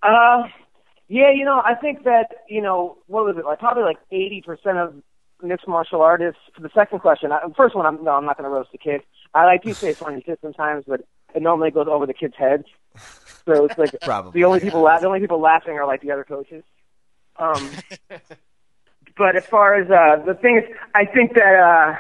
Uh, 0.03 0.45
yeah, 1.09 1.33
you 1.33 1.45
know, 1.45 1.61
I 1.65 1.75
think 1.75 2.05
that 2.05 2.29
you 2.49 2.63
know 2.63 2.99
what 3.07 3.25
was 3.25 3.37
it 3.37 3.45
like? 3.45 3.59
Probably 3.59 3.83
like 3.83 3.99
eighty 4.11 4.41
percent 4.41 4.79
of 4.79 4.95
mixed 5.43 5.67
martial 5.67 6.03
artists. 6.03 6.41
For 6.55 6.63
the 6.63 6.71
second 6.75 7.01
question, 7.01 7.33
I, 7.33 7.41
first 7.57 7.75
one, 7.75 7.87
I'm 7.87 8.03
no, 8.05 8.13
I'm 8.13 8.25
not 8.25 8.37
going 8.37 8.49
to 8.49 8.55
roast 8.55 8.73
the 8.73 8.79
kid. 8.79 9.03
I, 9.35 9.45
I 9.47 9.57
do 9.57 9.75
say 9.75 9.93
funny 9.93 10.23
shit 10.25 10.39
sometimes, 10.41 10.85
but 10.87 11.01
it 11.35 11.43
normally 11.43 11.71
goes 11.71 11.87
over 11.89 12.07
the 12.07 12.15
kids' 12.15 12.35
heads. 12.37 12.65
So 13.45 13.65
it's 13.65 13.79
like 13.79 13.95
Probably, 14.03 14.41
the 14.41 14.45
only 14.45 14.61
yeah. 14.61 14.65
people 14.67 14.83
la- 14.83 14.99
the 14.99 15.07
only 15.07 15.21
people 15.21 15.41
laughing 15.41 15.75
are 15.75 15.87
like 15.87 16.01
the 16.03 16.13
other 16.13 16.25
coaches. 16.25 16.63
Um, 17.39 17.71
but 19.17 19.37
as 19.37 19.45
far 19.47 19.75
as 19.75 19.91
uh, 19.91 20.25
the 20.25 20.35
thing 20.35 20.59
is, 20.59 20.77
I 20.95 21.05
think 21.07 21.35
that 21.35 21.55
uh, 21.55 21.97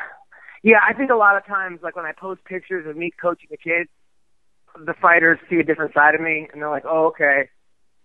yeah, 0.62 0.78
I 0.86 0.92
think 0.92 1.10
a 1.10 1.16
lot 1.16 1.36
of 1.36 1.44
times 1.46 1.80
like 1.82 1.96
when 1.96 2.06
I 2.06 2.12
post 2.12 2.44
pictures 2.44 2.86
of 2.86 2.96
me 2.96 3.10
coaching 3.20 3.48
the 3.50 3.56
kids, 3.56 3.88
the 4.78 4.94
fighters 4.94 5.38
see 5.48 5.56
a 5.56 5.64
different 5.64 5.94
side 5.94 6.14
of 6.14 6.20
me, 6.20 6.48
and 6.52 6.60
they're 6.62 6.70
like, 6.70 6.84
oh 6.86 7.06
okay 7.06 7.48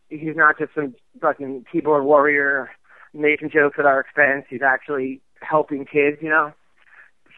he's 0.09 0.35
not 0.35 0.57
just 0.57 0.73
some 0.75 0.95
fucking 1.21 1.65
keyboard 1.71 2.03
warrior 2.03 2.69
making 3.13 3.49
jokes 3.49 3.77
at 3.79 3.85
our 3.85 4.01
expense. 4.01 4.45
He's 4.49 4.61
actually 4.61 5.21
helping 5.41 5.85
kids, 5.85 6.17
you 6.21 6.29
know, 6.29 6.53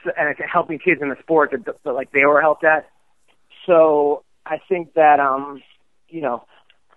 so, 0.03 0.11
and 0.17 0.29
it's 0.29 0.39
helping 0.51 0.79
kids 0.79 1.01
in 1.01 1.09
the 1.09 1.17
sport 1.19 1.51
that, 1.51 1.65
that 1.83 1.91
like 1.91 2.11
they 2.11 2.25
were 2.25 2.41
helped 2.41 2.63
at. 2.63 2.89
so 3.65 4.23
I 4.45 4.59
think 4.69 4.93
that 4.93 5.19
um, 5.19 5.61
you 6.09 6.21
know, 6.21 6.45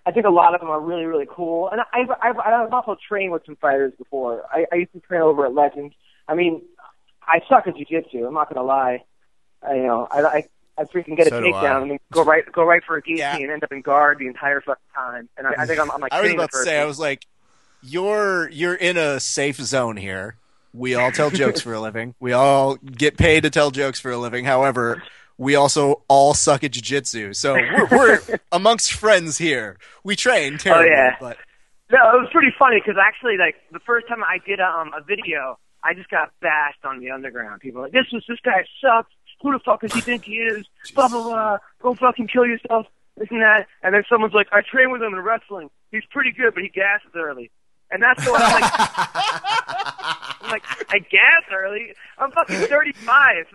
I 0.05 0.11
think 0.11 0.25
a 0.25 0.29
lot 0.29 0.53
of 0.55 0.61
them 0.61 0.69
are 0.69 0.79
really 0.79 1.05
really 1.05 1.27
cool. 1.29 1.69
And 1.69 1.81
I've 1.93 2.09
I've 2.21 2.39
I've 2.39 2.73
also 2.73 2.95
trained 3.07 3.31
with 3.31 3.45
some 3.45 3.55
fighters 3.57 3.93
before. 3.97 4.43
I, 4.51 4.65
I 4.71 4.75
used 4.75 4.93
to 4.93 4.99
train 4.99 5.21
over 5.21 5.45
at 5.45 5.53
Legends. 5.53 5.93
I 6.27 6.35
mean, 6.35 6.61
I 7.23 7.39
suck 7.49 7.67
at 7.67 7.75
jujitsu. 7.75 8.25
I'm 8.25 8.33
not 8.33 8.53
gonna 8.53 8.65
lie. 8.65 9.03
I, 9.61 9.75
you 9.75 9.83
know, 9.83 10.07
I, 10.09 10.21
I 10.21 10.43
I 10.77 10.83
freaking 10.85 11.15
get 11.17 11.27
a 11.27 11.29
do 11.29 11.37
I. 11.37 11.41
takedown 11.51 11.81
and 11.83 11.91
then 11.91 11.99
go 12.11 12.23
right 12.23 12.49
go 12.51 12.63
right 12.63 12.81
for 12.85 12.97
a 12.97 13.01
guillotine 13.01 13.19
Yeah. 13.19 13.37
and 13.37 13.51
end 13.51 13.63
up 13.63 13.71
in 13.71 13.81
guard 13.81 14.19
the 14.19 14.27
entire 14.27 14.61
fucking 14.61 14.81
time. 14.95 15.29
And 15.37 15.47
I, 15.47 15.53
I 15.59 15.65
think 15.65 15.79
I'm, 15.79 15.91
I'm 15.91 16.01
like 16.01 16.11
I 16.13 16.17
was 16.17 16.23
training 16.23 16.39
about 16.39 16.51
to 16.51 16.57
say, 16.63 16.79
I 16.79 16.85
was 16.85 16.99
like, 16.99 17.25
you're 17.83 18.49
you're 18.49 18.75
in 18.75 18.97
a 18.97 19.19
safe 19.19 19.57
zone 19.57 19.97
here. 19.97 20.35
We 20.73 20.95
all 20.95 21.11
tell 21.11 21.29
jokes 21.31 21.61
for 21.61 21.73
a 21.73 21.79
living. 21.81 22.15
We 22.19 22.33
all 22.33 22.75
get 22.77 23.17
paid 23.17 23.43
to 23.43 23.49
tell 23.49 23.71
jokes 23.71 23.99
for 23.99 24.11
a 24.11 24.17
living. 24.17 24.45
However, 24.45 25.03
we 25.37 25.55
also 25.55 26.03
all 26.07 26.33
suck 26.33 26.63
at 26.63 26.71
jujitsu. 26.71 27.35
So 27.35 27.53
we're, 27.55 27.87
we're 27.91 28.19
amongst 28.51 28.93
friends 28.93 29.37
here. 29.37 29.77
We 30.03 30.15
train 30.15 30.57
terribly, 30.57 30.91
yeah. 30.91 31.15
but 31.19 31.37
No, 31.91 31.97
it 32.15 32.21
was 32.21 32.29
pretty 32.31 32.53
funny 32.57 32.79
because 32.79 32.99
actually, 33.03 33.37
like 33.37 33.55
the 33.71 33.79
first 33.79 34.07
time 34.07 34.23
I 34.23 34.37
did 34.45 34.59
a, 34.59 34.65
um, 34.65 34.91
a 34.97 35.03
video, 35.03 35.57
I 35.83 35.93
just 35.95 36.09
got 36.09 36.31
bashed 36.41 36.85
on 36.85 36.99
the 36.99 37.09
underground. 37.09 37.59
People 37.61 37.81
were 37.81 37.87
like, 37.87 37.93
"This 37.93 38.05
was 38.13 38.23
this 38.27 38.37
guy 38.45 38.63
sucks. 38.81 39.11
Who 39.41 39.51
the 39.51 39.59
fuck 39.59 39.81
does 39.81 39.93
he 39.93 40.01
think 40.01 40.25
he 40.25 40.35
is? 40.37 40.65
Blah 40.95 41.07
blah 41.09 41.23
blah. 41.23 41.57
Go 41.81 41.95
fucking 41.95 42.27
kill 42.27 42.45
yourself. 42.45 42.87
This 43.17 43.27
and 43.31 43.41
that." 43.41 43.67
And 43.83 43.93
then 43.93 44.03
someone's 44.09 44.33
like, 44.33 44.47
"I 44.51 44.61
train 44.61 44.91
with 44.91 45.01
him 45.01 45.13
in 45.13 45.19
wrestling. 45.19 45.69
He's 45.91 46.05
pretty 46.11 46.31
good, 46.31 46.53
but 46.53 46.63
he 46.63 46.69
gasses 46.69 47.11
early." 47.15 47.51
And 47.93 48.01
that's 48.01 48.25
what 48.25 48.41
I'm 48.41 48.61
like. 48.61 48.71
I'm 50.43 50.49
like, 50.51 50.63
I 50.89 50.99
gas 50.99 51.43
early. 51.51 51.93
I'm 52.17 52.31
fucking 52.31 52.55
35. 52.61 53.45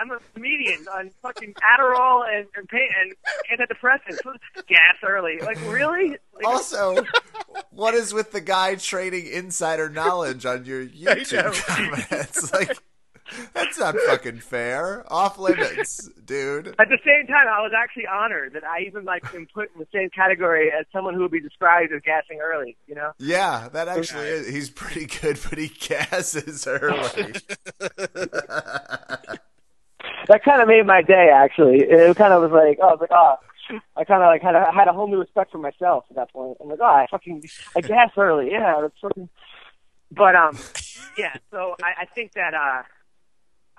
I'm 0.00 0.10
a 0.10 0.18
comedian 0.34 0.84
on 0.92 1.10
fucking 1.22 1.54
Adderall 1.54 2.24
and 2.28 2.46
and, 2.56 2.68
pain, 2.68 2.88
and 3.00 3.14
antidepressants. 3.60 4.18
Gas 4.66 4.96
early. 5.04 5.38
Like 5.40 5.58
really? 5.68 6.10
Like, 6.34 6.44
Also, 6.46 7.04
what 7.70 7.94
is 7.94 8.12
with 8.12 8.32
the 8.32 8.40
guy 8.40 8.74
trading 8.74 9.26
insider 9.28 9.88
knowledge 9.88 10.44
on 10.46 10.64
your 10.64 10.84
YouTube 10.86 11.54
comments? 11.66 12.52
Like, 12.52 12.76
that's 13.54 13.78
not 13.78 13.94
fucking 14.06 14.40
fair. 14.40 15.04
Off 15.12 15.38
limits, 15.38 16.08
dude. 16.24 16.68
At 16.78 16.88
the 16.88 16.98
same 17.04 17.26
time, 17.26 17.46
I 17.48 17.60
was 17.62 17.72
actually 17.76 18.06
honored 18.06 18.54
that 18.54 18.64
I 18.64 18.80
even 18.82 19.04
like 19.04 19.30
been 19.32 19.46
put 19.52 19.70
in 19.74 19.80
the 19.80 19.86
same 19.92 20.10
category 20.10 20.70
as 20.70 20.86
someone 20.92 21.14
who 21.14 21.20
would 21.20 21.30
be 21.30 21.40
described 21.40 21.92
as 21.92 22.02
gassing 22.02 22.40
early. 22.40 22.76
You 22.86 22.94
know? 22.94 23.12
Yeah, 23.18 23.68
that 23.72 23.88
actually 23.88 24.26
is. 24.26 24.48
He's 24.48 24.70
pretty 24.70 25.06
good, 25.06 25.38
but 25.48 25.58
he 25.58 25.68
gasses 25.68 26.66
early. 26.66 27.34
That 30.28 30.42
kind 30.42 30.60
of 30.60 30.68
made 30.68 30.84
my 30.86 31.02
day. 31.02 31.30
Actually, 31.32 31.80
it 31.80 32.16
kind 32.16 32.32
of 32.32 32.42
was 32.42 32.50
like, 32.50 32.78
oh, 32.82 32.88
I 32.88 32.92
was 32.92 33.00
like, 33.00 33.10
oh. 33.12 33.36
I 33.96 34.04
kind 34.04 34.22
of 34.22 34.26
like 34.26 34.42
had 34.42 34.54
a, 34.54 34.70
had 34.72 34.86
a 34.86 34.92
whole 34.92 35.08
new 35.08 35.18
respect 35.18 35.50
for 35.50 35.58
myself 35.58 36.04
at 36.10 36.16
that 36.16 36.32
point. 36.32 36.56
I'm 36.60 36.68
like, 36.68 36.78
oh, 36.80 36.84
I 36.84 37.06
fucking 37.10 37.42
I 37.76 37.80
gas 37.80 38.10
early, 38.16 38.50
yeah, 38.52 38.80
that's 38.80 38.94
fucking. 39.00 39.28
But 40.12 40.36
um, 40.36 40.56
yeah. 41.18 41.34
So 41.50 41.74
I, 41.82 42.02
I 42.02 42.04
think 42.06 42.32
that 42.34 42.54
uh, 42.54 42.82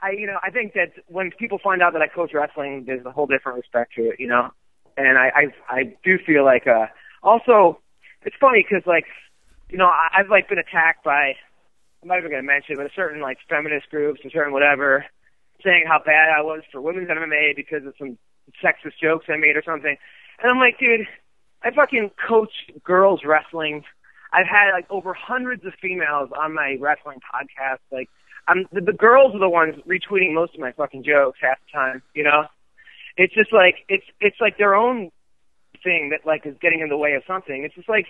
I 0.02 0.12
you 0.12 0.28
know 0.28 0.38
I 0.44 0.52
think 0.52 0.74
that 0.74 0.92
when 1.08 1.32
people 1.32 1.60
find 1.64 1.82
out 1.82 1.94
that 1.94 2.02
I 2.02 2.08
coach 2.08 2.32
wrestling, 2.34 2.84
there's 2.86 3.06
a 3.06 3.12
whole 3.12 3.28
different 3.28 3.58
respect 3.58 3.94
to 3.96 4.10
it, 4.10 4.20
you 4.20 4.28
know. 4.28 4.50
And 4.96 5.18
I 5.18 5.32
I, 5.36 5.44
I 5.70 5.84
do 6.04 6.18
feel 6.26 6.44
like 6.46 6.68
uh, 6.68 6.88
also 7.24 7.80
it's 8.24 8.36
funny 8.40 8.66
because 8.68 8.86
like 8.86 9.06
you 9.70 9.78
know 9.78 9.88
I, 9.88 10.20
I've 10.20 10.30
like 10.30 10.50
been 10.50 10.60
attacked 10.60 11.04
by 11.04 11.34
I'm 12.02 12.10
not 12.10 12.20
even 12.20 12.32
gonna 12.32 12.44
mention, 12.44 12.74
it, 12.74 12.78
but 12.78 12.86
a 12.86 12.94
certain 12.96 13.22
like 13.22 13.38
feminist 13.50 13.90
groups 13.90 14.22
and 14.24 14.32
certain 14.32 14.54
whatever 14.54 15.06
saying 15.64 15.86
how 15.88 16.00
bad 16.04 16.30
I 16.30 16.42
was 16.42 16.62
for 16.72 16.82
women's 16.82 17.10
MMA 17.10 17.56
because 17.56 17.86
of 17.86 17.94
some 17.98 18.18
sexist 18.64 19.00
jokes 19.02 19.26
I 19.30 19.38
made 19.38 19.58
or 19.58 19.64
something. 19.64 19.98
And 20.42 20.52
I'm 20.52 20.60
like, 20.60 20.80
dude, 20.80 21.08
I 21.64 21.72
fucking 21.72 22.12
coach 22.28 22.52
girls 22.84 23.22
wrestling. 23.26 23.84
I've 24.32 24.48
had 24.48 24.72
like 24.72 24.86
over 24.90 25.14
hundreds 25.14 25.66
of 25.66 25.74
females 25.82 26.30
on 26.38 26.54
my 26.54 26.78
wrestling 26.80 27.20
podcast. 27.20 27.80
Like, 27.92 28.10
I'm 28.48 28.66
the, 28.72 28.82
the 28.82 28.94
girls 28.94 29.36
are 29.36 29.40
the 29.40 29.50
ones 29.50 29.76
retweeting 29.88 30.34
most 30.34 30.54
of 30.56 30.60
my 30.60 30.72
fucking 30.72 31.04
jokes 31.04 31.40
half 31.42 31.58
the 31.66 31.78
time. 31.78 32.02
You 32.14 32.24
know, 32.24 32.46
it's 33.18 33.34
just 33.34 33.52
like 33.52 33.76
it's 33.90 34.06
it's 34.22 34.38
like 34.40 34.58
their 34.58 34.76
own 34.76 35.12
thing 35.84 36.10
that 36.10 36.26
like 36.26 36.46
is 36.46 36.56
getting 36.62 36.80
in 36.80 36.90
the 36.90 36.98
way 36.98 37.14
of 37.14 37.24
something. 37.28 37.64
It's 37.64 37.76
just 37.76 37.90
like 37.90 38.08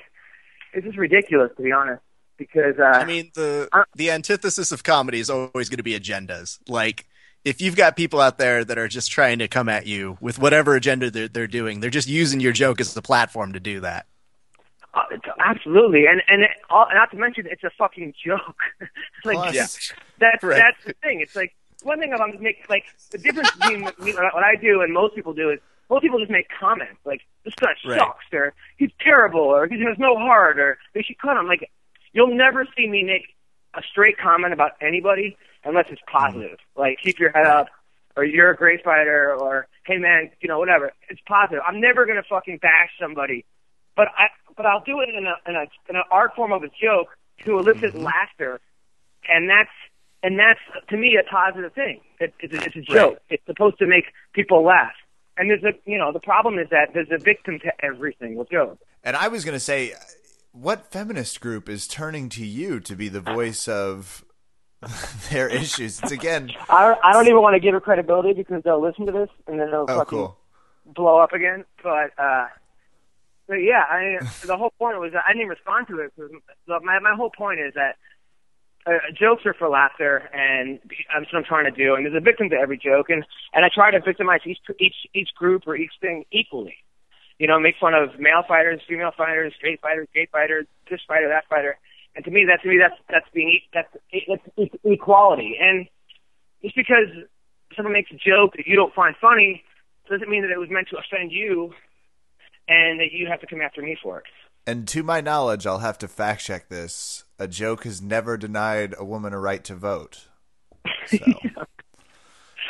it's 0.73 0.85
just 0.85 0.97
ridiculous 0.97 1.51
to 1.57 1.63
be 1.63 1.71
honest. 1.71 2.01
Because 2.37 2.75
uh, 2.79 2.83
I 2.83 3.05
mean 3.05 3.31
the 3.33 3.67
Uh, 3.73 3.83
the 3.95 4.11
antithesis 4.11 4.71
of 4.71 4.83
comedy 4.83 5.19
is 5.19 5.29
always 5.29 5.69
going 5.69 5.77
to 5.77 5.83
be 5.83 5.99
agendas. 5.99 6.59
Like 6.69 7.07
if 7.43 7.61
you've 7.61 7.75
got 7.75 7.95
people 7.95 8.19
out 8.19 8.37
there 8.37 8.63
that 8.63 8.77
are 8.77 8.87
just 8.87 9.09
trying 9.09 9.39
to 9.39 9.47
come 9.47 9.69
at 9.69 9.87
you 9.87 10.17
with 10.19 10.37
whatever 10.37 10.75
agenda 10.75 11.09
they're, 11.09 11.27
they're 11.29 11.47
doing, 11.47 11.79
they're 11.79 11.89
just 11.89 12.07
using 12.07 12.39
your 12.39 12.51
joke 12.51 12.81
as 12.81 12.93
the 12.93 13.01
platform 13.01 13.53
to 13.53 13.59
do 13.59 13.79
that. 13.79 14.05
Uh, 14.93 15.03
absolutely, 15.39 16.05
and 16.07 16.21
and 16.27 16.43
it, 16.43 16.51
all, 16.69 16.87
not 16.93 17.11
to 17.11 17.17
mention 17.17 17.45
it's 17.49 17.63
a 17.63 17.69
fucking 17.77 18.13
joke. 18.25 18.61
like 19.25 19.35
Plus, 19.35 19.53
Yeah. 19.55 19.97
that's 20.19 20.43
Right. 20.43 20.57
that's 20.57 20.83
the 20.85 20.93
thing. 21.03 21.21
It's 21.21 21.35
like 21.35 21.53
one 21.83 21.99
thing 21.99 22.13
about 22.13 22.39
make 22.41 22.65
like 22.69 22.85
the 23.11 23.17
difference 23.19 23.51
between 23.51 23.81
what 23.85 23.99
what 23.99 24.43
I 24.43 24.55
do 24.55 24.81
and 24.81 24.93
most 24.93 25.13
people 25.15 25.33
do 25.33 25.51
is 25.51 25.59
most 25.89 26.01
people 26.01 26.19
just 26.19 26.31
make 26.31 26.47
comments 26.59 26.99
like 27.05 27.21
this 27.45 27.53
guy 27.55 27.71
Right. 27.87 27.99
sucks 27.99 28.25
or 28.33 28.53
he's 28.77 28.89
terrible 28.99 29.41
or 29.41 29.67
he 29.67 29.79
has 29.83 29.97
no 29.99 30.17
heart 30.17 30.59
or 30.59 30.77
they 30.93 31.01
should 31.03 31.19
cut 31.19 31.37
him. 31.37 31.47
Like 31.47 31.69
you'll 32.13 32.35
never 32.35 32.65
see 32.75 32.87
me 32.87 33.03
make 33.03 33.27
a 33.75 33.81
straight 33.91 34.17
comment 34.17 34.53
about 34.53 34.71
anybody 34.81 35.37
unless 35.63 35.85
it's 35.89 36.01
positive. 36.11 36.57
Like 36.75 36.97
keep 37.03 37.19
your 37.19 37.31
head 37.31 37.45
up 37.45 37.67
or 38.15 38.23
you're 38.23 38.49
a 38.49 38.55
great 38.55 38.83
fighter 38.83 39.35
or 39.35 39.67
hey 39.85 39.97
man, 39.97 40.31
you 40.41 40.47
know 40.49 40.57
whatever. 40.57 40.91
It's 41.09 41.21
positive. 41.27 41.61
I'm 41.67 41.79
never 41.79 42.05
gonna 42.07 42.23
fucking 42.27 42.57
bash 42.61 42.89
somebody 42.99 43.45
but 43.95 44.07
I 44.17 44.27
but 44.57 44.65
I'll 44.65 44.83
do 44.83 44.99
it 44.99 45.09
in 45.09 45.25
a 45.25 45.49
in 45.49 45.55
a 45.55 45.65
in 45.89 45.95
an 45.95 46.03
art 46.11 46.35
form 46.35 46.51
of 46.51 46.63
a 46.63 46.69
joke 46.69 47.15
to 47.45 47.59
elicit 47.59 47.95
laughter, 47.95 48.59
and 49.29 49.47
that's 49.47 49.69
and 50.23 50.37
that's 50.37 50.59
to 50.89 50.97
me 50.97 51.17
a 51.17 51.29
positive 51.29 51.73
thing. 51.73 52.01
It, 52.19 52.33
it's, 52.39 52.53
a, 52.53 52.63
it's 52.65 52.75
a 52.75 52.81
joke. 52.81 53.19
It's 53.29 53.45
supposed 53.45 53.77
to 53.79 53.85
make 53.85 54.05
people 54.33 54.63
laugh. 54.63 54.93
And 55.37 55.49
there's 55.49 55.63
a 55.63 55.73
you 55.89 55.97
know 55.97 56.11
the 56.11 56.19
problem 56.19 56.57
is 56.57 56.67
that 56.71 56.89
there's 56.93 57.11
a 57.11 57.23
victim 57.23 57.59
to 57.59 57.71
every 57.85 58.17
single 58.19 58.45
joke. 58.45 58.79
And 59.03 59.15
I 59.15 59.27
was 59.27 59.45
going 59.45 59.53
to 59.53 59.59
say, 59.59 59.93
what 60.51 60.91
feminist 60.91 61.39
group 61.39 61.69
is 61.69 61.87
turning 61.87 62.29
to 62.29 62.45
you 62.45 62.79
to 62.81 62.95
be 62.95 63.07
the 63.07 63.21
voice 63.21 63.67
of 63.67 64.25
their 65.29 65.47
issues? 65.47 66.01
It's 66.01 66.11
again, 66.11 66.51
I 66.69 66.87
don't, 66.87 66.99
I 67.03 67.13
don't 67.13 67.27
even 67.27 67.41
want 67.41 67.53
to 67.53 67.59
give 67.59 67.73
her 67.73 67.79
credibility 67.79 68.33
because 68.33 68.63
they'll 68.63 68.81
listen 68.81 69.05
to 69.05 69.11
this 69.11 69.29
and 69.45 69.59
then 69.59 69.69
they'll 69.69 69.85
oh, 69.87 69.99
fucking 69.99 70.05
cool. 70.17 70.37
blow 70.87 71.19
up 71.19 71.33
again. 71.33 71.63
But 71.83 72.11
uh, 72.17 72.47
but 73.47 73.55
yeah, 73.55 73.83
I 73.89 74.17
the 74.45 74.57
whole 74.57 74.73
point 74.77 74.99
was 74.99 75.13
that 75.13 75.23
I 75.27 75.33
didn't 75.33 75.49
respond 75.49 75.87
to 75.87 75.99
it. 75.99 76.13
my 76.67 76.99
my 76.99 77.15
whole 77.15 77.31
point 77.31 77.59
is 77.59 77.73
that 77.75 77.95
uh, 78.85 78.99
jokes 79.17 79.45
are 79.45 79.53
for 79.53 79.69
laughter, 79.69 80.29
and 80.33 80.79
that's 81.13 81.31
what 81.31 81.39
I'm 81.39 81.43
trying 81.43 81.65
to 81.65 81.71
do. 81.71 81.95
And 81.95 82.05
there's 82.05 82.15
a 82.15 82.23
victim 82.23 82.49
to 82.49 82.55
every 82.55 82.77
joke, 82.77 83.09
and 83.09 83.25
and 83.53 83.65
I 83.65 83.69
try 83.73 83.91
to 83.91 83.99
victimize 83.99 84.41
each 84.45 84.59
each 84.79 84.95
each 85.13 85.29
group 85.35 85.63
or 85.67 85.75
each 85.75 85.93
thing 86.01 86.25
equally. 86.31 86.75
You 87.39 87.47
know, 87.47 87.59
make 87.59 87.75
fun 87.79 87.93
of 87.93 88.19
male 88.19 88.43
fighters, 88.47 88.81
female 88.87 89.11
fighters, 89.15 89.53
straight 89.55 89.79
fighters, 89.81 90.07
gay 90.13 90.27
fighters, 90.31 90.65
this 90.89 91.01
fighter, 91.07 91.29
that 91.29 91.45
fighter. 91.49 91.77
And 92.15 92.25
to 92.25 92.31
me, 92.31 92.45
that's 92.47 92.63
to 92.63 92.69
me 92.69 92.79
that's 92.79 92.99
that's 93.09 93.29
being 93.33 93.59
that's 93.73 93.93
that's 94.27 94.75
equality. 94.83 95.55
And 95.59 95.87
just 96.63 96.75
because 96.75 97.07
someone 97.75 97.93
makes 97.93 98.11
a 98.11 98.15
joke 98.15 98.53
that 98.57 98.67
you 98.67 98.75
don't 98.75 98.93
find 98.93 99.15
funny 99.21 99.63
doesn't 100.09 100.29
mean 100.29 100.41
that 100.41 100.51
it 100.51 100.57
was 100.57 100.69
meant 100.69 100.87
to 100.89 100.97
offend 100.97 101.31
you 101.31 101.73
and 102.67 102.99
that 102.99 103.11
you 103.11 103.27
have 103.27 103.39
to 103.41 103.47
come 103.47 103.61
after 103.61 103.81
me 103.81 103.97
for 104.01 104.19
it. 104.19 104.25
And 104.67 104.87
to 104.89 105.01
my 105.01 105.19
knowledge, 105.19 105.65
I'll 105.65 105.79
have 105.79 105.97
to 105.99 106.07
fact 106.07 106.43
check 106.43 106.69
this. 106.69 107.23
A 107.39 107.47
joke 107.47 107.85
has 107.85 108.01
never 108.03 108.37
denied 108.37 108.93
a 108.97 109.03
woman 109.05 109.33
a 109.33 109.39
right 109.39 109.63
to 109.63 109.75
vote. 109.75 110.27
So 111.05 111.47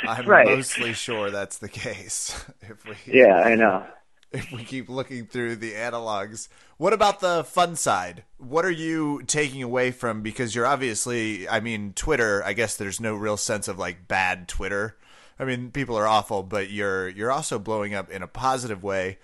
I'm 0.03 0.25
Right. 0.25 0.43
mostly 0.43 0.93
sure 0.93 1.29
that's 1.31 1.57
the 1.57 1.69
case. 1.69 2.45
If 2.61 2.85
we 2.85 2.95
Yeah, 3.11 3.41
I 3.43 3.55
know. 3.55 3.85
if 4.31 4.51
we 4.51 4.63
keep 4.63 4.89
looking 4.89 5.25
through 5.25 5.55
the 5.55 5.73
analogs. 5.73 6.49
What 6.77 6.93
about 6.93 7.21
the 7.21 7.43
fun 7.43 7.75
side? 7.75 8.23
What 8.37 8.65
are 8.65 8.71
you 8.71 9.23
taking 9.25 9.63
away 9.63 9.91
from 9.91 10.21
because 10.21 10.53
you're 10.53 10.65
obviously 10.65 11.47
I 11.47 11.59
mean 11.59 11.93
Twitter, 11.93 12.43
I 12.45 12.53
guess 12.53 12.75
there's 12.75 12.99
no 12.99 13.15
real 13.15 13.37
sense 13.37 13.67
of 13.67 13.79
like 13.79 14.07
bad 14.07 14.47
Twitter. 14.47 14.97
I 15.39 15.45
mean 15.45 15.71
people 15.71 15.97
are 15.97 16.07
awful, 16.07 16.43
but 16.43 16.69
you're 16.69 17.07
you're 17.09 17.31
also 17.31 17.57
blowing 17.59 17.93
up 17.93 18.11
in 18.11 18.21
a 18.21 18.27
positive 18.27 18.83
way. 18.83 19.17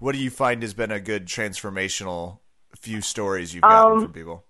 What 0.00 0.14
do 0.14 0.18
you 0.18 0.30
find 0.30 0.62
has 0.62 0.74
been 0.74 0.90
a 0.90 0.98
good 0.98 1.26
transformational 1.26 2.38
few 2.74 3.00
stories 3.02 3.54
you've 3.54 3.62
gotten 3.62 3.92
Um, 3.92 4.04
from 4.04 4.12
people? 4.12 4.44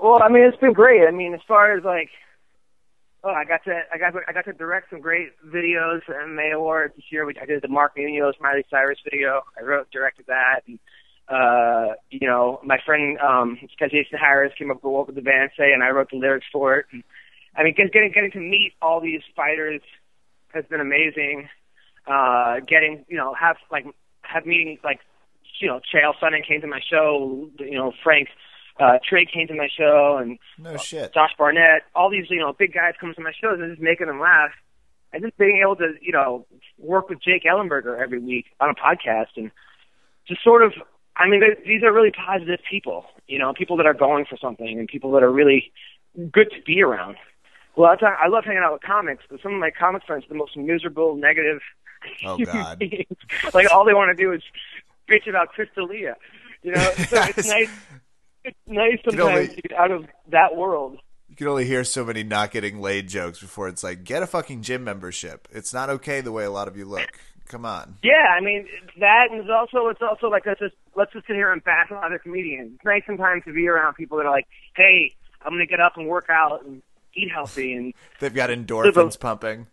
Well, 0.00 0.22
I 0.22 0.28
mean, 0.28 0.44
it's 0.44 0.56
been 0.58 0.72
great. 0.72 1.06
I 1.06 1.10
mean, 1.10 1.34
as 1.34 1.40
far 1.46 1.76
as 1.76 1.82
like, 1.84 2.10
oh, 3.24 3.30
I 3.30 3.44
got 3.44 3.64
to, 3.64 3.82
I 3.92 3.98
got, 3.98 4.10
to, 4.12 4.20
I 4.28 4.32
got 4.32 4.44
to 4.44 4.52
direct 4.52 4.90
some 4.90 5.00
great 5.00 5.30
videos 5.44 6.02
and 6.08 6.36
May 6.36 6.52
Awards 6.52 6.94
this 6.94 7.04
year. 7.10 7.26
We, 7.26 7.34
I 7.42 7.46
did 7.46 7.62
the 7.62 7.68
Mark 7.68 7.96
Munoz 7.96 8.36
Miley 8.40 8.64
Cyrus 8.70 8.98
video. 9.04 9.42
I 9.58 9.62
wrote, 9.62 9.90
directed 9.90 10.26
that. 10.28 10.60
And, 10.68 10.78
uh, 11.28 11.94
you 12.10 12.28
know, 12.28 12.60
my 12.64 12.78
friend, 12.86 13.18
um, 13.18 13.58
Jason 13.78 14.18
Harris 14.18 14.52
came 14.56 14.70
up 14.70 14.84
with 14.84 15.14
the 15.14 15.20
band 15.20 15.50
say, 15.58 15.72
and 15.72 15.82
I 15.82 15.90
wrote 15.90 16.10
the 16.10 16.18
lyrics 16.18 16.46
for 16.52 16.76
it. 16.76 16.86
And, 16.92 17.02
I 17.56 17.64
mean, 17.64 17.74
getting, 17.76 17.90
getting, 17.92 18.12
getting 18.12 18.30
to 18.32 18.40
meet 18.40 18.74
all 18.80 19.00
these 19.00 19.22
fighters 19.34 19.82
has 20.54 20.64
been 20.66 20.80
amazing. 20.80 21.48
uh, 22.06 22.60
getting 22.66 23.04
you 23.08 23.16
know 23.16 23.34
have 23.34 23.56
like 23.70 23.86
have 24.32 24.46
meetings 24.46 24.80
like 24.84 25.00
you 25.60 25.68
know 25.68 25.80
Chael 25.92 26.12
Sonnen 26.20 26.46
came 26.46 26.60
to 26.60 26.66
my 26.66 26.80
show, 26.88 27.48
you 27.58 27.76
know 27.78 27.92
Frank 28.02 28.28
uh, 28.80 28.98
Trey 29.06 29.26
came 29.26 29.46
to 29.48 29.54
my 29.54 29.68
show, 29.76 30.18
and 30.20 30.38
No 30.58 30.76
shit. 30.76 31.12
Josh 31.14 31.30
Barnett, 31.38 31.82
all 31.94 32.10
these 32.10 32.26
you 32.30 32.38
know 32.40 32.52
big 32.52 32.72
guys 32.72 32.94
come 33.00 33.12
to 33.14 33.20
my 33.20 33.32
shows 33.40 33.58
and 33.60 33.70
just 33.70 33.82
making 33.82 34.06
them 34.06 34.20
laugh, 34.20 34.50
and 35.12 35.22
just 35.22 35.36
being 35.38 35.60
able 35.62 35.76
to 35.76 35.94
you 36.00 36.12
know 36.12 36.46
work 36.78 37.08
with 37.08 37.20
Jake 37.22 37.44
Ellenberger 37.44 38.00
every 38.00 38.18
week 38.18 38.46
on 38.60 38.70
a 38.70 38.74
podcast 38.74 39.28
and 39.36 39.50
just 40.26 40.42
sort 40.42 40.62
of. 40.62 40.72
I 41.14 41.28
mean, 41.28 41.40
they- 41.40 41.62
these 41.66 41.82
are 41.82 41.92
really 41.92 42.10
positive 42.10 42.60
people, 42.68 43.04
you 43.28 43.38
know, 43.38 43.52
people 43.52 43.76
that 43.76 43.84
are 43.84 43.92
going 43.92 44.24
for 44.24 44.38
something 44.38 44.78
and 44.78 44.88
people 44.88 45.12
that 45.12 45.22
are 45.22 45.30
really 45.30 45.70
good 46.32 46.50
to 46.52 46.62
be 46.64 46.82
around. 46.82 47.16
Well, 47.76 47.90
I, 48.00 48.24
I 48.24 48.28
love 48.28 48.44
hanging 48.46 48.62
out 48.64 48.72
with 48.72 48.80
comics, 48.80 49.22
but 49.30 49.38
some 49.42 49.52
of 49.52 49.60
my 49.60 49.70
comic 49.70 50.04
friends 50.06 50.24
are 50.24 50.28
the 50.28 50.34
most 50.34 50.56
miserable, 50.56 51.14
negative. 51.16 51.60
Oh, 52.24 52.38
God. 52.44 52.78
beings. 52.78 53.06
like 53.54 53.70
all 53.72 53.84
they 53.84 53.94
want 53.94 54.16
to 54.16 54.22
do 54.22 54.32
is 54.32 54.42
bitch 55.08 55.28
about 55.28 55.48
Chris 55.50 55.68
D'Elia. 55.74 56.16
You 56.62 56.72
know, 56.72 56.80
so 57.08 57.22
it's 57.22 57.48
nice. 57.48 57.70
It's 58.44 58.58
nice 58.66 58.98
sometimes 59.04 59.20
only- 59.28 59.48
to 59.48 59.62
get 59.62 59.72
out 59.78 59.90
of 59.90 60.06
that 60.28 60.56
world. 60.56 60.98
You 61.28 61.36
can 61.36 61.46
only 61.48 61.64
hear 61.64 61.82
so 61.82 62.04
many 62.04 62.22
not 62.22 62.50
getting 62.50 62.80
laid 62.82 63.08
jokes 63.08 63.40
before 63.40 63.66
it's 63.66 63.82
like, 63.82 64.04
get 64.04 64.22
a 64.22 64.26
fucking 64.26 64.60
gym 64.60 64.84
membership. 64.84 65.48
It's 65.50 65.72
not 65.72 65.88
okay 65.88 66.20
the 66.20 66.30
way 66.30 66.44
a 66.44 66.50
lot 66.50 66.68
of 66.68 66.76
you 66.76 66.84
look. 66.84 67.08
Come 67.48 67.64
on. 67.64 67.96
Yeah, 68.02 68.34
I 68.36 68.40
mean 68.42 68.68
that, 69.00 69.28
and 69.30 69.40
it's 69.40 69.48
also 69.50 69.88
it's 69.88 70.02
also 70.02 70.28
like 70.28 70.44
let's 70.44 70.60
just 70.60 70.74
let's 70.94 71.10
just 71.12 71.26
sit 71.26 71.34
here 71.36 71.50
and 71.52 71.62
bash 71.64 71.90
on 71.90 72.04
other 72.04 72.18
comedians. 72.18 72.72
It's 72.74 72.84
nice 72.84 73.02
sometimes 73.06 73.44
to 73.44 73.52
be 73.54 73.66
around 73.66 73.94
people 73.94 74.18
that 74.18 74.26
are 74.26 74.30
like, 74.30 74.46
hey, 74.76 75.14
I'm 75.42 75.52
gonna 75.52 75.66
get 75.66 75.80
up 75.80 75.96
and 75.96 76.06
work 76.06 76.26
out 76.30 76.64
and 76.66 76.82
eat 77.14 77.30
healthy 77.32 77.72
and 77.74 77.94
They've 78.20 78.32
got 78.34 78.50
endorphins 78.50 79.18
pumping. 79.18 79.66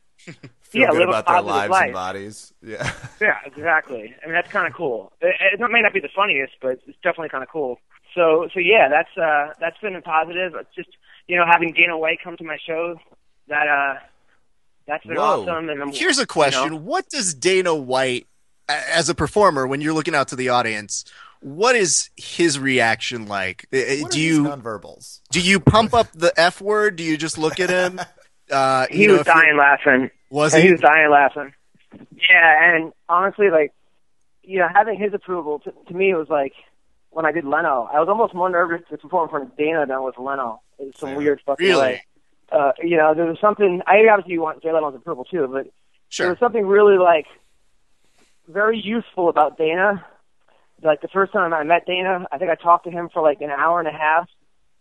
Feel 0.69 0.81
Yeah, 0.83 0.89
good 0.91 0.99
live 0.99 1.07
a 1.07 1.11
about 1.11 1.25
their 1.25 1.35
positive 1.35 1.55
lives 1.55 1.71
life. 1.71 1.83
and 1.85 1.93
bodies. 1.93 2.53
Yeah. 2.61 2.91
Yeah, 3.21 3.37
exactly. 3.45 4.15
I 4.23 4.25
mean, 4.27 4.33
that's 4.35 4.49
kind 4.49 4.65
of 4.67 4.73
cool. 4.73 5.11
It, 5.21 5.35
it 5.59 5.71
may 5.71 5.81
not 5.81 5.93
be 5.93 5.99
the 5.99 6.09
funniest, 6.15 6.53
but 6.61 6.79
it's 6.87 6.97
definitely 7.03 7.29
kind 7.29 7.43
of 7.43 7.49
cool. 7.49 7.79
So, 8.15 8.47
so 8.53 8.59
yeah, 8.59 8.87
that's 8.89 9.15
uh, 9.17 9.53
that's 9.59 9.77
been 9.79 9.95
a 9.95 10.01
positive. 10.01 10.53
It's 10.55 10.73
just 10.75 10.89
you 11.27 11.37
know 11.37 11.45
having 11.45 11.73
Dana 11.73 11.97
White 11.97 12.19
come 12.23 12.37
to 12.37 12.43
my 12.43 12.57
show, 12.65 12.97
that 13.49 13.67
uh, 13.67 13.99
that's 14.87 15.05
been 15.05 15.17
Whoa. 15.17 15.41
awesome. 15.43 15.69
And 15.69 15.81
I'm, 15.81 15.91
Here's 15.91 16.17
a 16.19 16.25
question: 16.25 16.63
you 16.63 16.69
know, 16.71 16.75
What 16.77 17.09
does 17.09 17.33
Dana 17.33 17.75
White, 17.75 18.27
as 18.67 19.09
a 19.09 19.15
performer, 19.15 19.67
when 19.67 19.81
you're 19.81 19.93
looking 19.93 20.15
out 20.15 20.29
to 20.29 20.35
the 20.35 20.49
audience, 20.49 21.05
what 21.41 21.75
is 21.75 22.09
his 22.17 22.57
reaction 22.57 23.27
like? 23.27 23.65
What 23.71 24.11
Do 24.11 24.17
are 24.17 24.21
you 24.21 24.43
nonverbals? 24.45 25.19
do 25.31 25.39
you 25.41 25.59
pump 25.59 25.93
up 25.93 26.07
the 26.13 26.33
f 26.39 26.61
word? 26.61 26.95
Do 26.95 27.03
you 27.03 27.17
just 27.17 27.37
look 27.37 27.59
at 27.59 27.69
him? 27.69 27.99
Uh, 28.49 28.87
he 28.89 29.07
know, 29.07 29.17
was 29.17 29.25
dying 29.25 29.57
laughing. 29.57 30.09
Was 30.29 30.53
he? 30.53 30.61
he 30.63 30.71
was 30.71 30.81
dying 30.81 31.09
laughing. 31.11 31.53
Yeah, 31.93 32.75
and 32.75 32.93
honestly, 33.07 33.49
like, 33.49 33.73
you 34.43 34.59
know, 34.59 34.67
having 34.73 34.97
his 34.99 35.13
approval 35.13 35.59
to, 35.59 35.73
to 35.87 35.93
me 35.93 36.11
it 36.11 36.15
was 36.15 36.29
like 36.29 36.53
when 37.11 37.25
I 37.25 37.31
did 37.31 37.45
Leno. 37.45 37.89
I 37.91 37.99
was 37.99 38.07
almost 38.09 38.33
more 38.33 38.49
nervous 38.49 38.81
to 38.89 38.97
perform 38.97 39.25
in 39.25 39.29
front 39.29 39.45
of 39.45 39.57
Dana 39.57 39.85
than 39.87 40.03
with 40.03 40.17
Leno. 40.17 40.61
It 40.77 40.85
was 40.87 40.93
some 40.97 41.09
Fair. 41.09 41.17
weird 41.17 41.41
fucking 41.45 41.65
Really? 41.65 41.81
way. 41.81 42.03
Uh, 42.51 42.71
you 42.83 42.97
know, 42.97 43.13
there 43.13 43.25
was 43.25 43.39
something. 43.39 43.81
I 43.85 44.07
obviously 44.11 44.37
want 44.39 44.61
Jay 44.63 44.71
Leno's 44.71 44.95
approval 44.95 45.23
too, 45.25 45.47
but 45.51 45.67
there 46.17 46.29
was 46.29 46.39
something 46.39 46.65
really 46.65 46.97
like 46.97 47.27
very 48.47 48.79
useful 48.79 49.29
about 49.29 49.57
Dana. 49.57 50.03
Like 50.81 51.01
the 51.01 51.07
first 51.09 51.33
time 51.33 51.53
I 51.53 51.63
met 51.63 51.85
Dana, 51.85 52.25
I 52.31 52.37
think 52.37 52.49
I 52.49 52.55
talked 52.55 52.85
to 52.85 52.91
him 52.91 53.09
for 53.13 53.21
like 53.21 53.41
an 53.41 53.51
hour 53.51 53.79
and 53.79 53.87
a 53.87 53.91
half 53.91 54.27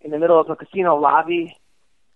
in 0.01 0.11
the 0.11 0.19
middle 0.19 0.41
of 0.41 0.49
a 0.49 0.57
casino 0.57 0.97
lobby, 0.97 1.57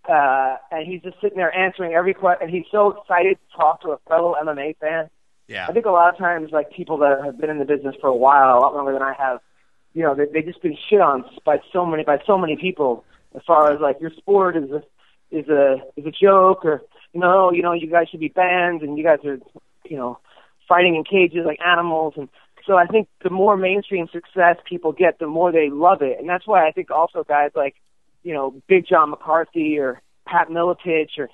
uh, 0.09 0.57
and 0.71 0.87
he's 0.87 1.03
just 1.03 1.21
sitting 1.21 1.39
there 1.39 1.55
answering 1.57 1.95
every 1.95 2.15
question. 2.15 2.49
And 2.49 2.55
he's 2.55 2.67
so 2.71 2.91
excited 2.91 3.39
to 3.39 3.57
talk 3.57 3.83
to 3.83 3.91
a 3.91 3.99
fellow 4.09 4.35
MMA 4.43 4.77
fan. 4.79 5.11
Yeah. 5.49 5.67
I 5.69 5.73
think 5.73 5.87
a 5.87 5.91
lot 5.91 6.13
of 6.13 6.19
times, 6.19 6.51
like 6.53 6.73
people 6.73 6.99
that 6.99 7.21
have 7.25 7.39
been 7.39 7.51
in 7.51 7.59
the 7.59 7.65
business 7.65 7.95
for 8.01 8.09
a 8.09 8.17
while, 8.17 8.59
a 8.59 8.61
lot 8.61 8.75
longer 8.75 8.93
than 8.93 9.03
I 9.03 9.15
have, 9.19 9.41
you 9.95 10.03
know, 10.03 10.15
they 10.15 10.27
they 10.27 10.43
just 10.43 10.63
been 10.63 10.77
shit 10.89 11.01
on 11.01 11.25
by 11.45 11.59
so 11.73 11.85
many 11.85 12.05
by 12.05 12.19
so 12.27 12.39
many 12.39 12.57
people. 12.57 13.05
As 13.35 13.43
far 13.47 13.73
as 13.73 13.81
like 13.81 14.01
your 14.01 14.11
sport 14.17 14.57
is 14.57 14.71
a 14.71 14.83
is 15.31 15.49
a 15.49 15.77
is 15.97 16.07
a 16.07 16.11
joke, 16.11 16.65
or 16.65 16.83
you 17.13 17.21
know, 17.21 17.53
you 17.53 17.63
know, 17.63 17.73
you 17.73 17.91
guys 17.91 18.09
should 18.09 18.21
be 18.21 18.29
banned, 18.29 18.83
and 18.83 18.97
you 18.97 19.05
guys 19.05 19.19
are, 19.25 19.39
you 19.85 19.97
know, 19.97 20.19
fighting 20.69 20.95
in 20.95 21.05
cages 21.05 21.45
like 21.45 21.59
animals. 21.65 22.15
And 22.17 22.29
so 22.67 22.77
I 22.77 22.87
think 22.87 23.09
the 23.23 23.31
more 23.31 23.57
mainstream 23.57 24.09
success 24.13 24.57
people 24.69 24.93
get, 24.93 25.19
the 25.19 25.27
more 25.27 25.53
they 25.53 25.69
love 25.71 26.03
it, 26.03 26.19
and 26.19 26.29
that's 26.29 26.47
why 26.47 26.67
I 26.67 26.73
think 26.73 26.91
also 26.91 27.25
guys 27.25 27.51
like, 27.55 27.75
you 28.23 28.33
know, 28.35 28.55
Big 28.69 28.87
John 28.87 29.11
McCarthy 29.11 29.79
or 29.79 30.01
Pat 30.27 30.49
Miletich 30.49 31.19
or 31.19 31.29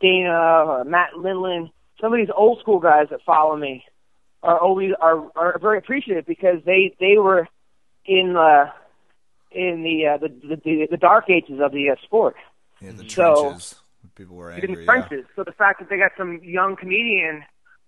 Dana 0.00 0.30
or 0.66 0.84
Matt 0.84 1.12
Lindland, 1.16 1.70
some 2.00 2.12
of 2.12 2.18
these 2.18 2.28
old 2.34 2.60
school 2.60 2.78
guys 2.78 3.06
that 3.10 3.20
follow 3.26 3.56
me 3.56 3.84
are 4.42 4.58
always 4.58 4.92
are 5.00 5.24
are 5.34 5.58
very 5.58 5.78
appreciative 5.78 6.24
because 6.26 6.58
they 6.64 6.94
they 7.00 7.16
were 7.18 7.48
in 8.06 8.36
uh 8.36 8.70
in 9.50 9.82
the 9.82 10.06
uh, 10.06 10.18
the, 10.18 10.28
the 10.64 10.86
the 10.90 10.96
dark 10.96 11.28
ages 11.30 11.58
of 11.60 11.72
the 11.72 11.90
uh, 11.90 11.96
sport 12.04 12.36
Yeah, 12.80 12.92
the 12.92 13.08
So- 13.08 13.42
trenches. 13.48 13.74
People 14.14 14.36
were 14.36 14.50
in 14.50 14.60
angry. 14.60 14.74
the 14.74 14.80
yeah. 14.80 14.86
trenches. 14.86 15.24
So 15.36 15.44
the 15.44 15.52
fact 15.52 15.78
that 15.80 15.88
they 15.88 15.96
got 15.96 16.10
some 16.16 16.40
young 16.42 16.76
comedian 16.76 17.44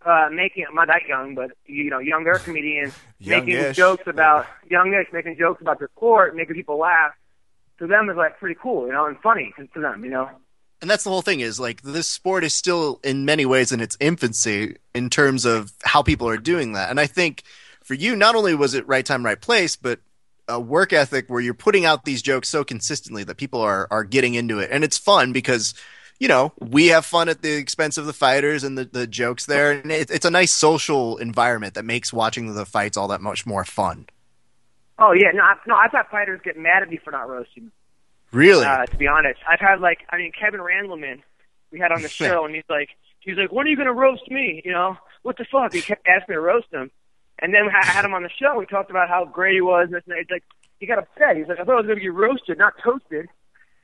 uh 0.07 0.29
making 0.33 0.65
not 0.73 0.87
that 0.89 1.03
young, 1.09 1.35
but 1.35 1.51
you 1.67 1.91
know, 1.91 1.99
younger 1.99 2.35
comedian 2.39 2.93
making 3.21 3.73
jokes 3.75 4.05
about 4.07 4.47
youngish, 4.69 5.07
making 5.13 5.37
jokes 5.39 5.61
about 5.61 5.79
their 5.79 5.89
sport, 5.97 6.35
making 6.37 6.55
people 6.55 6.79
laugh. 6.79 7.13
To 7.81 7.87
them 7.87 8.09
is 8.09 8.17
like 8.17 8.39
pretty 8.39 8.59
cool, 8.63 8.87
you 8.87 8.93
know, 8.93 9.07
and 9.07 9.19
funny 9.21 9.53
to 9.57 9.81
them, 9.81 10.05
you 10.05 10.11
know. 10.11 10.31
and 10.81 10.89
that's 10.91 11.05
the 11.05 11.11
whole 11.11 11.23
thing 11.23 11.41
is 11.41 11.59
like 11.59 11.83
this 11.83 12.09
sport 12.09 12.45
is 12.45 12.55
still 12.55 13.01
in 13.03 13.25
many 13.25 13.45
ways 13.45 13.73
in 13.73 13.81
its 13.81 13.97
infancy 14.01 14.77
in 14.95 15.11
terms 15.11 15.45
of 15.45 15.73
how 15.83 16.03
people 16.03 16.29
are 16.29 16.39
doing 16.39 16.73
that. 16.75 16.91
And 16.91 17.01
i 17.01 17.07
think 17.07 17.43
for 17.83 17.95
you 17.95 18.15
not 18.17 18.35
only 18.35 18.55
was 18.55 18.75
it 18.75 18.87
right 18.87 19.05
time 19.05 19.25
right 19.25 19.41
place 19.41 19.77
but 19.77 20.01
a 20.49 20.61
work 20.61 20.93
ethic 20.93 21.29
where 21.29 21.41
you're 21.41 21.55
putting 21.55 21.85
out 21.85 22.05
these 22.05 22.23
jokes 22.23 22.49
so 22.49 22.65
consistently 22.65 23.25
that 23.25 23.37
people 23.37 23.61
are 23.61 23.87
are 23.91 24.05
getting 24.05 24.35
into 24.35 24.59
it. 24.59 24.71
And 24.71 24.85
it's 24.85 24.99
fun 24.99 25.33
because 25.33 25.75
you 26.19 26.29
know 26.29 26.53
we 26.59 26.89
have 26.89 27.07
fun 27.07 27.29
at 27.29 27.43
the 27.43 27.53
expense 27.53 27.97
of 27.97 28.07
the 28.07 28.13
fighters 28.13 28.65
and 28.65 28.77
the, 28.77 28.85
the 28.85 29.07
jokes 29.07 29.47
there. 29.47 29.71
And 29.73 29.91
it, 29.91 30.11
it's 30.11 30.27
a 30.27 30.31
nice 30.31 30.53
social 30.53 31.17
environment 31.19 31.75
that 31.75 31.85
makes 31.85 32.13
watching 32.13 32.53
the 32.53 32.67
fights 32.67 32.97
all 32.97 33.09
that 33.09 33.21
much 33.21 33.47
more 33.47 33.65
fun 33.65 34.07
Oh 35.01 35.13
yeah, 35.13 35.31
no, 35.33 35.43
I, 35.43 35.55
no, 35.67 35.75
I've 35.75 35.93
had 35.93 36.07
fighters 36.11 36.41
get 36.45 36.57
mad 36.59 36.83
at 36.83 36.91
me 36.91 36.99
for 37.03 37.11
not 37.11 37.29
roasting. 37.29 37.71
really 38.33 38.65
Uh, 38.65 38.87
to 38.87 38.97
be 38.97 39.07
honest, 39.07 39.41
I've 39.51 39.61
had 39.61 39.81
like, 39.81 40.01
I 40.11 40.19
mean, 40.19 40.31
Kevin 40.39 40.61
Randleman, 40.61 41.23
we 41.73 41.79
had 41.79 41.91
on 41.91 42.03
the 42.03 42.09
show, 42.21 42.45
and 42.45 42.55
he's 42.55 42.65
like, 42.69 42.91
he's 43.21 43.37
like, 43.37 43.51
when 43.51 43.67
are 43.67 43.71
you 43.71 43.77
gonna 43.77 43.93
roast 43.93 44.31
me? 44.31 44.63
You 44.65 44.73
know, 44.73 44.97
what 45.23 45.37
the 45.39 45.47
fuck? 45.51 45.73
He 45.73 45.81
kept 45.81 46.07
asking 46.07 46.33
me 46.33 46.37
to 46.37 46.41
roast 46.41 46.69
him, 46.73 46.91
and 47.39 47.55
then 47.55 47.63
I 47.69 47.85
had 47.85 48.05
him 48.05 48.15
on 48.15 48.23
the 48.23 48.31
show. 48.31 48.59
We 48.59 48.67
talked 48.67 48.91
about 48.91 49.09
how 49.09 49.25
great 49.25 49.55
he 49.55 49.61
was, 49.61 49.87
and 49.87 49.95
this 49.95 50.03
and 50.07 50.13
that. 50.13 50.19
He's 50.19 50.31
like, 50.31 50.45
he 50.79 50.87
got 50.87 50.99
upset. 50.99 51.37
He's 51.37 51.49
like, 51.49 51.59
I 51.59 51.65
thought 51.65 51.75
I 51.75 51.81
was 51.81 51.87
gonna 51.87 52.01
get 52.01 52.13
roasted, 52.13 52.59
not 52.59 52.75
toasted. 52.83 53.29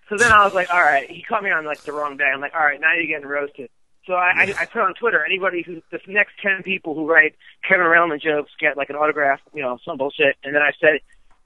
So 0.08 0.16
then 0.16 0.30
I 0.32 0.44
was 0.44 0.54
like, 0.54 0.72
all 0.72 0.80
right. 0.80 1.10
He 1.10 1.22
caught 1.22 1.42
me 1.42 1.50
on 1.50 1.64
like 1.64 1.82
the 1.82 1.92
wrong 1.92 2.16
day. 2.16 2.30
I'm 2.32 2.40
like, 2.40 2.54
all 2.54 2.64
right, 2.64 2.80
now 2.80 2.94
you're 2.94 3.06
getting 3.06 3.26
roasted. 3.26 3.70
So 4.06 4.12
I, 4.14 4.32
I, 4.36 4.54
I 4.60 4.66
put 4.66 4.82
on 4.82 4.94
Twitter, 4.94 5.24
anybody 5.24 5.62
who, 5.62 5.82
the 5.90 5.98
next 6.06 6.34
10 6.40 6.62
people 6.62 6.94
who 6.94 7.10
write 7.10 7.34
Kevin 7.68 7.86
Randleman 7.86 8.20
jokes 8.20 8.52
get 8.60 8.76
like 8.76 8.88
an 8.88 8.94
autograph, 8.94 9.40
you 9.52 9.62
know, 9.62 9.78
some 9.84 9.98
bullshit. 9.98 10.36
And 10.44 10.54
then 10.54 10.62
I 10.62 10.70
said, 10.80 11.00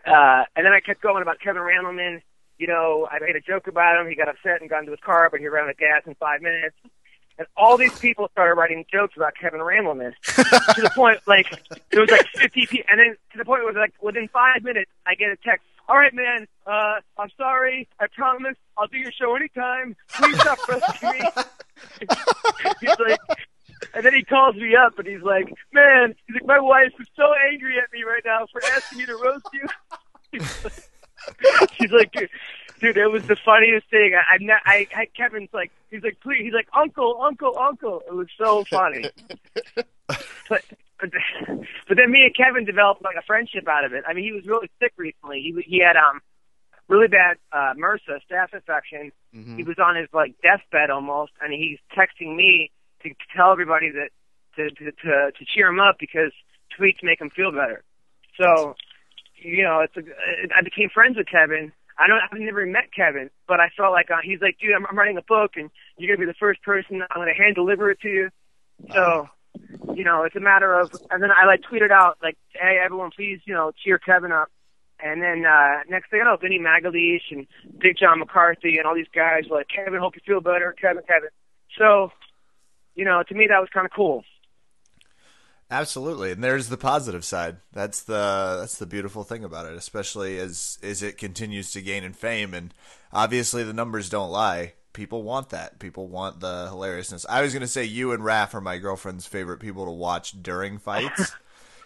uh, 0.07 0.45
and 0.57 0.67
then 0.67 0.73
I 0.73 0.81
kept 0.81 1.01
going 1.01 1.23
about 1.23 1.41
Kevin 1.41 1.63
Randleman. 1.63 2.23
You 2.59 2.67
know, 2.67 3.09
I 3.11 3.19
made 3.21 3.37
a 3.37 3.41
joke 3.41 3.67
about 3.67 4.01
him. 4.01 4.09
He 4.09 4.15
got 4.15 4.29
upset 4.29 4.61
and 4.61 4.69
got 4.69 4.81
into 4.81 4.93
his 4.93 5.01
car, 5.01 5.29
but 5.31 5.41
he 5.41 5.49
ran 5.49 5.65
out 5.65 5.71
of 5.71 5.79
gas 5.79 6.03
in 6.07 6.15
five 6.17 6.43
minutes. 6.43 6.77
And 7.39 7.49
all 7.57 7.79
these 7.79 7.99
people 7.99 8.29
started 8.33 8.55
writing 8.55 8.85
jokes 8.93 9.15
about 9.17 9.33
Kevin 9.35 9.61
Randleman 9.61 10.13
to 10.25 10.83
the 10.83 10.91
point, 10.95 11.21
like, 11.27 11.47
there 11.91 12.03
was 12.03 12.11
like 12.11 12.27
50 12.37 12.67
people. 12.67 12.87
And 12.91 13.01
then 13.01 13.17
to 13.33 13.39
the 13.39 13.47
point 13.47 13.65
where, 13.65 13.73
like, 13.73 13.95
within 14.03 14.29
five 14.29 14.63
minutes, 14.63 14.91
I 15.07 15.15
get 15.15 15.31
a 15.31 15.37
text. 15.37 15.65
All 15.89 15.97
right, 15.97 16.13
man, 16.13 16.47
uh, 16.67 17.01
I'm 17.17 17.31
sorry. 17.39 17.89
I 17.99 18.09
promise 18.15 18.57
I'll 18.77 18.89
do 18.89 18.99
your 18.99 19.11
show 19.11 19.35
anytime. 19.35 19.97
Please 20.13 20.39
stop 20.39 20.59
roasting 20.69 21.11
me. 21.13 21.21
he's 22.81 22.99
like, 22.99 23.21
and 23.95 24.05
then 24.05 24.15
he 24.15 24.23
calls 24.25 24.57
me 24.57 24.75
up 24.77 24.99
and 24.99 25.07
he's 25.07 25.23
like, 25.23 25.53
man, 25.73 26.15
he's 26.27 26.35
like, 26.35 26.47
my 26.47 26.61
wife 26.61 26.93
is 27.01 27.07
so 27.17 27.33
angry 27.51 27.79
at 27.79 27.93
me 27.93 28.03
right 28.03 28.23
now 28.25 28.47
for 28.53 28.63
asking 28.65 28.99
me 28.99 29.07
to 29.07 29.17
roast 29.17 29.47
you. 29.53 29.67
She's 31.79 31.93
like, 31.93 32.13
dude, 32.13 32.97
it 32.97 33.11
was 33.11 33.27
the 33.27 33.37
funniest 33.37 33.89
thing. 33.91 34.13
I, 34.15 34.35
I'm 34.35 34.47
not, 34.47 34.63
I, 34.65 34.87
I, 34.95 35.07
Kevin's 35.17 35.51
like, 35.53 35.71
he's 35.91 36.03
like, 36.03 36.19
please, 36.21 36.43
he's 36.43 36.53
like, 36.53 36.69
uncle, 36.75 37.21
uncle, 37.23 37.57
uncle. 37.59 38.03
It 38.07 38.15
was 38.15 38.29
so 38.39 38.65
funny. 38.65 39.05
but, 39.77 39.85
but, 40.49 41.11
but 41.89 41.97
then 41.97 42.11
me 42.11 42.23
and 42.25 42.35
Kevin 42.35 42.65
developed 42.65 43.03
like 43.03 43.17
a 43.19 43.23
friendship 43.23 43.67
out 43.69 43.85
of 43.85 43.93
it. 43.93 44.05
I 44.07 44.13
mean, 44.15 44.25
he 44.25 44.33
was 44.33 44.47
really 44.47 44.71
sick 44.81 44.93
recently. 44.97 45.41
He 45.41 45.63
he 45.67 45.81
had 45.81 45.97
um 45.97 46.21
really 46.89 47.09
bad 47.09 47.37
uh 47.53 47.75
MRSA, 47.77 48.21
staph 48.31 48.53
infection. 48.53 49.13
He 49.57 49.63
was 49.63 49.77
on 49.79 49.97
his 49.97 50.09
like 50.13 50.35
deathbed 50.43 50.91
almost, 50.91 51.33
and 51.41 51.53
he's 51.53 51.79
texting 51.97 52.37
me 52.37 52.71
to 53.03 53.11
tell 53.35 53.53
everybody 53.53 53.91
that 53.91 54.11
to 54.57 54.71
to 54.71 54.93
to, 54.93 55.33
to 55.33 55.45
cheer 55.55 55.69
him 55.69 55.81
up 55.81 55.97
because 55.99 56.33
tweets 56.79 57.03
make 57.03 57.21
him 57.21 57.31
feel 57.31 57.51
better. 57.53 57.83
So, 58.41 58.75
you 59.37 59.65
know, 59.65 59.81
it's 59.81 59.97
a, 59.97 60.03
I 60.57 60.63
became 60.63 60.89
friends 60.93 61.17
with 61.17 61.27
Kevin. 61.27 61.73
I 61.99 62.07
don't, 62.07 62.21
I've 62.33 62.39
never 62.39 62.65
met 62.65 62.95
Kevin, 62.97 63.29
but 63.47 63.61
I 63.61 63.69
felt 63.77 63.93
like 63.93 64.11
uh, 64.11 64.25
he's 64.25 64.41
like, 64.41 64.57
dude, 64.59 64.73
I'm, 64.75 64.87
I'm 64.87 64.97
writing 64.97 65.19
a 65.19 65.23
book, 65.23 65.53
and 65.57 65.71
you're 65.99 66.15
gonna 66.15 66.27
be 66.27 66.31
the 66.31 66.39
first 66.39 66.63
person 66.63 67.03
I'm 67.03 67.21
gonna 67.21 67.35
hand 67.35 67.57
deliver 67.57 67.91
it 67.91 68.01
to 68.01 68.09
you. 68.09 68.31
So 68.93 69.29
you 69.95 70.05
know, 70.05 70.23
it's 70.23 70.37
a 70.37 70.41
matter 70.41 70.79
of, 70.79 70.91
and 71.11 71.23
then 71.23 71.31
I 71.31 71.47
like 71.47 71.61
tweeted 71.63 71.91
out 71.91 72.19
like, 72.23 72.37
hey, 72.53 72.81
everyone, 72.83 73.11
please, 73.15 73.41
you 73.45 73.55
know, 73.55 73.73
cheer 73.83 73.99
Kevin 73.99 74.33
up. 74.33 74.49
And 75.03 75.23
then 75.23 75.45
uh, 75.47 75.81
next 75.89 76.11
thing 76.11 76.21
I 76.21 76.25
know, 76.25 76.37
Vinny 76.37 76.59
Magalhães 76.59 77.23
and 77.31 77.47
Big 77.79 77.97
John 77.99 78.19
McCarthy 78.19 78.77
and 78.77 78.87
all 78.87 78.95
these 78.95 79.07
guys 79.15 79.45
were 79.51 79.59
like, 79.59 79.69
Kevin, 79.75 79.99
hope 79.99 80.15
you 80.15 80.23
feel 80.27 80.41
better, 80.41 80.75
Kevin, 80.81 81.03
Kevin. 81.07 81.31
So, 81.79 82.13
you 82.95 83.05
know, 83.05 83.23
to 83.23 83.35
me 83.35 83.47
that 83.49 83.61
was 83.61 83.69
kind 83.73 83.87
of 83.87 83.93
cool. 83.95 84.25
Absolutely, 85.71 86.33
and 86.33 86.43
there's 86.43 86.69
the 86.69 86.77
positive 86.77 87.25
side. 87.25 87.59
That's 87.73 88.03
the 88.03 88.57
that's 88.61 88.79
the 88.79 88.87
beautiful 88.87 89.23
thing 89.23 89.45
about 89.45 89.67
it, 89.67 89.75
especially 89.75 90.39
as 90.39 90.79
as 90.83 91.03
it 91.03 91.17
continues 91.17 91.71
to 91.73 91.81
gain 91.81 92.03
in 92.03 92.13
fame. 92.13 92.55
And 92.55 92.75
obviously, 93.13 93.63
the 93.63 93.73
numbers 93.73 94.09
don't 94.09 94.31
lie. 94.31 94.75
People 94.93 95.23
want 95.23 95.51
that. 95.51 95.79
People 95.79 96.09
want 96.09 96.41
the 96.41 96.67
hilariousness. 96.69 97.25
I 97.29 97.43
was 97.43 97.53
going 97.53 97.61
to 97.61 97.69
say 97.69 97.85
you 97.85 98.11
and 98.11 98.25
Raf 98.25 98.53
are 98.55 98.61
my 98.61 98.79
girlfriend's 98.79 99.27
favorite 99.27 99.61
people 99.61 99.85
to 99.85 99.93
watch 99.93 100.43
during 100.43 100.79
fights. 100.79 101.33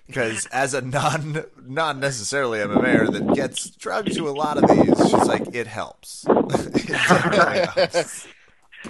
because 0.07 0.47
as 0.47 0.75
a 0.75 0.81
non 0.81 1.45
not 1.67 1.99
necessarily 1.99 2.59
MMAer 2.59 3.13
that 3.13 3.35
gets 3.35 3.71
drugged 3.71 4.15
to 4.15 4.29
a 4.29 4.33
lot 4.33 4.63
of 4.63 4.69
these, 4.69 5.11
she's 5.11 5.27
like 5.27 5.55
it 5.55 5.67
helps. 5.67 6.25
it 6.31 6.85
helps. 6.91 8.27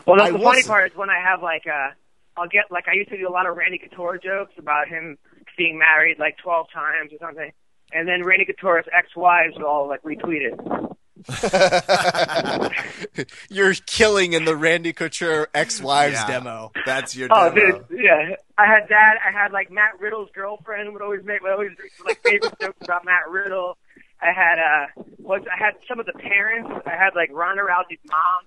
Well, 0.06 0.20
I 0.20 0.30
the 0.30 0.38
funny 0.38 0.62
part 0.62 0.92
is 0.92 0.96
when 0.96 1.10
I 1.10 1.20
have 1.20 1.42
like 1.42 1.66
uh, 1.66 1.90
I'll 2.36 2.48
get 2.48 2.64
like 2.70 2.88
I 2.88 2.94
used 2.94 3.10
to 3.10 3.16
do 3.18 3.28
a 3.28 3.30
lot 3.30 3.46
of 3.46 3.56
Randy 3.56 3.78
Couture 3.78 4.18
jokes 4.22 4.52
about 4.58 4.88
him 4.88 5.16
being 5.56 5.78
married 5.78 6.18
like 6.18 6.36
twelve 6.38 6.66
times 6.72 7.12
or 7.12 7.18
something, 7.24 7.52
and 7.92 8.08
then 8.08 8.24
Randy 8.24 8.44
Couture's 8.44 8.86
ex-wives 8.92 9.54
will 9.56 9.66
all 9.66 9.88
like 9.88 10.02
retweet 10.02 10.52
it. 10.52 10.58
You're 13.48 13.74
killing 13.86 14.32
in 14.32 14.44
the 14.44 14.56
Randy 14.56 14.92
Couture 14.92 15.48
ex-wives 15.54 16.14
Yeah. 16.14 16.26
demo. 16.26 16.72
That's 16.84 17.16
your 17.16 17.28
Oh, 17.30 17.54
demo. 17.54 17.84
dude, 17.88 18.00
yeah. 18.02 18.34
I 18.58 18.66
had 18.66 18.88
that. 18.88 19.14
I 19.26 19.30
had 19.32 19.52
like 19.52 19.70
Matt 19.70 20.00
Riddle's 20.00 20.28
girlfriend 20.34 20.92
would 20.92 21.02
always 21.02 21.24
make 21.24 21.42
would 21.42 21.52
always 21.52 21.70
like 22.04 22.20
favorite 22.22 22.54
jokes 22.60 22.78
about 22.82 23.04
Matt 23.04 23.28
Riddle. 23.30 23.78
I 24.20 24.32
had 24.32 24.58
uh, 24.58 24.86
was 25.18 25.42
I 25.52 25.56
had 25.62 25.74
some 25.88 26.00
of 26.00 26.06
the 26.06 26.12
parents. 26.14 26.70
I 26.86 26.90
had 26.96 27.14
like 27.14 27.30
Ronda 27.32 27.62
Rousey's 27.62 27.98
mom 28.08 28.44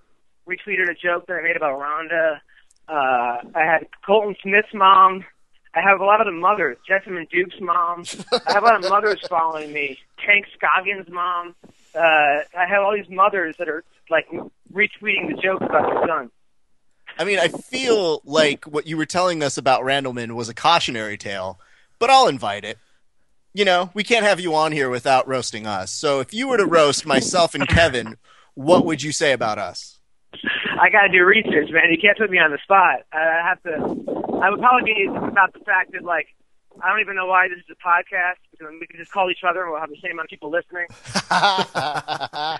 retweeted 0.47 0.89
a 0.89 0.93
joke 0.93 1.27
that 1.27 1.33
I 1.35 1.41
made 1.41 1.55
about 1.57 1.79
Ronda. 1.79 2.41
Uh, 2.87 3.41
I 3.55 3.63
had 3.63 3.87
Colton 4.05 4.35
Smith's 4.41 4.73
mom. 4.73 5.25
I 5.73 5.81
have 5.81 5.99
a 5.99 6.05
lot 6.05 6.21
of 6.21 6.25
the 6.25 6.31
mothers. 6.31 6.77
Jessamyn 6.89 7.29
Duke's 7.29 7.59
mom. 7.59 8.05
I 8.47 8.53
have 8.53 8.63
a 8.63 8.65
lot 8.65 8.83
of 8.83 8.89
mothers 8.89 9.19
following 9.27 9.71
me. 9.71 9.99
Tank 10.25 10.45
Scoggins' 10.55 11.09
mom. 11.09 11.53
Uh, 11.93 11.99
I 11.99 12.65
have 12.67 12.81
all 12.83 12.93
these 12.95 13.09
mothers 13.09 13.55
that 13.57 13.69
are 13.69 13.83
like 14.09 14.27
retweeting 14.73 15.27
the 15.27 15.39
jokes 15.41 15.63
about 15.63 15.89
their 15.89 16.07
son. 16.07 16.31
I 17.19 17.23
mean, 17.23 17.39
I 17.39 17.47
feel 17.47 18.21
like 18.25 18.65
what 18.65 18.87
you 18.87 18.97
were 18.97 19.05
telling 19.05 19.43
us 19.43 19.57
about 19.57 19.81
Randleman 19.81 20.33
was 20.33 20.49
a 20.49 20.53
cautionary 20.53 21.17
tale, 21.17 21.59
but 21.99 22.09
I'll 22.09 22.27
invite 22.27 22.63
it. 22.63 22.77
You 23.53 23.65
know, 23.65 23.89
we 23.93 24.03
can't 24.03 24.25
have 24.25 24.39
you 24.39 24.53
on 24.53 24.71
here 24.71 24.89
without 24.89 25.27
roasting 25.27 25.65
us. 25.65 25.91
So 25.91 26.19
if 26.19 26.33
you 26.33 26.47
were 26.47 26.57
to 26.57 26.65
roast 26.65 27.05
myself 27.05 27.55
and 27.55 27.67
Kevin, 27.67 28.17
what 28.53 28.85
would 28.85 29.01
you 29.01 29.11
say 29.11 29.31
about 29.33 29.57
us? 29.57 29.96
I 30.79 30.89
got 30.89 31.03
to 31.03 31.09
do 31.09 31.23
research, 31.25 31.69
man. 31.71 31.91
You 31.91 31.97
can't 32.01 32.17
put 32.17 32.29
me 32.29 32.39
on 32.39 32.51
the 32.51 32.59
spot. 32.63 32.99
I 33.11 33.41
have 33.47 33.61
to. 33.63 33.71
I 34.41 34.49
would 34.49 34.59
probably 34.59 34.93
be 34.93 35.07
about 35.09 35.53
the 35.53 35.59
fact 35.65 35.91
that, 35.93 36.03
like, 36.03 36.27
I 36.81 36.89
don't 36.89 36.99
even 37.01 37.15
know 37.15 37.25
why 37.25 37.47
this 37.47 37.57
is 37.59 37.65
a 37.71 37.75
podcast. 37.87 38.35
Because 38.51 38.73
we 38.79 38.87
can 38.87 38.99
just 38.99 39.11
call 39.11 39.29
each 39.31 39.43
other 39.47 39.63
and 39.63 39.71
we'll 39.71 39.79
have 39.79 39.89
the 39.89 39.97
same 40.01 40.11
amount 40.13 40.25
of 40.27 40.29
people 40.29 40.51
listening. 40.51 40.87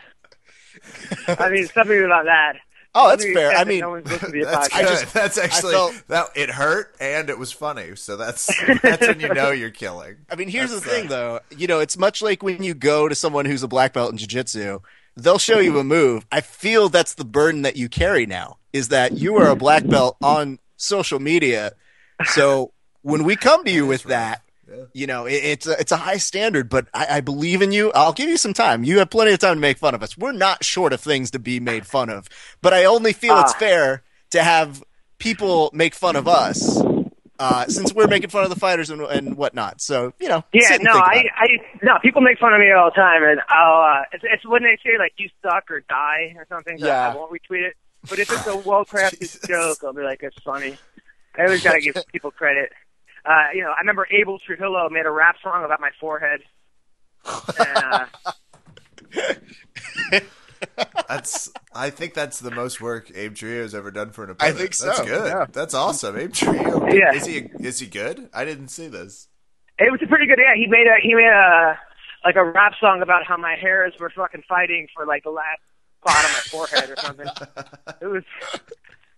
I 1.39 1.49
mean, 1.49 1.67
something 1.67 2.03
about 2.03 2.25
that. 2.25 2.53
Oh, 2.95 3.09
that's 3.09 3.25
fair. 3.25 3.51
I 3.51 3.63
mean, 3.63 3.81
no 3.81 3.91
one's 3.91 4.07
listening 4.11 4.31
to 4.31 4.39
the 4.39 4.45
That's 4.45 4.69
podcast. 4.69 4.81
just- 5.01 5.13
that's 5.13 5.37
actually 5.37 5.73
felt- 5.73 6.07
that 6.07 6.27
it 6.35 6.49
hurt 6.49 6.95
and 6.99 7.29
it 7.29 7.37
was 7.37 7.51
funny. 7.51 7.95
So 7.95 8.17
that's 8.17 8.47
that's 8.81 9.07
when 9.07 9.19
you 9.19 9.31
know 9.33 9.51
you're 9.51 9.69
killing. 9.69 10.15
I 10.31 10.35
mean, 10.35 10.49
here's 10.49 10.71
That's 10.71 10.83
the 10.83 10.89
thing, 10.89 11.07
though. 11.07 11.41
You 11.55 11.67
know, 11.67 11.79
it's 11.79 11.97
much 11.97 12.21
like 12.23 12.41
when 12.41 12.63
you 12.63 12.73
go 12.73 13.07
to 13.07 13.13
someone 13.13 13.45
who's 13.45 13.61
a 13.61 13.67
black 13.67 13.93
belt 13.93 14.11
in 14.11 14.17
jiu-jitsu. 14.17 14.79
They'll 15.17 15.39
show 15.39 15.59
you 15.59 15.77
a 15.79 15.83
move. 15.83 16.25
I 16.31 16.41
feel 16.41 16.89
that's 16.89 17.15
the 17.15 17.25
burden 17.25 17.63
that 17.63 17.75
you 17.75 17.89
carry 17.89 18.25
now. 18.25 18.57
Is 18.71 18.89
that 18.89 19.13
you 19.17 19.35
are 19.37 19.49
a 19.49 19.55
black 19.55 19.87
belt 19.87 20.15
on 20.21 20.59
social 20.75 21.19
media. 21.19 21.73
So 22.25 22.71
when 23.01 23.23
we 23.23 23.35
come 23.35 23.63
to 23.65 23.71
you 23.71 23.87
with 23.87 24.03
that, 24.03 24.43
you 24.93 25.07
know, 25.07 25.25
it, 25.25 25.33
it's 25.35 25.65
a, 25.67 25.79
it's 25.79 25.91
a 25.91 25.97
high 25.97 26.17
standard. 26.17 26.69
But 26.69 26.87
I, 26.93 27.17
I 27.17 27.21
believe 27.21 27.61
in 27.61 27.71
you. 27.71 27.91
I'll 27.93 28.13
give 28.13 28.29
you 28.29 28.37
some 28.37 28.53
time. 28.53 28.83
You 28.83 28.99
have 28.99 29.09
plenty 29.09 29.31
of 29.31 29.39
time 29.39 29.55
to 29.55 29.59
make 29.61 29.77
fun 29.79 29.95
of 29.95 30.03
us. 30.03 30.17
We're 30.17 30.33
not 30.33 30.63
short 30.63 30.93
of 30.93 31.01
things 31.01 31.31
to 31.31 31.39
be 31.39 31.59
made 31.59 31.87
fun 31.87 32.09
of. 32.09 32.27
But 32.61 32.73
I 32.73 32.85
only 32.85 33.13
feel 33.13 33.39
it's 33.39 33.53
Ah. 33.55 33.59
fair 33.59 34.03
to 34.31 34.43
have 34.43 34.83
people 35.19 35.71
make 35.73 35.95
fun 35.95 36.15
of 36.15 36.27
us. 36.27 36.79
Uh, 37.39 37.65
since 37.67 37.93
we're 37.93 38.07
making 38.07 38.29
fun 38.29 38.43
of 38.43 38.49
the 38.49 38.55
fighters 38.59 38.89
and, 38.89 39.01
and 39.01 39.37
whatnot, 39.37 39.79
so 39.81 40.13
you 40.19 40.27
know, 40.27 40.43
Yeah, 40.53 40.77
no, 40.81 40.91
I. 40.91 41.25
I, 41.35 41.47
no. 41.83 41.97
People 42.01 42.21
make 42.21 42.39
fun 42.39 42.53
of 42.53 42.59
me 42.59 42.71
all 42.71 42.89
the 42.89 42.95
time, 42.95 43.23
and 43.23 43.39
I'll. 43.49 43.99
Uh, 43.99 44.03
it's, 44.11 44.23
it's 44.27 44.45
when 44.45 44.63
they 44.63 44.77
say 44.83 44.97
like 44.97 45.13
"you 45.17 45.29
suck" 45.43 45.69
or 45.69 45.81
"die" 45.81 46.33
or 46.37 46.45
something. 46.49 46.77
so 46.79 46.87
Yeah. 46.87 47.09
I 47.11 47.15
won't 47.15 47.31
retweet 47.31 47.67
it. 47.67 47.75
But 48.09 48.19
if 48.19 48.31
it's 48.31 48.47
a 48.47 48.57
well 48.57 48.85
crafted 48.85 49.47
joke, 49.47 49.77
I'll 49.83 49.93
be 49.93 50.01
like, 50.01 50.23
"It's 50.23 50.39
funny." 50.41 50.77
I 51.37 51.43
always 51.43 51.63
gotta 51.63 51.79
give 51.79 51.95
people 52.11 52.31
credit. 52.31 52.71
Uh, 53.25 53.47
you 53.53 53.61
know, 53.61 53.69
I 53.71 53.79
remember 53.81 54.07
Abel 54.09 54.39
Trujillo 54.39 54.89
made 54.89 55.05
a 55.05 55.11
rap 55.11 55.35
song 55.43 55.63
about 55.63 55.79
my 55.79 55.91
forehead. 55.99 56.41
And, 57.59 57.77
uh, 57.77 58.05
That's 61.07 61.49
I 61.73 61.89
think 61.89 62.13
that's 62.13 62.39
the 62.39 62.51
most 62.51 62.81
work 62.81 63.11
Abe 63.15 63.35
Trio 63.35 63.61
has 63.61 63.73
ever 63.75 63.91
done 63.91 64.11
for 64.11 64.23
an 64.23 64.31
I 64.31 64.33
opponent. 64.33 64.57
think 64.57 64.77
That's 64.77 64.97
so, 64.97 65.05
good. 65.05 65.27
yeah. 65.27 65.45
That's 65.51 65.73
awesome. 65.73 66.17
Abe 66.17 66.33
Trio. 66.33 66.87
Yeah. 66.89 67.13
Is 67.13 67.25
he 67.25 67.37
is 67.59 67.79
he 67.79 67.87
good? 67.87 68.29
I 68.33 68.45
didn't 68.45 68.67
see 68.69 68.87
this. 68.87 69.27
it 69.79 69.91
was 69.91 70.01
a 70.03 70.07
pretty 70.07 70.25
good. 70.27 70.37
Yeah, 70.39 70.55
he 70.55 70.67
made 70.67 70.87
a 70.87 70.95
he 71.01 71.13
made 71.15 71.25
a 71.31 71.77
like 72.25 72.35
a 72.35 72.43
rap 72.43 72.73
song 72.79 73.01
about 73.01 73.25
how 73.25 73.37
my 73.37 73.55
hairs 73.55 73.93
were 73.99 74.09
fucking 74.09 74.43
fighting 74.49 74.87
for 74.95 75.05
like 75.05 75.23
the 75.23 75.29
last 75.29 75.61
spot 76.01 76.25
on 76.25 76.31
my 76.31 76.39
forehead 76.39 76.89
or 76.89 76.95
something. 76.97 77.27
It 78.01 78.07
was. 78.07 78.23
it 78.53 78.61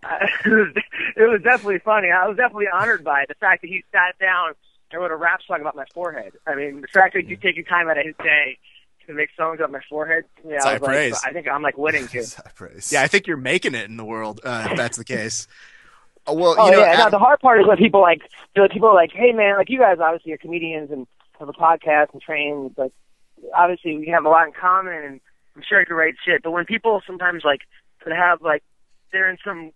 uh, 0.04 0.26
was 0.46 0.74
it 1.16 1.22
was 1.30 1.40
definitely 1.42 1.80
funny. 1.80 2.08
I 2.10 2.26
was 2.28 2.36
definitely 2.36 2.68
honored 2.72 3.04
by 3.04 3.22
it. 3.22 3.28
the 3.28 3.34
fact 3.34 3.62
that 3.62 3.68
he 3.68 3.82
sat 3.92 4.18
down 4.20 4.52
and 4.92 5.00
wrote 5.00 5.10
a 5.10 5.16
rap 5.16 5.40
song 5.46 5.60
about 5.60 5.76
my 5.76 5.84
forehead. 5.92 6.32
I 6.46 6.54
mean, 6.54 6.80
the 6.80 6.88
fact 6.88 7.14
that 7.14 7.26
you 7.26 7.36
taking 7.36 7.64
time 7.64 7.88
out 7.88 7.98
of 7.98 8.04
his 8.06 8.14
day 8.22 8.58
to 9.10 9.16
make 9.16 9.30
songs 9.36 9.60
on 9.60 9.72
my 9.72 9.80
forehead. 9.88 10.24
Yeah, 10.46 10.58
I 10.62 10.64
high 10.64 10.72
like, 10.72 10.82
praise. 10.82 11.20
I 11.24 11.32
think 11.32 11.48
I'm 11.48 11.62
like 11.62 11.76
winning 11.76 12.06
too. 12.06 12.24
High 12.36 12.50
praise. 12.54 12.92
Yeah, 12.92 13.02
I 13.02 13.08
think 13.08 13.26
you're 13.26 13.36
making 13.36 13.74
it 13.74 13.88
in 13.88 13.96
the 13.96 14.04
world 14.04 14.40
uh, 14.44 14.68
if 14.70 14.76
that's 14.76 14.96
the 14.96 15.04
case. 15.04 15.46
Uh, 16.28 16.32
well, 16.34 16.54
Oh 16.58 16.66
you 16.66 16.72
know, 16.72 16.78
yeah, 16.80 16.86
no, 16.86 16.92
Adam- 16.92 17.10
the 17.10 17.18
hard 17.18 17.40
part 17.40 17.60
is 17.60 17.66
when 17.66 17.76
people 17.76 18.00
like, 18.00 18.22
you 18.54 18.62
know, 18.62 18.68
people 18.68 18.88
are 18.88 18.94
like, 18.94 19.12
hey 19.12 19.32
man, 19.32 19.56
like 19.56 19.68
you 19.70 19.78
guys 19.78 19.98
obviously 20.00 20.32
are 20.32 20.38
comedians 20.38 20.90
and 20.90 21.06
have 21.38 21.48
a 21.48 21.52
podcast 21.52 22.12
and 22.12 22.22
train. 22.22 22.66
It's 22.70 22.78
like 22.78 22.92
obviously 23.54 23.98
we 23.98 24.08
have 24.08 24.24
a 24.24 24.28
lot 24.28 24.46
in 24.46 24.52
common, 24.52 24.94
and 24.94 25.20
I'm 25.56 25.62
sure 25.68 25.80
I 25.80 25.84
could 25.84 25.94
write 25.94 26.14
shit. 26.24 26.42
But 26.42 26.52
when 26.52 26.64
people 26.64 27.02
sometimes 27.06 27.42
like 27.44 27.60
could 28.02 28.12
have 28.12 28.42
like 28.42 28.62
they're 29.12 29.30
in 29.30 29.38
some, 29.44 29.72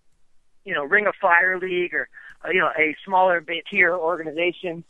you 0.63 0.73
know, 0.73 0.83
Ring 0.83 1.07
of 1.07 1.15
Fire 1.19 1.59
league 1.59 1.93
or 1.93 2.07
uh, 2.45 2.49
you 2.49 2.59
know 2.59 2.69
a 2.77 2.95
smaller 3.05 3.41
ba- 3.41 3.61
tier 3.69 3.93
organization, 3.93 4.83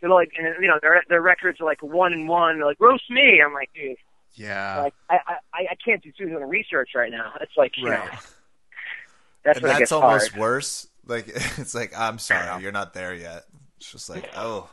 they're 0.00 0.10
like, 0.10 0.32
and 0.38 0.54
you 0.60 0.68
know 0.68 0.78
their 0.80 1.02
their 1.08 1.22
records 1.22 1.60
are 1.60 1.64
like 1.64 1.82
one 1.82 2.12
and 2.12 2.28
one. 2.28 2.58
They're 2.58 2.66
like 2.66 2.80
roast 2.80 3.10
me. 3.10 3.42
I'm 3.44 3.52
like, 3.52 3.70
dude, 3.74 3.96
yeah, 4.34 4.82
like 4.82 4.94
I 5.08 5.18
I 5.52 5.66
I 5.70 5.74
can't 5.84 6.02
do 6.02 6.12
doing 6.12 6.34
research 6.44 6.90
right 6.94 7.10
now. 7.10 7.32
It's 7.40 7.56
like 7.56 7.72
you 7.76 7.86
know, 7.86 8.04
that's 9.44 9.58
and 9.58 9.68
that's 9.68 9.92
almost 9.92 10.30
hard. 10.30 10.40
worse. 10.40 10.88
Like 11.06 11.28
it's 11.58 11.74
like 11.74 11.92
I'm 11.96 12.18
sorry, 12.18 12.62
you're 12.62 12.72
not 12.72 12.94
there 12.94 13.14
yet. 13.14 13.44
It's 13.76 13.90
just 13.90 14.10
like 14.10 14.30
oh, 14.36 14.68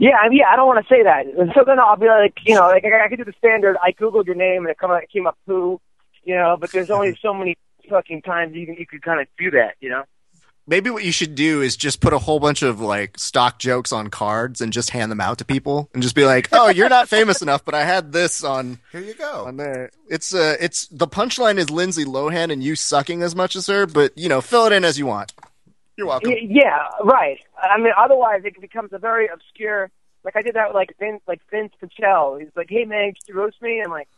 Yeah, 0.00 0.16
I 0.16 0.30
mean, 0.30 0.38
yeah, 0.38 0.48
I 0.50 0.56
don't 0.56 0.66
want 0.66 0.84
to 0.84 0.88
say 0.94 1.02
that. 1.02 1.26
And 1.26 1.52
so 1.54 1.62
then 1.62 1.78
I'll 1.78 1.94
be 1.94 2.06
like, 2.06 2.32
you 2.46 2.54
know, 2.54 2.68
like 2.68 2.86
I, 2.86 3.04
I 3.04 3.08
could 3.08 3.18
do 3.18 3.24
the 3.24 3.34
standard. 3.36 3.76
I 3.82 3.92
googled 3.92 4.24
your 4.24 4.34
name 4.34 4.62
and 4.62 4.70
it 4.70 4.78
come 4.78 4.90
it 4.92 5.10
came 5.10 5.26
up 5.26 5.36
who, 5.46 5.78
you 6.24 6.34
know. 6.34 6.56
But 6.58 6.72
there's 6.72 6.90
only 6.90 7.18
so 7.22 7.34
many 7.34 7.58
fucking 7.88 8.22
times 8.22 8.54
you 8.54 8.64
can 8.64 8.76
you 8.76 8.86
could 8.86 9.02
kind 9.02 9.20
of 9.20 9.26
do 9.38 9.50
that, 9.50 9.74
you 9.80 9.90
know. 9.90 10.04
Maybe 10.70 10.88
what 10.88 11.04
you 11.04 11.12
should 11.12 11.34
do 11.34 11.60
is 11.60 11.76
just 11.76 12.00
put 12.00 12.14
a 12.14 12.18
whole 12.18 12.40
bunch 12.40 12.62
of 12.62 12.80
like 12.80 13.18
stock 13.18 13.58
jokes 13.58 13.92
on 13.92 14.08
cards 14.08 14.62
and 14.62 14.72
just 14.72 14.88
hand 14.90 15.10
them 15.12 15.20
out 15.20 15.36
to 15.38 15.44
people 15.44 15.90
and 15.92 16.02
just 16.02 16.14
be 16.14 16.24
like, 16.24 16.48
"Oh, 16.52 16.68
you're 16.70 16.88
not 16.88 17.08
famous 17.08 17.42
enough, 17.46 17.64
but 17.64 17.74
I 17.74 17.84
had 17.84 18.12
this 18.12 18.42
on 18.42 18.78
here 18.92 19.02
you 19.02 19.12
go. 19.14 19.44
on 19.46 19.56
there." 19.58 19.90
It's 20.08 20.34
uh, 20.34 20.56
it's 20.60 20.86
the 20.86 21.06
punchline 21.08 21.58
is 21.58 21.68
Lindsay 21.68 22.04
Lohan 22.06 22.50
and 22.50 22.62
you 22.64 22.74
sucking 22.76 23.20
as 23.22 23.36
much 23.36 23.54
as 23.56 23.66
her, 23.66 23.84
but 23.86 24.16
you 24.16 24.28
know, 24.30 24.40
fill 24.40 24.64
it 24.66 24.72
in 24.72 24.84
as 24.84 24.98
you 24.98 25.04
want. 25.06 25.34
You're 25.96 26.06
welcome. 26.06 26.30
Y- 26.30 26.46
Yeah, 26.48 26.78
right. 27.04 27.38
I 27.60 27.76
mean, 27.78 27.92
otherwise 27.98 28.42
it 28.44 28.58
becomes 28.60 28.92
a 28.94 28.98
very 28.98 29.26
obscure. 29.28 29.90
Like 30.24 30.36
I 30.36 30.42
did 30.42 30.54
that 30.54 30.68
with 30.68 30.74
like 30.76 30.94
Vince, 30.98 31.20
like 31.26 31.40
Vince 31.50 31.72
Pichel. 31.82 32.38
He's 32.40 32.48
like, 32.56 32.68
"Hey 32.70 32.84
man, 32.84 33.12
could 33.12 33.28
you 33.28 33.34
roast 33.34 33.60
me?" 33.60 33.82
I'm 33.84 33.90
like, 33.90 34.08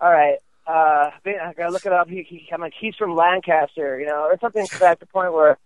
"All 0.00 0.10
right." 0.12 0.36
Uh, 0.66 1.10
Vin- 1.24 1.38
I 1.40 1.52
gotta 1.52 1.72
look 1.72 1.86
it 1.86 1.92
up. 1.92 2.08
He, 2.08 2.22
he, 2.28 2.48
I'm 2.52 2.60
like, 2.60 2.74
he's 2.78 2.96
from 2.96 3.14
Lancaster, 3.14 4.00
you 4.00 4.06
know, 4.06 4.22
or 4.24 4.36
something 4.40 4.66
to 4.66 4.78
that 4.80 4.98
the 4.98 5.06
point 5.06 5.32
where 5.32 5.56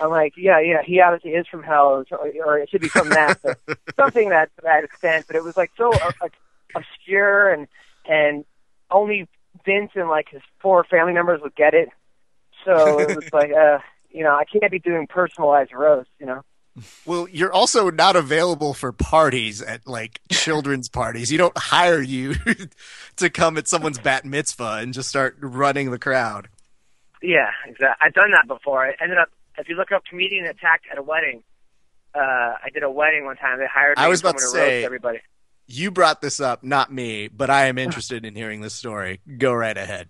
I'm 0.00 0.10
like, 0.10 0.34
yeah, 0.36 0.60
yeah, 0.60 0.82
he 0.84 1.00
obviously 1.00 1.32
is 1.32 1.46
from 1.46 1.62
hell, 1.62 2.04
or, 2.10 2.30
or 2.44 2.58
it 2.58 2.70
should 2.70 2.80
be 2.80 2.88
from 2.88 3.08
that, 3.10 3.38
or 3.42 3.56
something 3.96 4.28
that 4.28 4.50
to 4.56 4.62
that 4.62 4.84
extent. 4.84 5.26
But 5.26 5.36
it 5.36 5.42
was 5.42 5.56
like 5.56 5.72
so 5.76 5.92
uh, 5.92 6.12
like, 6.20 6.34
obscure, 6.74 7.52
and 7.52 7.66
and 8.04 8.44
only 8.90 9.28
Vince 9.64 9.92
and 9.94 10.08
like 10.08 10.28
his 10.30 10.42
four 10.60 10.84
family 10.84 11.12
members 11.12 11.40
would 11.42 11.54
get 11.54 11.74
it. 11.74 11.88
So 12.64 12.98
it 13.00 13.14
was 13.16 13.32
like, 13.32 13.52
uh, 13.52 13.78
you 14.10 14.24
know, 14.24 14.34
I 14.34 14.44
can't 14.44 14.70
be 14.70 14.78
doing 14.78 15.06
personalized 15.06 15.72
roasts, 15.72 16.12
you 16.18 16.26
know. 16.26 16.42
Well, 17.06 17.28
you're 17.28 17.52
also 17.52 17.90
not 17.90 18.16
available 18.16 18.74
for 18.74 18.92
parties 18.92 19.62
at 19.62 19.86
like 19.86 20.20
children's 20.30 20.88
parties. 20.88 21.32
You 21.32 21.38
don't 21.38 21.56
hire 21.56 22.00
you 22.00 22.34
to 23.16 23.30
come 23.30 23.58
at 23.58 23.68
someone's 23.68 23.98
bat 23.98 24.24
mitzvah 24.24 24.78
and 24.80 24.94
just 24.94 25.08
start 25.08 25.36
running 25.40 25.90
the 25.90 25.98
crowd. 25.98 26.48
Yeah, 27.22 27.50
exactly. 27.66 28.06
I've 28.06 28.14
done 28.14 28.30
that 28.30 28.46
before. 28.46 28.86
I 28.86 28.94
ended 29.00 29.18
up, 29.18 29.28
if 29.58 29.68
you 29.68 29.76
look 29.76 29.92
up 29.92 30.04
comedian 30.04 30.46
attacked 30.46 30.86
at 30.90 30.98
a 30.98 31.02
wedding, 31.02 31.42
uh, 32.14 32.20
I 32.20 32.70
did 32.72 32.82
a 32.82 32.90
wedding 32.90 33.24
one 33.24 33.36
time. 33.36 33.58
They 33.58 33.66
hired 33.66 33.98
me 33.98 34.04
I 34.04 34.08
was 34.08 34.20
about 34.20 34.38
to 34.38 34.46
say- 34.46 34.84
everybody. 34.84 35.20
You 35.70 35.90
brought 35.90 36.22
this 36.22 36.40
up, 36.40 36.64
not 36.64 36.90
me, 36.90 37.28
but 37.28 37.50
I 37.50 37.66
am 37.66 37.76
interested 37.78 38.24
in 38.24 38.34
hearing 38.34 38.62
this 38.62 38.74
story. 38.74 39.20
Go 39.36 39.52
right 39.52 39.76
ahead. 39.76 40.08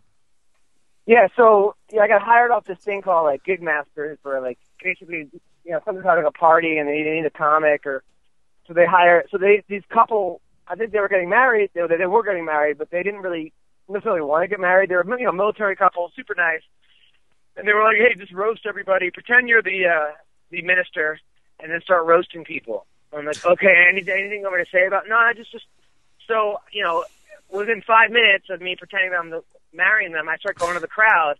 Yeah, 1.05 1.29
so 1.37 1.75
yeah, 1.91 2.03
I 2.03 2.09
got 2.09 2.23
hired 2.23 2.51
off 2.51 2.67
this 2.67 2.79
thing 2.79 3.03
called 3.03 3.25
like 3.25 3.43
Gig 3.43 3.63
Masters 3.63 4.19
for 4.23 4.41
like 4.41 4.59
basically 4.83 5.29
you 5.65 5.73
know 5.73 5.81
somebody's 5.85 6.07
having 6.07 6.25
a 6.25 6.31
party 6.31 6.79
and 6.79 6.89
they 6.89 7.03
need 7.03 7.27
a 7.27 7.31
comic 7.31 7.87
or 7.87 8.03
so 8.67 8.75
they 8.75 8.87
hire 8.87 9.25
so 9.31 9.39
they 9.39 9.63
these 9.69 9.83
couple 9.91 10.41
I 10.67 10.75
think 10.75 10.93
they 10.93 11.01
were 11.01 11.09
getting 11.09 11.29
married 11.29 11.71
they, 11.75 11.83
they 11.87 12.07
were 12.07 12.23
getting 12.23 12.45
married 12.45 12.79
but 12.79 12.91
they 12.91 13.03
didn't 13.03 13.21
really 13.21 13.53
necessarily 13.89 14.23
want 14.23 14.45
to 14.45 14.49
get 14.49 14.61
married 14.61 14.91
they 14.91 14.97
were 14.97 15.19
you 15.19 15.27
know 15.27 15.33
military 15.33 15.77
couple 15.77 16.11
super 16.17 16.35
nice 16.35 16.63
and 17.59 17.69
they 17.69 17.73
were 17.73 17.83
like 17.83 17.97
hey 17.97 18.15
just 18.15 18.33
roast 18.33 18.63
everybody 18.67 19.11
pretend 19.11 19.49
you're 19.49 19.63
the 19.63 19.87
uh 19.87 20.13
the 20.51 20.63
minister 20.63 21.19
and 21.61 21.71
then 21.71 21.81
start 21.83 22.07
roasting 22.07 22.45
people 22.45 22.87
I'm 23.13 23.27
like 23.27 23.45
okay 23.45 23.87
anything 23.91 24.15
anything 24.15 24.45
I'm 24.47 24.53
going 24.53 24.65
to 24.65 24.71
say 24.71 24.87
about 24.87 25.05
no 25.09 25.17
I 25.17 25.35
just 25.35 25.53
just 25.53 25.67
so 26.27 26.59
you 26.73 26.83
know 26.83 27.05
within 27.51 27.83
five 27.87 28.11
minutes 28.11 28.47
of 28.51 28.61
me 28.61 28.77
pretending 28.77 29.11
that 29.11 29.19
I'm 29.19 29.31
the, 29.31 29.43
marrying 29.73 30.13
them, 30.13 30.29
I 30.29 30.37
start 30.37 30.59
going 30.59 30.75
to 30.75 30.81
the 30.81 30.89
crowd, 30.89 31.37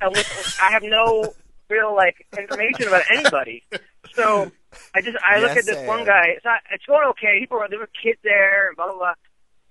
and 0.00 0.12
with, 0.12 0.58
I 0.60 0.72
have 0.72 0.82
no 0.82 1.34
real 1.68 1.94
like 1.94 2.26
information 2.36 2.88
about 2.88 3.02
anybody. 3.10 3.62
So 4.14 4.50
I 4.94 5.00
just 5.00 5.16
I 5.24 5.40
look 5.40 5.56
at 5.56 5.64
this 5.64 5.86
one 5.86 6.04
guy. 6.04 6.34
It's 6.36 6.44
not, 6.44 6.60
it's 6.70 6.84
going 6.84 7.06
okay. 7.10 7.40
People 7.40 7.58
were 7.58 7.68
there 7.68 7.78
were 7.78 7.88
kids 8.02 8.18
there 8.22 8.68
and 8.68 8.76
blah 8.76 8.86
blah 8.86 8.96
blah. 8.96 9.14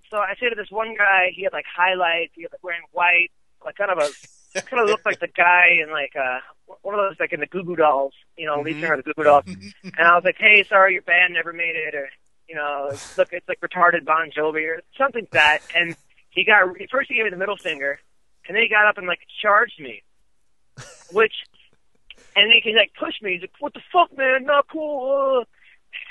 So 0.10 0.18
I 0.18 0.36
say 0.40 0.50
to 0.50 0.56
this 0.56 0.70
one 0.70 0.96
guy, 0.96 1.32
he 1.34 1.44
had 1.44 1.54
like 1.54 1.66
highlights. 1.66 2.34
He 2.36 2.44
was 2.44 2.52
like 2.52 2.64
wearing 2.64 2.84
white, 2.92 3.32
like 3.64 3.76
kind 3.76 3.92
of 3.92 4.00
a 4.00 4.10
kind 4.62 4.82
of 4.84 4.90
looked 4.90 5.06
like 5.06 5.20
the 5.20 5.28
guy 5.28 5.80
in 5.82 5.92
like 5.92 6.14
uh 6.16 6.40
one 6.82 6.96
of 6.96 7.00
those 7.00 7.20
like 7.20 7.34
in 7.34 7.40
the 7.40 7.48
Goo 7.48 7.64
Goo 7.64 7.76
Dolls, 7.76 8.14
you 8.38 8.46
know, 8.46 8.62
lead 8.62 8.76
singer 8.76 8.94
of 8.94 9.04
the 9.04 9.04
Goo 9.04 9.14
Goo 9.18 9.24
Dolls. 9.24 9.46
and 9.48 9.94
I 10.00 10.16
was 10.16 10.24
like, 10.24 10.38
hey, 10.38 10.64
sorry, 10.64 10.94
your 10.94 11.02
band 11.02 11.34
never 11.34 11.54
made 11.54 11.76
it, 11.76 11.96
or 11.96 12.10
you 12.48 12.56
know, 12.56 12.90
it's, 12.92 13.18
look, 13.18 13.30
it's 13.32 13.48
like 13.48 13.60
retarded 13.62 14.06
Bon 14.06 14.30
Jovi 14.32 14.68
or 14.68 14.82
something 14.98 15.24
like 15.24 15.32
that. 15.32 15.60
And 15.76 15.96
he 16.30 16.44
got 16.46 16.64
first 16.92 17.10
he 17.10 17.16
gave 17.16 17.26
me 17.26 17.30
the 17.30 17.38
middle 17.38 17.58
finger, 17.58 18.00
and 18.48 18.56
then 18.56 18.64
he 18.64 18.70
got 18.70 18.86
up 18.86 18.98
and 18.98 19.08
like 19.08 19.22
charged 19.42 19.80
me, 19.80 20.04
which, 21.12 21.34
and 22.36 22.50
then 22.50 22.58
he 22.64 22.76
like 22.76 22.92
pushed 23.00 23.22
me. 23.22 23.34
He's 23.34 23.42
like, 23.42 23.54
"What 23.60 23.74
the 23.74 23.82
fuck, 23.92 24.16
man? 24.18 24.46
Not 24.46 24.68
cool." 24.72 25.42
Uh. 25.42 25.46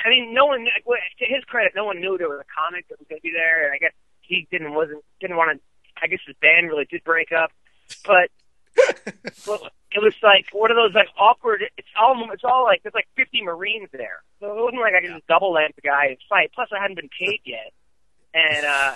I 0.04 0.10
mean, 0.10 0.32
no 0.32 0.46
one. 0.46 0.64
like, 0.64 1.02
To 1.18 1.26
his 1.26 1.44
credit, 1.44 1.72
no 1.74 1.84
one 1.84 2.00
knew 2.00 2.16
there 2.16 2.28
was 2.28 2.40
a 2.40 2.50
comic 2.54 2.88
that 2.88 2.98
was 2.98 3.06
going 3.08 3.18
to 3.20 3.22
be 3.22 3.32
there, 3.32 3.66
and 3.66 3.74
I 3.74 3.78
guess 3.78 3.92
he 4.20 4.46
didn't 4.50 4.74
wasn't 4.74 5.04
didn't 5.20 5.36
want 5.36 5.58
to. 5.58 5.62
I 6.02 6.06
guess 6.06 6.20
his 6.26 6.36
band 6.40 6.68
really 6.68 6.86
did 6.90 7.04
break 7.04 7.30
up, 7.32 7.52
but 8.04 8.30
well, 9.46 9.68
it 9.92 10.02
was 10.02 10.14
like 10.22 10.46
one 10.52 10.70
of 10.70 10.76
those 10.76 10.94
like 10.94 11.08
awkward. 11.18 11.62
It's 11.76 11.88
all 12.00 12.16
it's 12.32 12.44
all 12.44 12.64
like 12.64 12.82
there's 12.82 12.94
like 12.94 13.08
50 13.16 13.42
Marines 13.42 13.88
there, 13.92 14.22
so 14.40 14.46
it 14.46 14.62
wasn't 14.62 14.80
like 14.80 14.94
I 14.94 15.00
could 15.00 15.14
just 15.14 15.26
double 15.26 15.52
land 15.52 15.74
the 15.76 15.82
guy 15.82 16.06
and 16.06 16.16
fight. 16.28 16.50
Plus, 16.54 16.68
I 16.72 16.80
hadn't 16.80 16.96
been 16.96 17.10
paid 17.18 17.40
yet, 17.44 17.72
and 18.34 18.64
uh, 18.64 18.94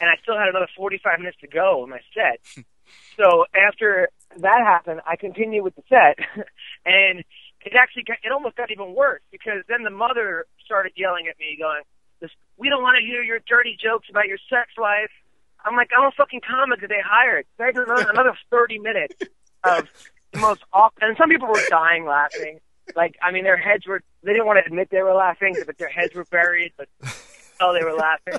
and 0.00 0.10
I 0.10 0.16
still 0.22 0.38
had 0.38 0.48
another 0.48 0.68
45 0.76 1.18
minutes 1.18 1.38
to 1.40 1.48
go 1.48 1.84
in 1.84 1.90
my 1.90 2.00
set. 2.14 2.40
So 3.16 3.44
after 3.54 4.08
that 4.38 4.60
happened, 4.64 5.00
I 5.06 5.14
continued 5.14 5.62
with 5.62 5.76
the 5.76 5.82
set, 5.88 6.18
and 6.84 7.22
it 7.60 7.72
actually 7.78 8.04
got, 8.04 8.18
it 8.24 8.32
almost 8.32 8.56
got 8.56 8.70
even 8.70 8.94
worse 8.94 9.22
because 9.30 9.62
then 9.68 9.84
the 9.84 9.90
mother 9.90 10.46
started 10.64 10.92
yelling 10.96 11.28
at 11.28 11.38
me, 11.38 11.56
going, 11.58 11.82
"This 12.20 12.30
we 12.56 12.68
don't 12.68 12.82
want 12.82 12.96
to 12.98 13.06
hear 13.06 13.22
your 13.22 13.38
dirty 13.46 13.76
jokes 13.80 14.08
about 14.10 14.26
your 14.26 14.38
sex 14.48 14.72
life." 14.78 15.12
I'm 15.64 15.76
like, 15.76 15.90
I'm 15.96 16.06
a 16.06 16.10
fucking 16.12 16.40
comic 16.48 16.80
that 16.80 16.88
they 16.88 17.02
hired. 17.04 17.46
They 17.58 17.64
had 17.64 17.76
another, 17.76 18.10
another 18.10 18.36
30 18.50 18.78
minutes 18.78 19.14
of 19.64 19.88
the 20.32 20.38
most 20.38 20.62
awful. 20.72 20.98
And 21.00 21.16
some 21.16 21.28
people 21.28 21.48
were 21.48 21.62
dying 21.68 22.06
laughing. 22.06 22.60
Like, 22.96 23.16
I 23.22 23.30
mean, 23.30 23.44
their 23.44 23.56
heads 23.56 23.86
were, 23.86 24.02
they 24.22 24.32
didn't 24.32 24.46
want 24.46 24.58
to 24.58 24.66
admit 24.66 24.88
they 24.90 25.02
were 25.02 25.14
laughing, 25.14 25.56
but 25.66 25.78
their 25.78 25.88
heads 25.88 26.14
were 26.14 26.24
buried, 26.24 26.72
but 26.76 26.88
oh, 27.60 27.76
they 27.78 27.84
were 27.84 27.94
laughing. 27.94 28.34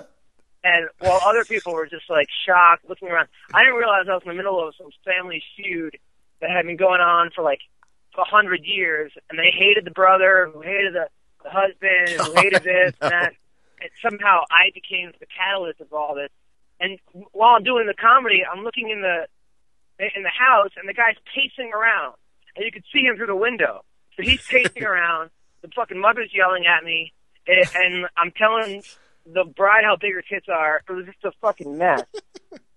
And 0.64 0.90
while 1.00 1.20
other 1.26 1.44
people 1.44 1.74
were 1.74 1.88
just 1.88 2.10
like 2.10 2.28
shocked, 2.46 2.88
looking 2.88 3.08
around, 3.08 3.30
I 3.54 3.62
didn't 3.64 3.78
realize 3.78 4.06
I 4.10 4.14
was 4.14 4.24
in 4.24 4.30
the 4.30 4.36
middle 4.36 4.68
of 4.68 4.76
some 4.76 4.90
family 5.06 5.42
feud 5.56 5.98
that 6.40 6.50
had 6.50 6.66
been 6.66 6.78
going 6.78 7.02
on 7.02 7.32
for 7.34 7.44
like 7.44 7.62
a 8.18 8.24
hundred 8.24 8.64
years, 8.64 9.12
and 9.30 9.40
they 9.40 9.52
hated 9.52 9.86
the 9.86 9.92
brother, 9.92 10.52
who 10.54 10.62
hated 10.62 10.94
the, 10.94 11.08
the 11.44 11.50
husband, 11.50 12.10
who 12.10 12.42
hated 12.42 12.64
this 12.64 12.94
and 13.02 13.12
that. 13.12 13.34
And 13.82 13.90
somehow 14.02 14.42
I 14.52 14.70
became 14.76 15.12
the 15.20 15.26
catalyst 15.26 15.82
of 15.82 15.92
all 15.92 16.14
this. 16.14 16.30
And 16.82 17.00
while 17.32 17.56
I'm 17.56 17.64
doing 17.64 17.86
the 17.88 17.94
comedy, 17.94 18.42
I'm 18.44 18.64
looking 18.64 18.90
in 18.90 19.02
the 19.02 19.28
in 20.16 20.24
the 20.24 20.30
house, 20.30 20.72
and 20.78 20.90
the 20.90 20.94
guy's 20.94 21.16
pacing 21.34 21.72
around, 21.74 22.16
and 22.56 22.66
you 22.66 22.72
could 22.72 22.84
see 22.92 23.02
him 23.02 23.16
through 23.16 23.28
the 23.28 23.36
window. 23.36 23.86
So 24.18 24.24
he's 24.24 24.42
pacing 24.48 24.84
around. 24.92 25.30
The 25.62 25.68
fucking 25.76 26.00
mother's 26.02 26.32
yelling 26.34 26.66
at 26.66 26.84
me, 26.84 27.14
and, 27.48 27.70
and 27.76 28.06
I'm 28.18 28.32
telling 28.32 28.82
the 29.32 29.44
bride 29.44 29.84
how 29.84 29.96
big 29.96 30.16
her 30.16 30.24
tits 30.24 30.48
are. 30.50 30.82
It 30.90 30.92
was 30.92 31.06
just 31.06 31.24
a 31.24 31.32
fucking 31.40 31.78
mess. 31.78 32.04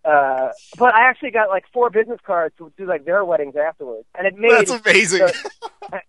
Uh, 0.04 0.50
but 0.76 0.92
I 0.94 1.08
actually 1.08 1.30
got 1.30 1.48
like 1.48 1.64
four 1.72 1.88
business 1.88 2.20
cards 2.26 2.54
to 2.58 2.70
do 2.76 2.84
like 2.84 3.06
their 3.06 3.24
weddings 3.24 3.56
afterwards, 3.56 4.04
and 4.14 4.26
it 4.26 4.36
made 4.36 4.52
That's 4.52 4.70
amazing. 4.70 5.20
the- 5.20 5.50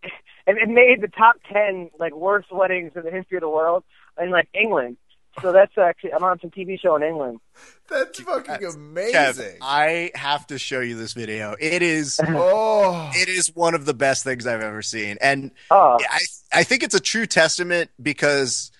and 0.45 0.57
it 0.57 0.67
made 0.67 0.99
the 0.99 1.07
top 1.07 1.37
ten 1.49 1.89
like 1.97 2.13
worst 2.13 2.51
weddings 2.51 2.91
in 2.97 3.03
the 3.03 3.09
history 3.09 3.37
of 3.37 3.41
the 3.41 3.47
world 3.49 3.85
in 4.21 4.31
like 4.31 4.49
England. 4.53 4.97
So 5.41 5.51
that's 5.51 5.77
actually 5.77 6.13
I'm 6.13 6.23
on 6.23 6.39
some 6.39 6.49
TV 6.49 6.79
show 6.79 6.95
in 6.95 7.03
England. 7.03 7.39
That's 7.89 8.19
fucking 8.19 8.55
Kev, 8.55 8.75
amazing. 8.75 9.57
I 9.61 10.09
have 10.15 10.47
to 10.47 10.57
show 10.57 10.79
you 10.79 10.97
this 10.97 11.13
video. 11.13 11.55
It 11.59 11.83
is 11.83 12.19
oh, 12.27 13.11
it 13.13 13.29
is 13.29 13.53
one 13.55 13.75
of 13.75 13.85
the 13.85 13.93
best 13.93 14.23
things 14.23 14.47
I've 14.47 14.61
ever 14.63 14.81
seen. 14.81 15.17
And 15.21 15.51
Oh, 15.69 15.99
I 16.09 16.19
I 16.51 16.63
think 16.63 16.81
it's 16.81 16.95
a 16.95 16.99
true 16.99 17.27
testament 17.27 17.91
because 18.01 18.71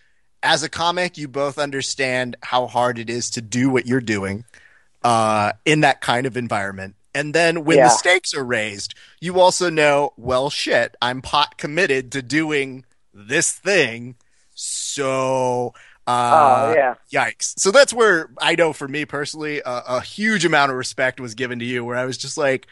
as 0.42 0.64
a 0.64 0.70
comic, 0.70 1.18
you 1.18 1.28
both 1.28 1.60
understand 1.60 2.36
how 2.42 2.66
hard 2.68 2.98
it 2.98 3.10
is 3.10 3.30
to 3.32 3.42
do 3.42 3.70
what 3.70 3.86
you're 3.86 4.02
doing 4.02 4.44
uh, 5.04 5.52
in 5.66 5.82
that 5.82 6.02
kind 6.02 6.26
of 6.26 6.36
environment. 6.38 6.96
And 7.14 7.34
then 7.34 7.64
when 7.64 7.78
Yeah. 7.78 7.86
the 7.86 7.90
stakes 7.92 8.34
are 8.34 8.44
raised, 8.44 8.94
you 9.20 9.40
also 9.40 9.70
know, 9.70 10.14
well, 10.18 10.50
shit, 10.50 10.96
I'm 11.02 11.22
pot 11.22 11.58
committed 11.58 12.12
to 12.14 12.22
doing 12.22 12.86
this 13.14 13.52
thing. 13.52 14.16
So, 14.54 15.74
uh, 16.08 16.74
oh 16.74 16.74
yeah. 16.74 16.96
yikes. 17.12 17.54
So 17.58 17.72
that's 17.72 17.94
where 17.94 18.30
I 18.38 18.56
know 18.56 18.74
for 18.74 18.88
me 18.88 19.06
personally, 19.06 19.62
a, 19.66 19.84
a 19.88 20.02
huge 20.02 20.46
amount 20.46 20.72
of 20.72 20.78
respect 20.78 21.20
was 21.20 21.36
given 21.36 21.60
to 21.60 21.66
you 21.66 21.84
where 21.84 21.98
I 21.98 22.06
was 22.06 22.18
just 22.18 22.38
like, 22.38 22.68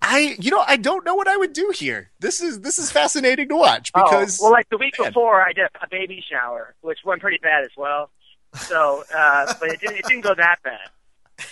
I, 0.00 0.36
you 0.38 0.50
know, 0.50 0.62
I 0.66 0.76
don't 0.76 1.04
know 1.04 1.16
what 1.16 1.26
I 1.26 1.36
would 1.36 1.52
do 1.52 1.72
here. 1.74 2.10
This 2.20 2.40
is, 2.40 2.60
this 2.60 2.78
is 2.78 2.92
fascinating 2.92 3.48
to 3.48 3.56
watch 3.56 3.92
because 3.92 4.40
oh, 4.40 4.44
well, 4.44 4.52
like 4.52 4.68
the 4.68 4.78
week 4.78 4.94
man. 4.98 5.10
before, 5.10 5.42
I 5.42 5.52
did 5.52 5.64
a 5.82 5.88
baby 5.90 6.22
shower, 6.28 6.74
which 6.82 6.98
went 7.04 7.20
pretty 7.20 7.38
bad 7.42 7.64
as 7.64 7.70
well. 7.76 8.10
So, 8.54 9.04
uh, 9.14 9.52
but 9.60 9.70
it 9.70 9.80
didn't 9.80 9.96
it 9.96 10.04
didn't 10.06 10.22
go 10.22 10.34
that 10.34 10.58
bad. 10.62 10.88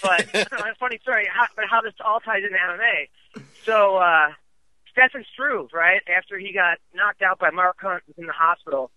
But 0.02 0.34
a 0.52 0.74
funny 0.78 0.98
story, 1.02 1.28
how, 1.30 1.46
but 1.54 1.64
how 1.68 1.80
this 1.82 1.92
all 2.04 2.20
ties 2.20 2.42
into 2.44 2.56
MMA. 2.56 3.44
So, 3.64 3.96
uh, 3.96 4.32
Stefan 4.92 5.24
Struve, 5.32 5.70
right 5.74 6.00
after 6.08 6.38
he 6.38 6.52
got 6.52 6.78
knocked 6.94 7.22
out 7.22 7.38
by 7.38 7.50
Mark 7.50 7.76
Hunt, 7.80 8.02
was 8.06 8.16
in 8.16 8.26
the 8.26 8.32
hospital, 8.32 8.90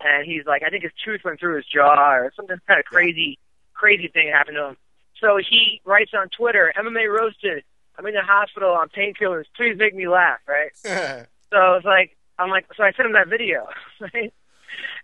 and 0.00 0.26
he's 0.26 0.46
like, 0.46 0.62
I 0.64 0.70
think 0.70 0.82
his 0.82 0.92
tooth 1.04 1.22
went 1.24 1.40
through 1.40 1.56
his 1.56 1.66
jaw 1.66 1.94
or 2.12 2.32
something 2.36 2.56
kind 2.66 2.80
of 2.80 2.86
crazy, 2.86 3.38
crazy 3.74 4.08
thing 4.08 4.28
happened 4.28 4.56
to 4.56 4.68
him. 4.68 4.76
So 5.20 5.38
he 5.38 5.80
writes 5.84 6.12
on 6.14 6.28
Twitter, 6.28 6.72
MMA 6.76 7.08
roasted. 7.14 7.64
I'm 7.98 8.06
in 8.06 8.14
the 8.14 8.22
hospital 8.22 8.72
on 8.72 8.88
painkillers. 8.90 9.44
Please 9.56 9.76
make 9.78 9.94
me 9.94 10.08
laugh, 10.08 10.40
right? 10.46 11.26
So 11.48 11.58
I 11.58 11.76
was 11.76 11.84
like, 11.84 12.16
I'm 12.40 12.50
like, 12.50 12.66
so 12.76 12.82
I 12.82 12.90
sent 12.90 13.06
him 13.06 13.12
that 13.12 13.28
video, 13.28 13.68
right? 14.00 14.34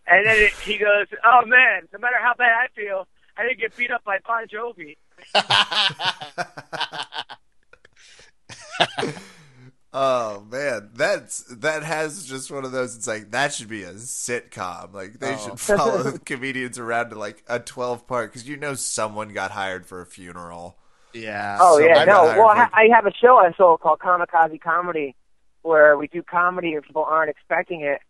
And 0.09 0.27
then 0.27 0.36
it, 0.39 0.52
he 0.64 0.77
goes, 0.77 1.06
"Oh 1.24 1.47
man, 1.47 1.89
no 1.93 2.01
matter 2.01 2.16
how 2.20 2.35
bad 2.36 2.51
I 2.51 2.66
feel, 2.74 3.06
I 3.36 3.44
didn't 3.44 3.60
get 3.60 3.77
beat 3.77 3.93
up 3.93 4.02
by 4.05 4.19
Bon 4.27 4.48
Jovi." 4.48 4.97
oh 9.94 10.44
man, 10.51 10.90
that's 10.94 11.44
that 11.56 11.82
has 11.82 12.24
just 12.27 12.51
one 12.51 12.64
of 12.64 12.73
those. 12.73 12.97
It's 12.97 13.06
like 13.06 13.31
that 13.32 13.52
should 13.55 13.69
be 13.69 13.82
a 13.82 13.93
sitcom. 13.93 14.93
Like 14.93 15.19
they 15.20 15.35
Oh. 15.35 15.39
should 15.39 15.60
follow 15.60 16.02
the 16.02 16.19
comedians 16.24 16.78
around 16.78 17.10
to 17.10 17.19
like 17.19 17.43
a 17.48 17.59
twelve 17.59 18.06
part 18.06 18.31
because 18.32 18.48
you 18.48 18.56
know 18.56 18.74
someone 18.74 19.32
got 19.32 19.51
hired 19.51 19.86
for 19.86 20.01
a 20.01 20.06
funeral. 20.06 20.77
yeah. 21.12 21.59
Oh 21.60 21.78
yeah, 21.78 22.05
no. 22.05 22.24
Well, 22.24 22.55
for- 22.55 22.56
I 22.56 22.69
I 22.73 22.89
have 22.94 23.06
a 23.06 23.12
show 23.14 23.36
I 23.39 23.52
sold 23.52 23.81
called 23.81 23.98
Kamikaze 24.01 24.60
Comedy, 24.60 25.14
where 25.62 25.97
we 25.97 26.06
do 26.09 26.23
comedy 26.23 26.74
and 26.74 26.82
people 26.85 27.05
aren't 27.05 27.31
expecting 27.31 27.82
it. 27.82 28.01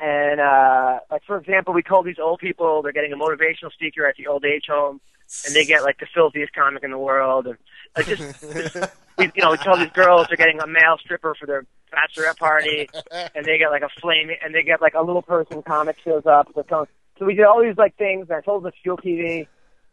And 0.00 0.40
uh 0.40 0.98
like 1.10 1.22
for 1.26 1.38
example, 1.38 1.72
we 1.74 1.82
told 1.82 2.06
these 2.06 2.18
old 2.20 2.40
people 2.40 2.82
they're 2.82 2.92
getting 2.92 3.12
a 3.12 3.16
motivational 3.16 3.72
speaker 3.72 4.06
at 4.06 4.16
the 4.16 4.26
old 4.26 4.44
age 4.44 4.64
home. 4.68 5.00
And 5.46 5.54
they 5.54 5.64
get 5.64 5.82
like 5.82 5.98
the 5.98 6.06
filthiest 6.14 6.52
comic 6.52 6.82
in 6.82 6.90
the 6.90 6.98
world, 6.98 7.46
and 7.46 7.56
like 7.96 8.06
just, 8.06 8.40
just 8.40 8.76
we, 9.18 9.30
you 9.34 9.42
know, 9.42 9.50
we 9.52 9.56
tell 9.58 9.76
these 9.76 9.90
girls 9.90 10.26
they're 10.28 10.36
getting 10.36 10.60
a 10.60 10.66
male 10.66 10.96
stripper 10.98 11.34
for 11.38 11.46
their 11.46 11.66
bachelorette 11.92 12.38
party, 12.38 12.88
and 13.34 13.44
they 13.44 13.58
get 13.58 13.70
like 13.70 13.82
a 13.82 13.88
flame, 14.00 14.30
and 14.44 14.54
they 14.54 14.62
get 14.62 14.80
like 14.80 14.94
a 14.94 15.02
little 15.02 15.22
person 15.22 15.62
comic 15.62 15.96
shows 16.04 16.24
up. 16.26 16.48
with 16.56 16.68
some- 16.68 16.86
So 17.18 17.24
we 17.26 17.34
did 17.34 17.44
all 17.44 17.60
these 17.62 17.76
like 17.76 17.96
things. 17.96 18.28
And 18.30 18.36
I 18.38 18.40
told 18.40 18.62
them 18.64 18.72
Fuel 18.82 18.96
TV, 18.96 19.46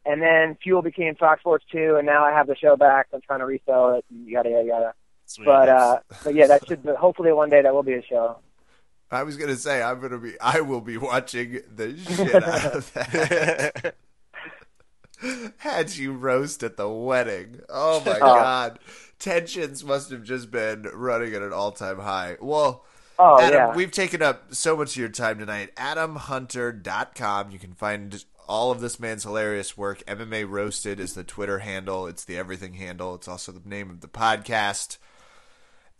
and 0.06 0.22
then 0.22 0.57
Fuel 0.64 0.82
became 0.82 1.16
Fox 1.16 1.41
Sports 1.41 1.66
Two, 1.72 1.95
and 1.98 2.06
now 2.06 2.24
I 2.24 2.32
have 2.32 2.48
the 2.48 2.56
show 2.56 2.76
back. 2.78 3.07
I'm 3.14 3.22
trying 3.22 3.40
to 3.40 3.45
resell 3.45 3.95
it. 3.95 4.06
And 4.10 4.28
yada 4.28 4.49
yada 4.49 4.66
yada. 4.66 4.94
Sweet. 5.26 5.45
But 5.45 5.70
uh, 5.70 5.99
but 6.24 6.34
yeah, 6.36 6.48
that 6.48 6.66
should 6.68 6.86
hopefully 6.98 7.32
one 7.34 7.49
day 7.49 7.61
that 7.61 7.74
will 7.74 7.84
be 7.84 7.94
a 7.94 8.02
show. 8.03 8.38
I 9.11 9.24
was 9.24 9.38
gonna 9.38 9.56
say 9.57 9.82
I'm 9.82 9.99
gonna 9.99 10.18
be. 10.20 10.40
I 10.40 10.61
will 10.61 10.82
be 10.82 10.98
watching 10.98 11.60
the 11.76 11.98
shit 12.16 12.36
out 12.36 12.76
of 12.76 12.94
that. 12.94 13.95
Had 15.58 15.96
you 15.96 16.14
roast 16.14 16.64
at 16.64 16.78
the 16.78 16.90
wedding? 16.90 17.62
Oh 17.70 18.02
my 18.06 18.20
god, 18.20 18.80
tensions 19.20 19.84
must 19.84 20.12
have 20.12 20.24
just 20.24 20.52
been 20.52 20.84
running 20.94 21.34
at 21.34 21.41
an 21.41 21.54
all-time 21.54 22.00
high. 22.00 22.38
Well, 22.40 22.86
Oh 23.22 23.38
Adam, 23.38 23.54
yeah. 23.54 23.76
we've 23.76 23.91
taken 23.91 24.22
up 24.22 24.54
so 24.56 24.78
much 24.78 24.91
of 24.91 24.98
your 24.98 25.10
time 25.10 25.40
tonight. 25.40 25.76
AdamHunter.com. 25.76 27.52
You 27.52 27.60
can 27.60 27.74
find 27.74 28.24
all 28.48 28.72
of 28.72 28.80
this 28.80 28.98
man's 28.98 29.24
hilarious 29.24 29.78
work. 29.78 30.02
MMA 30.06 30.50
Roasted 30.50 31.02
is 31.02 31.16
the 31.16 31.26
Twitter 31.26 31.60
handle. 31.60 32.08
It's 32.08 32.24
the 32.24 32.38
everything 32.38 32.76
handle. 32.76 33.16
It's 33.16 33.28
also 33.28 33.52
the 33.52 33.68
name 33.68 33.90
of 33.90 34.00
the 34.00 34.08
podcast. 34.08 35.00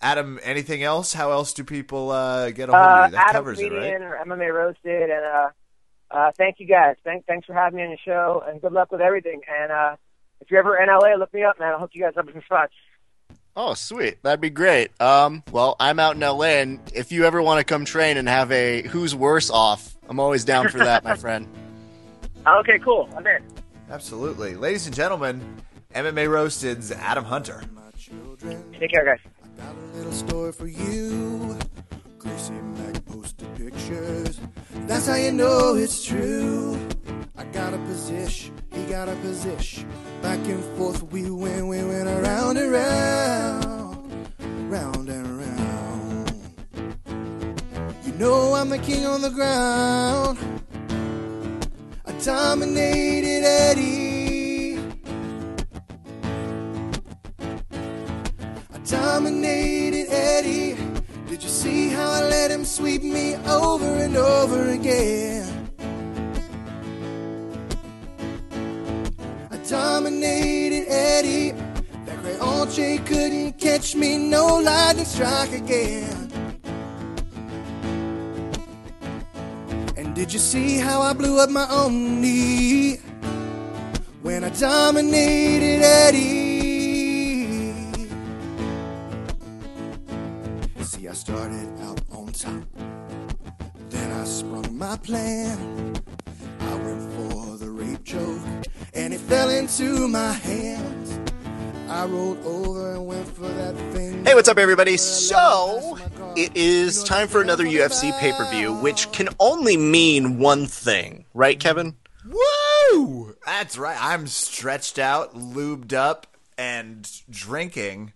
Adam, 0.02 0.40
anything 0.44 0.82
else? 0.82 1.12
How 1.14 1.32
else 1.32 1.52
do 1.54 1.66
people 1.66 2.10
uh, 2.10 2.52
get 2.52 2.70
a 2.70 2.72
hold 2.72 2.86
uh, 2.88 2.90
of 3.04 3.12
you? 3.12 3.18
That 3.18 3.22
Adam 3.30 3.36
covers 3.36 3.60
it, 3.60 3.74
right? 3.74 4.02
or 4.02 4.18
MMA 4.26 4.54
Roasted, 4.54 5.10
and 5.10 5.26
uh, 5.26 5.50
uh, 6.11 6.31
thank 6.38 6.60
you 6.60 6.68
guys. 6.68 6.95
Thank, 7.03 7.26
thanks 7.26 7.45
for 7.45 7.53
having 7.53 7.77
me 7.77 7.84
on 7.84 7.91
the 7.91 7.98
show, 8.03 8.44
and 8.48 8.61
good 8.61 8.72
luck 8.72 8.91
with 8.91 9.02
everything. 9.02 9.41
And 9.61 9.72
uh, 9.72 9.95
if 10.41 10.49
you're 10.49 10.60
ever 10.60 10.77
in 10.77 10.88
LA, 10.90 11.15
look 11.15 11.34
me 11.34 11.44
up, 11.44 11.60
man. 11.60 11.73
I'll 11.73 11.80
hook 11.80 11.91
you 11.94 12.02
guys 12.02 12.14
up 12.18 12.26
with 12.26 12.36
some 12.36 12.44
spots. 12.44 12.73
Oh, 13.56 13.73
sweet. 13.73 14.22
That'd 14.23 14.41
be 14.41 14.49
great. 14.49 14.90
Um, 15.02 15.44
well, 15.52 15.76
I'm 15.80 15.99
out 15.99 16.15
in 16.15 16.22
LA, 16.22 16.61
and 16.61 16.80
if 16.94 17.11
you 17.11 17.26
ever 17.26 17.41
want 17.41 17.60
to 17.60 17.64
come 17.64 17.84
train 17.86 18.18
and 18.18 18.27
have 18.27 18.52
a 18.52 18.84
who's 18.84 19.14
worse 19.14 19.49
off, 19.49 19.98
I'm 20.07 20.19
always 20.19 20.45
down 20.45 20.69
for 20.69 20.80
that, 20.80 21.03
my 21.03 21.15
friend. 21.18 21.48
Okay, 22.48 22.80
cool. 22.80 23.10
I'm 23.15 23.27
in. 23.27 23.44
Absolutely. 23.90 24.56
Ladies 24.56 24.86
and 24.86 24.95
gentlemen, 24.95 25.41
MMA 25.94 26.30
Roasted's 26.30 26.91
Adam 26.91 27.26
Hunter. 27.26 27.64
Take 28.80 28.91
care, 28.91 29.03
guys. 29.03 29.19
Got 29.57 29.76
a 29.76 29.98
little 29.98 30.14
story 30.14 30.53
for 30.53 30.68
you. 30.68 31.57
Gracie 32.20 32.52
Mag 32.52 33.06
posted 33.06 33.48
pictures. 33.56 34.41
That's 34.88 35.08
how 35.08 35.16
you 35.16 35.32
know 35.32 35.76
it's 35.76 36.04
true. 36.04 36.78
I 37.38 37.46
got 37.46 37.74
a 37.74 37.78
position, 37.78 38.54
he 38.74 38.84
got 38.84 39.08
a 39.08 39.16
position. 39.16 39.90
Back 40.22 40.40
and 40.40 40.62
forth, 40.76 41.02
we 41.14 41.30
went, 41.32 41.68
we 41.68 41.82
went 41.82 42.10
around 42.10 42.58
and 42.58 42.72
round, 42.74 44.32
round 44.70 45.08
and 45.08 45.38
round. 45.40 46.34
You 48.06 48.12
know 48.14 48.54
I'm 48.54 48.68
the 48.68 48.80
king 48.80 49.06
on 49.06 49.22
the 49.22 49.30
ground. 49.30 50.38
I 52.06 52.12
dominated 52.22 53.46
Eddie. 53.46 54.78
I 58.74 58.78
dominated 58.84 60.08
Eddie. 60.10 60.89
Did 61.40 61.45
you 61.45 61.52
see 61.52 61.88
how 61.88 62.10
I 62.10 62.28
let 62.28 62.52
him 62.52 62.66
sweep 62.66 63.02
me 63.02 63.36
over 63.48 63.86
and 63.86 64.18
over 64.18 64.72
again? 64.72 65.72
I 69.49 69.56
dominated 69.70 70.90
Eddie. 70.90 71.52
That 72.06 72.22
great 72.24 72.41
Archie 72.41 72.98
couldn't 72.98 73.53
catch 73.53 73.95
me, 73.95 74.18
no 74.18 74.57
lightning 74.57 75.06
strike 75.06 75.53
again. 75.53 76.30
And 79.95 80.14
did 80.14 80.34
you 80.34 80.40
see 80.40 80.78
how 80.78 81.02
I 81.02 81.14
blew 81.14 81.40
up 81.40 81.49
my 81.49 81.70
own 81.72 82.20
knee 82.20 82.98
when 84.24 84.44
I 84.44 84.49
dominated 84.49 85.84
Eddie? 85.84 86.49
Out 92.45 92.64
top, 92.78 93.90
then 93.90 94.11
I 94.11 94.24
sprung 94.24 94.78
my 94.78 94.98
plan. 94.98 95.95
I 96.60 96.76
went 96.76 97.11
for 97.14 97.57
the 97.57 97.70
rape 97.70 98.03
joke, 98.03 98.41
and 98.94 99.14
it 99.14 99.20
fell 99.20 99.49
into 99.49 100.07
my 100.07 100.32
hands. 100.34 101.20
I 101.90 102.06
rolled 102.06 102.45
over 102.45 102.94
and 102.94 103.07
went 103.07 103.28
for 103.28 103.48
that 103.48 103.76
thing. 103.94 104.24
Hey, 104.26 104.36
what's 104.36 104.48
up, 104.48 104.57
everybody? 104.57 104.95
So, 104.98 105.98
it 106.36 106.56
is 106.56 107.03
time 107.03 107.28
for 107.28 107.41
another 107.41 107.66
UFC 107.66 108.18
pay 108.20 108.32
per 108.32 108.49
view, 108.52 108.74
which 108.74 109.11
can 109.11 109.30
only 109.40 109.76
mean 109.76 110.38
one 110.38 110.68
thing, 110.68 111.26
right, 111.34 111.60
Kevin? 111.60 111.95
Woo! 112.26 113.36
That's 113.45 113.78
right. 113.78 113.98
I'm 113.99 114.28
stretched 114.28 114.99
out, 114.99 115.34
lubed 115.34 115.94
up, 115.94 116.28
and 116.57 117.10
drinking. 117.30 118.14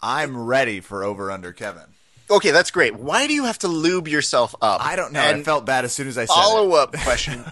I'm 0.00 0.36
ready 0.36 0.80
for 0.80 1.04
over 1.04 1.30
under 1.30 1.52
Kevin. 1.52 1.94
Okay, 2.30 2.50
that's 2.50 2.70
great. 2.70 2.94
Why 2.96 3.26
do 3.26 3.32
you 3.34 3.44
have 3.44 3.58
to 3.60 3.68
lube 3.68 4.08
yourself 4.08 4.54
up? 4.60 4.84
I 4.84 4.96
don't 4.96 5.12
know. 5.12 5.20
I 5.20 5.26
And 5.32 5.44
felt 5.44 5.64
bad 5.64 5.84
as 5.84 5.92
soon 5.92 6.08
as 6.08 6.18
I 6.18 6.26
said 6.26 6.34
follow 6.34 6.72
up 6.72 6.92
question: 6.98 7.44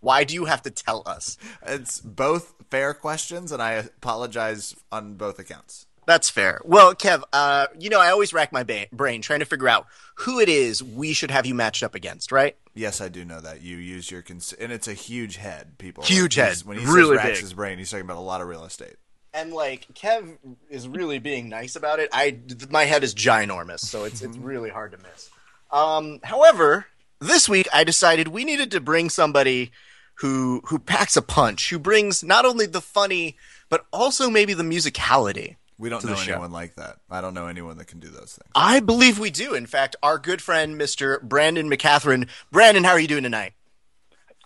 Why 0.00 0.24
do 0.24 0.34
you 0.34 0.44
have 0.44 0.62
to 0.62 0.70
tell 0.70 1.02
us? 1.06 1.38
It's 1.66 2.00
both 2.00 2.54
fair 2.70 2.94
questions, 2.94 3.50
and 3.52 3.62
I 3.62 3.72
apologize 3.72 4.76
on 4.92 5.14
both 5.14 5.38
accounts. 5.38 5.86
That's 6.06 6.30
fair. 6.30 6.60
Well, 6.64 6.94
Kev, 6.94 7.22
uh, 7.34 7.66
you 7.78 7.90
know 7.90 8.00
I 8.00 8.08
always 8.10 8.32
rack 8.32 8.50
my 8.52 8.62
ba- 8.62 8.86
brain 8.92 9.20
trying 9.20 9.40
to 9.40 9.44
figure 9.46 9.68
out 9.68 9.86
who 10.16 10.40
it 10.40 10.48
is 10.48 10.82
we 10.82 11.12
should 11.12 11.30
have 11.30 11.44
you 11.44 11.54
matched 11.54 11.82
up 11.82 11.94
against, 11.94 12.32
right? 12.32 12.56
Yes, 12.74 13.00
I 13.00 13.08
do 13.08 13.24
know 13.26 13.40
that 13.40 13.60
you 13.60 13.76
use 13.76 14.10
your 14.10 14.22
cons- 14.22 14.54
and 14.54 14.72
it's 14.72 14.88
a 14.88 14.94
huge 14.94 15.36
head. 15.36 15.76
People 15.78 16.04
Huge 16.04 16.36
He's- 16.36 16.60
head. 16.60 16.66
When 16.68 16.78
he 16.78 16.86
Really 16.86 17.16
says 17.16 17.24
racks 17.24 17.36
big. 17.38 17.40
his 17.42 17.54
brain, 17.54 17.78
he's 17.78 17.90
talking 17.90 18.04
about 18.06 18.16
a 18.16 18.20
lot 18.20 18.40
of 18.40 18.46
real 18.48 18.64
estate. 18.64 18.96
And 19.38 19.52
like 19.52 19.86
Kev 19.94 20.36
is 20.68 20.88
really 20.88 21.20
being 21.20 21.48
nice 21.48 21.76
about 21.76 22.00
it. 22.00 22.08
I 22.12 22.38
my 22.70 22.84
head 22.84 23.04
is 23.04 23.14
ginormous, 23.14 23.80
so 23.80 24.04
it's 24.04 24.20
it's 24.20 24.36
really 24.36 24.70
hard 24.70 24.92
to 24.92 24.98
miss. 24.98 25.30
Um, 25.70 26.18
however, 26.24 26.86
this 27.20 27.48
week 27.48 27.68
I 27.72 27.84
decided 27.84 28.28
we 28.28 28.44
needed 28.44 28.70
to 28.72 28.80
bring 28.80 29.10
somebody 29.10 29.70
who 30.16 30.60
who 30.64 30.78
packs 30.80 31.16
a 31.16 31.22
punch, 31.22 31.70
who 31.70 31.78
brings 31.78 32.24
not 32.24 32.44
only 32.44 32.66
the 32.66 32.80
funny 32.80 33.36
but 33.68 33.86
also 33.92 34.28
maybe 34.30 34.54
the 34.54 34.62
musicality. 34.62 35.56
We 35.78 35.88
don't 35.88 36.00
to 36.00 36.08
the 36.08 36.14
know 36.14 36.18
show. 36.18 36.32
anyone 36.32 36.50
like 36.50 36.74
that. 36.74 36.96
I 37.08 37.20
don't 37.20 37.34
know 37.34 37.46
anyone 37.46 37.78
that 37.78 37.86
can 37.86 38.00
do 38.00 38.08
those 38.08 38.32
things. 38.32 38.50
I 38.56 38.80
believe 38.80 39.20
we 39.20 39.30
do. 39.30 39.54
In 39.54 39.66
fact, 39.66 39.94
our 40.02 40.18
good 40.18 40.42
friend 40.42 40.80
Mr. 40.80 41.22
Brandon 41.22 41.70
McCatherine. 41.70 42.28
Brandon, 42.50 42.82
how 42.82 42.92
are 42.92 43.00
you 43.00 43.06
doing 43.06 43.22
tonight? 43.22 43.52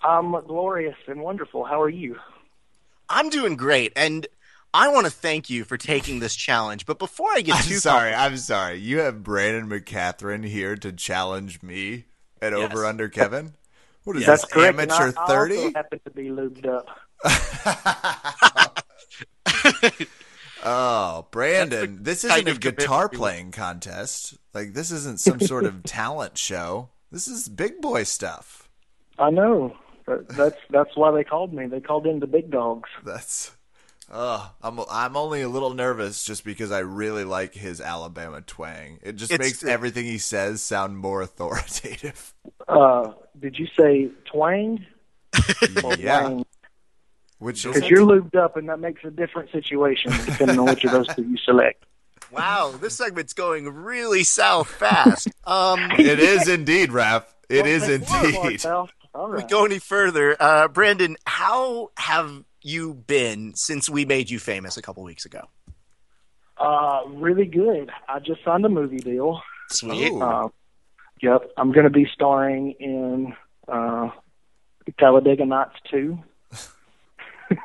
I'm 0.02 0.32
glorious 0.42 0.96
and 1.06 1.22
wonderful. 1.22 1.64
How 1.64 1.80
are 1.80 1.88
you? 1.88 2.18
I'm 3.08 3.30
doing 3.30 3.56
great, 3.56 3.92
and 3.96 4.26
I 4.74 4.88
want 4.88 5.04
to 5.06 5.12
thank 5.12 5.50
you 5.50 5.64
for 5.64 5.76
taking 5.76 6.20
this 6.20 6.34
challenge. 6.34 6.86
But 6.86 6.98
before 6.98 7.28
I 7.32 7.40
get 7.42 7.56
I'm 7.56 7.62
too 7.64 7.74
sorry. 7.74 8.14
I'm 8.14 8.36
sorry. 8.38 8.76
You 8.78 8.98
have 9.00 9.22
Brandon 9.22 9.68
McCatherine 9.68 10.44
here 10.46 10.76
to 10.76 10.92
challenge 10.92 11.62
me 11.62 12.06
at 12.40 12.52
Yes. 12.52 12.72
over 12.72 12.86
under 12.86 13.08
Kevin. 13.08 13.54
What 14.04 14.16
is 14.16 14.26
That's 14.26 14.42
this 14.42 14.50
correct. 14.52 14.78
and 14.80 14.90
amateur 14.90 15.12
I, 15.16 15.22
I 15.22 15.26
thirty? 15.28 15.72
happen 15.74 16.00
to 16.04 16.10
be 16.10 16.28
lubed 16.30 16.66
up. 16.66 16.88
Oh, 20.64 21.26
Brandon, 21.32 22.04
this 22.04 22.22
isn't 22.22 22.46
a 22.48 22.54
guitar 22.54 23.08
playing 23.08 23.50
contest. 23.50 24.38
Like 24.54 24.74
this 24.74 24.92
isn't 24.92 25.18
some 25.18 25.40
sort 25.40 25.64
of 25.64 25.82
talent 25.84 26.38
show. 26.38 26.90
This 27.10 27.26
is 27.26 27.48
big 27.48 27.80
boy 27.80 28.04
stuff. 28.04 28.68
I 29.18 29.30
know. 29.30 29.76
That's 30.06 30.56
that's 30.70 30.96
why 30.96 31.10
they 31.10 31.24
called 31.24 31.52
me. 31.52 31.66
They 31.66 31.80
called 31.80 32.06
in 32.06 32.20
the 32.20 32.28
big 32.28 32.50
dogs. 32.52 32.88
That's 33.04 33.50
uh 34.12 34.46
I'm 34.62 34.78
I'm 34.90 35.16
only 35.16 35.42
a 35.42 35.48
little 35.48 35.72
nervous 35.74 36.22
just 36.24 36.44
because 36.44 36.70
I 36.70 36.80
really 36.80 37.24
like 37.24 37.54
his 37.54 37.80
Alabama 37.80 38.42
twang. 38.42 38.98
It 39.02 39.16
just 39.16 39.32
It's- 39.32 39.48
makes 39.48 39.64
everything 39.64 40.04
he 40.04 40.18
says 40.18 40.60
sound 40.62 40.98
more 40.98 41.22
authoritative. 41.28 42.34
Uh, 42.68 43.12
did 43.40 43.58
you 43.58 43.66
say 43.78 44.10
twang? 44.26 44.84
Yeah. 45.98 46.24
wang? 46.28 46.44
Which 47.38 47.64
is 47.64 47.74
Because 47.74 47.90
you're 47.90 48.06
lubed 48.06 48.36
up, 48.36 48.56
and 48.56 48.68
that 48.68 48.78
makes 48.78 49.02
a 49.04 49.10
different 49.10 49.50
situation 49.50 50.12
depending 50.26 50.58
on 50.60 50.66
which 50.66 50.84
of 50.84 50.92
those 50.92 51.08
two 51.08 51.22
you 51.22 51.36
select. 51.38 51.84
Wow, 52.30 52.72
this 52.80 52.94
segment's 52.96 53.32
going 53.32 53.68
really 53.68 54.22
south 54.24 54.68
fast. 54.70 55.28
Um, 55.44 55.90
it 55.98 56.20
is 56.20 56.48
indeed, 56.48 56.92
Raf. 56.92 57.34
It 57.48 57.66
is 57.66 57.82
Well, 57.82 57.98
thank 57.98 58.10
you, 58.10 58.28
indeed. 58.28 58.42
Marcel. 58.64 58.88
All 59.12 59.30
we 59.32 59.42
go 59.42 59.64
any 59.64 59.80
further, 59.80 60.36
uh, 60.40 60.68
Brandon, 60.68 61.16
how 61.26 61.90
have 61.98 62.44
you 62.62 62.94
been 62.94 63.54
since 63.54 63.88
we 63.88 64.04
made 64.04 64.30
you 64.30 64.38
famous 64.38 64.76
a 64.76 64.82
couple 64.82 65.02
weeks 65.02 65.24
ago? 65.24 65.42
Uh, 66.58 67.02
really 67.08 67.46
good. 67.46 67.90
I 68.08 68.18
just 68.20 68.44
signed 68.44 68.64
a 68.64 68.68
movie 68.68 68.98
deal. 68.98 69.40
Sweet. 69.70 70.12
Uh, 70.12 70.48
yep, 71.20 71.50
I'm 71.56 71.72
going 71.72 71.84
to 71.84 71.90
be 71.90 72.06
starring 72.12 72.72
in 72.78 73.34
uh, 73.68 74.10
Talladega 74.98 75.44
Nights 75.46 75.76
2. 75.90 76.18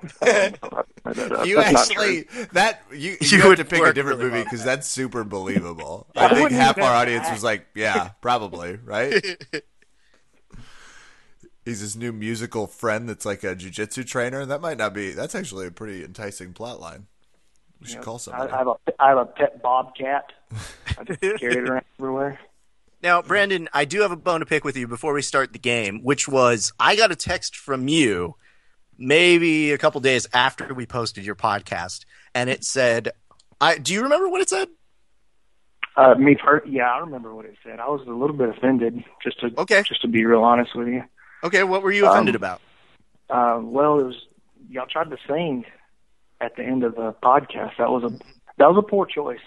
You 1.46 1.56
That's 1.56 1.90
actually 1.90 2.24
that 2.52 2.82
you 2.92 3.12
you, 3.12 3.18
You 3.22 3.38
have 3.38 3.48
would 3.48 3.58
to 3.60 3.64
pick 3.66 3.82
a 3.82 3.94
different 3.94 4.20
really 4.20 4.24
movie 4.32 4.36
well. 4.40 4.44
because 4.44 4.64
that's 4.66 4.86
super 4.86 5.24
believable. 5.24 6.08
I 6.16 6.26
I 6.26 6.34
think 6.34 6.52
half 6.52 6.78
our 6.78 6.94
audience 6.94 7.28
to 7.28 7.34
was 7.34 7.44
like, 7.44 7.68
"Yeah, 7.74 8.10
probably, 8.22 8.76
right." 8.84 9.14
He's 11.68 11.82
his 11.82 11.98
new 11.98 12.14
musical 12.14 12.66
friend 12.66 13.10
that's 13.10 13.26
like 13.26 13.44
a 13.44 13.54
jujitsu 13.54 14.08
trainer. 14.08 14.46
That 14.46 14.62
might 14.62 14.78
not 14.78 14.94
be. 14.94 15.12
That's 15.12 15.36
actually 15.36 15.68
a 15.68 15.72
pretty 15.72 16.02
enticing 16.02 16.54
plot 16.54 16.80
line. 16.80 17.08
We 17.82 17.88
should 17.88 18.00
call 18.04 18.16
I, 18.16 18.20
somebody. 18.20 18.54
I 18.54 18.58
have 18.58 18.68
a 18.68 18.74
I 19.00 19.10
have 19.10 19.18
a 19.18 19.26
pet 19.26 19.62
bobcat. 19.62 20.32
I 20.98 21.04
just 21.04 21.20
carry 21.20 21.58
it 21.58 21.70
around 21.70 21.84
everywhere. 22.00 22.40
Now, 23.04 23.22
Brandon, 23.22 23.68
I 23.74 23.84
do 23.84 24.00
have 24.00 24.12
a 24.12 24.16
bone 24.16 24.40
to 24.40 24.46
pick 24.46 24.64
with 24.64 24.78
you 24.78 24.88
before 24.88 25.12
we 25.14 25.22
start 25.22 25.52
the 25.52 25.60
game, 25.60 26.00
which 26.04 26.26
was 26.30 26.72
I 26.80 26.96
got 26.96 27.12
a 27.12 27.18
text 27.18 27.58
from 27.58 27.90
you 27.90 28.36
maybe 28.98 29.74
a 29.74 29.78
couple 29.78 30.00
days 30.00 30.26
after 30.34 30.74
we 30.74 30.86
posted 30.86 31.26
your 31.26 31.36
podcast, 31.36 32.06
and 32.34 32.50
it 32.50 32.64
said, 32.64 33.12
"I 33.60 33.78
do 33.78 33.94
you 33.94 34.04
remember 34.04 34.30
what 34.30 34.40
it 34.40 34.48
said?" 34.48 34.70
Uh, 35.98 36.16
me, 36.16 36.36
per- 36.36 36.64
yeah, 36.66 36.90
I 36.90 37.00
remember 37.00 37.36
what 37.36 37.44
it 37.44 37.56
said. 37.62 37.82
I 37.82 37.90
was 37.90 38.08
a 38.08 38.12
little 38.12 38.38
bit 38.38 38.48
offended, 38.48 39.04
just 39.22 39.42
to 39.42 39.52
Okay. 39.58 39.84
just 39.84 40.02
to 40.04 40.08
be 40.08 40.24
real 40.24 40.44
honest 40.44 40.74
with 40.74 40.88
you. 40.88 41.04
Okay, 41.44 41.64
what 41.64 41.84
were 41.84 41.92
you 41.92 42.08
offended 42.08 42.36
Um, 42.36 42.40
about? 42.40 42.62
Uh, 43.30 43.60
well, 43.64 44.00
it 44.00 44.04
was 44.04 44.16
y'all 44.70 44.86
tried 44.88 45.10
to 45.12 45.18
sing 45.28 45.66
at 46.42 46.56
the 46.56 46.64
end 46.64 46.84
of 46.84 46.96
the 46.96 47.14
podcast. 47.24 47.78
That 47.78 47.90
was 47.90 48.04
a 48.04 48.10
that 48.58 48.68
was 48.70 48.78
a 48.78 48.82
poor 48.88 49.06
choice. 49.06 49.40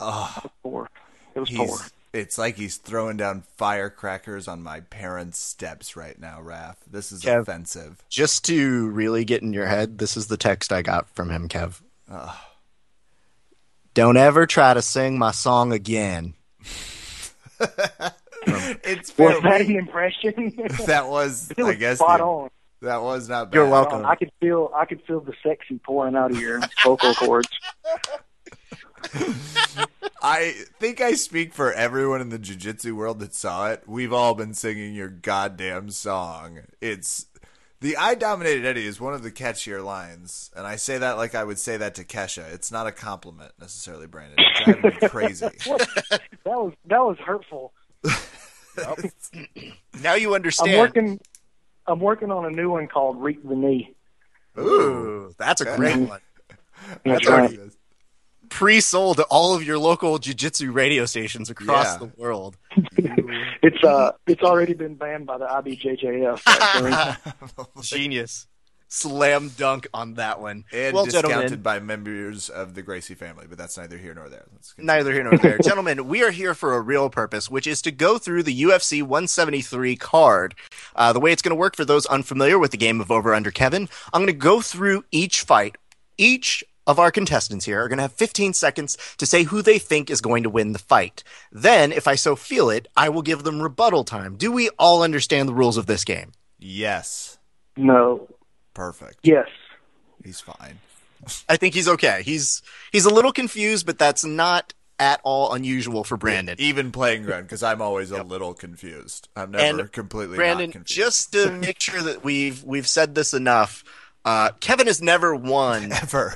oh, 0.00 0.36
Poor. 0.62 0.88
It 1.34 1.40
was 1.40 1.50
poor. 1.50 1.78
It's 2.12 2.38
like 2.38 2.56
he's 2.56 2.76
throwing 2.78 3.16
down 3.18 3.42
firecrackers 3.56 4.48
on 4.48 4.62
my 4.62 4.80
parents' 4.80 5.38
steps 5.38 5.96
right 5.96 6.18
now, 6.18 6.40
Raf. 6.40 6.78
This 6.90 7.12
is 7.12 7.22
Kev. 7.22 7.42
offensive. 7.42 8.02
Just 8.08 8.44
to 8.46 8.88
really 8.88 9.24
get 9.26 9.42
in 9.42 9.52
your 9.52 9.66
head, 9.66 9.98
this 9.98 10.16
is 10.16 10.26
the 10.28 10.38
text 10.38 10.72
I 10.72 10.80
got 10.82 11.08
from 11.14 11.28
him, 11.30 11.48
Kev. 11.48 11.80
Don't 13.92 14.16
ever 14.16 14.46
try 14.46 14.72
to 14.74 14.80
sing 14.82 15.18
my 15.18 15.30
song 15.30 15.72
again. 15.72 16.34
It's 18.84 19.10
fair. 19.10 19.28
Was 19.34 19.42
that 19.42 19.60
an 19.62 19.76
impression? 19.76 20.54
that 20.86 21.08
was, 21.08 21.52
was 21.56 21.66
I 21.66 21.74
guess, 21.74 21.98
spot 21.98 22.18
the- 22.18 22.24
on. 22.24 22.50
that 22.82 23.02
was 23.02 23.28
not 23.28 23.50
bad. 23.50 23.56
You're 23.56 23.68
welcome. 23.68 24.04
I 24.06 24.14
could 24.16 24.30
feel 24.40 24.70
I 24.74 24.84
could 24.84 25.02
feel 25.02 25.20
the 25.20 25.34
sexy 25.42 25.78
pouring 25.84 26.14
out 26.16 26.30
of 26.30 26.40
your 26.40 26.60
vocal 26.84 27.14
cords. 27.14 27.48
I 30.22 30.52
think 30.80 31.00
I 31.00 31.12
speak 31.14 31.54
for 31.54 31.72
everyone 31.72 32.20
in 32.20 32.30
the 32.30 32.38
jiu-jitsu 32.38 32.96
world 32.96 33.20
that 33.20 33.34
saw 33.34 33.70
it. 33.70 33.82
We've 33.86 34.12
all 34.12 34.34
been 34.34 34.54
singing 34.54 34.94
your 34.94 35.08
goddamn 35.08 35.90
song. 35.90 36.60
It's 36.80 37.26
the 37.80 37.96
I 37.96 38.14
dominated 38.14 38.64
Eddie 38.64 38.86
is 38.86 39.00
one 39.00 39.14
of 39.14 39.22
the 39.22 39.30
catchier 39.30 39.84
lines, 39.84 40.50
and 40.56 40.66
I 40.66 40.76
say 40.76 40.98
that 40.98 41.16
like 41.18 41.34
I 41.34 41.44
would 41.44 41.58
say 41.58 41.76
that 41.76 41.94
to 41.96 42.04
Kesha. 42.04 42.52
It's 42.52 42.72
not 42.72 42.86
a 42.86 42.92
compliment 42.92 43.52
necessarily, 43.60 44.06
Brandon. 44.06 44.36
It's 44.38 44.64
driving 44.64 44.82
me 45.00 45.08
crazy. 45.08 45.46
That 45.66 46.20
was 46.44 46.72
that 46.86 47.00
was 47.04 47.18
hurtful. 47.18 47.72
Now 50.02 50.14
you 50.14 50.34
understand. 50.34 50.72
I'm 50.72 50.78
working 50.78 51.20
I'm 51.86 52.00
working 52.00 52.30
on 52.30 52.44
a 52.44 52.50
new 52.50 52.70
one 52.70 52.88
called 52.88 53.20
Reap 53.22 53.46
the 53.46 53.54
Knee. 53.54 53.94
Ooh, 54.58 55.34
that's 55.38 55.60
a 55.60 55.76
great 55.76 55.96
one. 55.96 56.20
That's 57.04 57.26
There 57.26 57.36
right. 57.36 57.58
Pre-sold 58.48 59.16
to 59.16 59.24
all 59.24 59.54
of 59.54 59.64
your 59.64 59.76
local 59.78 60.18
jiu-jitsu 60.18 60.70
radio 60.70 61.04
stations 61.04 61.50
across 61.50 61.86
Yeah. 61.94 61.98
the 61.98 62.12
world. 62.16 62.56
It's 63.62 63.82
uh 63.82 64.12
it's 64.26 64.42
already 64.42 64.74
been 64.74 64.94
banned 64.94 65.26
by 65.26 65.38
the 65.38 65.46
IBJJF. 65.46 66.40
actually. 66.46 67.62
Genius. 67.82 68.46
Slam 68.88 69.50
dunk 69.50 69.88
on 69.92 70.14
that 70.14 70.40
one. 70.40 70.64
And 70.72 70.94
well, 70.94 71.04
discounted 71.04 71.30
gentlemen, 71.30 71.62
by 71.62 71.80
members 71.80 72.48
of 72.48 72.74
the 72.74 72.82
Gracie 72.82 73.14
family, 73.14 73.46
but 73.48 73.58
that's 73.58 73.76
neither 73.76 73.98
here 73.98 74.14
nor 74.14 74.28
there. 74.28 74.46
Neither 74.78 75.12
here 75.12 75.24
nor 75.24 75.36
there. 75.38 75.58
gentlemen, 75.62 76.08
we 76.08 76.22
are 76.22 76.30
here 76.30 76.54
for 76.54 76.74
a 76.74 76.80
real 76.80 77.10
purpose, 77.10 77.50
which 77.50 77.66
is 77.66 77.82
to 77.82 77.90
go 77.90 78.18
through 78.18 78.44
the 78.44 78.62
UFC 78.62 79.02
173 79.02 79.96
card. 79.96 80.54
Uh, 80.94 81.12
the 81.12 81.20
way 81.20 81.32
it's 81.32 81.42
going 81.42 81.50
to 81.50 81.60
work 81.60 81.76
for 81.76 81.84
those 81.84 82.06
unfamiliar 82.06 82.58
with 82.58 82.70
the 82.70 82.76
game 82.76 83.00
of 83.00 83.10
Over 83.10 83.34
Under 83.34 83.50
Kevin, 83.50 83.88
I'm 84.12 84.20
going 84.20 84.26
to 84.26 84.32
go 84.32 84.60
through 84.60 85.04
each 85.10 85.42
fight. 85.42 85.76
Each 86.18 86.64
of 86.86 86.98
our 86.98 87.10
contestants 87.10 87.64
here 87.64 87.82
are 87.82 87.88
going 87.88 87.98
to 87.98 88.02
have 88.02 88.12
15 88.12 88.52
seconds 88.52 88.96
to 89.18 89.26
say 89.26 89.42
who 89.42 89.60
they 89.60 89.78
think 89.78 90.08
is 90.08 90.20
going 90.20 90.44
to 90.44 90.50
win 90.50 90.72
the 90.72 90.78
fight. 90.78 91.24
Then, 91.50 91.90
if 91.90 92.06
I 92.06 92.14
so 92.14 92.36
feel 92.36 92.70
it, 92.70 92.86
I 92.96 93.08
will 93.08 93.22
give 93.22 93.42
them 93.42 93.60
rebuttal 93.60 94.04
time. 94.04 94.36
Do 94.36 94.52
we 94.52 94.70
all 94.78 95.02
understand 95.02 95.48
the 95.48 95.54
rules 95.54 95.76
of 95.76 95.86
this 95.86 96.04
game? 96.04 96.32
Yes. 96.58 97.38
no. 97.76 98.28
Perfect. 98.76 99.20
Yes. 99.22 99.48
He's 100.22 100.40
fine. 100.40 100.80
I 101.48 101.56
think 101.56 101.72
he's 101.74 101.88
okay. 101.88 102.20
He's 102.24 102.60
he's 102.92 103.06
a 103.06 103.10
little 103.12 103.32
confused, 103.32 103.86
but 103.86 103.98
that's 103.98 104.22
not 104.24 104.74
at 104.98 105.18
all 105.24 105.54
unusual 105.54 106.04
for 106.04 106.16
Brandon. 106.18 106.56
Even 106.58 106.92
playing 106.92 107.22
ground, 107.22 107.44
because 107.44 107.62
I'm 107.62 107.80
always 107.80 108.10
a 108.10 108.22
little 108.22 108.52
confused. 108.52 109.28
I'm 109.34 109.50
never 109.52 109.80
And 109.80 109.92
completely 109.92 110.36
Brandon, 110.36 110.66
not 110.68 110.72
confused. 110.72 110.94
just 110.96 111.32
to 111.32 111.50
make 111.66 111.80
sure 111.80 112.02
that 112.02 112.22
we've 112.22 112.62
we've 112.64 112.86
said 112.86 113.14
this 113.14 113.32
enough, 113.32 113.82
uh, 114.26 114.50
Kevin 114.60 114.86
has 114.88 115.00
never 115.00 115.34
won. 115.34 115.90
ever. 116.02 116.34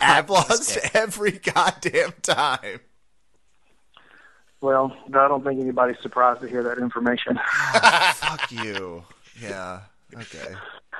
I've 0.00 0.28
lost 0.28 0.76
every 0.94 1.32
goddamn 1.32 2.12
time. 2.22 2.80
Well, 4.60 4.94
I 5.08 5.28
don't 5.28 5.42
think 5.44 5.60
anybody's 5.60 6.00
surprised 6.02 6.40
to 6.42 6.48
hear 6.48 6.62
that 6.64 6.78
information. 6.78 7.38
Fuck 8.14 8.50
you. 8.52 9.04
Yeah. 9.40 9.82
Okay. 10.14 10.54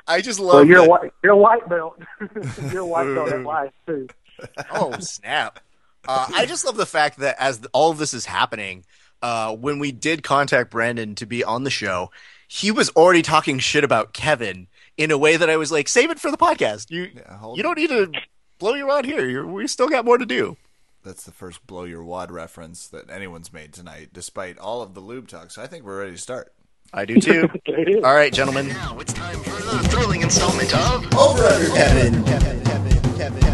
I 0.07 0.21
just 0.21 0.39
So 0.39 0.45
love. 0.47 0.67
you're 0.69 0.79
a 0.79 0.83
that- 0.83 0.91
white 0.91 1.13
you're 1.23 1.33
a 1.33 1.37
white 1.37 1.69
belt. 1.69 2.01
you're 2.73 2.83
a 2.83 2.87
white 2.87 3.15
belt 3.15 3.33
at 3.33 3.43
life 3.43 3.73
too. 3.87 4.09
oh 4.73 4.99
snap! 5.01 5.61
Uh, 6.09 6.27
I 6.35 6.47
just 6.47 6.65
love 6.65 6.77
the 6.77 6.87
fact 6.87 7.19
that 7.19 7.37
as 7.39 7.61
all 7.73 7.91
of 7.91 7.99
this 7.99 8.15
is 8.15 8.25
happening, 8.27 8.85
uh, 9.23 9.55
when 9.55 9.79
we 9.79 9.93
did 9.93 10.23
contact 10.23 10.71
Brandon 10.71 11.15
to 11.17 11.27
be 11.27 11.45
on 11.45 11.65
the 11.65 11.71
show, 11.71 12.11
he 12.49 12.71
was 12.71 12.89
already 12.91 13.23
talking 13.23 13.59
shit 13.59 13.85
about 13.85 14.13
Kevin 14.15 14.67
in 14.97 15.11
a 15.11 15.19
way 15.19 15.37
that 15.37 15.51
I 15.51 15.57
was 15.57 15.71
like, 15.71 15.89
"Save 15.89 16.11
it 16.11 16.19
for 16.19 16.31
the 16.31 16.39
podcast. 16.39 16.91
You 16.91 17.11
Yeah, 17.15 17.37
hold 17.37 17.57
you 17.59 17.63
don't 17.63 17.77
need 17.77 17.91
to 17.91 18.11
blow 18.59 18.75
your 18.75 18.87
wad 18.87 19.05
here. 19.05 19.29
You're, 19.29 19.47
we 19.47 19.67
still 19.67 19.89
got 19.89 20.05
more 20.05 20.17
to 20.19 20.27
do." 20.27 20.57
That's 21.03 21.25
the 21.25 21.33
first 21.33 21.67
blow 21.67 21.85
your 21.85 22.05
wad 22.05 22.31
reference 22.31 22.87
that 22.89 23.09
anyone's 23.11 23.53
made 23.55 23.73
tonight, 23.73 24.11
despite 24.13 24.59
all 24.59 24.83
of 24.83 24.93
the 24.95 25.01
lube 25.01 25.29
talk. 25.29 25.51
So 25.51 25.63
I 25.63 25.67
think 25.67 25.85
we're 25.85 25.99
ready 25.99 26.13
to 26.13 26.19
start. 26.19 26.53
I 26.93 27.05
do 27.05 27.21
too. 27.21 27.49
It 27.67 27.89
is. 27.89 28.05
all 28.05 28.15
right, 28.15 28.33
gentlemen. 28.33 28.69
Now 28.69 28.99
it's 28.99 29.13
time 29.13 29.39
for 29.39 29.51
the 29.51 29.89
thrilling 29.89 30.23
installment 30.23 30.75
of 30.75 31.15
Over 31.17 31.45
under 31.45 31.69
Kevin. 31.69 32.25
Kevin. 32.25 32.65
Kevin. 32.65 33.17
Kevin. 33.17 33.51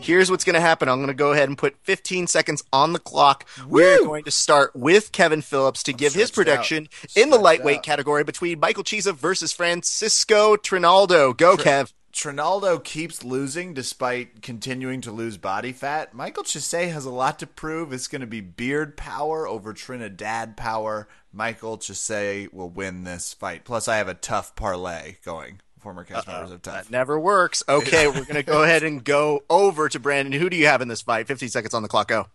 Here's 0.00 0.30
what's 0.30 0.44
going 0.44 0.54
to 0.54 0.60
happen. 0.60 0.86
I'm 0.90 0.98
going 0.98 1.08
to 1.08 1.14
go 1.14 1.32
ahead 1.32 1.48
and 1.48 1.56
put 1.56 1.78
15 1.82 2.26
seconds 2.26 2.62
on 2.74 2.92
the 2.92 2.98
clock. 2.98 3.46
We're 3.66 4.04
going 4.04 4.24
to 4.24 4.30
start 4.30 4.76
with 4.76 5.12
Kevin 5.12 5.40
Phillips 5.40 5.82
to 5.84 5.94
give 5.94 6.12
his 6.12 6.30
prediction 6.30 6.90
in 7.16 7.30
the 7.30 7.38
lightweight 7.38 7.78
out. 7.78 7.84
category 7.84 8.22
between 8.22 8.60
Michael 8.60 8.84
Chiesa 8.84 9.14
versus 9.14 9.54
Francisco 9.54 10.56
Trinaldo. 10.56 11.32
Go, 11.32 11.56
Kev. 11.56 11.90
Trinaldo 12.14 12.78
keeps 12.78 13.24
losing 13.24 13.74
despite 13.74 14.40
continuing 14.40 15.00
to 15.00 15.10
lose 15.10 15.36
body 15.36 15.72
fat. 15.72 16.14
Michael 16.14 16.44
Chiesa 16.44 16.88
has 16.88 17.04
a 17.04 17.10
lot 17.10 17.40
to 17.40 17.46
prove. 17.46 17.92
It's 17.92 18.06
going 18.06 18.20
to 18.20 18.26
be 18.26 18.40
beard 18.40 18.96
power 18.96 19.48
over 19.48 19.72
Trinidad 19.72 20.56
power. 20.56 21.08
Michael 21.32 21.76
Chiesa 21.76 22.46
will 22.52 22.70
win 22.70 23.02
this 23.02 23.34
fight. 23.34 23.64
Plus, 23.64 23.88
I 23.88 23.96
have 23.96 24.06
a 24.06 24.14
tough 24.14 24.54
parlay 24.54 25.16
going. 25.24 25.60
Former 25.80 26.04
cast 26.04 26.28
members 26.28 26.52
of 26.52 26.62
TUF. 26.62 26.84
That 26.84 26.90
never 26.90 27.18
works. 27.18 27.64
Okay, 27.68 28.06
we're 28.06 28.24
going 28.24 28.36
to 28.36 28.44
go 28.44 28.62
ahead 28.62 28.84
and 28.84 29.02
go 29.02 29.42
over 29.50 29.88
to 29.88 29.98
Brandon. 29.98 30.40
Who 30.40 30.48
do 30.48 30.56
you 30.56 30.66
have 30.66 30.80
in 30.80 30.88
this 30.88 31.02
fight? 31.02 31.26
15 31.26 31.48
seconds 31.48 31.74
on 31.74 31.82
the 31.82 31.88
clock. 31.88 32.08
Go. 32.08 32.28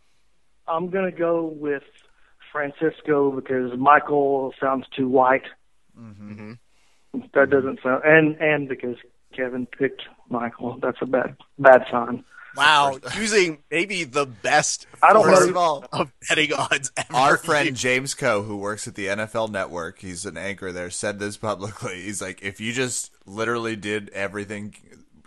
I'm 0.68 0.90
gonna 0.90 1.12
go 1.12 1.46
with 1.46 1.84
Francisco 2.52 3.32
because 3.32 3.78
Michael 3.78 4.54
sounds 4.60 4.86
too 4.96 5.10
white. 5.10 5.46
Mm-hmm. 6.00 6.54
That 7.34 7.50
doesn't 7.50 7.80
sound 7.82 8.04
and 8.06 8.36
and 8.36 8.70
because 8.70 8.98
Kevin 9.36 9.66
picked 9.66 10.04
Michael. 10.30 10.78
That's 10.82 10.98
a 11.02 11.06
bad 11.06 11.36
bad 11.58 11.84
sign. 11.92 12.24
Wow, 12.56 12.98
using 13.16 13.60
maybe 13.70 14.04
the 14.04 14.26
best 14.26 14.88
I 15.04 15.14
don't 15.14 15.24
First 15.24 15.44
know. 15.44 15.50
of 15.50 15.58
all, 15.58 15.86
of 15.94 16.12
betting 16.28 16.52
odds 16.52 16.92
ever. 16.98 17.14
our 17.14 17.38
friend 17.38 17.76
James 17.76 18.16
Coe, 18.16 18.42
who 18.42 18.58
works 18.58 18.88
at 18.88 18.96
the 18.96 19.06
NFL 19.06 19.52
Network, 19.52 20.00
he's 20.00 20.26
an 20.26 20.36
anchor 20.36 20.72
there, 20.72 20.90
said 20.90 21.20
this 21.20 21.38
publicly. 21.38 22.02
He's 22.02 22.22
like, 22.22 22.42
if 22.42 22.60
you 22.60 22.74
just 22.74 23.12
literally 23.26 23.76
did 23.76 24.10
everything 24.10 24.74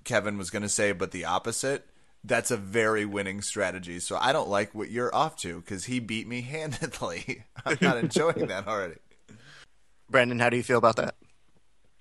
Kevin 0.04 0.36
was 0.36 0.50
going 0.50 0.62
to 0.62 0.68
say, 0.68 0.90
but 0.92 1.12
the 1.12 1.24
opposite, 1.24 1.86
that's 2.24 2.50
a 2.50 2.56
very 2.56 3.04
winning 3.04 3.40
strategy. 3.40 4.00
So 4.00 4.18
I 4.20 4.32
don't 4.32 4.48
like 4.48 4.74
what 4.74 4.90
you're 4.90 5.14
off 5.14 5.36
to 5.38 5.60
because 5.60 5.84
he 5.84 6.00
beat 6.00 6.26
me 6.26 6.40
handedly. 6.42 7.44
I'm 7.64 7.78
not 7.80 7.98
enjoying 7.98 8.46
that 8.48 8.66
already. 8.66 8.96
Brandon, 10.10 10.40
how 10.40 10.50
do 10.50 10.56
you 10.56 10.62
feel 10.64 10.78
about 10.78 10.96
that? 10.96 11.14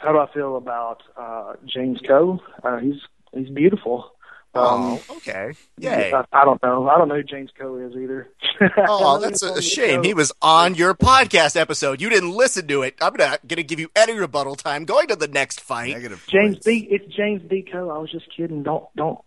How 0.01 0.11
do 0.11 0.19
I 0.19 0.31
feel 0.33 0.57
about 0.57 1.01
uh, 1.17 1.53
James 1.65 1.99
Coe? 2.07 2.39
Uh, 2.63 2.77
he's 2.77 2.95
he's 3.33 3.49
beautiful. 3.49 4.11
Oh, 4.53 5.01
okay. 5.09 5.53
Yay. 5.77 6.11
I, 6.13 6.25
I 6.33 6.43
don't 6.43 6.61
know. 6.61 6.89
I 6.89 6.97
don't 6.97 7.07
know 7.07 7.15
who 7.15 7.23
James 7.23 7.51
Coe 7.57 7.77
is 7.77 7.95
either. 7.95 8.27
Oh, 8.77 9.17
that's 9.19 9.41
a, 9.41 9.53
a 9.53 9.61
shame. 9.61 10.03
He 10.03 10.13
was 10.13 10.31
on 10.41 10.75
your 10.75 10.93
podcast 10.93 11.55
episode. 11.59 11.99
You 11.99 12.09
didn't 12.09 12.31
listen 12.31 12.67
to 12.67 12.83
it. 12.83 12.95
I'm 13.01 13.15
not 13.15 13.47
going 13.47 13.57
to 13.57 13.63
give 13.63 13.79
you 13.79 13.89
any 13.95 14.13
rebuttal 14.13 14.55
time. 14.55 14.85
Going 14.85 15.07
to 15.07 15.15
the 15.15 15.27
next 15.27 15.61
fight. 15.61 15.93
Negative 15.93 16.23
James 16.29 16.57
points. 16.57 16.65
B. 16.65 16.87
It's 16.91 17.15
James 17.15 17.41
B. 17.41 17.65
Coe. 17.71 17.89
I 17.89 17.97
was 17.97 18.11
just 18.11 18.25
kidding. 18.35 18.61
Don't 18.61 18.85
don't 18.95 19.17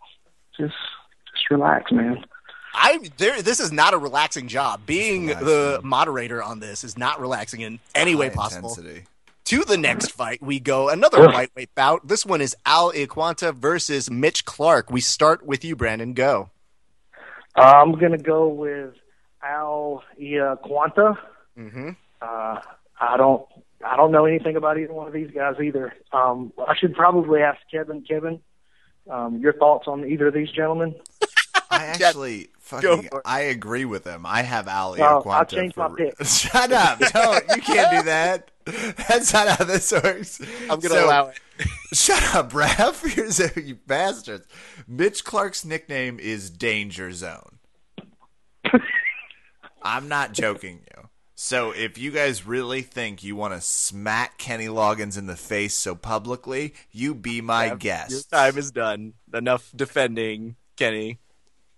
just 0.57 0.75
just 1.35 1.51
relax, 1.51 1.91
man. 1.91 2.25
I 2.75 3.01
there. 3.17 3.43
This 3.43 3.59
is 3.59 3.73
not 3.73 3.93
a 3.93 3.99
relaxing 3.99 4.47
job. 4.47 4.83
Being 4.87 5.27
Relaxing. 5.27 5.47
the 5.49 5.81
moderator 5.83 6.41
on 6.43 6.61
this 6.61 6.85
is 6.85 6.97
not 6.97 7.21
relaxing 7.21 7.63
in 7.63 7.81
any 7.95 8.15
way 8.15 8.31
possible. 8.31 8.69
intensity. 8.69 9.07
To 9.47 9.63
the 9.65 9.77
next 9.77 10.11
fight, 10.13 10.43
we 10.43 10.59
go 10.61 10.89
another 10.89 11.25
lightweight 11.25 11.75
bout. 11.75 12.07
This 12.09 12.25
one 12.25 12.41
is 12.41 12.57
Al 12.65 12.93
Iaquinta 12.93 13.55
versus 13.55 14.11
Mitch 14.11 14.45
Clarke. 14.45 14.91
We 14.91 15.01
start 15.01 15.45
with 15.45 15.65
you, 15.65 15.77
Brandon. 15.77 16.15
Go. 16.15 16.51
Uh, 17.57 17.61
I'm 17.61 17.93
gonna 17.93 18.19
go 18.19 18.49
with 18.49 18.95
Al 19.43 20.03
Quanta. 20.63 21.19
Mm-hmm. 21.59 21.91
Uh, 22.23 22.61
I 23.01 23.17
don't 23.17 23.47
I 23.85 23.97
don't 23.97 24.13
know 24.13 24.25
anything 24.25 24.57
about 24.57 24.79
either 24.79 24.93
one 24.93 25.07
of 25.07 25.13
these 25.13 25.31
guys 25.31 25.57
either. 25.63 25.93
Um, 26.13 26.53
I 26.67 26.75
should 26.77 26.95
probably 26.95 27.43
ask 27.43 27.61
Kevin. 27.71 28.03
Kevin, 28.03 28.41
um, 29.11 29.39
your 29.39 29.53
thoughts 29.53 29.87
on 29.87 30.05
either 30.09 30.29
of 30.29 30.35
these 30.35 30.51
gentlemen? 30.51 30.95
I 31.71 31.85
actually 31.87 32.49
fucking. 32.61 33.11
I 33.27 33.41
agree 33.43 33.85
with 33.85 34.05
him. 34.05 34.25
I 34.27 34.43
have 34.43 34.67
Ali 34.69 35.01
Well, 35.01 35.23
Aquanta 35.23 35.33
I'll 35.35 35.45
change 35.45 35.75
for- 35.75 35.91
my 35.91 35.97
pick. 35.97 36.15
Shut 36.27 36.73
up! 36.73 36.99
Don't 36.99 37.45
you 37.57 37.63
can't 37.63 37.91
do 37.99 38.03
that. 38.05 38.51
That's 39.09 39.33
not 39.33 39.49
how 39.49 39.65
this 39.65 39.93
works. 39.93 40.41
I'm 40.63 40.67
going 40.69 40.81
to 40.83 40.89
So- 40.89 41.07
allow 41.07 41.27
it. 41.29 41.39
Shut 41.93 42.35
up, 42.35 42.53
Raf. 42.55 43.05
You 43.57 43.75
bastards. 43.87 44.47
Mitch 44.89 45.25
Clarke's 45.25 45.65
nickname 45.65 46.19
is 46.19 46.51
Danger 46.51 47.13
Zone. 47.13 47.59
I'm 49.83 50.09
not 50.09 50.33
joking 50.33 50.81
you. 50.97 51.09
So 51.37 51.73
if 51.73 51.99
you 51.99 52.11
guys 52.11 52.47
really 52.47 52.83
think 52.83 53.23
you 53.23 53.37
want 53.37 53.55
to 53.55 53.61
smack 53.61 54.39
Kenny 54.39 54.67
Loggins 54.67 55.19
in 55.19 55.27
the 55.27 55.37
face 55.37 55.75
so 55.75 55.95
publicly, 55.95 56.75
you 56.91 57.15
be 57.15 57.41
my 57.41 57.67
Your 57.67 57.77
guest. 57.77 58.31
time 58.31 58.57
is 58.57 58.71
done. 58.71 59.13
Enough 59.33 59.71
defending 59.77 60.57
Kenny. 60.77 61.19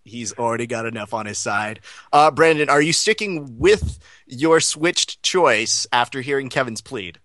He's 0.06 0.32
already 0.34 0.66
got 0.66 0.86
enough 0.86 1.12
on 1.12 1.26
his 1.26 1.38
side. 1.38 1.80
Uh, 2.12 2.30
Brandon, 2.30 2.68
are 2.68 2.80
you 2.80 2.92
sticking 2.92 3.58
with 3.58 3.98
your 4.26 4.60
switched 4.60 5.22
choice 5.22 5.86
after 5.92 6.20
hearing 6.20 6.48
Kevin's 6.48 6.80
plead? 6.80 7.18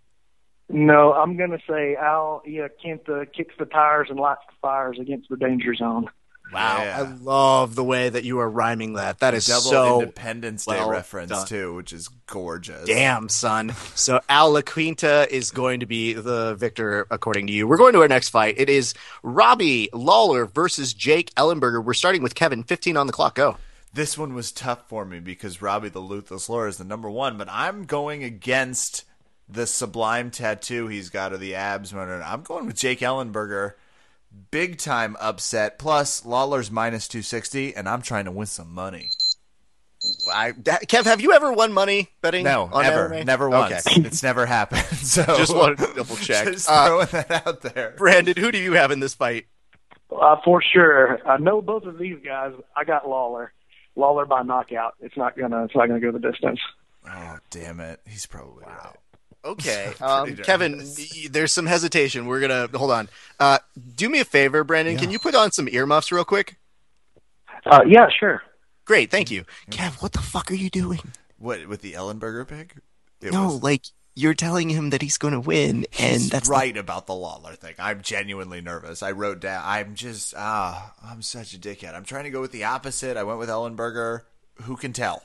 No, 0.70 1.14
I'm 1.14 1.36
gonna 1.36 1.60
say 1.70 1.96
Al 1.96 2.42
Iaquinta 2.48 3.32
kicks 3.34 3.54
the 3.60 3.66
tires 3.66 4.08
and 4.10 4.18
lights 4.18 4.42
the 4.48 4.56
fires 4.62 4.98
against 5.00 5.30
the 5.30 5.36
danger 5.36 5.76
zone. 5.76 6.10
Wow, 6.54 6.84
Yeah. 6.84 6.98
I 7.00 7.02
love 7.24 7.76
the 7.76 7.84
way 7.84 8.10
that 8.10 8.24
you 8.24 8.40
are 8.40 8.50
rhyming 8.50 8.94
that. 8.94 9.20
That 9.20 9.34
is 9.34 9.46
Double 9.46 9.62
so 9.62 10.00
Independence 10.02 10.66
Day 10.66 10.74
well 10.74 10.90
reference 10.90 11.30
done. 11.32 11.48
too, 11.48 11.76
which 11.76 11.94
is 11.94 12.10
gorgeous. 12.28 12.86
damn, 12.86 13.30
son. 13.30 13.74
So 13.96 14.20
Al 14.30 14.54
Iaquinta 14.54 15.28
is 15.30 15.52
going 15.52 15.80
to 15.80 15.86
be 15.86 16.14
the 16.14 16.56
victor, 16.56 17.08
according 17.10 17.48
to 17.48 17.54
you. 17.54 17.68
We're 17.68 17.78
going 17.78 17.94
to 17.94 18.02
our 18.02 18.08
next 18.08 18.30
fight. 18.30 18.56
It 18.58 18.70
is 18.70 18.94
Robbie 19.24 19.90
Lawler 19.94 20.46
versus 20.46 20.94
Jake 20.94 21.34
Ellenberger. 21.36 21.84
We're 21.84 21.94
starting 21.94 22.22
with 22.24 22.36
Kevin. 22.36 22.64
15 22.64 22.98
on 22.98 23.08
the 23.08 23.14
clock. 23.14 23.36
Go. 23.36 23.58
This 23.94 24.18
one 24.18 24.34
was 24.34 24.52
tough 24.52 24.88
for 24.88 25.04
me 25.06 25.20
because 25.20 25.62
Robbie 25.62 25.90
the 25.90 26.02
Ruthless 26.02 26.48
Lawler 26.50 26.68
is 26.68 26.78
the 26.78 26.84
number 26.86 27.10
one, 27.10 27.38
but 27.38 27.48
I'm 27.52 27.84
going 27.84 28.24
against 28.24 29.04
the 29.50 29.68
sublime 29.68 30.32
tattoo 30.32 30.88
he's 30.88 31.10
got 31.10 31.34
or 31.34 31.38
the 31.38 31.56
abs. 31.56 31.94
I'm 31.94 32.42
going 32.42 32.66
with 32.68 32.78
Jake 32.78 33.00
Ellenberger. 33.00 33.74
Big 34.52 34.78
time 34.78 35.16
upset. 35.20 35.78
Plus, 35.80 36.26
Lawler's 36.26 36.70
minus 36.72 37.08
260, 37.08 37.76
and 37.76 37.88
I'm 37.88 38.02
trying 38.02 38.26
to 38.26 38.32
win 38.32 38.48
some 38.48 38.74
money. 38.74 39.12
I, 40.34 40.54
that, 40.64 40.88
Kev, 40.88 41.04
have 41.04 41.22
you 41.22 41.32
ever 41.34 41.54
won 41.54 41.72
money 41.74 42.10
betting? 42.22 42.44
No, 42.44 42.70
on 42.72 42.84
ever. 42.86 43.10
MMA? 43.10 43.26
Never 43.26 43.50
once. 43.50 43.86
Okay. 43.88 44.02
It's 44.02 44.24
never 44.24 44.46
happened. 44.46 44.82
So 45.02 45.24
Just 45.38 45.56
wanted 45.56 45.78
to 45.80 45.94
double 45.96 46.16
check. 46.16 46.48
Just 46.48 46.70
Uh, 46.70 46.88
throwing 47.06 47.08
that 47.28 47.48
out 47.48 47.62
there. 47.62 47.94
Brandon, 47.98 48.36
who 48.38 48.52
do 48.52 48.58
you 48.58 48.74
have 48.74 48.92
in 48.92 49.00
this 49.00 49.14
fight? 49.14 49.46
Uh, 50.12 50.38
for 50.44 50.62
sure. 50.62 51.20
I 51.28 51.38
know 51.38 51.62
both 51.62 51.84
of 51.84 51.98
these 51.98 52.18
guys. 52.26 52.54
I 52.76 52.84
got 52.84 53.08
Lawler. 53.08 53.54
Lawler 53.96 54.26
by 54.26 54.42
knockout. 54.44 54.94
It's 55.02 55.16
not 55.18 55.38
gonna. 55.38 55.66
It's 55.66 55.76
not 55.76 55.88
gonna 55.88 56.00
go 56.00 56.12
the 56.12 56.20
distance. 56.20 56.60
Oh, 57.08 57.38
damn 57.50 57.80
it. 57.80 58.00
He's 58.08 58.26
probably 58.26 58.64
right. 58.66 58.96
Okay, 59.44 59.94
um, 60.02 60.36
Kevin, 60.38 60.86
there's 61.30 61.52
some 61.52 61.66
hesitation. 61.66 62.26
We're 62.28 62.40
gonna 62.42 62.68
hold 62.78 62.92
on. 62.92 63.10
Uh, 63.40 63.60
do 63.96 64.10
me 64.10 64.20
a 64.20 64.26
favor, 64.26 64.64
Brandon. 64.64 64.98
Can 64.98 65.12
you 65.12 65.20
put 65.20 65.36
on 65.36 65.52
some 65.52 65.68
earmuffs 65.68 66.12
real 66.12 66.26
quick? 66.26 66.58
Uh, 67.66 67.82
yeah, 67.88 68.08
sure. 68.10 68.42
Great, 68.86 69.12
thank 69.12 69.32
you. 69.32 69.46
Kev, 69.70 70.02
what 70.02 70.12
the 70.14 70.20
fuck 70.20 70.52
are 70.52 70.56
you 70.56 70.70
doing? 70.70 71.00
What, 71.38 71.68
with 71.68 71.82
the 71.82 71.94
Ellenberger 71.94 72.48
pick? 72.48 72.76
It 73.22 73.32
No, 73.32 73.46
was- 73.46 73.64
like 73.64 73.84
you're 74.14 74.34
telling 74.34 74.70
him 74.70 74.90
that 74.90 75.02
he's 75.02 75.18
going 75.18 75.34
to 75.34 75.40
win, 75.40 75.86
and 75.98 76.22
He's 76.22 76.30
that's 76.30 76.50
right 76.50 76.76
about 76.76 77.08
the 77.08 77.16
Lawler 77.16 77.54
thing. 77.54 77.76
I'm 77.80 78.02
genuinely 78.02 78.60
nervous. 78.62 79.02
I 79.02 79.12
wrote 79.12 79.40
down. 79.40 79.64
I'm 79.66 79.96
just 79.96 80.34
ah, 80.38 80.94
I'm 81.04 81.22
such 81.22 81.54
a 81.54 81.58
dickhead. 81.58 81.96
I'm 81.96 82.04
trying 82.04 82.26
to 82.26 82.30
go 82.30 82.42
with 82.42 82.52
the 82.52 82.66
opposite. 82.66 83.16
I 83.16 83.24
went 83.24 83.40
with 83.40 83.50
Ellenberger. 83.50 84.22
Who 84.64 84.76
can 84.76 84.92
tell? 84.92 85.24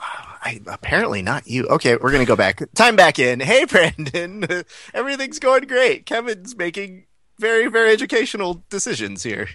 I, 0.00 0.60
apparently 0.66 1.22
not 1.22 1.46
you. 1.46 1.66
Okay, 1.66 1.96
we're 1.96 2.12
gonna 2.12 2.24
go 2.24 2.36
back. 2.36 2.62
Time 2.74 2.96
back 2.96 3.18
in. 3.18 3.40
Hey, 3.40 3.64
Brandon, 3.68 4.64
everything's 4.94 5.38
going 5.38 5.64
great. 5.64 6.06
Kevin's 6.06 6.56
making 6.56 7.06
very, 7.38 7.68
very 7.68 7.92
educational 7.92 8.64
decisions 8.70 9.22
here. 9.22 9.48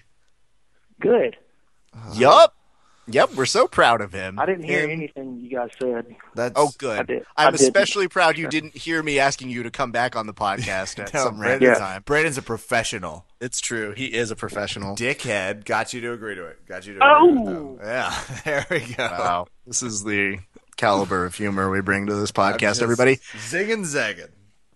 Good. 0.99 1.37
Yup, 2.13 2.55
yep. 3.07 3.33
We're 3.35 3.45
so 3.45 3.67
proud 3.67 4.01
of 4.01 4.13
him. 4.13 4.39
I 4.39 4.45
didn't 4.45 4.63
hear 4.63 4.83
And- 4.83 4.91
anything 4.91 5.39
you 5.39 5.49
guys 5.57 5.69
said. 5.79 6.15
That's 6.35 6.53
Oh, 6.55 6.67
I 6.67 6.71
good. 6.77 7.07
did. 7.07 7.25
I 7.37 7.45
I'm 7.45 7.51
did. 7.53 7.61
especially 7.61 8.07
proud 8.07 8.37
you 8.37 8.47
didn't 8.49 8.75
hear 8.75 9.01
me 9.03 9.19
asking 9.19 9.49
you 9.49 9.63
to 9.63 9.71
come 9.71 9.91
back 9.91 10.15
on 10.15 10.27
the 10.27 10.33
podcast 10.33 10.99
at 10.99 11.13
No, 11.13 11.23
some 11.25 11.39
random 11.39 11.59
Brandon's, 11.59 11.77
time. 11.79 12.01
Brandon's 12.05 12.37
a 12.37 12.41
professional. 12.41 13.25
It's 13.41 13.59
true. 13.61 13.93
He 13.95 14.05
is 14.07 14.31
a 14.31 14.35
professional. 14.35 14.95
Dickhead 14.95 15.65
got 15.65 15.93
you 15.93 16.01
to 16.01 16.13
agree 16.13 16.35
to 16.35 16.45
it. 16.45 16.65
Got 16.67 16.85
you 16.87 16.93
to 16.95 16.99
Oh! 17.03 17.29
agree 17.29 17.43
with 17.43 17.81
him. 17.81 17.87
Yeah, 17.87 18.21
there 18.45 18.65
we 18.69 18.79
go. 18.79 19.03
Wow, 19.03 19.47
this 19.67 19.81
is 19.83 20.03
the 20.03 20.39
caliber 20.77 21.25
of 21.25 21.35
humor 21.35 21.69
we 21.69 21.81
bring 21.81 22.07
to 22.07 22.15
this 22.15 22.31
podcast. 22.31 22.59
just 22.59 22.81
Everybody, 22.81 23.17
zigging 23.37 23.85
zagging. 23.85 24.27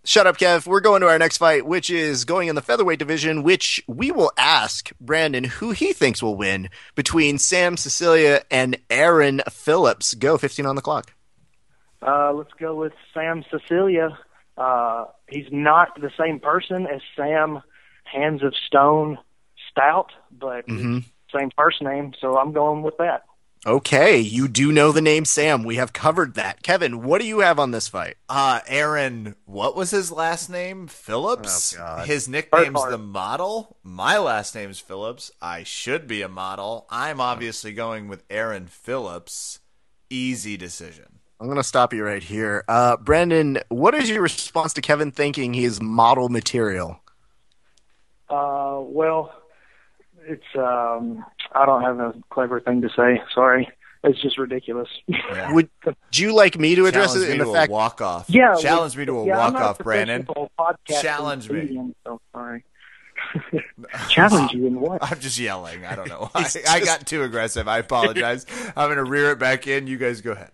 Shut 0.07 0.25
up, 0.25 0.37
Kev. 0.37 0.65
We're 0.65 0.79
going 0.79 1.01
to 1.01 1.07
our 1.09 1.19
next 1.19 1.35
fight, 1.37 1.65
which 1.65 1.89
is 1.89 2.23
going 2.23 2.47
in 2.47 2.55
the 2.55 2.61
featherweight 2.61 2.97
division, 2.97 3.43
which 3.43 3.83
we 3.87 4.09
will 4.09 4.31
ask 4.37 4.89
Brandon 5.01 5.43
who 5.43 5.71
he 5.71 5.91
thinks 5.91 6.23
will 6.23 6.37
win 6.37 6.69
between 6.95 7.37
Sam 7.37 7.75
Sicilia 7.75 8.41
and 8.49 8.77
Aaron 8.89 9.41
Phillips. 9.49 10.13
Go 10.13 10.37
15 10.37 10.65
on 10.65 10.77
the 10.77 10.81
clock. 10.81 11.11
Uh, 12.01 12.31
let's 12.31 12.53
go 12.57 12.73
with 12.73 12.93
Sam 13.13 13.43
Sicilia. 13.51 14.17
Uh, 14.57 15.07
he's 15.27 15.47
not 15.51 15.99
the 15.99 16.11
same 16.17 16.39
person 16.39 16.87
as 16.87 17.01
Sam 17.17 17.61
Hands 18.05 18.41
of 18.43 18.55
Stone 18.65 19.17
Stout, 19.69 20.13
but 20.31 20.65
Mhm. 20.67 21.03
same 21.37 21.49
first 21.57 21.81
name, 21.81 22.13
so 22.21 22.37
I'm 22.37 22.53
going 22.53 22.81
with 22.81 22.97
that. 22.99 23.25
Okay, 23.67 24.17
you 24.17 24.47
do 24.47 24.71
know 24.71 24.93
the 24.93 25.01
name 25.01 25.25
Sam. 25.25 25.63
We 25.63 25.75
have 25.75 25.91
covered 25.91 26.35
that. 26.35 26.63
Kevin, 26.63 27.03
what 27.03 27.19
do 27.19 27.27
you 27.27 27.39
have 27.39 27.59
on 27.59 27.71
this 27.71 27.89
fight? 27.89 28.15
Uh, 28.29 28.61
Aaron, 28.65 29.35
what 29.43 29.75
was 29.75 29.91
his 29.91 30.09
last 30.09 30.49
name? 30.49 30.87
Phillips. 30.87 31.75
Oh, 31.75 31.79
God. 31.79 32.07
His 32.07 32.29
nickname's 32.29 32.69
Burkhart. 32.69 32.91
the 32.91 32.97
model. 32.97 33.75
My 33.83 34.19
last 34.19 34.55
name's 34.55 34.79
Phillips. 34.79 35.31
I 35.41 35.63
should 35.63 36.07
be 36.07 36.21
a 36.21 36.29
model. 36.29 36.87
I'm 36.89 37.19
obviously 37.19 37.73
going 37.73 38.07
with 38.07 38.23
Aaron 38.29 38.67
Phillips. 38.67 39.59
Easy 40.09 40.55
decision. 40.55 41.19
I'm 41.41 41.47
going 41.47 41.57
to 41.57 41.63
stop 41.63 41.93
you 41.93 42.05
right 42.05 42.23
here. 42.23 42.63
Uh, 42.69 42.95
Brandon, 42.95 43.59
what 43.67 43.93
is 43.93 44.09
your 44.09 44.21
response 44.21 44.71
to 44.75 44.81
Kevin 44.81 45.11
thinking 45.11 45.53
he 45.53 45.65
is 45.65 45.81
model 45.81 46.29
material? 46.29 47.01
Uh, 48.29 48.79
well, 48.79 49.33
it's 50.27 50.55
um, 50.55 51.25
I 51.53 51.65
don't 51.65 51.81
have 51.81 51.99
a 51.99 52.13
clever 52.29 52.59
thing 52.59 52.81
to 52.81 52.89
say. 52.89 53.21
Sorry, 53.33 53.67
it's 54.03 54.21
just 54.21 54.37
ridiculous. 54.37 54.89
Yeah. 55.07 55.53
Would 55.53 55.69
you 56.13 56.33
like 56.35 56.57
me 56.59 56.75
to 56.75 56.85
address 56.85 57.13
Challenge 57.13 57.29
it 57.29 57.39
in 57.41 57.47
the 57.47 57.53
fact 57.53 57.71
walk 57.71 58.01
off. 58.01 58.25
yeah, 58.29 58.55
challenge 58.55 58.95
we- 58.95 59.01
me 59.01 59.05
to 59.07 59.19
a 59.19 59.25
yeah, 59.27 59.37
walk 59.37 59.55
off, 59.55 59.77
Brandon. 59.79 60.27
Challenge 60.87 61.49
me. 61.49 61.59
comedian, 61.61 61.95
So 62.05 62.19
sorry. 62.33 62.63
Challenge 64.09 64.51
you 64.53 64.67
in 64.67 64.79
what? 64.79 64.99
I'm 65.01 65.19
just 65.19 65.39
yelling. 65.39 65.83
I 65.85 65.95
don't 65.95 66.07
know. 66.07 66.29
I, 66.35 66.47
I 66.69 66.79
got 66.81 67.05
too 67.07 67.23
aggressive. 67.23 67.67
I 67.67 67.79
apologize. 67.79 68.45
I'm 68.75 68.89
gonna 68.89 69.03
rear 69.03 69.31
it 69.31 69.39
back 69.39 69.65
in. 69.67 69.87
You 69.87 69.97
guys 69.97 70.21
go 70.21 70.31
ahead. 70.33 70.51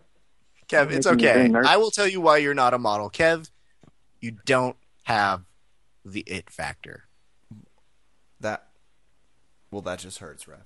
Kev, 0.70 0.91
it's 0.91 1.06
okay. 1.06 1.52
I 1.54 1.78
will 1.78 1.91
tell 1.91 2.08
you 2.08 2.22
why 2.22 2.38
you're 2.38 2.54
not 2.54 2.74
a 2.74 2.80
model. 2.80 3.10
Kev, 3.10 3.50
you 4.22 4.32
don't 4.45 4.78
have 5.04 5.44
the 6.06 6.22
it 6.22 6.50
factor. 6.50 7.04
That. 8.40 8.68
Well, 9.74 9.82
that 9.82 10.00
just 10.00 10.20
hurts, 10.20 10.48
ref. 10.48 10.60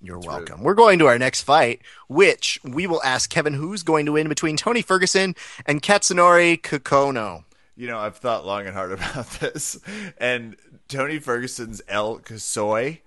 You're 0.00 0.16
It's 0.16 0.26
welcome. 0.26 0.62
We're 0.62 0.72
going 0.72 0.98
to 1.00 1.06
our 1.06 1.18
next 1.18 1.42
fight, 1.42 1.82
which 2.08 2.58
we 2.64 2.86
will 2.86 3.02
ask 3.02 3.28
Kevin 3.28 3.52
who's 3.52 3.82
going 3.82 4.06
to 4.06 4.12
win 4.12 4.26
between 4.26 4.56
Tony 4.56 4.80
Ferguson 4.80 5.34
and 5.66 5.82
Katsunori 5.82 6.58
Kikuno. 6.60 7.44
You 7.76 7.88
know, 7.88 7.98
I've 7.98 8.16
thought 8.16 8.46
long 8.46 8.64
and 8.64 8.74
hard 8.74 8.92
about 8.92 9.26
this, 9.32 9.78
and 10.16 10.56
Tony 10.88 11.18
Ferguson's 11.18 11.82
El 11.88 12.20
Kasoy 12.20 13.00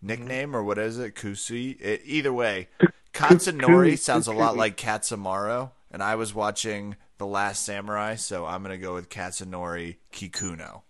nickname 0.00 0.56
or 0.56 0.62
what 0.64 0.78
is 0.78 0.98
it? 0.98 1.14
Kusi. 1.14 1.78
It, 1.78 2.00
either 2.06 2.32
way, 2.32 2.68
Katsunori 3.12 3.98
sounds 3.98 4.26
a 4.26 4.32
lot 4.32 4.56
like 4.56 4.78
Katsumoto. 4.78 5.72
and 5.90 6.02
I 6.02 6.14
was 6.14 6.32
watching 6.32 6.96
The 7.18 7.26
Last 7.26 7.66
Samurai, 7.66 8.14
so 8.14 8.46
I'm 8.46 8.62
gonna 8.62 8.78
go 8.78 8.94
with 8.94 9.10
Katsunori 9.10 9.96
Kikuno. 10.10 10.80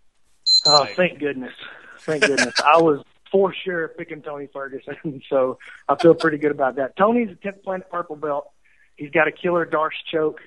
Oh, 0.64 0.86
thank 0.96 1.18
goodness. 1.18 1.54
Thank 2.00 2.22
goodness. 2.26 2.54
I 2.64 2.80
was 2.80 3.04
for 3.32 3.52
sure 3.52 3.88
picking 3.88 4.22
Tony 4.22 4.48
Ferguson, 4.52 5.22
so 5.28 5.58
I 5.88 5.96
feel 5.96 6.14
pretty 6.14 6.38
good 6.38 6.52
about 6.52 6.76
that. 6.76 6.96
Tony's 6.96 7.30
a 7.30 7.34
10th 7.34 7.62
planet 7.64 7.90
purple 7.90 8.14
belt. 8.14 8.50
He's 8.96 9.10
got 9.10 9.26
a 9.26 9.32
killer 9.32 9.66
Darce 9.66 9.96
choke. 10.12 10.40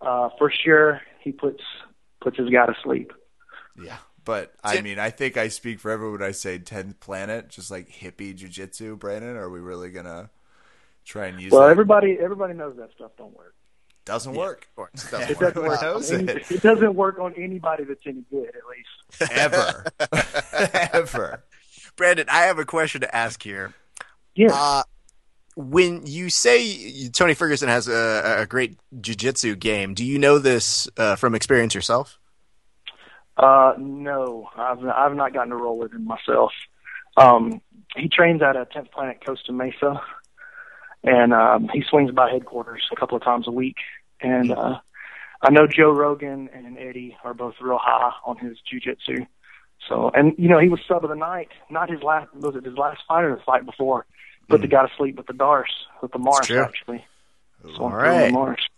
Uh, 0.00 0.28
for 0.38 0.52
sure, 0.52 1.00
he 1.24 1.32
puts 1.32 1.62
puts 2.20 2.36
his 2.36 2.50
guy 2.50 2.66
to 2.66 2.74
sleep. 2.84 3.12
Yeah. 3.82 3.96
But 4.24 4.52
I 4.62 4.82
mean, 4.82 4.98
I 4.98 5.08
think 5.08 5.38
I 5.38 5.48
speak 5.48 5.80
for 5.80 5.90
everyone 5.90 6.20
when 6.20 6.28
I 6.28 6.32
say 6.32 6.58
10th 6.58 7.00
planet, 7.00 7.48
just 7.48 7.70
like 7.70 7.88
hippie 7.88 8.36
jujitsu, 8.36 8.98
Brandon. 8.98 9.36
Are 9.36 9.48
we 9.48 9.58
really 9.58 9.90
gonna 9.90 10.28
try 11.06 11.26
and 11.28 11.40
use 11.40 11.50
Well, 11.50 11.62
that? 11.62 11.70
everybody 11.70 12.18
everybody 12.20 12.52
knows 12.52 12.76
that 12.76 12.90
stuff 12.92 13.12
don't 13.16 13.34
work. 13.34 13.54
Doesn't 14.04 14.34
work. 14.34 14.68
It 14.78 15.38
doesn't 15.38 15.62
work. 15.62 15.82
On 15.82 15.84
knows 15.84 16.10
any, 16.10 16.32
it. 16.32 16.50
it 16.50 16.62
doesn't 16.62 16.94
work 16.94 17.18
on 17.18 17.34
anybody 17.36 17.84
that's 17.84 18.06
any 18.06 18.24
good, 18.30 18.48
at 18.48 18.62
least. 18.70 19.32
Ever. 19.32 19.56
Ever. 19.56 19.84
Brandon, 22.08 22.26
I 22.30 22.44
have 22.44 22.58
a 22.58 22.64
question 22.64 23.02
to 23.02 23.14
ask 23.14 23.42
here. 23.42 23.74
Yes. 24.34 24.50
Uh, 24.50 24.82
when 25.56 26.06
you 26.06 26.30
say 26.30 27.10
Tony 27.10 27.34
Ferguson 27.34 27.68
has 27.68 27.86
a, 27.86 28.36
a 28.38 28.46
great 28.46 28.78
jiu-jitsu 28.98 29.56
game, 29.56 29.92
do 29.92 30.06
you 30.06 30.18
know 30.18 30.38
this 30.38 30.88
uh, 30.96 31.16
from 31.16 31.34
experience 31.34 31.74
yourself? 31.74 32.18
Uh, 33.36 33.74
no, 33.76 34.48
I've 34.56 34.82
I've 34.84 35.14
not 35.16 35.34
gotten 35.34 35.50
to 35.50 35.56
roll 35.56 35.76
with 35.76 35.92
him 35.92 36.06
myself. 36.06 36.52
Um, 37.18 37.60
he 37.94 38.08
trains 38.08 38.40
at 38.40 38.56
a 38.56 38.64
10th 38.64 38.90
Planet 38.90 39.18
Costa 39.24 39.52
Mesa, 39.52 40.00
and 41.04 41.34
um, 41.34 41.68
he 41.74 41.84
swings 41.90 42.10
by 42.10 42.30
headquarters 42.30 42.88
a 42.90 42.96
couple 42.96 43.18
of 43.18 43.22
times 43.22 43.46
a 43.46 43.52
week. 43.52 43.76
And 44.22 44.50
uh, 44.50 44.78
I 45.42 45.50
know 45.50 45.66
Joe 45.66 45.90
Rogan 45.90 46.48
and 46.54 46.78
Eddie 46.78 47.18
are 47.22 47.34
both 47.34 47.56
real 47.60 47.78
high 47.78 48.12
on 48.24 48.38
his 48.38 48.56
jujitsu. 48.72 49.26
So, 49.88 50.10
and 50.14 50.34
you 50.38 50.48
know, 50.48 50.58
he 50.58 50.68
was 50.68 50.80
sub 50.88 51.04
of 51.04 51.10
the 51.10 51.16
night. 51.16 51.48
Not 51.70 51.90
his 51.90 52.02
last 52.02 52.34
was 52.34 52.56
it 52.56 52.64
his 52.64 52.76
last 52.76 53.00
fight 53.06 53.24
or 53.24 53.36
the 53.36 53.42
fight 53.42 53.64
before? 53.66 54.06
Put 54.48 54.62
the 54.62 54.66
guy 54.66 54.86
to 54.86 54.92
sleep 54.96 55.16
with 55.18 55.26
the 55.26 55.34
Darce, 55.34 55.64
with 56.00 56.12
the 56.12 56.18
Mars 56.18 56.46
true. 56.46 56.60
actually. 56.62 57.04
So 57.62 57.82
All 57.82 57.86
I'm 57.88 57.92
feeling 57.92 58.00
the 58.18 58.22
right. 58.24 58.32
Mars. 58.32 58.68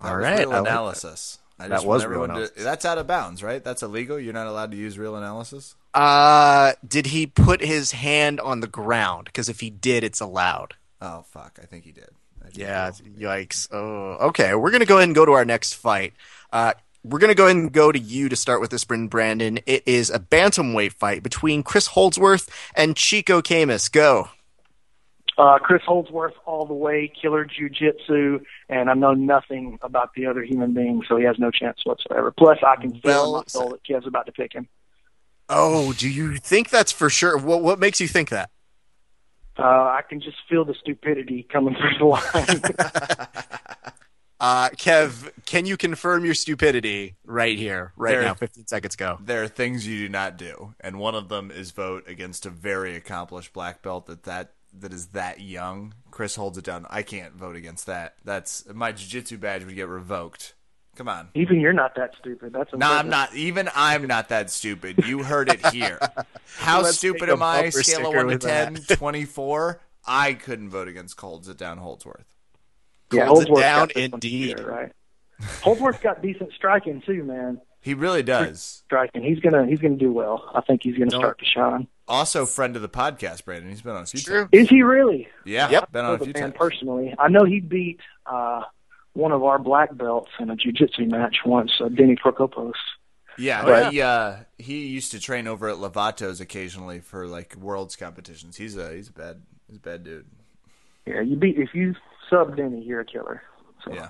That 0.00 0.08
All 0.08 0.16
was 0.16 0.22
right, 0.24 0.38
real 0.40 0.50
I 0.50 0.54
like 0.56 0.64
that. 0.64 0.70
analysis. 0.70 1.38
I 1.60 1.68
That 1.68 1.84
was 1.84 2.04
real 2.04 2.24
everyone 2.24 2.48
to, 2.48 2.50
That's 2.56 2.84
out 2.84 2.98
of 2.98 3.06
bounds, 3.06 3.40
right? 3.42 3.62
That's 3.62 3.82
illegal. 3.84 4.18
You're 4.18 4.32
not 4.32 4.48
allowed 4.48 4.72
to 4.72 4.76
use 4.76 4.98
real 4.98 5.14
analysis. 5.14 5.76
Uh, 5.94 6.72
did 6.86 7.06
he 7.06 7.26
put 7.26 7.60
his 7.60 7.92
hand 7.92 8.40
on 8.40 8.60
the 8.60 8.66
ground? 8.66 9.26
Because 9.26 9.48
if 9.48 9.60
he 9.60 9.70
did, 9.70 10.02
it's 10.02 10.20
allowed. 10.20 10.74
Oh 11.00 11.22
fuck! 11.30 11.58
I 11.62 11.66
think 11.66 11.84
he 11.84 11.92
did. 11.92 12.08
Yeah, 12.54 12.90
he 12.90 13.22
yikes. 13.24 13.68
Oh, 13.72 14.26
okay. 14.28 14.54
We're 14.54 14.70
gonna 14.72 14.86
go 14.86 14.96
ahead 14.96 15.08
and 15.08 15.14
go 15.14 15.24
to 15.24 15.32
our 15.32 15.44
next 15.44 15.74
fight. 15.74 16.14
Uh, 16.52 16.72
we're 17.04 17.18
gonna 17.18 17.34
go 17.34 17.46
ahead 17.46 17.56
and 17.56 17.72
go 17.72 17.90
to 17.90 17.98
you 17.98 18.28
to 18.28 18.36
start 18.36 18.60
with 18.60 18.70
this, 18.70 18.84
Brandon. 18.84 19.08
Brandon. 19.08 19.58
It 19.66 19.82
is 19.86 20.10
a 20.10 20.18
bantamweight 20.18 20.92
fight 20.92 21.22
between 21.22 21.62
Chris 21.62 21.88
Holdsworth 21.88 22.48
and 22.74 22.96
Chico 22.96 23.42
Camus. 23.42 23.88
Go. 23.88 24.28
Uh, 25.38 25.58
Chris 25.58 25.82
Holdsworth 25.84 26.34
all 26.44 26.66
the 26.66 26.74
way, 26.74 27.10
killer 27.20 27.46
jujitsu, 27.46 28.44
and 28.68 28.90
I 28.90 28.94
know 28.94 29.14
nothing 29.14 29.78
about 29.82 30.10
the 30.14 30.26
other 30.26 30.44
human 30.44 30.74
being, 30.74 31.02
so 31.08 31.16
he 31.16 31.24
has 31.24 31.38
no 31.38 31.50
chance 31.50 31.78
whatsoever. 31.84 32.30
Plus, 32.30 32.58
I 32.64 32.76
can 32.76 33.00
feel 33.00 33.26
in 33.26 33.32
my 33.32 33.44
soul 33.46 33.70
that 33.70 33.82
Kev's 33.82 34.06
about 34.06 34.26
to 34.26 34.32
pick 34.32 34.52
him. 34.52 34.68
Oh, 35.48 35.94
do 35.94 36.08
you 36.08 36.36
think 36.36 36.68
that's 36.68 36.92
for 36.92 37.10
sure? 37.10 37.36
What 37.38 37.62
what 37.62 37.78
makes 37.78 38.00
you 38.00 38.08
think 38.08 38.28
that? 38.28 38.50
Uh, 39.58 39.62
I 39.62 40.02
can 40.08 40.20
just 40.20 40.38
feel 40.48 40.64
the 40.64 40.74
stupidity 40.74 41.46
coming 41.50 41.74
through 41.74 41.98
the 41.98 42.04
line. 42.04 43.92
Uh, 44.42 44.70
Kev, 44.70 45.30
can 45.46 45.66
you 45.66 45.76
confirm 45.76 46.24
your 46.24 46.34
stupidity 46.34 47.14
right 47.24 47.56
here, 47.56 47.92
right 47.96 48.10
There- 48.10 48.22
now? 48.22 48.34
Fifteen 48.34 48.66
seconds 48.66 48.94
ago? 48.94 49.16
There 49.20 49.44
are 49.44 49.48
things 49.48 49.86
you 49.86 49.98
do 50.00 50.08
not 50.08 50.36
do, 50.36 50.74
and 50.80 50.98
one 50.98 51.14
of 51.14 51.28
them 51.28 51.52
is 51.52 51.70
vote 51.70 52.04
against 52.08 52.44
a 52.44 52.50
very 52.50 52.96
accomplished 52.96 53.52
black 53.52 53.82
belt 53.82 54.06
that 54.06 54.24
that 54.24 54.54
that 54.74 54.92
is 54.92 55.08
that 55.08 55.40
young. 55.40 55.94
Chris 56.10 56.34
holds 56.34 56.58
it 56.58 56.64
down. 56.64 56.86
I 56.90 57.02
can't 57.02 57.34
vote 57.34 57.54
against 57.54 57.86
that. 57.86 58.16
That's 58.24 58.64
my 58.74 58.90
jiu-jitsu 58.90 59.38
badge 59.38 59.64
would 59.64 59.76
get 59.76 59.86
revoked. 59.86 60.54
Come 60.96 61.08
on. 61.08 61.28
Even 61.34 61.60
you're 61.60 61.72
not 61.72 61.94
that 61.94 62.10
stupid. 62.18 62.52
That's 62.52 62.70
No, 62.74 62.90
I'm 62.92 63.08
not. 63.08 63.34
Even 63.34 63.68
I'm 63.76 64.06
not 64.06 64.28
that 64.30 64.50
stupid. 64.50 65.04
You 65.06 65.22
heard 65.22 65.50
it 65.50 65.64
here. 65.68 65.98
How 66.58 66.82
Let's 66.82 66.98
stupid 66.98 67.30
am 67.30 67.42
I? 67.42 67.68
Scale 67.70 68.08
of 68.08 68.14
1 68.14 68.26
to 68.28 68.38
10, 68.38 68.74
that. 68.74 68.88
24. 68.98 69.80
I 70.06 70.32
couldn't 70.34 70.68
vote 70.70 70.88
against 70.88 71.18
Holds 71.20 71.48
It 71.48 71.56
Down 71.56 71.78
Holdsworth. 71.78 72.31
Yeah, 73.12 73.26
Holdsworth 73.26 73.60
down, 73.60 73.80
got 73.88 73.94
this 73.94 74.04
indeed. 74.12 74.58
here, 74.58 74.66
right. 74.68 74.92
Holdsworth's 75.62 76.00
got 76.02 76.22
decent 76.22 76.52
striking 76.54 77.02
too, 77.04 77.24
man. 77.24 77.60
He 77.80 77.94
really 77.94 78.22
does. 78.22 78.82
Striking. 78.86 79.22
He's 79.24 79.40
gonna 79.40 79.66
he's 79.66 79.80
gonna 79.80 79.96
do 79.96 80.12
well. 80.12 80.50
I 80.54 80.60
think 80.60 80.82
he's 80.84 80.96
gonna 80.96 81.10
start 81.10 81.38
to 81.40 81.44
shine. 81.44 81.88
Also, 82.06 82.46
friend 82.46 82.76
of 82.76 82.82
the 82.82 82.88
podcast, 82.88 83.44
Brandon. 83.44 83.68
He's 83.70 83.82
been 83.82 83.94
on 83.96 84.02
a 84.02 84.06
few 84.06 84.20
True. 84.20 84.40
times. 84.42 84.48
Is 84.52 84.68
he 84.68 84.82
really? 84.82 85.26
Yeah, 85.44 85.68
Yep. 85.70 85.92
been 85.92 86.04
on 86.04 86.14
a 86.14 86.18
few 86.24 86.32
times. 86.32 86.54
personally. 86.56 87.14
I 87.18 87.28
know 87.28 87.44
he 87.44 87.58
beat 87.60 88.00
uh, 88.26 88.62
one 89.14 89.32
of 89.32 89.42
our 89.42 89.58
black 89.58 89.96
belts 89.96 90.30
in 90.38 90.48
a 90.50 90.56
jiu-jitsu 90.56 91.06
match 91.06 91.38
once, 91.44 91.72
uh, 91.80 91.88
Denny 91.88 92.16
Prokopos. 92.16 92.72
Yeah, 93.38 93.62
Oh, 93.64 93.90
he 93.90 94.00
uh, 94.02 94.36
he 94.58 94.86
used 94.88 95.10
to 95.12 95.18
train 95.20 95.48
over 95.48 95.68
at 95.68 95.76
Lovato's 95.78 96.40
occasionally 96.40 97.00
for 97.00 97.26
like 97.26 97.56
worlds 97.56 97.96
competitions. 97.96 98.56
He's 98.56 98.76
a 98.76 98.92
he's 98.94 99.08
a 99.08 99.12
bad 99.12 99.42
he's 99.66 99.78
a 99.78 99.80
bad 99.80 100.04
dude. 100.04 100.26
Yeah, 101.06 101.22
you 101.22 101.34
beat 101.36 101.58
if 101.58 101.70
you 101.74 101.94
sub 102.32 102.56
Denny, 102.56 102.82
you're 102.82 103.00
a 103.00 103.04
killer. 103.04 103.42
So 103.84 103.92
Yeah. 103.92 104.08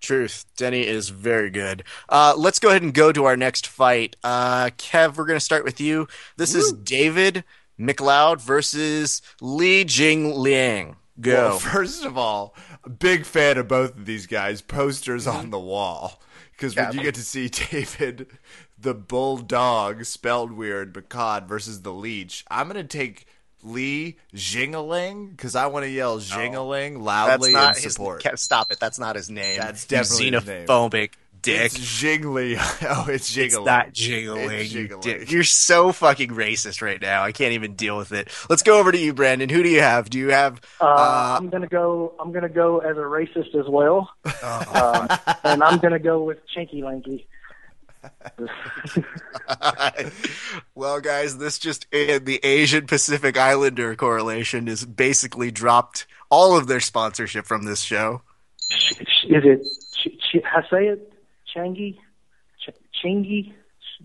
Truth. 0.00 0.44
Denny 0.56 0.86
is 0.86 1.08
very 1.08 1.50
good. 1.50 1.82
Uh, 2.08 2.34
let's 2.36 2.58
go 2.58 2.68
ahead 2.68 2.82
and 2.82 2.92
go 2.92 3.12
to 3.12 3.24
our 3.24 3.36
next 3.36 3.66
fight. 3.66 4.14
Uh, 4.22 4.66
Kev, 4.76 5.16
we're 5.16 5.24
going 5.24 5.38
to 5.38 5.44
start 5.44 5.64
with 5.64 5.80
you. 5.80 6.06
This 6.36 6.54
is 6.54 6.72
David 6.72 7.44
McLeod 7.80 8.40
versus 8.40 9.22
Li 9.40 9.84
Jing 9.84 10.38
Liang. 10.38 10.96
Go. 11.18 11.48
Well, 11.48 11.58
first 11.58 12.04
of 12.04 12.18
all, 12.18 12.54
big 12.98 13.24
fan 13.24 13.56
of 13.56 13.68
both 13.68 13.96
of 13.96 14.04
these 14.04 14.26
guys. 14.26 14.60
Posters 14.60 15.26
on 15.26 15.50
the 15.50 15.58
wall 15.58 16.20
because 16.52 16.76
when 16.76 16.92
you 16.92 17.02
get 17.02 17.14
to 17.14 17.22
see 17.22 17.48
David, 17.70 18.26
the 18.78 18.94
bulldog, 18.94 20.04
spelled 20.04 20.52
weird, 20.52 20.92
but 20.92 21.08
cod 21.08 21.48
versus 21.48 21.82
the 21.82 21.92
leech, 21.92 22.44
I'm 22.50 22.66
gonna 22.68 22.84
take 22.84 23.26
Lee 23.66 24.16
Jingaling 24.34 25.30
because 25.30 25.54
I 25.56 25.66
want 25.66 25.84
to 25.84 25.90
yell 25.90 26.18
Jingaling 26.18 26.94
That's 26.94 27.04
loudly 27.04 27.52
not 27.52 27.76
in 27.76 27.82
his 27.82 27.92
support. 27.94 28.22
Kev, 28.22 28.38
Stop 28.38 28.72
it. 28.72 28.80
That's 28.80 28.98
not 28.98 29.16
his 29.16 29.28
name. 29.30 29.58
That's 29.58 29.84
You 29.84 29.88
definitely 29.98 30.30
his 30.32 30.46
name. 30.46 30.66
xenophobic 30.66 31.10
dick. 31.42 31.60
It's 31.66 31.78
Jingly. 32.00 32.56
Oh, 32.88 33.06
it's 33.08 33.30
Jingling. 33.34 33.44
It's 33.46 33.58
not 33.66 33.92
jiggling. 33.92 34.50
It's 34.50 34.72
you 34.72 34.98
dick! 35.00 35.30
You're 35.30 35.44
so 35.44 35.92
fucking 35.92 36.30
racist 36.30 36.82
right 36.82 37.00
now. 37.00 37.22
I 37.22 37.32
can't 37.32 37.52
even 37.52 37.74
deal 37.74 37.96
with 37.96 38.12
it. 38.12 38.28
Let's 38.48 38.62
go 38.62 38.78
over 38.78 38.92
to 38.92 38.98
you, 38.98 39.12
Brandon. 39.12 39.48
Who 39.48 39.62
do 39.62 39.68
you 39.68 39.80
have? 39.80 40.08
Do 40.10 40.18
you 40.18 40.28
have? 40.30 40.60
uh, 40.80 40.84
Uh, 40.84 41.36
I'm 41.38 41.48
gonna 41.48 41.66
go. 41.68 42.14
I'm 42.20 42.32
gonna 42.32 42.48
go 42.48 42.78
as 42.78 42.96
a 42.96 43.00
racist 43.00 43.54
as 43.54 43.66
well, 43.68 44.10
Oh. 44.24 45.08
um, 45.10 45.36
and 45.44 45.62
I'm 45.62 45.78
gonna 45.78 45.98
go 45.98 46.22
with 46.22 46.38
Chinky 46.56 46.82
Lanky. 46.82 47.26
well, 50.74 51.00
guys, 51.00 51.38
this 51.38 51.58
just 51.58 51.86
uh, 51.92 52.18
the 52.22 52.40
Asian 52.42 52.86
Pacific 52.86 53.36
Islander 53.36 53.94
correlation 53.96 54.68
is 54.68 54.84
basically 54.84 55.50
dropped 55.50 56.06
all 56.30 56.56
of 56.56 56.66
their 56.66 56.80
sponsorship 56.80 57.46
from 57.46 57.64
this 57.64 57.80
show. 57.80 58.22
Is 58.70 59.44
it? 59.44 59.66
Ch- 59.94 60.18
ch- 60.18 60.42
I 60.44 60.62
say 60.68 60.86
it. 60.88 61.12
Changi, 61.54 61.96
Ch- 62.60 63.04
Chingy, 63.04 63.52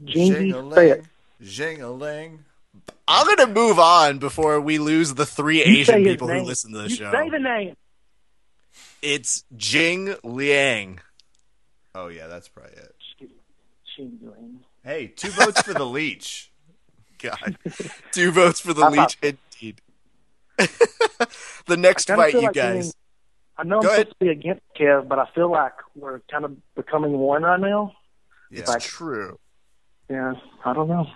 Jingy. 0.06 0.76
Say 0.76 0.90
it. 0.92 1.06
Jingling. 1.42 2.40
I'm 3.08 3.28
gonna 3.28 3.52
move 3.52 3.80
on 3.80 4.20
before 4.20 4.62
we 4.62 4.78
lose 4.78 5.16
the 5.16 5.26
three 5.26 5.58
You 5.58 5.80
Asian 5.80 6.04
his 6.04 6.14
people 6.14 6.28
who 6.28 6.42
listen 6.42 6.72
to 6.72 6.80
the 6.80 6.90
you 6.90 6.96
show. 6.96 7.12
Say 7.12 7.30
the 7.30 7.40
name. 7.40 7.76
It's 9.02 9.44
Jing 9.58 10.16
Liang. 10.24 11.00
Oh 11.96 12.08
yeah, 12.08 12.28
that's 12.28 12.48
probably 12.48 12.74
it. 12.74 12.91
Chingling. 13.98 14.58
Hey, 14.84 15.08
two 15.08 15.30
votes 15.30 15.62
for 15.62 15.74
the 15.74 15.86
leech. 15.86 16.52
God, 17.22 17.58
two 18.12 18.32
votes 18.32 18.60
for 18.60 18.74
the 18.74 18.82
How 18.84 18.90
leech. 18.90 19.18
about- 19.22 19.36
Indeed. 19.62 19.82
the 21.68 21.78
next 21.78 22.10
I 22.10 22.16
fight, 22.16 22.34
you 22.34 22.42
like 22.42 22.54
guys. 22.54 22.74
being- 22.84 22.94
I 23.58 23.64
know 23.64 23.78
I'm 23.78 23.82
Go 23.84 23.88
ahead. 23.90 24.00
supposed 24.08 24.20
to 24.20 24.26
be 24.26 24.32
against 24.32 24.62
Kev, 24.80 25.08
but 25.08 25.20
I 25.20 25.28
feel 25.36 25.52
like 25.52 25.74
we're 25.96 26.20
kind 26.32 26.46
of 26.46 26.58
becoming 26.76 27.12
one 27.18 27.44
right 27.44 27.60
now. 27.60 27.94
Yeah. 28.50 28.62
It's 28.62 28.86
true. 28.86 29.38
Yeah, 30.10 30.34
I 30.66 30.74
don't 30.74 30.88
know. 30.90 31.08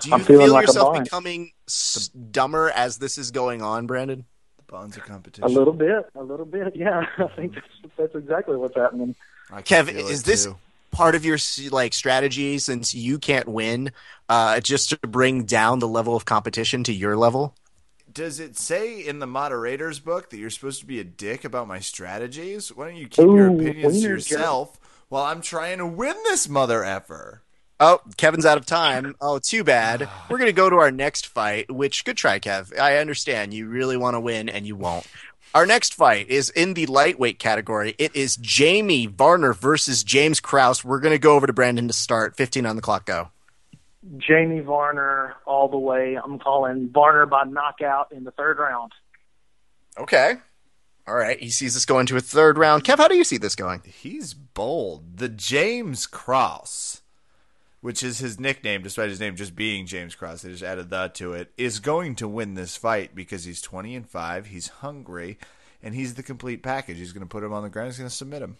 Do 0.00 0.08
you 0.10 0.14
I'm 0.14 0.20
feeling 0.20 0.46
feel 0.46 0.52
like 0.52 0.64
a 0.64 0.66
yourself 0.68 0.92
bind. 0.94 1.04
becoming 1.04 1.52
s- 1.66 2.08
dumber 2.08 2.70
as 2.70 2.98
this 2.98 3.16
is 3.16 3.30
going 3.30 3.62
on, 3.62 3.86
Brandon? 3.86 4.26
The 4.58 4.62
bonds 4.64 4.96
of 4.98 5.04
competition. 5.04 5.44
A 5.44 5.48
little 5.48 5.72
bit, 5.72 6.04
a 6.14 6.22
little 6.22 6.44
bit. 6.44 6.76
Yeah, 6.76 7.06
I 7.18 7.28
think 7.34 7.54
that's, 7.54 7.66
that's 7.96 8.14
exactly 8.14 8.56
what's 8.56 8.76
happening. 8.76 9.14
I 9.50 9.62
Kev, 9.62 9.88
is 9.88 10.22
this 10.22 10.44
too. 10.44 10.58
Part 10.96 11.14
of 11.14 11.24
your 11.24 11.38
like 11.70 11.92
strategy 11.92 12.58
since 12.58 12.94
you 12.94 13.18
can't 13.18 13.48
win, 13.48 13.92
uh, 14.28 14.60
just 14.60 14.90
to 14.90 14.98
bring 14.98 15.44
down 15.44 15.78
the 15.78 15.88
level 15.88 16.16
of 16.16 16.24
competition 16.24 16.82
to 16.84 16.92
your 16.92 17.16
level? 17.16 17.54
does 18.16 18.40
it 18.40 18.56
say 18.56 19.06
in 19.06 19.18
the 19.18 19.26
moderator's 19.26 19.98
book 19.98 20.30
that 20.30 20.38
you're 20.38 20.48
supposed 20.48 20.80
to 20.80 20.86
be 20.86 20.98
a 20.98 21.04
dick 21.04 21.44
about 21.44 21.68
my 21.68 21.80
strategies? 21.80 22.74
Why 22.74 22.86
don't 22.86 22.96
you 22.96 23.08
keep 23.08 23.26
your 23.26 23.50
Ooh, 23.50 23.56
opinions 23.56 23.82
to 23.82 23.88
wiener 23.88 24.14
yourself 24.14 24.80
while 25.10 25.24
I'm 25.24 25.42
trying 25.42 25.78
to 25.78 25.86
win 25.86 26.16
this 26.24 26.48
mother 26.48 26.82
effer? 26.82 27.42
Oh, 27.78 28.00
Kevin's 28.16 28.46
out 28.46 28.56
of 28.56 28.64
time. 28.64 29.16
Oh, 29.20 29.38
too 29.38 29.64
bad. 29.64 30.08
We're 30.30 30.38
going 30.38 30.48
to 30.48 30.54
go 30.54 30.70
to 30.70 30.76
our 30.76 30.90
next 30.90 31.26
fight, 31.26 31.70
which, 31.70 32.06
good 32.06 32.16
try, 32.16 32.40
Kev. 32.40 32.78
I 32.78 32.96
understand 32.96 33.52
you 33.52 33.68
really 33.68 33.98
want 33.98 34.14
to 34.14 34.20
win 34.20 34.48
and 34.48 34.66
you 34.66 34.76
won't. 34.76 35.06
Our 35.56 35.64
next 35.64 35.94
fight 35.94 36.28
is 36.28 36.50
in 36.50 36.74
the 36.74 36.84
lightweight 36.84 37.38
category. 37.38 37.94
It 37.96 38.14
is 38.14 38.36
Jamie 38.36 39.06
Varner 39.06 39.54
versus 39.54 40.04
James 40.04 40.38
Krause. 40.38 40.84
We're 40.84 41.00
going 41.00 41.14
to 41.14 41.18
go 41.18 41.34
over 41.34 41.46
to 41.46 41.52
Brandon 41.54 41.88
to 41.88 41.94
start. 41.94 42.36
15 42.36 42.66
on 42.66 42.76
the 42.76 42.82
clock, 42.82 43.06
go. 43.06 43.30
Jamie 44.18 44.60
Varner 44.60 45.34
all 45.46 45.68
the 45.68 45.78
way. 45.78 46.18
I'm 46.22 46.38
calling 46.38 46.90
Varner 46.90 47.24
by 47.24 47.44
knockout 47.44 48.12
in 48.12 48.24
the 48.24 48.32
third 48.32 48.58
round. 48.58 48.92
Okay. 49.96 50.34
All 51.08 51.14
right. 51.14 51.40
He 51.40 51.48
sees 51.48 51.72
this 51.72 51.86
going 51.86 52.04
to 52.08 52.18
a 52.18 52.20
third 52.20 52.58
round. 52.58 52.84
Kev, 52.84 52.98
how 52.98 53.08
do 53.08 53.16
you 53.16 53.24
see 53.24 53.38
this 53.38 53.56
going? 53.56 53.80
He's 53.86 54.34
bold. 54.34 55.16
The 55.16 55.30
James 55.30 56.06
Cross, 56.06 57.00
which 57.86 58.02
is 58.02 58.18
his 58.18 58.40
nickname, 58.40 58.82
despite 58.82 59.08
his 59.08 59.20
name 59.20 59.36
just 59.36 59.54
being 59.54 59.86
James 59.86 60.16
Krause, 60.16 60.42
they 60.42 60.50
just 60.50 60.64
added 60.64 60.90
that 60.90 61.14
to 61.14 61.34
it, 61.34 61.52
is 61.56 61.78
going 61.78 62.16
to 62.16 62.26
win 62.26 62.54
this 62.54 62.76
fight 62.76 63.14
because 63.14 63.44
he's 63.44 63.62
20 63.62 63.94
and 63.94 64.10
5, 64.10 64.46
he's 64.46 64.66
hungry, 64.66 65.38
and 65.84 65.94
he's 65.94 66.14
the 66.14 66.24
complete 66.24 66.64
package. 66.64 66.98
He's 66.98 67.12
going 67.12 67.24
to 67.24 67.28
put 67.28 67.44
him 67.44 67.52
on 67.52 67.62
the 67.62 67.68
ground, 67.68 67.90
he's 67.90 67.98
going 67.98 68.10
to 68.10 68.14
submit 68.14 68.42
him. 68.42 68.56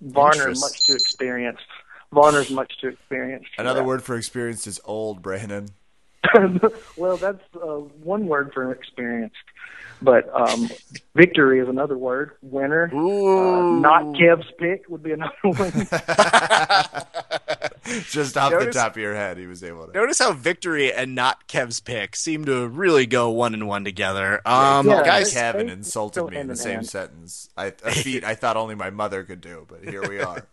Varner 0.00 0.48
much 0.48 0.82
too 0.82 0.94
experienced. 0.94 1.62
Varner's 2.12 2.50
much 2.50 2.76
too 2.80 2.88
experienced. 2.88 3.54
for 3.54 3.62
Another 3.62 3.82
that. 3.82 3.86
word 3.86 4.02
for 4.02 4.16
experienced 4.16 4.66
is 4.66 4.80
old, 4.84 5.22
Brandon. 5.22 5.68
well, 6.96 7.18
that's 7.18 7.44
uh, 7.54 7.76
one 8.02 8.26
word 8.26 8.50
for 8.52 8.72
experienced. 8.72 9.36
But 10.02 10.28
um, 10.34 10.68
victory 11.14 11.60
is 11.60 11.68
another 11.68 11.96
word. 11.98 12.32
Winner. 12.42 12.90
Uh, 12.92 13.78
not 13.80 14.16
Kev's 14.18 14.50
pick 14.58 14.88
would 14.88 15.02
be 15.02 15.12
another 15.12 15.32
one. 15.42 15.70
Just 18.10 18.36
off 18.36 18.52
Notice- 18.52 18.74
the 18.74 18.80
top 18.80 18.92
of 18.92 18.98
your 19.02 19.14
head, 19.14 19.38
he 19.38 19.46
was 19.46 19.64
able 19.64 19.86
to. 19.86 19.92
Notice 19.92 20.18
how 20.18 20.32
victory 20.32 20.92
and 20.92 21.14
not 21.14 21.46
Kev's 21.48 21.80
pick 21.80 22.14
seem 22.16 22.44
to 22.44 22.68
really 22.68 23.06
go 23.06 23.30
one 23.30 23.54
and 23.54 23.66
one 23.66 23.84
together. 23.84 24.40
Um, 24.46 24.86
Yeah, 24.86 25.02
guys, 25.04 25.32
Kevin 25.32 25.68
insulted 25.68 26.24
me 26.30 26.36
in 26.36 26.46
the 26.46 26.56
same 26.56 26.74
hand. 26.76 26.88
sentence. 26.88 27.48
I, 27.56 27.66
a 27.84 27.90
feat 27.90 28.24
I 28.24 28.34
thought 28.34 28.56
only 28.56 28.74
my 28.74 28.90
mother 28.90 29.24
could 29.24 29.40
do, 29.40 29.66
but 29.68 29.88
here 29.88 30.06
we 30.08 30.20
are. 30.20 30.46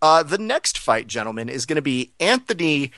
Uh, 0.00 0.22
the 0.22 0.38
next 0.38 0.78
fight, 0.78 1.06
gentlemen, 1.06 1.48
is 1.48 1.66
going 1.66 1.76
to 1.76 1.82
be 1.82 2.12
Anthony 2.20 2.92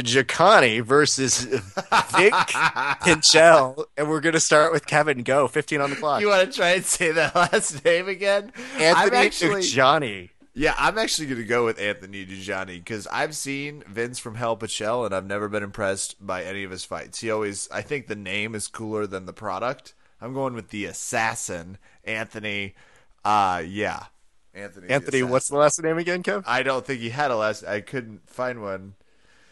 Njakani 0.00 0.82
versus 0.82 1.44
Vic 1.44 2.32
Pinchel, 3.02 3.84
and 3.96 4.08
we're 4.08 4.20
going 4.20 4.32
to 4.32 4.40
start 4.40 4.72
with 4.72 4.86
Kevin. 4.86 5.22
Go, 5.22 5.48
fifteen 5.48 5.80
on 5.80 5.90
the 5.90 5.96
clock. 5.96 6.20
you 6.20 6.28
want 6.28 6.50
to 6.50 6.56
try 6.56 6.70
and 6.70 6.84
say 6.84 7.12
that 7.12 7.34
last 7.52 7.84
name 7.84 8.08
again? 8.08 8.52
I'm 8.76 8.80
Anthony 8.82 9.16
actually, 9.16 9.62
Njakani. 9.62 10.30
yeah, 10.54 10.74
I'm 10.78 10.96
actually 10.98 11.26
going 11.26 11.40
to 11.40 11.46
go 11.46 11.64
with 11.64 11.78
Anthony 11.80 12.24
Dujani 12.24 12.78
because 12.78 13.06
I've 13.08 13.36
seen 13.36 13.82
Vince 13.86 14.18
from 14.18 14.36
Hell 14.36 14.56
Pachel 14.56 15.04
and 15.04 15.14
I've 15.14 15.26
never 15.26 15.48
been 15.48 15.62
impressed 15.62 16.24
by 16.24 16.42
any 16.44 16.64
of 16.64 16.70
his 16.70 16.84
fights. 16.84 17.20
He 17.20 17.30
always, 17.30 17.68
I 17.70 17.82
think 17.82 18.06
the 18.06 18.16
name 18.16 18.54
is 18.54 18.68
cooler 18.68 19.06
than 19.06 19.26
the 19.26 19.32
product. 19.32 19.94
I'm 20.20 20.32
going 20.34 20.54
with 20.54 20.70
the 20.70 20.84
assassin, 20.86 21.78
Anthony. 22.04 22.74
Uh, 23.24 23.62
yeah, 23.66 24.04
Anthony. 24.54 24.86
the 24.86 24.92
Anthony, 24.94 25.22
what's 25.22 25.48
the 25.48 25.56
last 25.56 25.82
name 25.82 25.98
again, 25.98 26.22
Kev? 26.22 26.44
I 26.46 26.62
don't 26.62 26.86
think 26.86 27.00
he 27.00 27.10
had 27.10 27.30
a 27.30 27.36
last. 27.36 27.64
I 27.64 27.80
couldn't 27.80 28.28
find 28.30 28.62
one. 28.62 28.94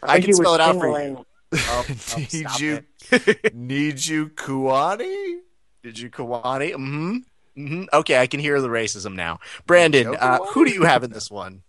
I 0.03 0.13
think 0.13 0.25
can 0.25 0.33
spell 0.35 0.55
it 0.55 0.61
out 0.61 0.75
for 0.75 1.01
you. 1.01 1.25
Oh, 1.53 1.85
oh, 1.89 2.17
Need 2.17 2.59
you, 2.59 2.83
need 3.53 4.05
you, 4.05 4.29
Kuani? 4.29 5.39
Did 5.83 5.99
you 5.99 6.09
Kawani? 6.09 6.73
Mm-hmm. 6.73 7.17
Mm-hmm. 7.57 7.83
Okay, 7.93 8.17
I 8.17 8.27
can 8.27 8.39
hear 8.39 8.61
the 8.61 8.69
racism 8.69 9.15
now. 9.15 9.39
Brandon, 9.65 10.05
Go 10.05 10.13
uh, 10.13 10.37
who 10.45 10.65
do 10.65 10.71
you 10.71 10.83
have 10.83 11.03
in 11.03 11.11
this 11.11 11.29
one? 11.29 11.63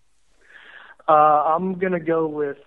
Uh, 1.09 1.13
I'm 1.13 1.79
gonna 1.79 2.01
go 2.01 2.27
with 2.27 2.59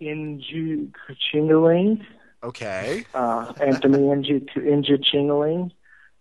Inju 0.00 0.92
Chingaling. 1.32 2.04
Okay. 2.42 3.04
Uh, 3.14 3.52
Anthony 3.60 3.98
Inju 3.98 4.48
Inju 4.56 5.02
Chingaling. 5.12 5.72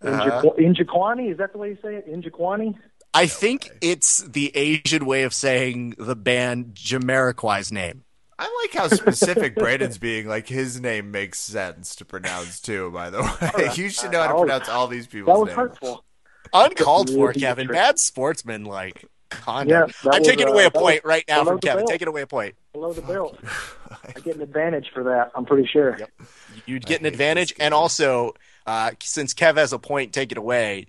Uh-huh. 0.02 0.42
Injaquani, 0.58 1.32
is 1.32 1.38
that 1.38 1.52
the 1.52 1.60
way 1.60 1.70
you 1.70 1.78
say 1.82 1.96
it? 1.96 2.12
Injaquani? 2.12 2.76
I 3.14 3.28
think 3.28 3.70
it's 3.82 4.20
the 4.20 4.56
Asian 4.56 5.06
way 5.06 5.24
of 5.24 5.34
saying 5.34 5.96
the 5.98 6.16
band 6.16 6.74
Jamiroquai's 6.74 7.72
name. 7.72 8.04
I 8.44 8.62
like 8.64 8.74
how 8.74 8.88
specific 8.88 9.56
Brandon's 9.56 10.00
being. 10.00 10.28
Like 10.28 10.48
his 10.48 10.82
name 10.82 11.12
makes 11.12 11.40
sense 11.40 11.96
to 11.98 12.06
pronounce 12.06 12.60
too. 12.60 12.90
By 12.92 13.12
the 13.12 13.22
way, 13.22 13.70
you 13.76 13.90
should 13.90 14.12
know 14.12 14.22
how 14.22 14.28
to 14.30 14.34
Oh, 14.34 14.40
pronounce 14.40 14.68
all 14.68 14.88
these 14.88 15.06
That 15.06 15.12
people's 15.12 15.38
was 15.42 15.56
names. 15.56 15.58
hurtful. 15.58 16.04
Uncalled 16.52 17.10
for, 17.12 17.34
Kevin. 17.34 17.68
Bad 17.68 18.00
sportsman 18.00 18.66
like 18.66 19.06
Yeah, 19.64 19.86
conduct. 19.86 20.04
that 20.04 20.16
I'm 20.16 20.20
was, 20.22 20.28
taking 20.28 20.48
uh, 20.48 20.52
away 20.52 20.66
a 20.66 20.72
that 20.72 20.74
was 20.74 20.82
point 20.82 21.06
right 21.06 21.24
now 21.28 21.46
from 21.46 21.60
Kevin. 21.60 21.82
belt. 21.82 21.92
Taking 21.92 22.08
away 22.08 22.22
a 22.24 22.28
point. 22.28 22.56
Below 22.74 22.94
the 22.94 23.02
belt. 23.04 23.38
I 24.16 24.20
get 24.22 24.36
an 24.38 24.42
advantage 24.42 24.90
for 24.94 25.04
that, 25.04 25.32
I'm 25.36 25.46
pretty 25.46 25.68
sure. 25.72 25.98
You'd 26.66 26.86
get 26.86 27.00
an 27.00 27.06
advantage, 27.06 27.54
and 27.60 27.74
also 27.74 28.34
uh, 28.66 28.92
since 29.02 29.34
Kev 29.34 29.58
has 29.58 29.72
a 29.72 29.80
point, 29.80 30.14
take 30.14 30.32
it 30.32 30.38
away. 30.38 30.88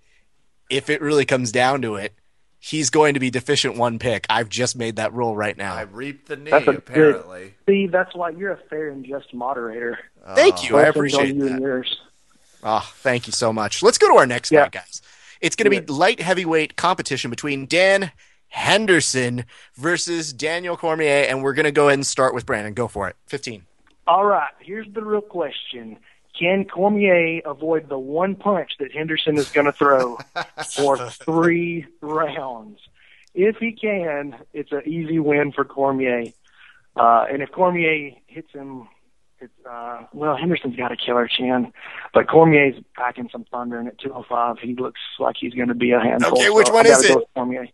If 0.70 0.88
it 0.88 1.02
really 1.02 1.26
comes 1.26 1.52
down 1.52 1.82
to 1.82 1.96
it, 1.96 2.14
he's 2.64 2.90
going 2.90 3.14
to 3.14 3.20
be 3.20 3.28
deficient 3.28 3.76
one 3.76 3.98
pick. 3.98 4.24
I've 4.30 4.48
just 4.48 4.76
made 4.76 4.96
that 4.96 5.12
rule 5.12 5.34
right 5.34 5.56
now. 5.56 5.74
I 5.74 5.82
reaped 5.82 6.28
the 6.28 6.36
knee. 6.36 6.50
That's 6.50 6.62
a 6.62 6.66
good- 6.66 6.76
apparently, 6.78 7.54
See, 7.68 7.88
that's 7.88 8.14
why 8.14 8.30
you're 8.30 8.52
a 8.52 8.56
fair 8.70 8.88
and 8.88 9.04
just 9.04 9.34
moderator. 9.34 9.98
Thank 10.36 10.68
you. 10.70 10.76
I 10.78 10.82
appreciate 10.84 11.34
you 11.34 11.46
and 11.46 11.56
that. 11.56 11.60
yours. 11.60 12.00
Oh, 12.62 12.88
thank 12.98 13.26
you 13.26 13.32
so 13.32 13.52
much. 13.52 13.82
Let's 13.82 13.98
go 13.98 14.06
to 14.08 14.14
our 14.18 14.26
next 14.26 14.52
Yeah. 14.52 14.62
fight, 14.62 14.72
guys. 14.72 15.02
It's 15.40 15.56
going 15.56 15.68
to 15.68 15.80
be 15.80 15.92
light 15.92 16.20
heavyweight 16.20 16.76
competition 16.76 17.28
between 17.30 17.66
Dan 17.66 18.12
Henderson 18.46 19.44
versus 19.74 20.32
Daniel 20.32 20.76
Cormier, 20.76 21.26
and 21.28 21.42
we're 21.42 21.54
going 21.54 21.64
to 21.64 21.72
go 21.72 21.88
ahead 21.88 21.98
and 21.98 22.06
start 22.06 22.32
with 22.34 22.46
Brandon. 22.46 22.74
Go 22.74 22.86
for 22.86 23.08
it. 23.08 23.16
15. 23.26 23.64
All 24.06 24.24
right, 24.24 24.50
here's 24.60 24.86
the 24.94 25.02
real 25.02 25.20
question. 25.20 25.96
Can 26.38 26.64
Cormier 26.64 27.42
avoid 27.44 27.88
the 27.88 27.98
one 27.98 28.34
punch 28.36 28.72
that 28.78 28.92
Henderson 28.92 29.36
is 29.36 29.50
going 29.50 29.66
to 29.66 29.72
throw 29.72 30.18
for 30.74 30.96
three 31.10 31.86
rounds? 32.00 32.80
If 33.34 33.56
he 33.56 33.72
can, 33.72 34.36
it's 34.52 34.72
an 34.72 34.82
easy 34.86 35.18
win 35.18 35.52
for 35.52 35.64
Cormier. 35.64 36.32
Uh, 36.96 37.24
and 37.30 37.42
if 37.42 37.50
Cormier 37.50 38.12
hits 38.26 38.52
him, 38.52 38.88
it's, 39.40 39.52
uh, 39.68 40.04
well, 40.12 40.36
Henderson's 40.36 40.76
got 40.76 40.92
a 40.92 40.96
killer 40.96 41.26
chin, 41.28 41.72
but 42.14 42.28
Cormier's 42.28 42.76
packing 42.94 43.28
some 43.32 43.44
thunder, 43.50 43.78
and 43.78 43.88
at 43.88 43.98
205, 43.98 44.58
he 44.58 44.74
looks 44.74 45.00
like 45.18 45.36
he's 45.38 45.54
going 45.54 45.68
to 45.68 45.74
be 45.74 45.92
a 45.92 46.00
handful. 46.00 46.38
Okay, 46.38 46.50
which 46.50 46.68
so 46.68 46.74
one 46.74 46.86
I 46.86 46.90
is 46.90 47.04
it? 47.04 47.18
Cormier. 47.34 47.68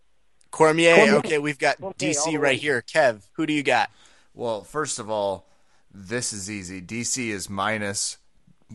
Cormier. 0.51 0.95
Cormier. 0.95 1.15
Okay, 1.17 1.37
we've 1.37 1.59
got 1.59 1.77
Cormier 1.77 1.93
DC 1.97 2.39
right 2.39 2.59
here. 2.59 2.81
Kev, 2.81 3.27
who 3.33 3.45
do 3.45 3.53
you 3.53 3.63
got? 3.63 3.91
well, 4.33 4.63
first 4.63 4.99
of 4.99 5.09
all, 5.09 5.45
this 5.93 6.31
is 6.33 6.49
easy. 6.49 6.81
DC 6.81 7.27
is 7.29 7.49
minus 7.49 8.17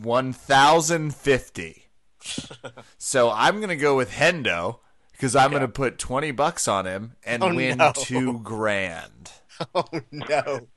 one 0.01 0.33
thousand 0.33 1.15
fifty. 1.15 1.83
so 2.97 3.31
I'm 3.31 3.61
gonna 3.61 3.75
go 3.75 3.95
with 3.95 4.11
Hendo 4.11 4.79
because 5.11 5.35
I'm 5.35 5.51
gonna 5.51 5.67
put 5.67 5.97
twenty 5.99 6.31
bucks 6.31 6.67
on 6.67 6.85
him 6.85 7.15
and 7.23 7.43
Oh, 7.43 7.53
win 7.53 7.77
no. 7.77 7.91
two 7.95 8.39
grand. 8.39 9.31
Oh, 9.73 9.85
no. 10.11 10.67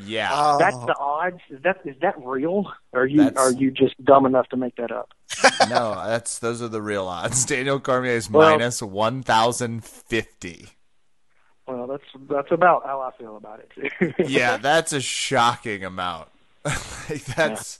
Yeah. 0.00 0.30
Oh, 0.32 0.56
That's 0.58 0.78
the 0.78 0.96
odds. 0.98 1.40
Is 1.50 1.60
that 1.62 1.80
is 1.84 1.94
that 2.00 2.14
real? 2.24 2.72
Or 2.94 3.02
are 3.02 3.06
you 3.06 3.18
That's- 3.24 3.36
are 3.36 3.52
you 3.52 3.70
just 3.70 4.02
dumb 4.02 4.24
enough 4.24 4.48
to 4.48 4.56
make 4.56 4.76
that 4.76 4.90
up? 4.90 5.10
no, 5.68 5.94
that's 6.06 6.38
those 6.38 6.62
are 6.62 6.68
the 6.68 6.80
real 6.80 7.06
odds. 7.06 7.44
Daniel 7.44 7.78
Cormier 7.80 8.12
is 8.12 8.30
Well- 8.30 8.48
minus 8.50 8.80
one 8.80 9.22
thousand 9.22 9.84
fifty. 9.84 10.68
Well, 11.66 11.86
that's 11.86 12.04
that's 12.30 12.50
about 12.50 12.86
how 12.86 13.00
I 13.02 13.10
feel 13.18 13.36
about 13.36 13.60
it. 13.60 14.14
Yeah, 14.26 14.56
that's 14.56 14.94
a 14.94 15.02
shocking 15.02 15.84
amount. 15.84 16.28
like, 16.64 17.24
that's 17.26 17.78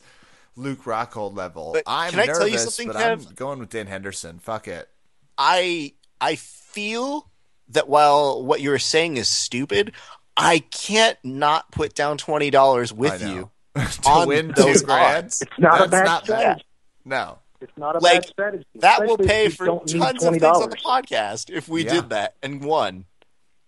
Luke 0.58 0.82
Rockhold 0.84 1.36
level. 1.36 1.70
But 1.72 1.84
I'm 1.86 2.10
can 2.10 2.20
I 2.20 2.24
nervous, 2.26 2.38
tell 2.38 2.48
you 2.48 2.58
something, 2.58 2.88
but 2.88 2.96
I'm 2.96 3.22
going 3.34 3.58
with 3.60 3.70
Dan 3.70 3.86
Henderson. 3.86 4.38
Fuck 4.38 4.68
it. 4.68 4.88
I 5.36 5.94
I 6.20 6.34
feel 6.36 7.30
that 7.70 7.88
while 7.88 8.44
what 8.44 8.60
you're 8.60 8.78
saying 8.78 9.16
is 9.16 9.28
stupid, 9.28 9.92
I 10.36 10.58
can't 10.58 11.18
not 11.22 11.70
put 11.70 11.94
down 11.94 12.18
twenty 12.18 12.50
dollars 12.50 12.92
with 12.92 13.22
you. 13.22 13.50
to 13.74 14.24
win 14.26 14.48
those 14.56 14.82
two 14.82 14.86
It's 14.90 15.42
not 15.58 15.76
a 15.76 15.88
That's 15.88 15.90
bad 15.90 16.04
not 16.04 16.24
strategy. 16.24 16.64
No. 17.04 17.38
It's 17.60 17.72
not 17.76 17.96
a 17.96 17.98
Like, 17.98 18.22
bad 18.22 18.28
strategy. 18.28 18.64
That 18.76 19.06
will 19.06 19.18
pay 19.18 19.48
for 19.50 19.66
tons 19.66 19.94
of 20.24 20.32
things 20.32 20.42
on 20.42 20.70
the 20.70 20.76
podcast 20.76 21.50
if 21.50 21.68
we 21.68 21.84
Yeah. 21.84 21.94
did 21.94 22.10
that 22.10 22.34
and 22.42 22.62
won. 22.64 23.04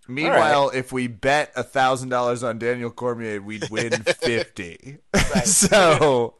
Meanwhile, 0.09 0.71
if 0.75 0.91
we 0.91 1.07
bet 1.07 1.53
a 1.55 1.62
thousand 1.62 2.09
dollars 2.09 2.43
on 2.43 2.59
Daniel 2.59 2.91
Cormier, 2.91 3.41
we'd 3.41 3.71
win 3.71 3.93
fifty. 4.03 4.99
so 5.45 6.35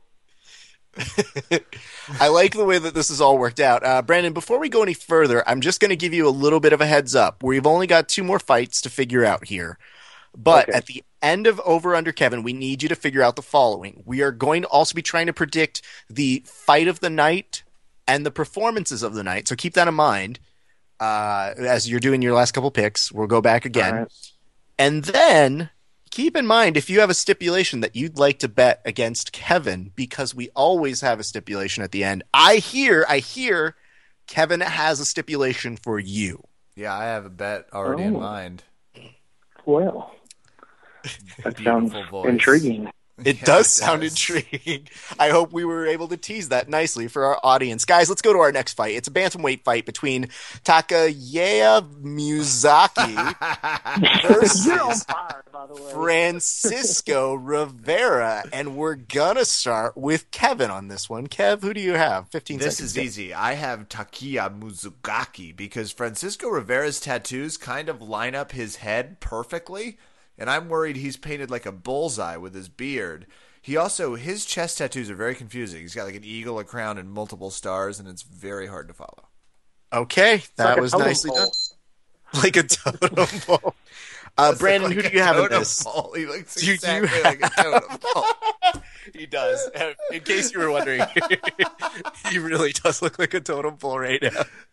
I 2.21 2.29
like 2.29 2.53
the 2.55 2.65
way 2.65 2.79
that 2.79 2.95
this 2.95 3.09
has 3.09 3.21
all 3.21 3.39
worked 3.39 3.61
out. 3.61 3.85
Uh, 3.85 4.03
Brandon, 4.03 4.33
before 4.33 4.59
we 4.59 4.69
go 4.69 4.83
any 4.83 4.95
further, 4.95 5.47
I'm 5.49 5.61
just 5.61 5.81
going 5.81 5.91
to 5.91 5.97
give 5.97 6.13
you 6.15 6.29
a 6.29 6.31
little 6.31 6.61
bit 6.61 6.73
of 6.73 6.81
a 6.81 6.87
heads 6.87 7.15
up. 7.15 7.43
We've 7.43 7.67
only 7.67 7.87
got 7.87 8.09
two 8.09 8.25
more 8.25 8.39
fights 8.39 8.81
to 8.83 8.91
figure 8.91 9.25
out 9.25 9.47
here. 9.47 9.79
But 10.37 10.69
Okay. 10.69 10.79
at 10.79 10.87
the 10.87 11.03
end 11.23 11.47
of 11.47 11.61
Over 11.61 11.95
Under 11.97 12.13
Kevin, 12.13 12.43
we 12.43 12.53
need 12.53 12.83
you 12.83 12.89
to 12.89 12.95
figure 12.95 13.23
out 13.23 13.37
the 13.37 13.43
following. 13.43 14.03
We 14.07 14.23
are 14.23 14.33
going 14.33 14.63
to 14.63 14.69
also 14.69 14.95
be 14.95 15.03
trying 15.03 15.27
to 15.27 15.33
predict 15.33 15.83
the 16.09 16.43
fight 16.47 16.87
of 16.89 17.01
the 17.01 17.11
night 17.11 17.63
and 18.07 18.25
the 18.25 18.31
performances 18.31 19.03
of 19.03 19.15
the 19.15 19.25
night. 19.25 19.49
So 19.49 19.57
keep 19.57 19.75
that 19.75 19.89
in 19.89 19.95
mind 19.95 20.39
uh, 21.01 21.55
as 21.59 21.89
you're 21.91 22.01
doing 22.01 22.23
your 22.23 22.35
last 22.35 22.53
couple 22.53 22.71
picks. 22.71 23.11
We'll 23.11 23.27
go 23.27 23.41
back 23.41 23.65
again. 23.65 23.95
Right. 23.95 24.09
And 24.79 25.05
then 25.05 25.71
keep 26.11 26.37
in 26.37 26.47
mind 26.47 26.77
if 26.77 26.91
you 26.91 27.01
have 27.01 27.11
a 27.11 27.15
stipulation 27.15 27.81
that 27.81 27.97
you'd 27.97 28.19
like 28.19 28.39
to 28.41 28.49
bet 28.49 28.81
against 28.85 29.33
Kevin, 29.33 29.93
because 29.95 30.35
we 30.35 30.49
always 30.51 31.01
have 31.01 31.21
a 31.21 31.25
stipulation 31.25 31.83
at 31.83 31.93
the 31.93 32.05
end. 32.05 32.23
I 32.35 32.57
hear, 32.57 33.07
I 33.09 33.19
hear 33.19 33.77
Kevin 34.27 34.61
has 34.61 35.01
a 35.01 35.05
stipulation 35.05 35.77
for 35.77 35.99
you. 35.99 36.43
Yeah, 36.77 36.95
I 36.95 37.05
have 37.05 37.27
a 37.27 37.31
bet 37.31 37.67
already 37.73 38.05
in 38.05 38.17
Oh. 38.17 38.21
mind. 38.21 38.65
Well, 39.67 40.15
that 41.45 41.59
sounds 41.59 41.93
voice. 42.11 42.29
intriguing. 42.29 42.91
It 43.25 43.37
Yeah, 43.41 43.45
does 43.45 43.67
it 43.67 43.71
sound 43.71 44.03
does. 44.03 44.13
intriguing. 44.13 44.89
I 45.19 45.31
hope 45.31 45.53
we 45.53 45.65
were 45.65 45.87
able 45.87 46.09
to 46.09 46.17
tease 46.17 46.51
that 46.51 46.69
nicely 46.69 47.09
for 47.09 47.25
our 47.25 47.41
audience. 47.43 47.85
Guys, 47.85 48.09
let's 48.09 48.23
go 48.23 48.33
to 48.33 48.39
our 48.39 48.53
next 48.53 48.75
fight. 48.75 48.95
It's 48.95 49.09
a 49.09 49.13
bantamweight 49.13 49.65
fight 49.65 49.87
between 49.87 50.29
Takeya 50.65 51.83
Mizugaki 52.03 53.35
You're 54.23 54.41
versus 54.41 55.05
fire, 55.05 55.45
by 55.53 55.67
the 55.67 55.75
way. 55.75 55.93
Francisco 55.93 57.35
Rivera. 57.35 58.45
And 58.53 58.77
we're 58.77 58.95
gonna 58.97 59.45
start 59.45 59.97
with 59.97 60.31
Kevin 60.31 60.71
on 60.71 60.89
this 60.89 61.09
one. 61.11 61.27
Kev, 61.27 61.63
who 61.63 61.75
do 61.75 61.81
you 61.81 61.95
have? 61.95 62.29
15 62.29 62.59
This 62.59 62.77
seconds. 62.77 62.91
is 62.91 62.97
Go. 62.97 63.03
easy. 63.03 63.35
I 63.35 63.55
have 63.55 63.89
Takiya 63.89 64.59
Muzugaki 64.59 65.55
because 65.55 65.93
Francisco 65.93 66.49
Rivera's 66.49 67.01
tattoos 67.01 67.57
kind 67.57 67.89
of 67.89 68.01
line 68.01 68.35
up 68.35 68.53
his 68.53 68.77
head 68.77 69.21
perfectly, 69.21 69.99
and 70.41 70.51
I'm 70.51 70.69
worried 70.69 70.97
he's 70.97 71.17
painted 71.17 71.51
like 71.53 71.67
a 71.67 71.71
bullseye 71.73 72.37
with 72.37 72.55
his 72.55 72.69
beard. 72.69 73.27
He 73.63 73.77
also 73.77 74.17
his 74.17 74.45
chest 74.45 74.79
tattoos 74.79 75.09
are 75.11 75.15
very 75.15 75.37
confusing. 75.37 75.83
He's 75.83 75.95
got 75.95 76.07
like 76.07 76.17
an 76.17 76.25
eagle, 76.25 76.59
a 76.59 76.65
crown, 76.65 76.99
and 76.99 77.09
multiple 77.11 77.51
stars, 77.53 78.01
and 78.01 78.09
it's 78.09 78.23
very 78.23 78.67
hard 78.67 78.89
to 78.89 78.95
follow. 78.95 79.29
Okay, 79.93 80.43
that 80.57 80.73
like 80.73 80.81
was 80.81 80.93
nicely 80.95 81.31
pole. 81.31 81.39
done. 81.39 81.49
Like 82.33 82.57
a 82.57 82.63
totem 82.63 83.27
pole. 83.41 83.75
Uh, 84.39 84.55
Brandon, 84.55 84.93
who 84.93 85.03
do 85.03 85.09
you 85.13 85.21
have 85.21 85.35
in 85.35 85.43
Totem 85.43 85.59
this? 85.59 85.83
pole. 85.83 86.13
He 86.15 86.27
looks 86.27 86.55
Do 86.55 86.65
you- 86.67 86.79
do 86.79 86.87
you 86.93 87.03
exactly 87.03 87.23
like 87.25 87.41
a 87.45 87.49
totem 87.63 87.99
pole. 88.01 88.25
He 89.13 89.27
does. 89.27 89.69
Uh, 89.75 89.95
In 90.13 90.21
case 90.21 90.53
you 90.53 90.61
were 90.61 90.71
wondering, 90.71 91.03
he 92.31 92.39
really 92.39 92.71
does 92.71 93.03
look 93.03 93.19
like 93.19 93.35
a 93.35 93.41
totem 93.41 93.79
pole 93.79 93.99
right 93.99 94.23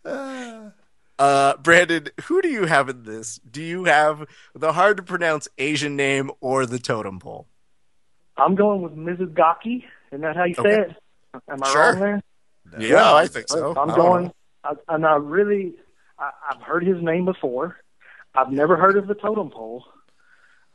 now. 0.06 0.72
Uh, 1.20 1.58
Brandon, 1.58 2.10
who 2.26 2.42
do 2.42 2.48
you 2.48 2.66
have 2.66 2.90
in 2.90 3.04
this? 3.04 3.40
Do 3.50 3.62
you 3.62 3.86
have 3.86 4.26
the 4.54 4.74
hard 4.74 4.98
to 4.98 5.04
pronounce 5.04 5.48
Asian 5.58 5.96
name 5.96 6.30
or 6.42 6.66
the 6.66 6.78
totem 6.80 7.20
pole? 7.20 7.48
I'm 8.38 8.54
going 8.56 8.82
with 8.84 8.96
Mrs. 8.96 9.34
Gaki. 9.34 9.86
Isn't 10.12 10.22
that 10.22 10.36
how 10.36 10.44
you 10.44 10.54
say 10.54 10.82
it? 10.82 10.96
Am 11.50 11.64
I 11.64 11.72
Sure. 11.72 11.92
wrong 11.94 12.00
there? 12.00 12.22
Yeah, 12.80 13.14
I 13.14 13.28
think 13.28 13.48
so. 13.48 13.74
I'm 13.76 13.96
going. 13.96 14.32
I, 14.64 14.74
and 14.90 15.06
I 15.06 15.16
really, 15.16 15.74
I, 16.20 16.32
I've 16.52 16.62
heard 16.62 16.86
his 16.86 17.02
name 17.02 17.26
before. 17.26 17.78
I've 18.36 18.52
never 18.52 18.76
heard 18.76 18.98
of 18.98 19.08
the 19.08 19.16
totem 19.16 19.50
pole, 19.50 19.86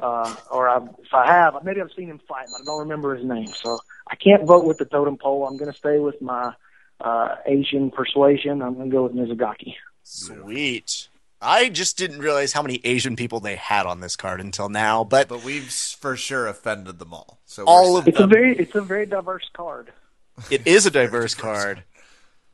uh, 0.00 0.34
or 0.50 0.68
I've, 0.68 0.88
if 1.04 1.12
I 1.14 1.26
have, 1.26 1.54
maybe 1.62 1.80
I've 1.80 1.92
seen 1.96 2.08
him 2.08 2.20
fight, 2.26 2.46
but 2.50 2.62
I 2.62 2.64
don't 2.64 2.80
remember 2.80 3.14
his 3.14 3.24
name. 3.24 3.46
So 3.46 3.78
I 4.10 4.16
can't 4.16 4.44
vote 4.44 4.64
with 4.64 4.78
the 4.78 4.86
totem 4.86 5.16
pole. 5.18 5.46
I'm 5.46 5.56
going 5.56 5.70
to 5.70 5.76
stay 5.76 5.98
with 5.98 6.20
my 6.20 6.52
uh, 7.00 7.36
Asian 7.46 7.90
persuasion. 7.92 8.62
I'm 8.62 8.74
going 8.74 8.90
to 8.90 8.96
go 8.96 9.04
with 9.04 9.12
Mizugaki. 9.12 9.74
Sweet. 10.02 11.08
I 11.40 11.68
just 11.68 11.98
didn't 11.98 12.20
realize 12.20 12.52
how 12.52 12.62
many 12.62 12.80
Asian 12.84 13.16
people 13.16 13.40
they 13.40 13.56
had 13.56 13.84
on 13.84 14.00
this 14.00 14.14
card 14.14 14.40
until 14.40 14.68
now, 14.68 15.02
but 15.02 15.28
But 15.28 15.42
we've 15.42 15.70
for 15.70 16.16
sure 16.16 16.46
offended 16.46 16.98
them 16.98 17.12
all. 17.12 17.40
So 17.46 17.64
All 17.64 17.96
of 17.96 18.04
set. 18.04 18.14
It's 18.14 18.20
a 18.20 18.26
very, 18.26 18.56
it's 18.56 18.74
a 18.74 18.80
very 18.80 19.06
diverse 19.06 19.48
card. 19.52 19.92
it 20.50 20.66
is 20.66 20.86
a 20.86 20.90
diverse 20.90 21.34
card. 21.34 21.82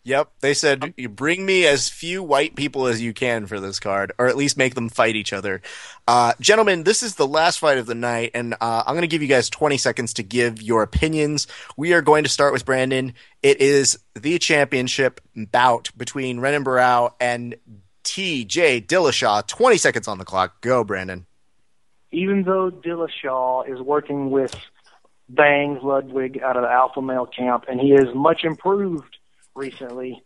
Yep, 0.05 0.31
they 0.41 0.55
said 0.55 0.95
you 0.97 1.09
bring 1.09 1.45
me 1.45 1.67
as 1.67 1.89
few 1.89 2.23
white 2.23 2.57
people 2.57 2.87
as 2.87 3.03
you 3.03 3.13
can 3.13 3.47
for 3.47 3.61
this 3.61 3.79
card, 3.79 4.13
or 4.19 4.27
at 4.27 4.37
least 4.39 4.57
make 4.57 4.75
them 4.75 4.89
fight 4.89 5.17
each 5.17 5.35
other. 5.35 5.61
Uh, 6.07 6.33
gentlemen, 6.41 6.85
this 6.85 7.03
is 7.03 7.17
the 7.17 7.27
last 7.27 7.59
fight 7.59 7.77
of 7.77 7.85
the 7.85 7.95
night, 7.95 8.31
and 8.33 8.55
uh, 8.55 8.85
I'm 8.87 8.95
going 8.95 9.03
to 9.03 9.07
give 9.09 9.21
you 9.21 9.29
guys 9.29 9.51
20 9.51 9.77
seconds 9.77 10.15
to 10.15 10.23
give 10.23 10.63
your 10.63 10.83
opinions. 10.83 11.47
We 11.77 11.93
are 11.93 12.01
going 12.01 12.25
to 12.25 12.31
start 12.31 12.55
with 12.55 12.65
Brandon. 12.65 13.13
It 13.43 13.61
is 13.61 13.99
the 14.15 14.39
championship 14.39 15.21
bout 15.37 15.91
between 15.95 16.41
Renan 16.41 16.65
Barao 16.65 17.13
and 17.21 17.57
T.J. 18.05 18.83
Dillashaw. 18.83 19.47
20 19.47 19.77
seconds 19.77 20.09
on 20.09 20.17
the 20.17 20.25
clock. 20.25 20.63
Go, 20.63 20.85
Brandon. 20.85 21.27
even 22.13 22.45
though 22.45 22.71
Dillashaw 22.71 23.69
is 23.71 23.79
working 23.83 24.31
with 24.31 24.57
Bangs 25.29 25.81
Ludwig 25.83 26.41
out 26.43 26.57
of 26.57 26.63
the 26.63 26.71
Alpha 26.71 27.03
Male 27.03 27.27
camp, 27.27 27.67
and 27.69 27.79
he 27.79 27.93
is 27.93 28.07
much 28.15 28.45
improved 28.45 29.18
recently, 29.59 30.23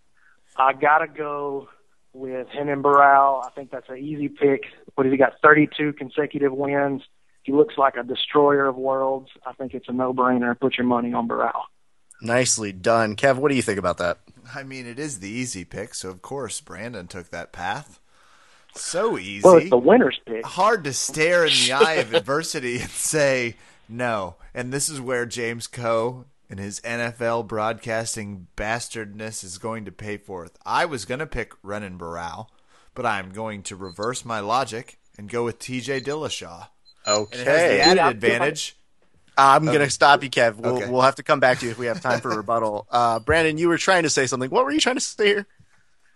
I 0.57 0.73
gotta 0.73 1.09
go 1.09 1.69
with 2.13 2.49
Renan 2.55 2.83
Barao. 2.83 3.45
I 3.45 3.51
think 3.51 3.71
that's 3.71 3.89
an 3.89 3.99
easy 3.99 4.29
pick. 4.29 4.65
What 4.95 5.07
has 5.07 5.13
he 5.13 5.17
got? 5.17 5.35
32 5.43 5.95
consecutive 5.95 6.53
wins. 6.53 7.03
He 7.43 7.53
looks 7.53 7.77
like 7.77 7.97
a 7.97 8.05
destroyer 8.05 8.67
of 8.67 8.77
worlds. 8.77 9.31
I 9.45 9.53
think 9.55 9.75
it's 9.75 9.89
a 9.89 9.93
no-brainer. 9.93 10.59
Put 10.59 10.79
your 10.79 10.87
money 10.87 11.13
on 11.13 11.27
Barao. 11.27 11.63
Nicely 12.21 12.71
done. 12.71 13.17
Kev, 13.17 13.37
what 13.37 13.49
do 13.49 13.57
you 13.57 13.63
think 13.63 13.81
about 13.81 13.99
that? 13.99 14.19
I 14.55 14.63
mean, 14.63 14.87
it 14.87 14.99
is 14.99 15.19
the 15.19 15.29
easy 15.29 15.65
pick, 15.65 15.95
so 15.95 16.11
of 16.11 16.23
course 16.23 16.61
Brandon 16.61 17.09
took 17.09 17.31
that 17.31 17.53
path. 17.53 17.99
So 18.75 19.19
easy. 19.19 19.43
Well, 19.43 19.57
it's 19.57 19.71
the 19.71 19.77
winner's 19.77 20.21
pick. 20.25 20.47
Hard 20.47 20.85
to 20.85 20.93
stare 20.93 21.45
in 21.45 21.53
the 21.53 21.73
eye 21.73 21.95
of 21.95 22.15
adversity 22.15 22.79
and 22.79 22.91
say 22.91 23.57
no. 23.89 24.37
And 24.55 24.73
this 24.73 24.89
is 24.89 25.01
where 25.01 25.27
James 25.27 25.67
Coe 25.67 26.27
and 26.53 26.61
his 26.61 26.81
NFL 26.81 27.49
broadcasting 27.49 28.47
bastardness 28.57 29.43
is 29.43 29.57
going 29.57 29.87
to 29.87 29.91
pay 29.91 30.19
for 30.19 30.45
it. 30.45 30.53
I 30.67 30.85
was 30.85 31.07
going 31.07 31.21
to 31.21 31.27
pick 31.27 31.55
Renan 31.63 31.99
Barao, 31.99 32.47
but 32.95 33.07
I'm 33.07 33.31
going 33.31 33.63
to 33.65 33.75
reverse 33.75 34.23
my 34.23 34.39
logic 34.41 34.99
and 35.17 35.31
go 35.31 35.45
with 35.45 35.59
TJ 35.59 36.03
Dillashaw. 36.05 36.69
And 37.07 37.41
it 37.41 37.47
has 37.47 37.47
the 37.47 37.49
Okay. 37.49 37.81
added 37.81 37.97
Yeah, 37.97 38.09
advantage. 38.11 38.77
I'm 39.39 39.65
going 39.65 39.81
to 39.81 39.89
stop 39.89 40.23
you, 40.23 40.29
Kev. 40.29 40.57
We'll, 40.57 40.75
Okay. 40.77 40.91
we'll 40.91 41.01
have 41.01 41.15
to 41.15 41.23
come 41.23 41.41
back 41.41 41.59
to 41.61 41.65
you 41.65 41.73
if 41.73 41.79
we 41.79 41.87
have 41.87 42.03
time 42.03 42.21
for 42.21 42.37
rebuttal. 42.37 42.87
Uh, 42.91 43.19
Brandon, 43.19 43.57
you 43.57 43.69
were 43.69 43.79
trying 43.79 44.03
to 44.03 44.11
say 44.11 44.27
something. 44.27 44.51
What 44.51 44.67
were 44.67 44.73
you 44.73 44.81
trying 44.81 44.97
to 44.97 45.01
say 45.01 45.29
here? 45.29 45.47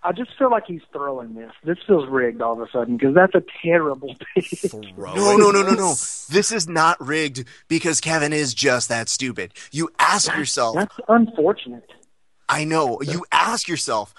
I 0.07 0.13
just 0.13 0.31
feel 0.39 0.53
like 0.53 0.67
he's 0.69 0.83
throwing 0.93 1.35
this. 1.35 1.51
This 1.65 1.79
feels 1.85 2.09
rigged 2.09 2.41
all 2.41 2.53
of 2.53 2.61
a 2.61 2.71
sudden 2.71 2.97
because 2.97 3.13
that's 3.13 3.35
a 3.35 3.43
terrible 3.61 4.15
pick. 4.35 4.73
No, 4.73 5.37
no, 5.37 5.51
no, 5.51 5.63
no, 5.63 5.73
no. 5.73 5.95
This 6.31 6.53
is 6.53 6.69
not 6.69 7.05
rigged 7.05 7.45
because 7.67 8.01
Kevin 8.01 8.33
is 8.33 8.55
just 8.55 8.89
that 8.89 9.09
stupid. 9.09 9.53
You 9.73 9.89
ask 9.99 10.33
yourself, 10.37 10.77
That's 10.77 10.95
unfortunate. 11.09 11.91
I 12.49 12.63
know, 12.63 13.01
you 13.03 13.27
ask 13.33 13.67
yourself, 13.67 14.15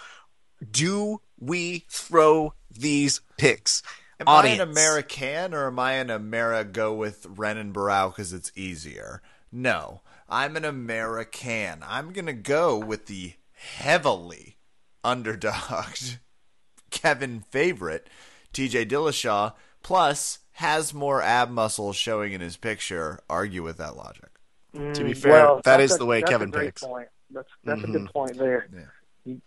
do 0.69 1.21
we 1.39 1.85
throw 1.87 2.53
these 2.69 3.21
picks? 3.37 3.81
Am 4.19 4.27
Audience. 4.27 4.59
I 4.59 4.63
an 4.63 4.69
American 4.69 5.53
or 5.53 5.67
am 5.67 5.79
I 5.79 5.93
an 5.93 6.09
Amera 6.09 6.69
go 6.69 6.93
with 6.93 7.25
Renan 7.29 7.71
Barao 7.71 8.09
because 8.09 8.33
it's 8.33 8.51
easier? 8.55 9.21
No, 9.53 10.01
I'm 10.27 10.57
an 10.57 10.65
American. 10.65 11.81
I'm 11.81 12.11
going 12.11 12.25
to 12.25 12.33
go 12.33 12.77
with 12.77 13.05
the 13.05 13.35
heavily 13.53 14.56
underdogged 15.03 16.17
Kevin 16.91 17.41
favorite, 17.51 18.09
TJ 18.53 18.87
Dillashaw, 18.89 19.53
plus 19.83 20.39
has 20.53 20.93
more 20.93 21.21
ab 21.21 21.49
muscle 21.49 21.93
showing 21.93 22.33
in 22.33 22.41
his 22.41 22.57
picture. 22.57 23.19
Argue 23.29 23.63
with 23.63 23.77
that 23.77 23.95
logic. 23.95 24.29
To 24.73 25.03
be 25.03 25.13
fair, 25.13 25.31
Well, 25.31 25.61
that's 25.63 25.95
a- 25.95 25.97
the 25.97 26.05
way 26.05 26.19
that's 26.21 26.31
Kevin 26.31 26.49
a 26.49 26.51
great 26.51 26.65
picks. 26.67 26.83
Point. 26.83 27.07
That's 27.31 27.49
that's 27.63 27.81
a 27.83 27.87
Mhm. 27.87 27.91
good 27.93 28.13
point 28.13 28.37
there. 28.37 28.67
Yeah. 28.73 28.81
You- 29.25 29.41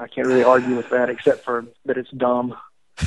I 0.00 0.06
can't 0.08 0.26
really 0.26 0.44
argue 0.44 0.76
with 0.76 0.90
that, 0.90 1.08
except 1.10 1.44
for 1.44 1.64
that 1.86 1.96
it's 1.96 2.10
dumb. 2.10 2.56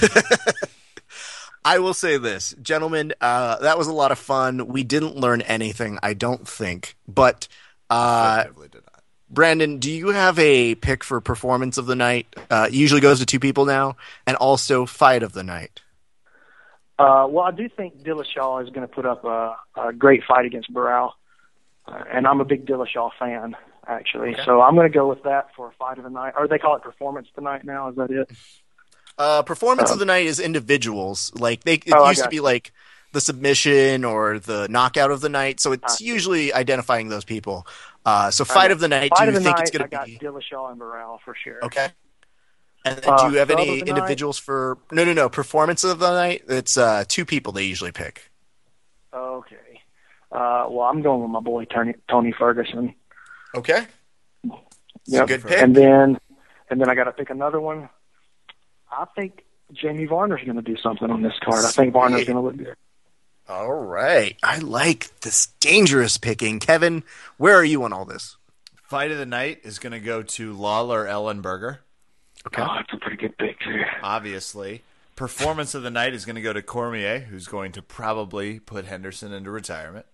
I 1.63 1.79
will 1.79 1.93
say 1.95 2.17
this, 2.17 2.53
gentlemen, 2.61 3.13
uh, 3.21 3.57
that 3.59 3.77
was 3.77 3.87
a 3.87 3.93
lot 3.93 4.11
of 4.11 4.19
fun. 4.19 4.67
We 4.67 4.83
didn't 4.83 5.15
learn 5.15 5.41
anything, 5.41 5.97
I 6.03 6.13
don't 6.13 6.47
think. 6.47 6.95
But 7.07 7.47
uh, 7.89 8.37
Definitively 8.43 8.67
did 8.69 8.81
not. 8.83 8.84
Brandon, 9.35 9.77
do 9.77 9.91
you 9.91 10.07
have 10.09 10.39
a 10.39 10.73
pick 10.75 11.03
for 11.03 11.21
performance 11.21 11.77
of 11.77 11.85
the 11.85 11.95
night? 11.95 12.25
Uh, 12.49 12.67
usually 12.71 13.01
goes 13.01 13.19
to 13.19 13.25
two 13.27 13.39
people 13.39 13.65
now, 13.65 13.97
and 14.25 14.35
also 14.37 14.85
fight 14.87 15.21
of 15.21 15.33
the 15.33 15.43
night. 15.43 15.81
Uh, 16.97 17.27
well, 17.29 17.43
I 17.43 17.51
do 17.51 17.67
think 17.69 18.01
Dillashaw 18.01 18.63
is 18.63 18.69
going 18.69 18.87
to 18.87 18.93
put 18.93 19.05
up 19.05 19.23
a, 19.25 19.55
a 19.75 19.93
great 19.93 20.23
fight 20.23 20.45
against 20.45 20.73
Barao, 20.73 21.11
uh, 21.87 22.03
and 22.11 22.25
I'm 22.25 22.39
a 22.41 22.45
big 22.45 22.65
Dillashaw 22.65 23.11
fan 23.19 23.55
actually. 23.87 24.35
So 24.45 24.61
I'm 24.61 24.73
going 24.73 24.91
to 24.91 24.97
go 24.97 25.07
with 25.07 25.21
that 25.23 25.49
for 25.55 25.71
fight 25.77 25.99
of 25.99 26.05
the 26.05 26.09
night, 26.09 26.33
or 26.35 26.47
they 26.47 26.57
call 26.57 26.75
it 26.75 26.81
performance 26.81 27.27
tonight 27.35 27.63
now. 27.63 27.89
Is 27.89 27.95
that 27.97 28.09
it? 28.09 28.31
Uh, 29.15 29.43
performance 29.43 29.91
of 29.91 29.99
the 29.99 30.05
night 30.05 30.25
is 30.25 30.39
individuals. 30.39 31.31
Like 31.35 31.63
they, 31.65 31.75
it 31.75 31.93
Oh, 31.93 32.09
used 32.09 32.23
to 32.23 32.29
be 32.29 32.37
you. 32.37 32.41
like 32.41 32.71
the 33.11 33.21
submission 33.21 34.03
or 34.03 34.39
the 34.39 34.67
knockout 34.69 35.11
of 35.11 35.21
the 35.21 35.29
night. 35.29 35.59
So 35.59 35.71
it's 35.71 36.01
Ah. 36.01 36.03
usually 36.03 36.51
identifying 36.51 37.09
those 37.09 37.23
people. 37.25 37.67
Uh, 38.05 38.29
so 38.31 38.45
fight 38.45 38.71
of 38.71 38.79
the 38.79 38.87
night. 38.87 39.11
Fight 39.15 39.25
do 39.25 39.31
you 39.31 39.39
think 39.39 39.57
night, 39.57 39.61
it's 39.61 39.71
going 39.71 39.83
I 39.85 39.87
got 39.87 40.05
to 40.05 40.11
be 40.11 40.17
Dillashaw 40.19 40.71
and 40.71 40.79
Barao 40.79 41.17
for 41.25 41.35
sure. 41.35 41.59
okay? 41.63 41.87
And 42.85 42.97
then 42.97 43.13
Uh, 43.13 43.27
do 43.27 43.33
you 43.33 43.39
have 43.39 43.49
any 43.49 43.65
the 43.65 43.85
night? 43.85 43.87
individuals 43.87 44.37
for 44.37 44.77
no, 44.91 45.03
no, 45.03 45.13
no 45.13 45.27
performance 45.27 45.83
of 45.83 45.97
the 45.97 46.11
night? 46.11 46.43
It's 46.47 46.77
uh, 46.77 47.03
two 47.07 47.25
people 47.25 47.51
they 47.51 47.63
usually 47.63 47.91
pick. 47.91 48.29
Okay. 49.11 49.55
Uh, 50.31 50.67
well, 50.69 50.81
I'm 50.81 51.01
going 51.01 51.21
with 51.21 51.31
my 51.31 51.39
boy 51.39 51.65
Tony, 51.65 51.95
Tony 52.09 52.31
Ferguson. 52.37 52.93
Okay, 53.55 53.85
Yep. 55.07 55.27
good 55.27 55.43
pick. 55.43 55.61
And 55.61 55.73
then, 55.75 56.19
and 56.69 56.81
then 56.81 56.89
I 56.89 56.95
got 56.95 57.05
to 57.05 57.11
pick 57.13 57.29
another 57.29 57.59
one. 57.61 57.89
I 58.91 59.05
think 59.15 59.43
Jamie 59.71 60.05
Varner's 60.07 60.43
going 60.43 60.57
to 60.57 60.61
do 60.61 60.75
something 60.77 61.09
on 61.09 61.21
this 61.21 61.33
card. 61.43 61.63
I 61.65 61.69
think 61.69 61.93
Varner's 61.93 62.25
going 62.25 62.35
to 62.35 62.41
look 62.41 62.57
good. 62.57 62.75
All 63.47 63.73
right, 63.73 64.35
I 64.41 64.57
like 64.57 65.19
this 65.21 65.47
dangerous 65.59 66.17
picking. 66.17 66.59
Kevin, 66.59 67.03
where 67.37 67.55
are 67.55 67.63
you 67.63 67.83
on 67.83 67.93
all 67.93 68.05
this? 68.05 68.37
Fight 68.83 69.11
of 69.11 69.17
the 69.17 69.25
night 69.25 69.59
is 69.63 69.77
going 69.79 69.93
to 69.93 69.99
go 69.99 70.23
to 70.23 70.53
Lawler 70.53 71.05
Ellenberger, 71.05 71.79
Okay. 72.47 72.61
Oh, 72.61 72.75
that's 72.75 72.93
a 72.93 72.97
pretty 72.97 73.17
good 73.17 73.37
pick 73.37 73.59
too. 73.59 73.81
obviously. 74.03 74.83
Performance 75.15 75.73
of 75.73 75.81
the 75.81 75.89
night 75.89 76.13
is 76.13 76.25
going 76.25 76.35
to 76.35 76.41
go 76.41 76.53
to 76.53 76.61
Cormier, 76.61 77.19
who's 77.19 77.47
going 77.47 77.71
to 77.71 77.81
probably 77.81 78.59
put 78.59 78.85
Henderson 78.85 79.31
into 79.33 79.49
retirement. 79.49 80.05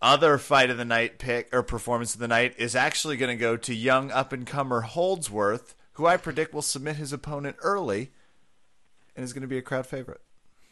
Other 0.00 0.38
fight 0.38 0.70
of 0.70 0.78
the 0.78 0.84
night 0.84 1.18
pick 1.18 1.48
or 1.52 1.62
performance 1.62 2.14
of 2.14 2.20
the 2.20 2.28
night 2.28 2.54
is 2.56 2.76
actually 2.76 3.16
going 3.16 3.36
to 3.36 3.40
go 3.40 3.56
to 3.56 3.74
young 3.74 4.10
up 4.12 4.32
and 4.32 4.46
comer 4.46 4.82
Holdsworth, 4.82 5.74
who 5.94 6.06
I 6.06 6.16
predict 6.16 6.54
will 6.54 6.62
submit 6.62 6.96
his 6.96 7.12
opponent 7.12 7.56
early 7.60 8.12
and 9.16 9.24
is 9.24 9.32
going 9.32 9.42
to 9.42 9.48
be 9.48 9.58
a 9.58 9.62
crowd 9.62 9.86
favorite. 9.86 10.20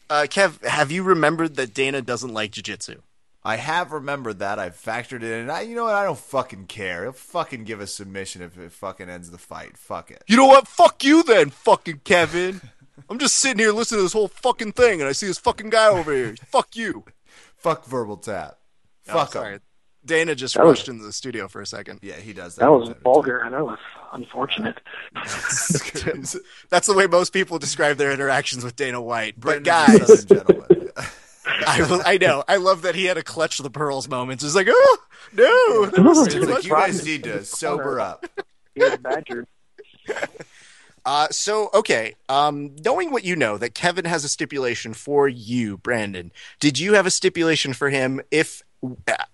Uh, 0.09 0.23
Kev, 0.29 0.63
have 0.63 0.91
you 0.91 1.03
remembered 1.03 1.55
that 1.55 1.73
Dana 1.73 2.01
doesn't 2.01 2.33
like 2.33 2.51
jiu-jitsu? 2.51 3.01
I 3.43 3.57
have 3.57 3.91
remembered 3.91 4.39
that. 4.39 4.59
I've 4.59 4.75
factored 4.75 5.23
it 5.23 5.23
in. 5.23 5.41
And 5.41 5.51
I, 5.51 5.61
you 5.61 5.75
know 5.75 5.85
what? 5.85 5.95
I 5.95 6.03
don't 6.03 6.17
fucking 6.19 6.67
care. 6.67 7.03
He'll 7.03 7.11
fucking 7.13 7.63
give 7.63 7.79
a 7.79 7.87
submission 7.87 8.41
if 8.41 8.57
it 8.57 8.71
fucking 8.71 9.09
ends 9.09 9.31
the 9.31 9.37
fight. 9.37 9.77
Fuck 9.77 10.11
it. 10.11 10.23
You 10.27 10.35
know 10.37 10.47
what? 10.47 10.67
Fuck 10.67 11.03
you 11.03 11.23
then, 11.23 11.49
fucking 11.49 12.01
Kevin. 12.03 12.61
I'm 13.09 13.19
just 13.19 13.37
sitting 13.37 13.59
here 13.59 13.71
listening 13.71 13.99
to 13.99 14.03
this 14.03 14.13
whole 14.13 14.27
fucking 14.27 14.73
thing, 14.73 14.99
and 14.99 15.07
I 15.09 15.13
see 15.13 15.27
this 15.27 15.37
fucking 15.37 15.69
guy 15.69 15.87
over 15.87 16.13
here. 16.13 16.35
Fuck 16.47 16.75
you. 16.75 17.05
Fuck 17.55 17.85
verbal 17.85 18.17
tap. 18.17 18.57
Oh, 19.09 19.13
Fuck 19.13 19.33
sorry. 19.33 19.53
him. 19.55 19.61
Dana 20.07 20.33
just 20.35 20.55
That 20.55 20.65
was- 20.65 20.79
rushed 20.79 20.89
into 20.89 21.03
the 21.05 21.13
studio 21.13 21.47
for 21.47 21.61
a 21.61 21.65
second. 21.67 21.99
Yeah, 22.01 22.15
he 22.15 22.33
does 22.33 22.55
that. 22.55 22.61
That 22.61 22.71
was 22.71 22.89
every 22.89 22.93
time. 22.95 23.03
vulgar. 23.03 23.47
That 23.49 23.63
was 23.65 23.77
unfortunate. 24.13 24.79
That's 26.69 26.87
the 26.87 26.93
way 26.95 27.07
most 27.07 27.31
people 27.33 27.59
describe 27.59 27.97
their 27.97 28.11
interactions 28.11 28.63
with 28.63 28.75
Dana 28.75 29.01
White. 29.01 29.35
But 29.39 29.63
guys, 29.63 29.99
the 29.99 30.17
Southern 30.17 30.37
gentleman. 30.37 30.89
I, 31.67 31.81
will- 31.89 32.01
I 32.05 32.17
know. 32.17 32.43
I 32.47 32.57
love 32.57 32.81
that 32.83 32.95
he 32.95 33.05
had 33.05 33.17
a 33.17 33.23
clutch 33.23 33.57
the 33.59 33.69
pearls 33.69 34.07
moments. 34.09 34.43
It's 34.43 34.55
like, 34.55 34.67
oh 34.69 34.97
no, 35.33 35.85
that 35.87 36.03
was 36.03 36.25
It's 36.25 36.33
too 36.35 36.41
like, 36.41 36.49
much. 36.49 36.65
you 36.65 36.71
guys 36.71 37.05
need 37.05 37.23
to 37.23 37.43
sober 37.45 37.99
up. 37.99 38.25
He 38.75 38.83
badgered. 38.97 39.47
Uh, 41.05 41.25
so 41.31 41.69
okay, 41.73 42.15
um, 42.27 42.75
knowing 42.83 43.11
what 43.11 43.23
you 43.23 43.33
know, 43.33 43.57
that 43.57 43.73
Kevin 43.73 44.03
has 44.03 44.25
a 44.25 44.27
stipulation 44.27 44.93
for 44.93 45.25
you, 45.29 45.77
Brandon. 45.77 46.33
Did 46.59 46.77
you 46.79 46.95
have 46.95 47.05
a 47.05 47.11
stipulation 47.11 47.71
for 47.71 47.89
him 47.89 48.19
if 48.29 48.61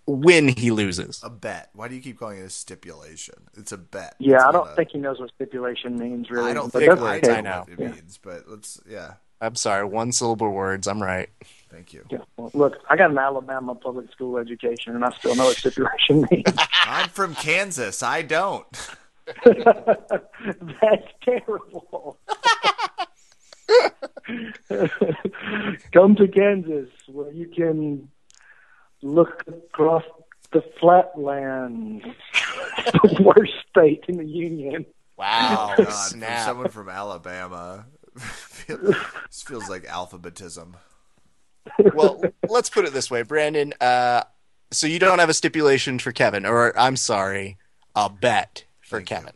when 0.06 0.48
he 0.50 0.72
loses? 0.72 1.22
A 1.24 1.30
bet. 1.30 1.70
Why 1.74 1.88
do 1.88 1.96
you 1.96 2.02
keep 2.02 2.18
calling 2.20 2.40
it 2.40 2.44
a 2.44 2.50
stipulation? 2.50 3.36
It's 3.58 3.72
a 3.72 3.78
bet. 3.78 4.16
Yeah, 4.20 4.36
It's 4.36 4.44
I 4.46 4.52
don't 4.52 4.70
a- 4.72 4.76
think 4.76 4.90
he 4.92 4.98
knows 5.00 5.20
what 5.20 5.32
stipulation 5.36 5.98
means, 5.98 6.30
really. 6.30 6.52
I 6.52 6.54
don't 6.54 6.72
but 6.72 6.80
think 6.80 6.90
that's 6.92 7.02
I, 7.02 7.04
words, 7.16 7.28
okay. 7.28 7.38
I 7.38 7.42
know 7.42 7.50
know. 7.52 7.60
what 7.62 7.70
it 7.70 7.80
Yeah. 7.80 7.88
means, 7.92 8.20
but 8.22 8.44
let's. 8.48 8.80
Yeah, 8.88 9.14
I'm 9.42 9.56
sorry, 9.56 9.86
one 9.86 10.12
syllable 10.12 10.50
words. 10.52 10.88
I'm 10.88 11.02
right. 11.04 11.30
thank 11.70 11.92
you. 11.94 12.06
Yeah. 12.10 12.20
Well, 12.38 12.52
look, 12.54 12.78
I 12.90 12.96
got 12.96 13.12
an 13.12 13.18
Alabama 13.18 13.76
public 13.76 14.12
school 14.12 14.38
education, 14.38 14.96
and 14.96 15.04
I 15.04 15.12
still 15.18 15.36
know 15.36 15.46
what 15.46 15.58
stipulation 15.58 16.26
means. 16.32 16.46
I'm 16.86 17.10
from 17.10 17.36
Kansas. 17.36 18.02
I 18.04 18.22
don't. 18.22 18.66
That's 19.46 21.08
terrible. 21.24 22.18
Come 25.94 26.16
to 26.16 26.28
Kansas, 26.28 26.90
where 27.08 27.32
you 27.32 27.48
can 27.48 28.10
look 29.04 29.44
across 29.48 30.04
the 30.52 30.64
flatlands. 30.80 32.04
the 32.94 33.24
worst 33.36 33.54
state 33.70 34.06
in 34.08 34.18
the 34.18 34.26
union. 34.26 34.86
Wow, 35.18 35.76
God, 35.78 35.94
from 36.10 36.22
someone 36.22 36.70
from 36.70 36.90
Alabama. 36.90 37.86
this 38.68 39.44
feels 39.46 39.70
like 39.70 39.84
alphabetism. 39.84 40.74
well, 41.94 42.22
let's 42.50 42.70
put 42.70 42.86
it 42.86 42.94
this 42.94 43.10
way, 43.10 43.22
Brandon. 43.24 43.74
Uh, 43.80 44.24
so 44.72 44.88
you 44.88 45.00
don't 45.00 45.20
have 45.20 45.30
a 45.30 45.34
stipulation 45.34 46.00
for 46.00 46.12
Kevin, 46.12 46.46
or 46.46 46.78
I'm 46.78 46.96
sorry, 46.96 47.58
a 47.96 48.10
bet 48.10 48.66
for 48.82 48.98
Thank 48.98 49.10
you. 49.10 49.16
Kevin. 49.18 49.34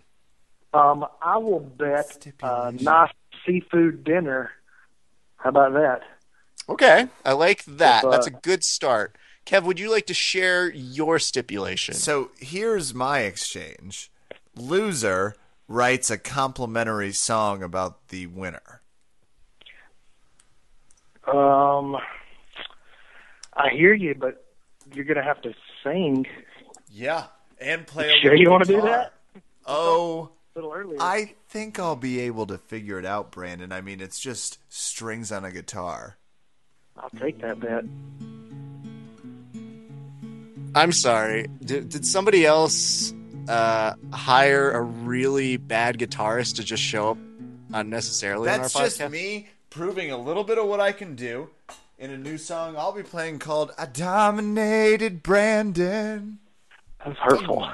Um, 0.73 1.06
I 1.22 1.38
will 1.38 1.60
bet 1.60 2.06
a 2.06 2.14
Stipulation. 2.14 2.84
nice 2.84 3.11
seafood 3.45 4.03
dinner. 4.03 4.52
How 5.38 5.49
about 5.49 5.73
that? 5.73 6.02
Okay, 6.69 7.07
I 7.23 7.34
like 7.34 7.64
that. 7.65 8.03
If, 8.03 8.07
uh, 8.07 8.11
That's 8.11 8.27
a 8.27 8.31
good 8.31 8.64
start. 8.64 9.15
Kev, 9.48 9.64
would 9.64 9.80
you 9.80 9.90
like 9.90 10.06
to 10.07 10.14
share 10.14 10.69
your 10.69 11.19
stipulation? 11.19 11.95
So 11.95 12.32
here's 12.38 12.94
my 12.94 13.19
exchange. 13.19 14.11
Loser 14.57 15.38
writes 15.69 16.11
a 16.11 16.18
complimentary 16.18 17.14
song 17.14 17.64
about 17.64 18.10
the 18.10 18.28
winner. 18.28 18.82
Um, 21.26 21.95
I 23.53 23.69
hear 23.72 23.94
you, 23.94 24.15
but 24.15 24.45
you're 24.94 25.06
gonna 25.06 25.24
have 25.24 25.41
to 25.44 25.53
sing 25.82 26.26
Yeah, 26.90 27.28
and 27.60 27.88
play. 27.88 28.19
Sure 28.22 28.36
you 28.36 28.49
wanna 28.49 28.65
do 28.65 28.82
that? 28.82 29.14
Oh, 29.65 30.32
a 30.56 30.60
little 30.60 30.74
earlier. 30.74 30.98
I 30.99 31.36
think 31.48 31.80
I'll 31.80 31.95
be 31.95 32.19
able 32.22 32.48
to 32.48 32.57
figure 32.57 32.99
it 32.99 33.06
out, 33.06 33.32
Brandon. 33.32 33.72
I 33.72 33.80
mean, 33.80 34.02
it's 34.02 34.19
just 34.19 34.60
strings 34.68 35.32
on 35.32 35.45
a 35.45 35.52
guitar. 35.52 36.18
I'll 36.98 37.10
take 37.11 37.40
that 37.40 37.61
bet. 37.61 37.86
I'm 40.77 40.91
sorry. 40.91 41.47
Did, 41.65 41.89
did 41.89 42.05
somebody 42.05 42.45
else 42.45 43.11
uh, 43.49 43.93
hire 44.13 44.71
a 44.71 44.81
really 44.81 45.57
bad 45.57 45.97
guitarist 45.97 46.57
to 46.57 46.63
just 46.63 46.83
show 46.83 47.11
up 47.11 47.17
unnecessarily 47.73 48.45
That's 48.45 48.75
on 48.75 48.81
our 48.83 48.87
just 48.87 48.99
podcast? 49.01 49.11
me 49.11 49.47
proving 49.71 50.11
a 50.11 50.17
little 50.17 50.43
bit 50.43 50.59
of 50.59 50.67
what 50.67 50.79
I 50.79 50.91
can 50.91 51.15
do 51.15 51.49
in 51.97 52.11
a 52.11 52.17
new 52.17 52.37
song 52.37 52.75
I'll 52.77 52.91
be 52.91 53.01
playing 53.01 53.39
called 53.39 53.71
"I 53.75 53.87
Dominated 53.87 55.23
Brandon." 55.23 56.37
That's 57.03 57.17
hurtful. 57.17 57.67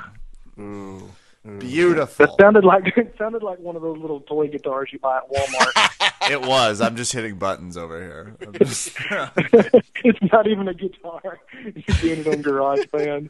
Ooh. 0.57 1.11
Beautiful. 1.59 2.25
That 2.25 2.35
sounded 2.39 2.63
like 2.63 2.83
it 2.97 3.15
sounded 3.17 3.43
like 3.43 3.59
one 3.59 3.75
of 3.75 3.81
those 3.81 3.97
little 3.97 4.21
toy 4.21 4.47
guitars 4.47 4.89
you 4.93 4.99
buy 4.99 5.17
at 5.17 5.29
Walmart. 5.29 6.31
it 6.31 6.41
was. 6.41 6.79
I'm 6.79 6.95
just 6.95 7.11
hitting 7.11 7.35
buttons 7.37 7.75
over 7.75 7.99
here. 8.01 8.35
Just- 8.53 8.91
it's 10.05 10.31
not 10.31 10.47
even 10.47 10.67
a 10.69 10.73
guitar. 10.73 11.39
You're 11.63 11.97
doing 12.01 12.19
it 12.19 12.27
on 12.27 12.43
GarageBand. 12.43 13.29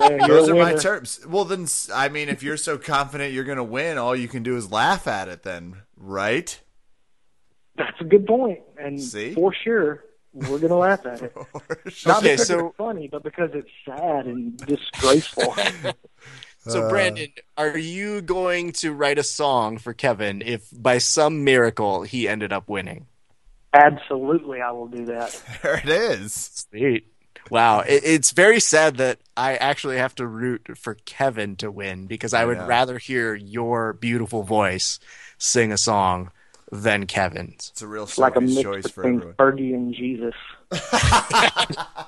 Yeah, 0.00 0.08
you're 0.08 0.28
Those 0.28 0.48
are 0.48 0.54
my 0.54 0.74
terms. 0.74 1.24
Well, 1.26 1.44
then, 1.44 1.66
I 1.94 2.08
mean, 2.08 2.28
if 2.28 2.42
you're 2.42 2.56
so 2.56 2.78
confident 2.78 3.32
you're 3.34 3.44
going 3.44 3.58
to 3.58 3.64
win, 3.64 3.98
all 3.98 4.16
you 4.16 4.28
can 4.28 4.42
do 4.42 4.56
is 4.56 4.72
laugh 4.72 5.06
at 5.06 5.28
it, 5.28 5.42
then, 5.42 5.82
right? 5.96 6.58
That's 7.76 8.00
a 8.00 8.04
good 8.04 8.26
point, 8.26 8.60
and 8.78 8.98
See? 9.00 9.34
for 9.34 9.52
sure 9.52 10.02
we're 10.32 10.58
gonna 10.58 10.76
laugh 10.76 11.04
at 11.06 11.22
it. 11.22 11.34
Not 12.06 12.18
Okay, 12.18 12.32
because 12.32 12.46
so- 12.46 12.68
it's 12.68 12.76
funny, 12.76 13.08
but 13.08 13.22
because 13.22 13.50
it's 13.54 13.70
sad 13.84 14.26
and 14.26 14.56
disgraceful. 14.56 15.54
So, 16.68 16.84
uh. 16.84 16.88
Brandon, 16.88 17.28
are 17.56 17.78
you 17.78 18.22
going 18.22 18.72
to 18.72 18.92
write 18.92 19.18
a 19.18 19.22
song 19.22 19.78
for 19.78 19.92
Kevin 19.92 20.42
if 20.44 20.68
by 20.72 20.98
some 20.98 21.44
miracle 21.44 22.02
he 22.02 22.28
ended 22.28 22.52
up 22.52 22.68
winning? 22.68 23.06
Absolutely, 23.72 24.60
I 24.60 24.70
will 24.72 24.88
do 24.88 25.06
that. 25.06 25.42
There 25.62 25.76
it 25.76 25.88
is. 25.88 26.66
Sweet. 26.70 27.12
Wow. 27.50 27.80
It, 27.80 28.02
it's 28.04 28.30
very 28.32 28.58
sad 28.58 28.96
that 28.96 29.18
I 29.36 29.56
actually 29.56 29.98
have 29.98 30.14
to 30.16 30.26
root 30.26 30.76
for 30.76 30.94
Kevin 31.04 31.56
to 31.56 31.70
win 31.70 32.06
because 32.06 32.34
I 32.34 32.44
would 32.44 32.58
know. 32.58 32.66
rather 32.66 32.98
hear 32.98 33.34
your 33.34 33.92
beautiful 33.92 34.42
voice 34.42 34.98
sing 35.38 35.70
a 35.72 35.78
song 35.78 36.30
than 36.72 37.06
Kevin's. 37.06 37.70
It's 37.72 37.82
a 37.82 37.86
real 37.86 38.04
It's 38.04 38.18
like 38.18 38.34
a 38.36 38.40
mix 38.40 38.62
choice 38.62 38.90
for 38.90 39.02
between 39.02 39.16
everyone. 39.16 39.34
Fergie 39.34 39.74
and 39.74 39.94
Jesus. 39.94 40.34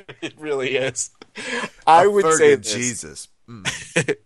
It 0.24 0.34
really 0.38 0.76
is. 0.76 1.10
I 1.86 2.06
would 2.06 2.24
Fergie, 2.24 2.38
say 2.38 2.54
this. 2.54 2.74
Jesus. 2.74 3.28
Mm. 3.48 4.16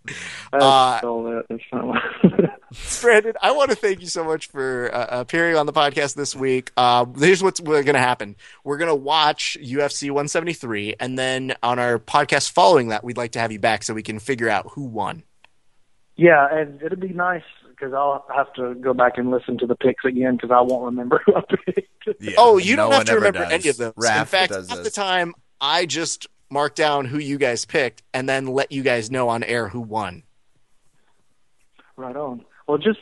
Uh, 0.50 0.98
all 1.04 1.24
that. 1.24 1.44
That's 1.50 1.62
not 1.72 3.02
Brandon, 3.02 3.34
I 3.42 3.50
want 3.52 3.68
to 3.70 3.76
thank 3.76 4.00
you 4.00 4.06
so 4.06 4.24
much 4.24 4.46
for 4.48 4.90
uh, 4.94 5.20
appearing 5.20 5.56
on 5.56 5.66
the 5.66 5.74
podcast 5.74 6.14
this 6.14 6.34
week. 6.34 6.70
Uh, 6.74 7.04
here's 7.18 7.42
what's 7.42 7.60
going 7.60 7.84
to 7.84 7.98
happen. 7.98 8.34
We're 8.64 8.78
going 8.78 8.88
to 8.88 8.94
watch 8.94 9.58
UFC 9.60 10.04
173, 10.10 10.94
and 10.98 11.18
then 11.18 11.54
on 11.62 11.78
our 11.78 11.98
podcast 11.98 12.52
following 12.52 12.88
that, 12.88 13.04
we'd 13.04 13.18
like 13.18 13.32
to 13.32 13.40
have 13.40 13.52
you 13.52 13.58
back 13.58 13.82
so 13.82 13.92
we 13.92 14.02
can 14.02 14.18
figure 14.18 14.48
out 14.48 14.70
who 14.72 14.84
won. 14.84 15.24
yeah, 16.16 16.48
and 16.50 16.80
it'd 16.80 17.00
be 17.00 17.08
nice 17.08 17.42
because 17.68 17.92
I'll 17.92 18.24
have 18.34 18.50
to 18.54 18.74
go 18.76 18.94
back 18.94 19.18
and 19.18 19.30
listen 19.30 19.58
to 19.58 19.66
the 19.66 19.76
picks 19.76 20.04
again 20.06 20.36
because 20.36 20.50
I 20.50 20.62
won't 20.62 20.86
remember 20.86 21.20
who 21.26 21.36
I 21.36 21.42
picked. 21.66 22.08
Yeah, 22.20 22.32
Oh, 22.38 22.56
you 22.56 22.74
no 22.76 22.84
don't 22.84 22.92
have 22.92 23.04
to 23.04 23.14
remember 23.16 23.40
does. 23.40 23.52
any 23.52 23.68
of 23.68 23.76
those. 23.76 23.92
Raf 23.96 24.20
In 24.20 24.26
fact, 24.26 24.52
does 24.52 24.70
half 24.70 24.82
the 24.82 24.90
time, 24.90 25.34
I 25.60 25.84
just 25.84 26.26
mark 26.50 26.74
down 26.74 27.04
who 27.06 27.18
you 27.18 27.38
guys 27.38 27.64
picked 27.64 28.02
and 28.14 28.28
then 28.28 28.46
let 28.46 28.72
you 28.72 28.82
guys 28.82 29.10
know 29.10 29.28
on 29.28 29.42
air 29.42 29.68
who 29.68 29.80
won. 29.80 30.22
Right 31.96 32.16
on. 32.16 32.44
Well, 32.66 32.78
just 32.78 33.00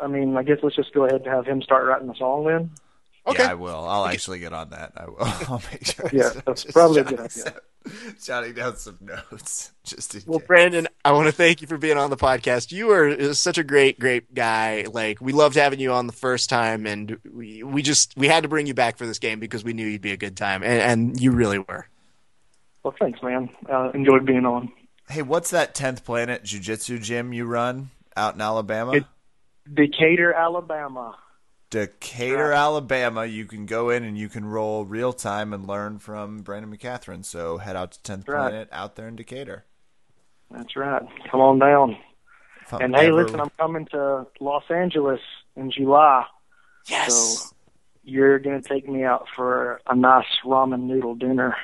I 0.00 0.06
mean, 0.06 0.36
I 0.36 0.42
guess 0.42 0.58
let's 0.62 0.76
just 0.76 0.92
go 0.94 1.04
ahead 1.04 1.22
and 1.22 1.26
have 1.34 1.46
him 1.46 1.62
start 1.62 1.86
writing 1.86 2.06
the 2.08 2.14
song 2.14 2.44
then. 2.46 2.70
Okay. 3.26 3.42
Yeah, 3.42 3.50
I 3.50 3.54
will. 3.54 3.84
I'll 3.84 4.06
actually 4.06 4.38
get 4.38 4.52
on 4.52 4.70
that. 4.70 4.92
I 4.96 5.06
will. 5.06 5.16
I'll 5.20 5.62
make 5.72 5.84
sure. 5.84 6.08
Yeah, 6.12 6.30
that's 6.46 6.62
Just 6.62 6.74
probably 6.74 7.00
a 7.00 7.04
good 7.04 7.16
jotting 7.18 7.24
idea. 7.30 7.42
some- 7.44 7.54
Jotting 8.24 8.52
down 8.54 8.76
some 8.76 8.98
notes. 9.00 9.70
Just 9.84 10.14
in 10.16 10.22
Well, 10.26 10.40
case. 10.40 10.46
Brandon, 10.48 10.88
I 11.04 11.12
want 11.12 11.26
to 11.26 11.32
thank 11.32 11.60
you 11.60 11.68
for 11.68 11.78
being 11.78 11.96
on 11.96 12.10
the 12.10 12.16
podcast. 12.16 12.72
You 12.72 12.90
are 12.90 13.08
uh, 13.10 13.32
such 13.32 13.58
a 13.58 13.64
great, 13.64 13.98
great 14.00 14.32
guy. 14.34 14.86
Like 14.92 15.20
we 15.20 15.32
loved 15.32 15.54
having 15.54 15.78
you 15.80 15.92
on 15.92 16.06
the 16.08 16.12
first 16.12 16.50
time, 16.50 16.84
and 16.86 17.16
we 17.32 17.62
we 17.62 17.82
just 17.82 18.12
we 18.16 18.26
had 18.28 18.42
to 18.42 18.48
bring 18.48 18.66
you 18.66 18.74
back 18.74 18.96
for 18.96 19.06
this 19.06 19.18
game 19.20 19.38
because 19.40 19.62
we 19.64 19.72
knew 19.72 19.86
you'd 19.86 20.02
be 20.02 20.10
a 20.12 20.16
good 20.16 20.36
time, 20.36 20.62
and, 20.64 20.80
and 20.82 21.20
you 21.20 21.30
really 21.32 21.58
were. 21.60 21.86
Well, 22.86 22.94
thanks, 23.00 23.20
man. 23.20 23.50
Uh, 23.68 23.90
enjoyed 23.94 24.24
being 24.24 24.46
on. 24.46 24.70
Hey, 25.08 25.20
what's 25.20 25.50
that 25.50 25.74
tenth 25.74 26.04
planet 26.04 26.44
jujitsu 26.44 27.02
gym 27.02 27.32
you 27.32 27.44
run 27.44 27.90
out 28.16 28.36
in 28.36 28.40
Alabama? 28.40 28.92
It- 28.92 29.04
Decatur, 29.74 30.32
Alabama. 30.32 31.16
Decatur, 31.70 32.52
Alabama. 32.52 33.24
You 33.24 33.44
can 33.44 33.66
go 33.66 33.90
in 33.90 34.04
and 34.04 34.16
you 34.16 34.28
can 34.28 34.44
roll 34.44 34.84
real 34.84 35.12
time 35.12 35.52
and 35.52 35.66
learn 35.66 35.98
from 35.98 36.42
Brandon 36.42 36.70
McCatherine. 36.72 37.24
So 37.24 37.58
head 37.58 37.74
out 37.74 37.90
to 37.90 38.02
tenth 38.04 38.28
Right. 38.28 38.50
planet 38.50 38.68
out 38.70 38.94
there 38.94 39.08
in 39.08 39.16
Decatur. 39.16 39.64
That's 40.52 40.76
right. 40.76 41.02
Come 41.28 41.40
on 41.40 41.58
down. 41.58 41.96
And 42.70 42.94
hey, 42.94 43.08
ever- 43.08 43.24
listen, 43.24 43.40
I'm 43.40 43.50
coming 43.58 43.86
to 43.86 44.28
Los 44.38 44.70
Angeles 44.70 45.20
in 45.56 45.72
July. 45.72 46.24
Yes. 46.86 47.12
So 47.48 47.56
you're 48.04 48.38
gonna 48.38 48.62
take 48.62 48.88
me 48.88 49.02
out 49.02 49.26
for 49.34 49.80
a 49.88 49.96
nice 49.96 50.24
ramen 50.44 50.82
noodle 50.82 51.16
dinner. 51.16 51.56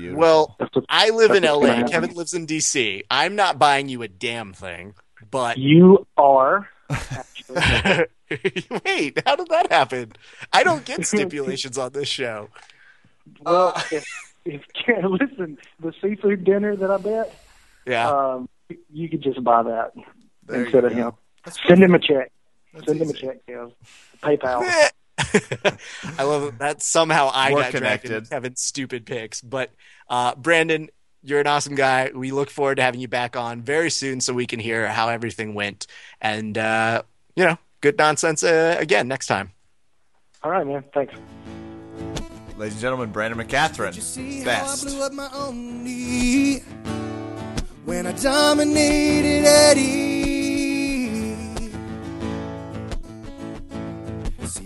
Beautiful. 0.00 0.20
Well, 0.20 0.56
That's 0.58 0.74
what, 0.74 0.84
I 0.88 1.10
live 1.10 1.30
in 1.32 1.42
LA. 1.44 1.60
gonna. 1.66 1.88
Kevin 1.88 2.14
lives 2.14 2.34
in 2.34 2.46
DC. 2.46 3.02
I'm 3.10 3.36
not 3.36 3.58
buying 3.58 3.88
you 3.88 4.02
a 4.02 4.08
damn 4.08 4.52
thing, 4.52 4.94
but 5.30 5.58
you 5.58 6.06
are. 6.16 6.68
Wait, 8.30 9.18
how 9.26 9.36
did 9.36 9.48
that 9.48 9.66
happen? 9.70 10.12
I 10.52 10.62
don't 10.62 10.84
get 10.84 11.04
stipulations 11.06 11.78
on 11.78 11.92
this 11.92 12.08
show. 12.08 12.48
well, 13.40 13.72
if, 13.90 14.04
if 14.44 14.62
listen, 15.04 15.58
the 15.80 15.92
seafood 16.00 16.44
dinner 16.44 16.76
that 16.76 16.90
I 16.90 16.96
bet, 16.98 17.34
Yeah. 17.86 18.08
um, 18.10 18.48
you 18.92 19.08
could 19.08 19.22
just 19.22 19.42
buy 19.42 19.62
that 19.64 19.92
There 20.46 20.64
instead 20.64 20.84
of 20.84 20.92
go. 20.92 20.96
him. 20.96 21.12
That's 21.44 21.58
Send 21.66 21.82
him 21.82 21.94
a 21.94 21.98
check. 21.98 22.30
That's 22.72 22.86
Send 22.86 23.00
him 23.00 23.10
a 23.10 23.12
check, 23.12 23.38
Kev. 23.48 23.72
PayPal. 24.22 24.90
I 26.18 26.22
love 26.22 26.58
that 26.58 26.82
somehow 26.82 27.30
I 27.32 27.50
More 27.50 27.60
got 27.60 27.72
dragged 27.72 28.04
into 28.04 28.08
connected. 28.08 28.30
Kevin's 28.30 28.62
stupid 28.62 29.06
picks. 29.06 29.40
But 29.40 29.70
uh, 30.08 30.34
Brandon, 30.34 30.88
you're 31.22 31.40
an 31.40 31.46
awesome 31.46 31.74
guy. 31.74 32.10
We 32.14 32.30
look 32.30 32.50
forward 32.50 32.76
to 32.76 32.82
having 32.82 33.00
you 33.00 33.08
back 33.08 33.36
on 33.36 33.62
very 33.62 33.90
soon 33.90 34.20
so 34.20 34.32
we 34.32 34.46
can 34.46 34.60
hear 34.60 34.88
how 34.88 35.08
everything 35.08 35.54
went. 35.54 35.86
And, 36.20 36.56
uh, 36.56 37.02
you 37.36 37.44
know, 37.44 37.58
good 37.80 37.98
nonsense 37.98 38.42
uh, 38.42 38.76
again 38.78 39.08
next 39.08 39.26
time. 39.26 39.52
All 40.42 40.50
right, 40.50 40.66
man. 40.66 40.84
Thanks. 40.94 41.14
Ladies 42.56 42.74
and 42.74 42.80
gentlemen, 42.82 43.10
Brandon 43.10 43.38
McCatherine. 43.38 44.44
Best. 44.44 44.86
I 44.86 44.90
blew 44.90 45.02
up 45.02 45.12
my 45.12 45.30
own 45.32 45.84
knee 45.84 46.58
when 47.84 48.06
I 48.06 48.12
dominated 48.12 49.46
Eddie. 49.46 50.29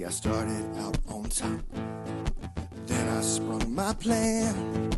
I 0.06 0.10
started 0.10 0.64
out 0.78 0.98
on 1.08 1.24
top, 1.24 1.60
then 2.86 3.08
I 3.08 3.20
sprung 3.22 3.74
my 3.74 3.94
plan. 3.94 4.90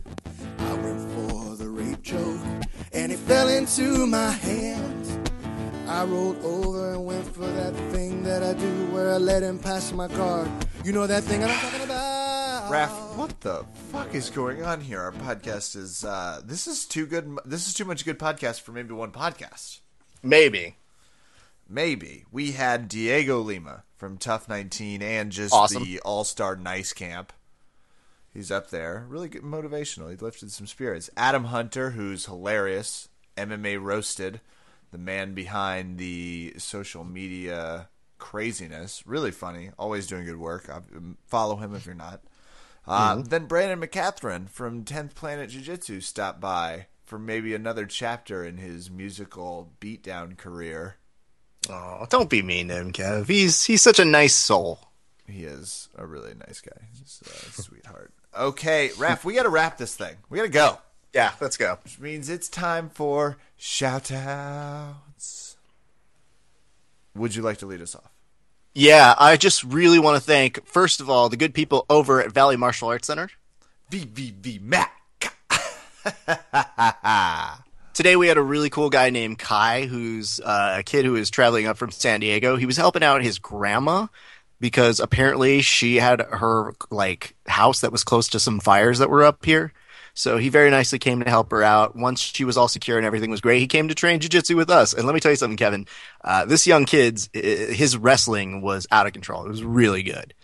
I 0.59 0.75
went 0.75 1.01
for 1.13 1.55
the 1.57 1.69
rape 1.69 2.03
joke, 2.03 2.41
and 2.93 3.13
it 3.13 3.19
fell 3.21 3.49
into 3.49 4.07
my 4.07 4.31
hands. 4.31 5.19
I 5.87 6.05
rolled 6.05 6.43
over 6.45 6.95
and 6.95 7.07
went 7.07 7.25
for 7.33 7.47
that 7.47 7.73
thing 7.93 8.25
that 8.25 8.43
I 8.43 8.55
do 8.55 8.87
where 8.87 9.13
I 9.13 9.19
let 9.19 9.45
him 9.45 9.61
pass 9.61 9.93
my 9.93 10.09
card. 10.09 10.51
You 10.85 10.93
know 10.93 11.07
that 11.07 11.23
thing 11.23 11.45
I'm 11.45 11.57
talking 11.61 11.83
about? 11.83 12.69
Raf, 12.69 12.91
what 13.17 13.41
the 13.41 13.65
fuck 13.93 14.13
is 14.13 14.29
going 14.29 14.65
on 14.65 14.81
here? 14.81 15.01
Our 15.01 15.13
podcast 15.13 15.77
is 15.77 16.05
uh 16.05 16.41
this 16.45 16.67
is 16.67 16.85
too 16.85 17.07
good 17.07 17.39
this 17.45 17.69
is 17.69 17.75
too 17.75 17.85
much 17.85 18.05
good 18.05 18.19
podcast 18.19 18.63
for 18.63 18.73
maybe 18.73 18.93
one 18.93 19.13
podcast. 19.13 19.79
Maybe. 20.25 20.77
Maybe. 21.69 22.25
We 22.31 22.53
had 22.53 22.89
Diego 22.89 23.41
Lima 23.41 23.85
from 23.97 24.19
TUF 24.19 24.49
19 24.49 25.03
and 25.03 25.33
just 25.33 25.53
Awesome. 25.55 25.83
the 25.83 26.01
All-Star 26.01 26.57
Nice 26.57 26.93
Camp. 26.93 27.33
He's 28.33 28.51
up 28.51 28.71
there. 28.71 29.07
Really 29.09 29.29
good 29.29 29.43
motivational. 29.43 30.11
He 30.11 30.17
lifted 30.17 30.53
some 30.53 30.67
spirits. 30.67 31.09
Adam 31.17 31.45
Hunter, 31.45 31.91
who's 31.91 32.27
hilarious. 32.27 33.09
MMA 33.37 33.81
Roasted, 33.83 34.41
the 34.93 34.99
man 34.99 35.35
behind 35.35 35.99
the 35.99 36.55
social 36.59 37.05
media 37.05 37.89
craziness. 38.19 39.07
Really 39.07 39.31
funny. 39.31 39.71
Always 39.79 40.07
doing 40.07 40.25
good 40.25 40.39
work. 40.39 40.69
Uh, 40.69 40.81
Follow 41.27 41.57
him 41.57 41.75
if 41.75 41.85
you're 41.87 41.95
not. 41.95 42.23
Uh, 42.87 43.17
Then 43.23 43.47
Brandon 43.47 43.81
McCatherine 43.81 44.49
from 44.49 44.85
10th 44.85 45.15
Planet 45.15 45.51
Jiu 45.51 45.61
Jitsu 45.61 46.01
stopped 46.01 46.41
by 46.41 46.87
for 47.05 47.19
maybe 47.19 47.55
another 47.55 47.85
chapter 47.87 48.45
in 48.45 48.59
his 48.59 48.91
musical 48.91 49.73
beatdown 49.81 50.37
career. 50.37 50.97
Oh, 51.71 52.07
don't 52.09 52.31
be 52.31 52.43
mean 52.43 52.69
to 52.69 52.75
him, 52.75 52.93
Kev. 52.93 53.27
He's 53.29 53.65
he's 53.65 53.83
such 53.83 53.99
a 53.99 54.05
nice 54.05 54.35
soul. 54.35 54.81
He 55.29 55.45
is 55.45 55.89
a 55.97 56.07
really 56.07 56.35
nice 56.35 56.61
guy. 56.61 56.87
He's 56.93 57.21
a 57.59 57.63
sweetheart. 57.63 58.13
Okay, 58.37 58.91
Raf, 58.99 59.25
we 59.25 59.35
got 59.35 59.45
to 59.45 59.49
wrap 59.49 59.79
this 59.79 59.97
thing. 59.97 60.15
We 60.29 60.39
got 60.39 60.45
to 60.45 60.49
go. 60.51 60.79
Yeah, 61.13 61.33
let's 61.41 61.57
go. 61.57 61.79
Which 61.83 61.99
means 61.99 62.29
it's 62.29 62.49
time 62.49 62.91
for 62.91 63.39
shout 63.57 64.13
outs. 64.13 65.57
Would 67.15 67.35
you 67.35 67.43
like 67.43 67.59
to 67.59 67.67
lead 67.67 67.81
us 67.81 67.95
off? 67.95 68.11
Yeah, 68.75 69.15
I 69.19 69.39
just 69.39 69.65
really 69.65 69.99
want 69.99 70.17
to 70.17 70.21
thank, 70.23 70.67
first 70.67 71.01
of 71.01 71.09
all, 71.09 71.31
the 71.31 71.39
good 71.39 71.55
people 71.55 71.87
over 71.89 72.21
at 72.21 72.31
Valley 72.31 72.59
Martial 72.59 72.89
Arts 72.89 73.07
Center. 73.07 73.31
VVV 73.91 74.61
Mac. 74.61 74.93
Today 77.97 78.15
we 78.15 78.29
had 78.29 78.37
a 78.37 78.43
really 78.43 78.69
cool 78.69 78.91
guy 78.91 79.09
named 79.09 79.39
Kai, 79.39 79.87
who's 79.87 80.39
uh, 80.41 80.77
a 80.81 80.83
kid 80.83 81.07
who 81.07 81.17
is 81.17 81.31
traveling 81.31 81.67
up 81.67 81.79
from 81.79 81.91
San 81.91 82.21
Diego. 82.21 82.57
He 82.57 82.67
was 82.67 82.77
helping 82.77 83.03
out 83.03 83.23
his 83.23 83.39
grandma 83.39 84.09
because 84.61 85.01
apparently 85.01 85.63
she 85.63 85.97
had 85.97 86.21
her 86.21 86.75
like 86.91 87.35
house 87.47 87.81
that 87.81 87.93
was 87.93 88.05
close 88.05 88.29
to 88.29 88.39
some 88.39 88.61
fires 88.61 88.99
that 88.99 89.09
were 89.09 89.23
up 89.23 89.47
here. 89.47 89.73
So 90.13 90.37
he 90.37 90.51
very 90.51 90.69
nicely 90.69 90.99
came 90.99 91.21
to 91.23 91.31
help 91.31 91.51
her 91.53 91.63
out. 91.63 91.97
Once 91.97 92.21
she 92.21 92.45
was 92.45 92.59
all 92.59 92.69
secure 92.69 92.99
and 92.99 93.07
everything 93.07 93.31
was 93.31 93.41
great, 93.41 93.61
he 93.61 93.67
came 93.67 93.89
to 93.89 93.95
train 93.95 94.21
jujitsu 94.21 94.57
with 94.57 94.69
us. 94.69 94.93
And 94.93 95.07
let 95.07 95.15
me 95.15 95.21
tell 95.21 95.33
you 95.33 95.37
something, 95.37 95.57
Kevin. 95.57 95.87
Uh, 96.23 96.45
this 96.45 96.67
young 96.67 96.85
kid's 96.85 97.31
his 97.33 97.97
wrestling 97.97 98.61
was 98.61 98.87
out 98.91 99.07
of 99.07 99.15
control. 99.15 99.47
It 99.47 99.49
was 99.49 99.65
really 99.65 100.03
good. 100.03 100.35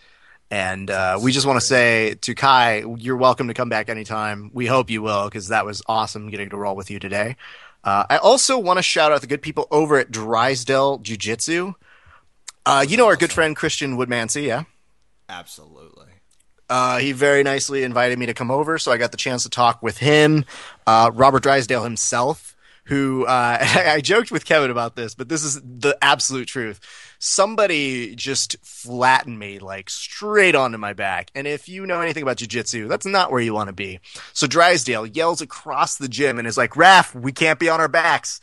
And 0.53 0.91
uh, 0.91 1.17
we 1.19 1.31
just 1.31 1.47
want 1.47 1.59
to 1.59 1.65
say 1.65 2.13
to 2.21 2.35
Kai, 2.35 2.83
you're 2.99 3.17
welcome 3.17 3.47
to 3.47 3.55
come 3.55 3.69
back 3.69 3.89
anytime. 3.89 4.51
We 4.53 4.67
hope 4.67 4.91
you 4.91 5.01
will, 5.01 5.25
because 5.25 5.47
that 5.47 5.65
was 5.65 5.81
awesome 5.87 6.29
getting 6.29 6.51
to 6.51 6.57
roll 6.57 6.75
with 6.75 6.91
you 6.91 6.99
today. 6.99 7.37
Uh, 7.83 8.03
I 8.07 8.17
also 8.17 8.59
want 8.59 8.77
to 8.77 8.83
shout 8.83 9.11
out 9.11 9.21
the 9.21 9.25
good 9.25 9.41
people 9.41 9.67
over 9.71 9.97
at 9.97 10.11
Drysdale 10.11 10.99
Jiu 10.99 11.17
Jitsu. 11.17 11.73
Uh, 12.67 12.85
you 12.87 12.97
know 12.97 13.07
our 13.07 13.15
good 13.15 13.31
friend 13.31 13.55
Christian 13.55 13.97
Woodmansey, 13.97 14.45
yeah? 14.45 14.65
Absolutely. 15.27 16.05
Uh, 16.69 16.99
he 16.99 17.13
very 17.13 17.41
nicely 17.41 17.81
invited 17.81 18.19
me 18.19 18.27
to 18.27 18.35
come 18.35 18.51
over, 18.51 18.77
so 18.77 18.91
I 18.91 18.97
got 18.97 19.09
the 19.09 19.17
chance 19.17 19.41
to 19.41 19.49
talk 19.49 19.81
with 19.81 19.97
him, 19.97 20.45
uh, 20.85 21.09
Robert 21.15 21.41
Drysdale 21.41 21.83
himself, 21.83 22.55
who 22.83 23.25
uh, 23.25 23.57
I 23.59 24.01
joked 24.01 24.31
with 24.31 24.45
Kevin 24.45 24.69
about 24.69 24.95
this, 24.95 25.15
but 25.15 25.29
this 25.29 25.43
is 25.43 25.59
the 25.63 25.97
absolute 25.99 26.47
truth. 26.47 26.79
Somebody 27.25 28.15
just 28.15 28.57
flattened 28.65 29.39
me 29.39 29.57
like 29.57 29.89
straight 29.89 30.55
onto 30.55 30.77
my 30.77 30.91
back, 30.91 31.31
and 31.33 31.47
if 31.47 31.69
you 31.69 31.85
know 31.85 32.01
anything 32.01 32.21
about 32.21 32.35
jujitsu, 32.35 32.89
that's 32.89 33.05
not 33.05 33.31
where 33.31 33.39
you 33.39 33.53
want 33.53 33.69
to 33.69 33.73
be. 33.73 34.01
So 34.33 34.45
Drysdale 34.45 35.05
yells 35.05 35.39
across 35.39 35.95
the 35.95 36.09
gym 36.09 36.37
and 36.37 36.45
is 36.45 36.57
like, 36.57 36.75
"Raf, 36.75 37.15
we 37.15 37.31
can't 37.31 37.59
be 37.59 37.69
on 37.69 37.79
our 37.79 37.87
backs." 37.87 38.41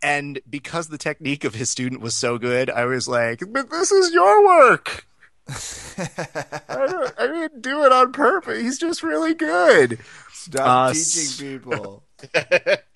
And 0.00 0.38
because 0.48 0.86
the 0.86 0.96
technique 0.96 1.42
of 1.42 1.56
his 1.56 1.68
student 1.68 2.00
was 2.00 2.14
so 2.14 2.38
good, 2.38 2.70
I 2.70 2.84
was 2.84 3.08
like, 3.08 3.42
"But 3.50 3.68
this 3.68 3.90
is 3.90 4.12
your 4.14 4.46
work." 4.46 5.04
I, 5.48 7.10
I 7.18 7.26
didn't 7.26 7.62
do 7.62 7.84
it 7.84 7.90
on 7.90 8.12
purpose. 8.12 8.60
He's 8.60 8.78
just 8.78 9.02
really 9.02 9.34
good. 9.34 9.98
Stop 10.32 10.90
Uh, 10.90 10.92
teaching 10.94 11.58
people. 11.58 12.05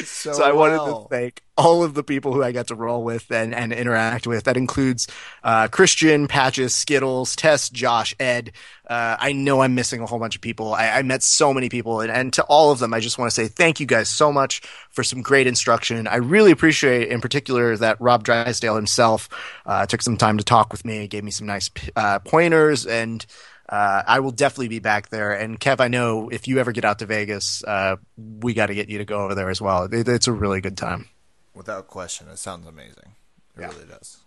So, 0.02 0.32
So 0.32 0.44
I 0.44 0.52
wanted 0.52 0.78
to 0.78 1.06
thank 1.08 1.42
all 1.56 1.82
of 1.82 1.94
the 1.94 2.02
people 2.02 2.32
who 2.32 2.42
I 2.42 2.52
got 2.52 2.68
to 2.68 2.74
roll 2.74 3.04
with 3.04 3.30
and, 3.30 3.54
and 3.54 3.72
interact 3.72 4.26
with. 4.26 4.44
That 4.44 4.56
includes 4.56 5.06
uh, 5.44 5.68
Christian, 5.68 6.26
Patches, 6.26 6.74
Skittles, 6.74 7.36
Tess, 7.36 7.68
Josh, 7.68 8.14
Ed. 8.18 8.52
Uh, 8.88 9.16
I 9.18 9.32
know 9.32 9.60
I'm 9.60 9.74
missing 9.74 10.00
a 10.00 10.06
whole 10.06 10.18
bunch 10.18 10.34
of 10.34 10.40
people. 10.40 10.74
I, 10.74 10.88
I 10.88 11.02
met 11.02 11.22
so 11.22 11.52
many 11.52 11.68
people, 11.68 12.00
and, 12.00 12.10
and 12.10 12.32
to 12.32 12.42
all 12.44 12.72
of 12.72 12.78
them, 12.78 12.92
I 12.94 13.00
just 13.00 13.18
want 13.18 13.30
to 13.30 13.34
say 13.34 13.46
thank 13.46 13.78
you 13.78 13.86
guys 13.86 14.08
so 14.08 14.32
much 14.32 14.62
for 14.90 15.04
some 15.04 15.22
great 15.22 15.46
instruction. 15.46 16.06
I 16.06 16.16
really 16.16 16.50
appreciate, 16.50 17.08
in 17.08 17.20
particular, 17.20 17.76
that 17.76 18.00
Rob 18.00 18.24
Drysdale 18.24 18.76
himself 18.76 19.28
uh, 19.66 19.86
took 19.86 20.02
some 20.02 20.16
time 20.16 20.38
to 20.38 20.44
talk 20.44 20.72
with 20.72 20.84
me, 20.84 21.06
gave 21.06 21.24
me 21.24 21.30
some 21.30 21.46
nice 21.46 21.70
uh, 21.94 22.18
pointers, 22.20 22.86
and 22.86 23.24
uh, 23.70 24.02
I 24.04 24.18
will 24.18 24.32
definitely 24.32 24.68
be 24.68 24.80
back 24.80 25.10
there. 25.10 25.32
And 25.32 25.58
Kev, 25.58 25.80
I 25.80 25.86
know 25.88 26.28
if 26.28 26.48
you 26.48 26.58
ever 26.58 26.72
get 26.72 26.84
out 26.84 26.98
to 26.98 27.06
Vegas, 27.06 27.62
uh, 27.62 27.96
we 28.18 28.52
got 28.52 28.66
to 28.66 28.74
get 28.74 28.88
you 28.88 28.98
to 28.98 29.04
go 29.04 29.22
over 29.22 29.36
there 29.36 29.48
as 29.48 29.60
well. 29.60 29.84
It, 29.84 30.08
it's 30.08 30.26
a 30.26 30.32
really 30.32 30.60
good 30.60 30.76
time. 30.76 31.08
Without 31.54 31.86
question, 31.86 32.28
it 32.28 32.38
sounds 32.38 32.66
amazing. 32.66 33.14
It 33.56 33.62
It 33.62 33.68
really 33.68 33.86
does. 33.86 34.18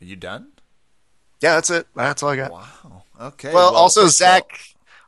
Are 0.00 0.04
you 0.04 0.16
done? 0.16 0.48
Yeah, 1.40 1.54
that's 1.54 1.70
it. 1.70 1.86
That's 1.94 2.22
all 2.22 2.30
I 2.30 2.36
got. 2.36 2.52
Wow. 2.52 3.02
Okay. 3.20 3.52
Well, 3.52 3.74
also 3.74 4.02
first 4.02 4.20
of 4.20 4.26
Zach. 4.26 4.60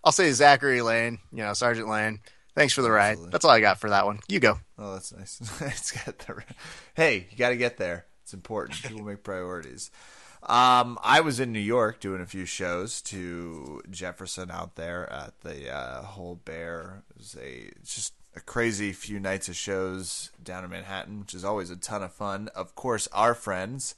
I'll 0.03 0.13
say 0.13 0.33
Zachary 0.33 0.81
Lane. 0.81 1.19
You 1.33 1.43
know, 1.43 1.53
Sergeant 1.53 1.89
Lane. 1.89 2.21
Thanks 2.55 2.73
for 2.73 2.83
the 2.83 2.91
ride. 2.91 3.13
Absolutely. 3.13 3.33
That's 3.33 3.45
all 3.45 3.51
I 3.51 3.61
got 3.61 3.79
for 3.79 3.91
that 3.91 4.07
one. 4.07 4.21
You 4.29 4.41
go. 4.41 4.59
Oh, 4.79 4.95
that's 4.95 5.13
nice. 5.13 5.41
it's 5.61 5.93
got 5.93 6.19
the. 6.19 6.43
Hey, 6.95 7.27
you 7.31 7.37
got 7.37 7.51
to 7.51 7.57
get 7.57 7.77
there. 7.77 8.07
It's 8.23 8.35
important. 8.35 8.83
People 8.83 9.05
make 9.05 9.23
priorities. 9.23 9.91
Um, 10.43 10.99
I 11.03 11.21
was 11.21 11.39
in 11.39 11.53
New 11.53 11.59
York 11.59 12.01
doing 12.01 12.21
a 12.21 12.27
few 12.27 12.47
shows 12.47 13.03
to 13.03 13.83
Jefferson 13.91 14.51
out 14.51 14.77
there 14.77 15.11
at 15.13 15.39
the 15.41 15.71
uh, 15.73 16.03
Whole 16.03 16.37
Bear. 16.37 17.03
It 17.11 17.19
was 17.19 17.37
a 17.41 17.71
just 17.85 18.15
a 18.35 18.41
crazy 18.41 18.93
few 18.93 19.21
nights 19.21 19.49
of 19.49 19.57
shows 19.57 20.31
down 20.43 20.65
in 20.65 20.71
Manhattan, 20.71 21.21
which 21.21 21.35
is 21.35 21.45
always 21.45 21.71
a 21.71 21.77
ton 21.77 22.03
of 22.03 22.13
fun. 22.13 22.49
Of 22.55 22.75
course, 22.75 23.09
our 23.13 23.35
friends. 23.35 23.95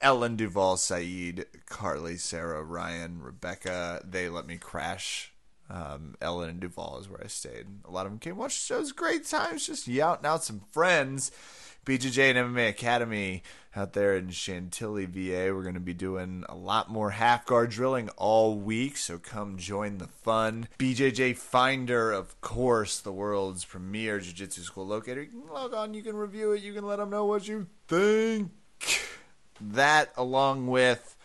Ellen 0.00 0.36
Duvall, 0.36 0.76
Saeed, 0.76 1.46
Carly, 1.66 2.18
Sarah, 2.18 2.62
Ryan, 2.62 3.20
Rebecca, 3.20 4.00
they 4.08 4.28
let 4.28 4.46
me 4.46 4.56
crash 4.56 5.32
um, 5.70 6.14
Ellen 6.20 6.48
and 6.48 6.60
Duval 6.60 6.98
is 7.00 7.08
where 7.08 7.22
I 7.22 7.26
stayed. 7.26 7.66
A 7.84 7.90
lot 7.90 8.06
of 8.06 8.12
them 8.12 8.18
came 8.18 8.36
watch 8.36 8.52
shows. 8.52 8.92
Great 8.92 9.26
times, 9.26 9.66
just 9.66 9.86
and 9.86 10.26
out 10.26 10.44
some 10.44 10.62
friends. 10.72 11.30
BJJ 11.88 12.36
and 12.36 12.54
MMA 12.54 12.68
Academy 12.68 13.42
out 13.74 13.94
there 13.94 14.14
in 14.14 14.28
Chantilly, 14.28 15.06
VA. 15.06 15.54
We're 15.54 15.62
going 15.62 15.72
to 15.72 15.80
be 15.80 15.94
doing 15.94 16.44
a 16.46 16.54
lot 16.54 16.90
more 16.90 17.08
half 17.08 17.46
guard 17.46 17.70
drilling 17.70 18.10
all 18.10 18.58
week, 18.58 18.98
so 18.98 19.16
come 19.16 19.56
join 19.56 19.96
the 19.96 20.06
fun. 20.06 20.68
BJJ 20.78 21.38
Finder, 21.38 22.12
of 22.12 22.38
course, 22.42 23.00
the 23.00 23.10
world's 23.10 23.64
premier 23.64 24.20
jiu 24.20 24.34
jitsu 24.34 24.60
school 24.64 24.86
locator. 24.86 25.22
You 25.22 25.30
can 25.30 25.46
log 25.48 25.72
on, 25.72 25.94
you 25.94 26.02
can 26.02 26.14
review 26.14 26.52
it, 26.52 26.60
you 26.60 26.74
can 26.74 26.86
let 26.86 26.96
them 26.96 27.08
know 27.08 27.24
what 27.24 27.48
you 27.48 27.68
think. 27.86 28.50
That, 29.58 30.12
along 30.14 30.66
with 30.66 31.16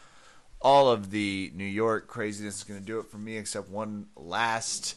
all 0.61 0.89
of 0.89 1.11
the 1.11 1.51
New 1.53 1.65
York 1.65 2.07
craziness 2.07 2.59
is 2.59 2.63
going 2.63 2.79
to 2.79 2.85
do 2.85 2.99
it 2.99 3.07
for 3.07 3.17
me, 3.17 3.35
except 3.35 3.67
one 3.69 4.05
last. 4.15 4.95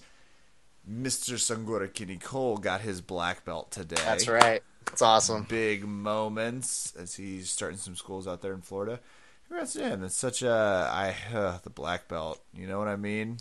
Mr. 0.89 1.35
Sangura 1.35 1.93
Kitty 1.93 2.19
Cole 2.19 2.59
got 2.59 2.83
his 2.83 3.01
black 3.01 3.45
belt 3.45 3.73
today. 3.73 3.97
That's 3.97 4.29
right. 4.29 4.63
That's 4.87 5.03
awesome. 5.03 5.45
Big 5.45 5.85
moments 5.87 6.95
as 6.99 7.15
he's 7.15 7.51
starting 7.51 7.79
some 7.79 7.97
schools 7.97 8.27
out 8.27 8.41
there 8.43 8.55
in 8.55 8.63
Florida. 8.63 9.01
Congrats 9.49 9.75
to 9.75 9.83
him. 9.83 10.03
It's 10.05 10.17
such 10.17 10.43
a 10.43 10.51
I 10.93 11.15
uh, 11.37 11.59
the 11.63 11.71
black 11.71 12.09
belt. 12.09 12.41
You 12.55 12.67
know 12.67 12.79
what 12.79 12.89
I 12.89 12.97
mean? 12.97 13.39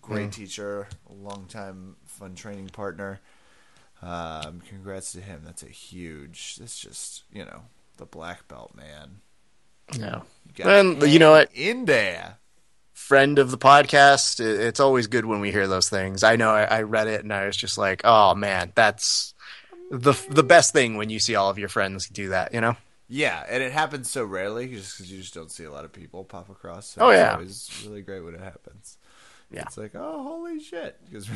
Great 0.00 0.32
teacher, 0.32 0.88
long 1.08 1.46
time 1.48 1.96
fun 2.06 2.34
training 2.34 2.68
partner. 2.70 3.20
Um, 4.02 4.60
congrats 4.68 5.12
to 5.12 5.20
him. 5.20 5.42
That's 5.44 5.62
a 5.62 5.68
huge. 5.68 6.56
That's 6.56 6.78
just 6.78 7.24
you 7.32 7.44
know 7.44 7.62
the 7.98 8.06
black 8.06 8.48
belt 8.48 8.74
man. 8.74 9.20
Yeah. 9.96 10.22
You 10.56 10.64
And 10.64 11.02
you 11.02 11.18
know 11.20 11.32
what? 11.32 11.50
in 11.54 11.84
there. 11.84 12.38
friend 12.92 13.38
of 13.38 13.50
the 13.52 13.58
podcast. 13.58 14.40
It's 14.40 14.80
always 14.80 15.06
good 15.06 15.24
when 15.26 15.40
we 15.40 15.52
hear 15.52 15.68
those 15.68 15.88
things. 15.88 16.24
I 16.24 16.36
know 16.36 16.50
I, 16.50 16.64
I 16.64 16.82
read 16.82 17.06
it 17.08 17.22
and 17.22 17.32
I 17.32 17.46
was 17.46 17.56
just 17.56 17.78
like, 17.78 18.00
oh 18.04 18.34
man, 18.34 18.72
that's 18.74 19.34
the 19.90 20.14
the 20.30 20.42
best 20.42 20.72
thing 20.72 20.96
when 20.96 21.10
you 21.10 21.18
see 21.18 21.34
all 21.34 21.50
of 21.50 21.58
your 21.58 21.68
friends 21.68 22.08
do 22.08 22.28
that. 22.30 22.52
You 22.54 22.60
know? 22.60 22.76
Yeah, 23.08 23.44
and 23.48 23.62
it 23.62 23.70
happens 23.72 24.10
so 24.10 24.24
rarely 24.24 24.66
just 24.68 24.96
because 24.96 25.12
you 25.12 25.20
just 25.20 25.32
don't 25.34 25.50
see 25.50 25.62
a 25.64 25.70
lot 25.70 25.84
of 25.84 25.92
people 25.92 26.24
pop 26.24 26.50
across. 26.50 26.86
So 26.88 27.02
Oh, 27.02 27.10
it's 27.10 27.18
yeah. 27.18 27.32
always 27.34 27.82
really 27.86 28.02
great 28.02 28.24
when 28.24 28.34
it 28.34 28.40
happens. 28.40 28.98
Yeah. 29.50 29.62
it's 29.62 29.76
like 29.78 29.92
oh 29.94 30.22
holy 30.24 30.58
shit! 30.60 30.98
Because 31.08 31.28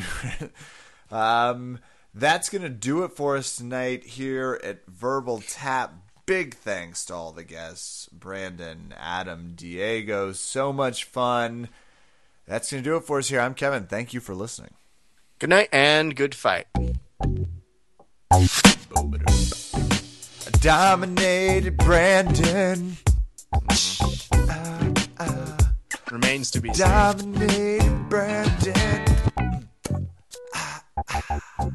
um, 1.11 1.79
that's 2.15 2.49
gonna 2.49 2.69
do 2.69 3.05
it 3.05 3.13
for 3.13 3.37
us 3.37 3.57
tonight 3.57 4.05
here 4.05 4.61
at 4.65 4.85
Verbal 4.87 5.41
Tap. 5.47 5.95
Big 6.27 6.55
thanks 6.55 7.05
to 7.07 7.15
all 7.15 7.33
the 7.33 7.43
guests, 7.45 8.09
Brandon, 8.13 8.95
Adam, 8.99 9.53
Diego. 9.57 10.33
So 10.33 10.73
much 10.73 11.05
fun. 11.05 11.69
That's 12.47 12.71
gonna 12.71 12.83
do 12.83 12.97
it 12.97 13.05
for 13.05 13.19
us 13.19 13.29
here. 13.29 13.41
I'm 13.41 13.55
Kevin. 13.55 13.87
Thank 13.87 14.13
you 14.13 14.21
for 14.21 14.35
listening. 14.35 14.75
Good 15.39 15.51
night 15.51 15.69
and 15.73 16.17
good 16.17 16.35
fight. 16.35 16.67
I 18.32 18.48
dominated 20.61 21.77
Brandon. 21.77 22.97
Uh, 23.52 24.94
uh, 25.19 25.59
Remains 26.12 26.52
to 26.52 26.61
be 26.61 26.73
seen. 26.73 26.86
Dominated 26.86 28.09
Brandon. 28.09 29.16
Uh, 30.55 31.70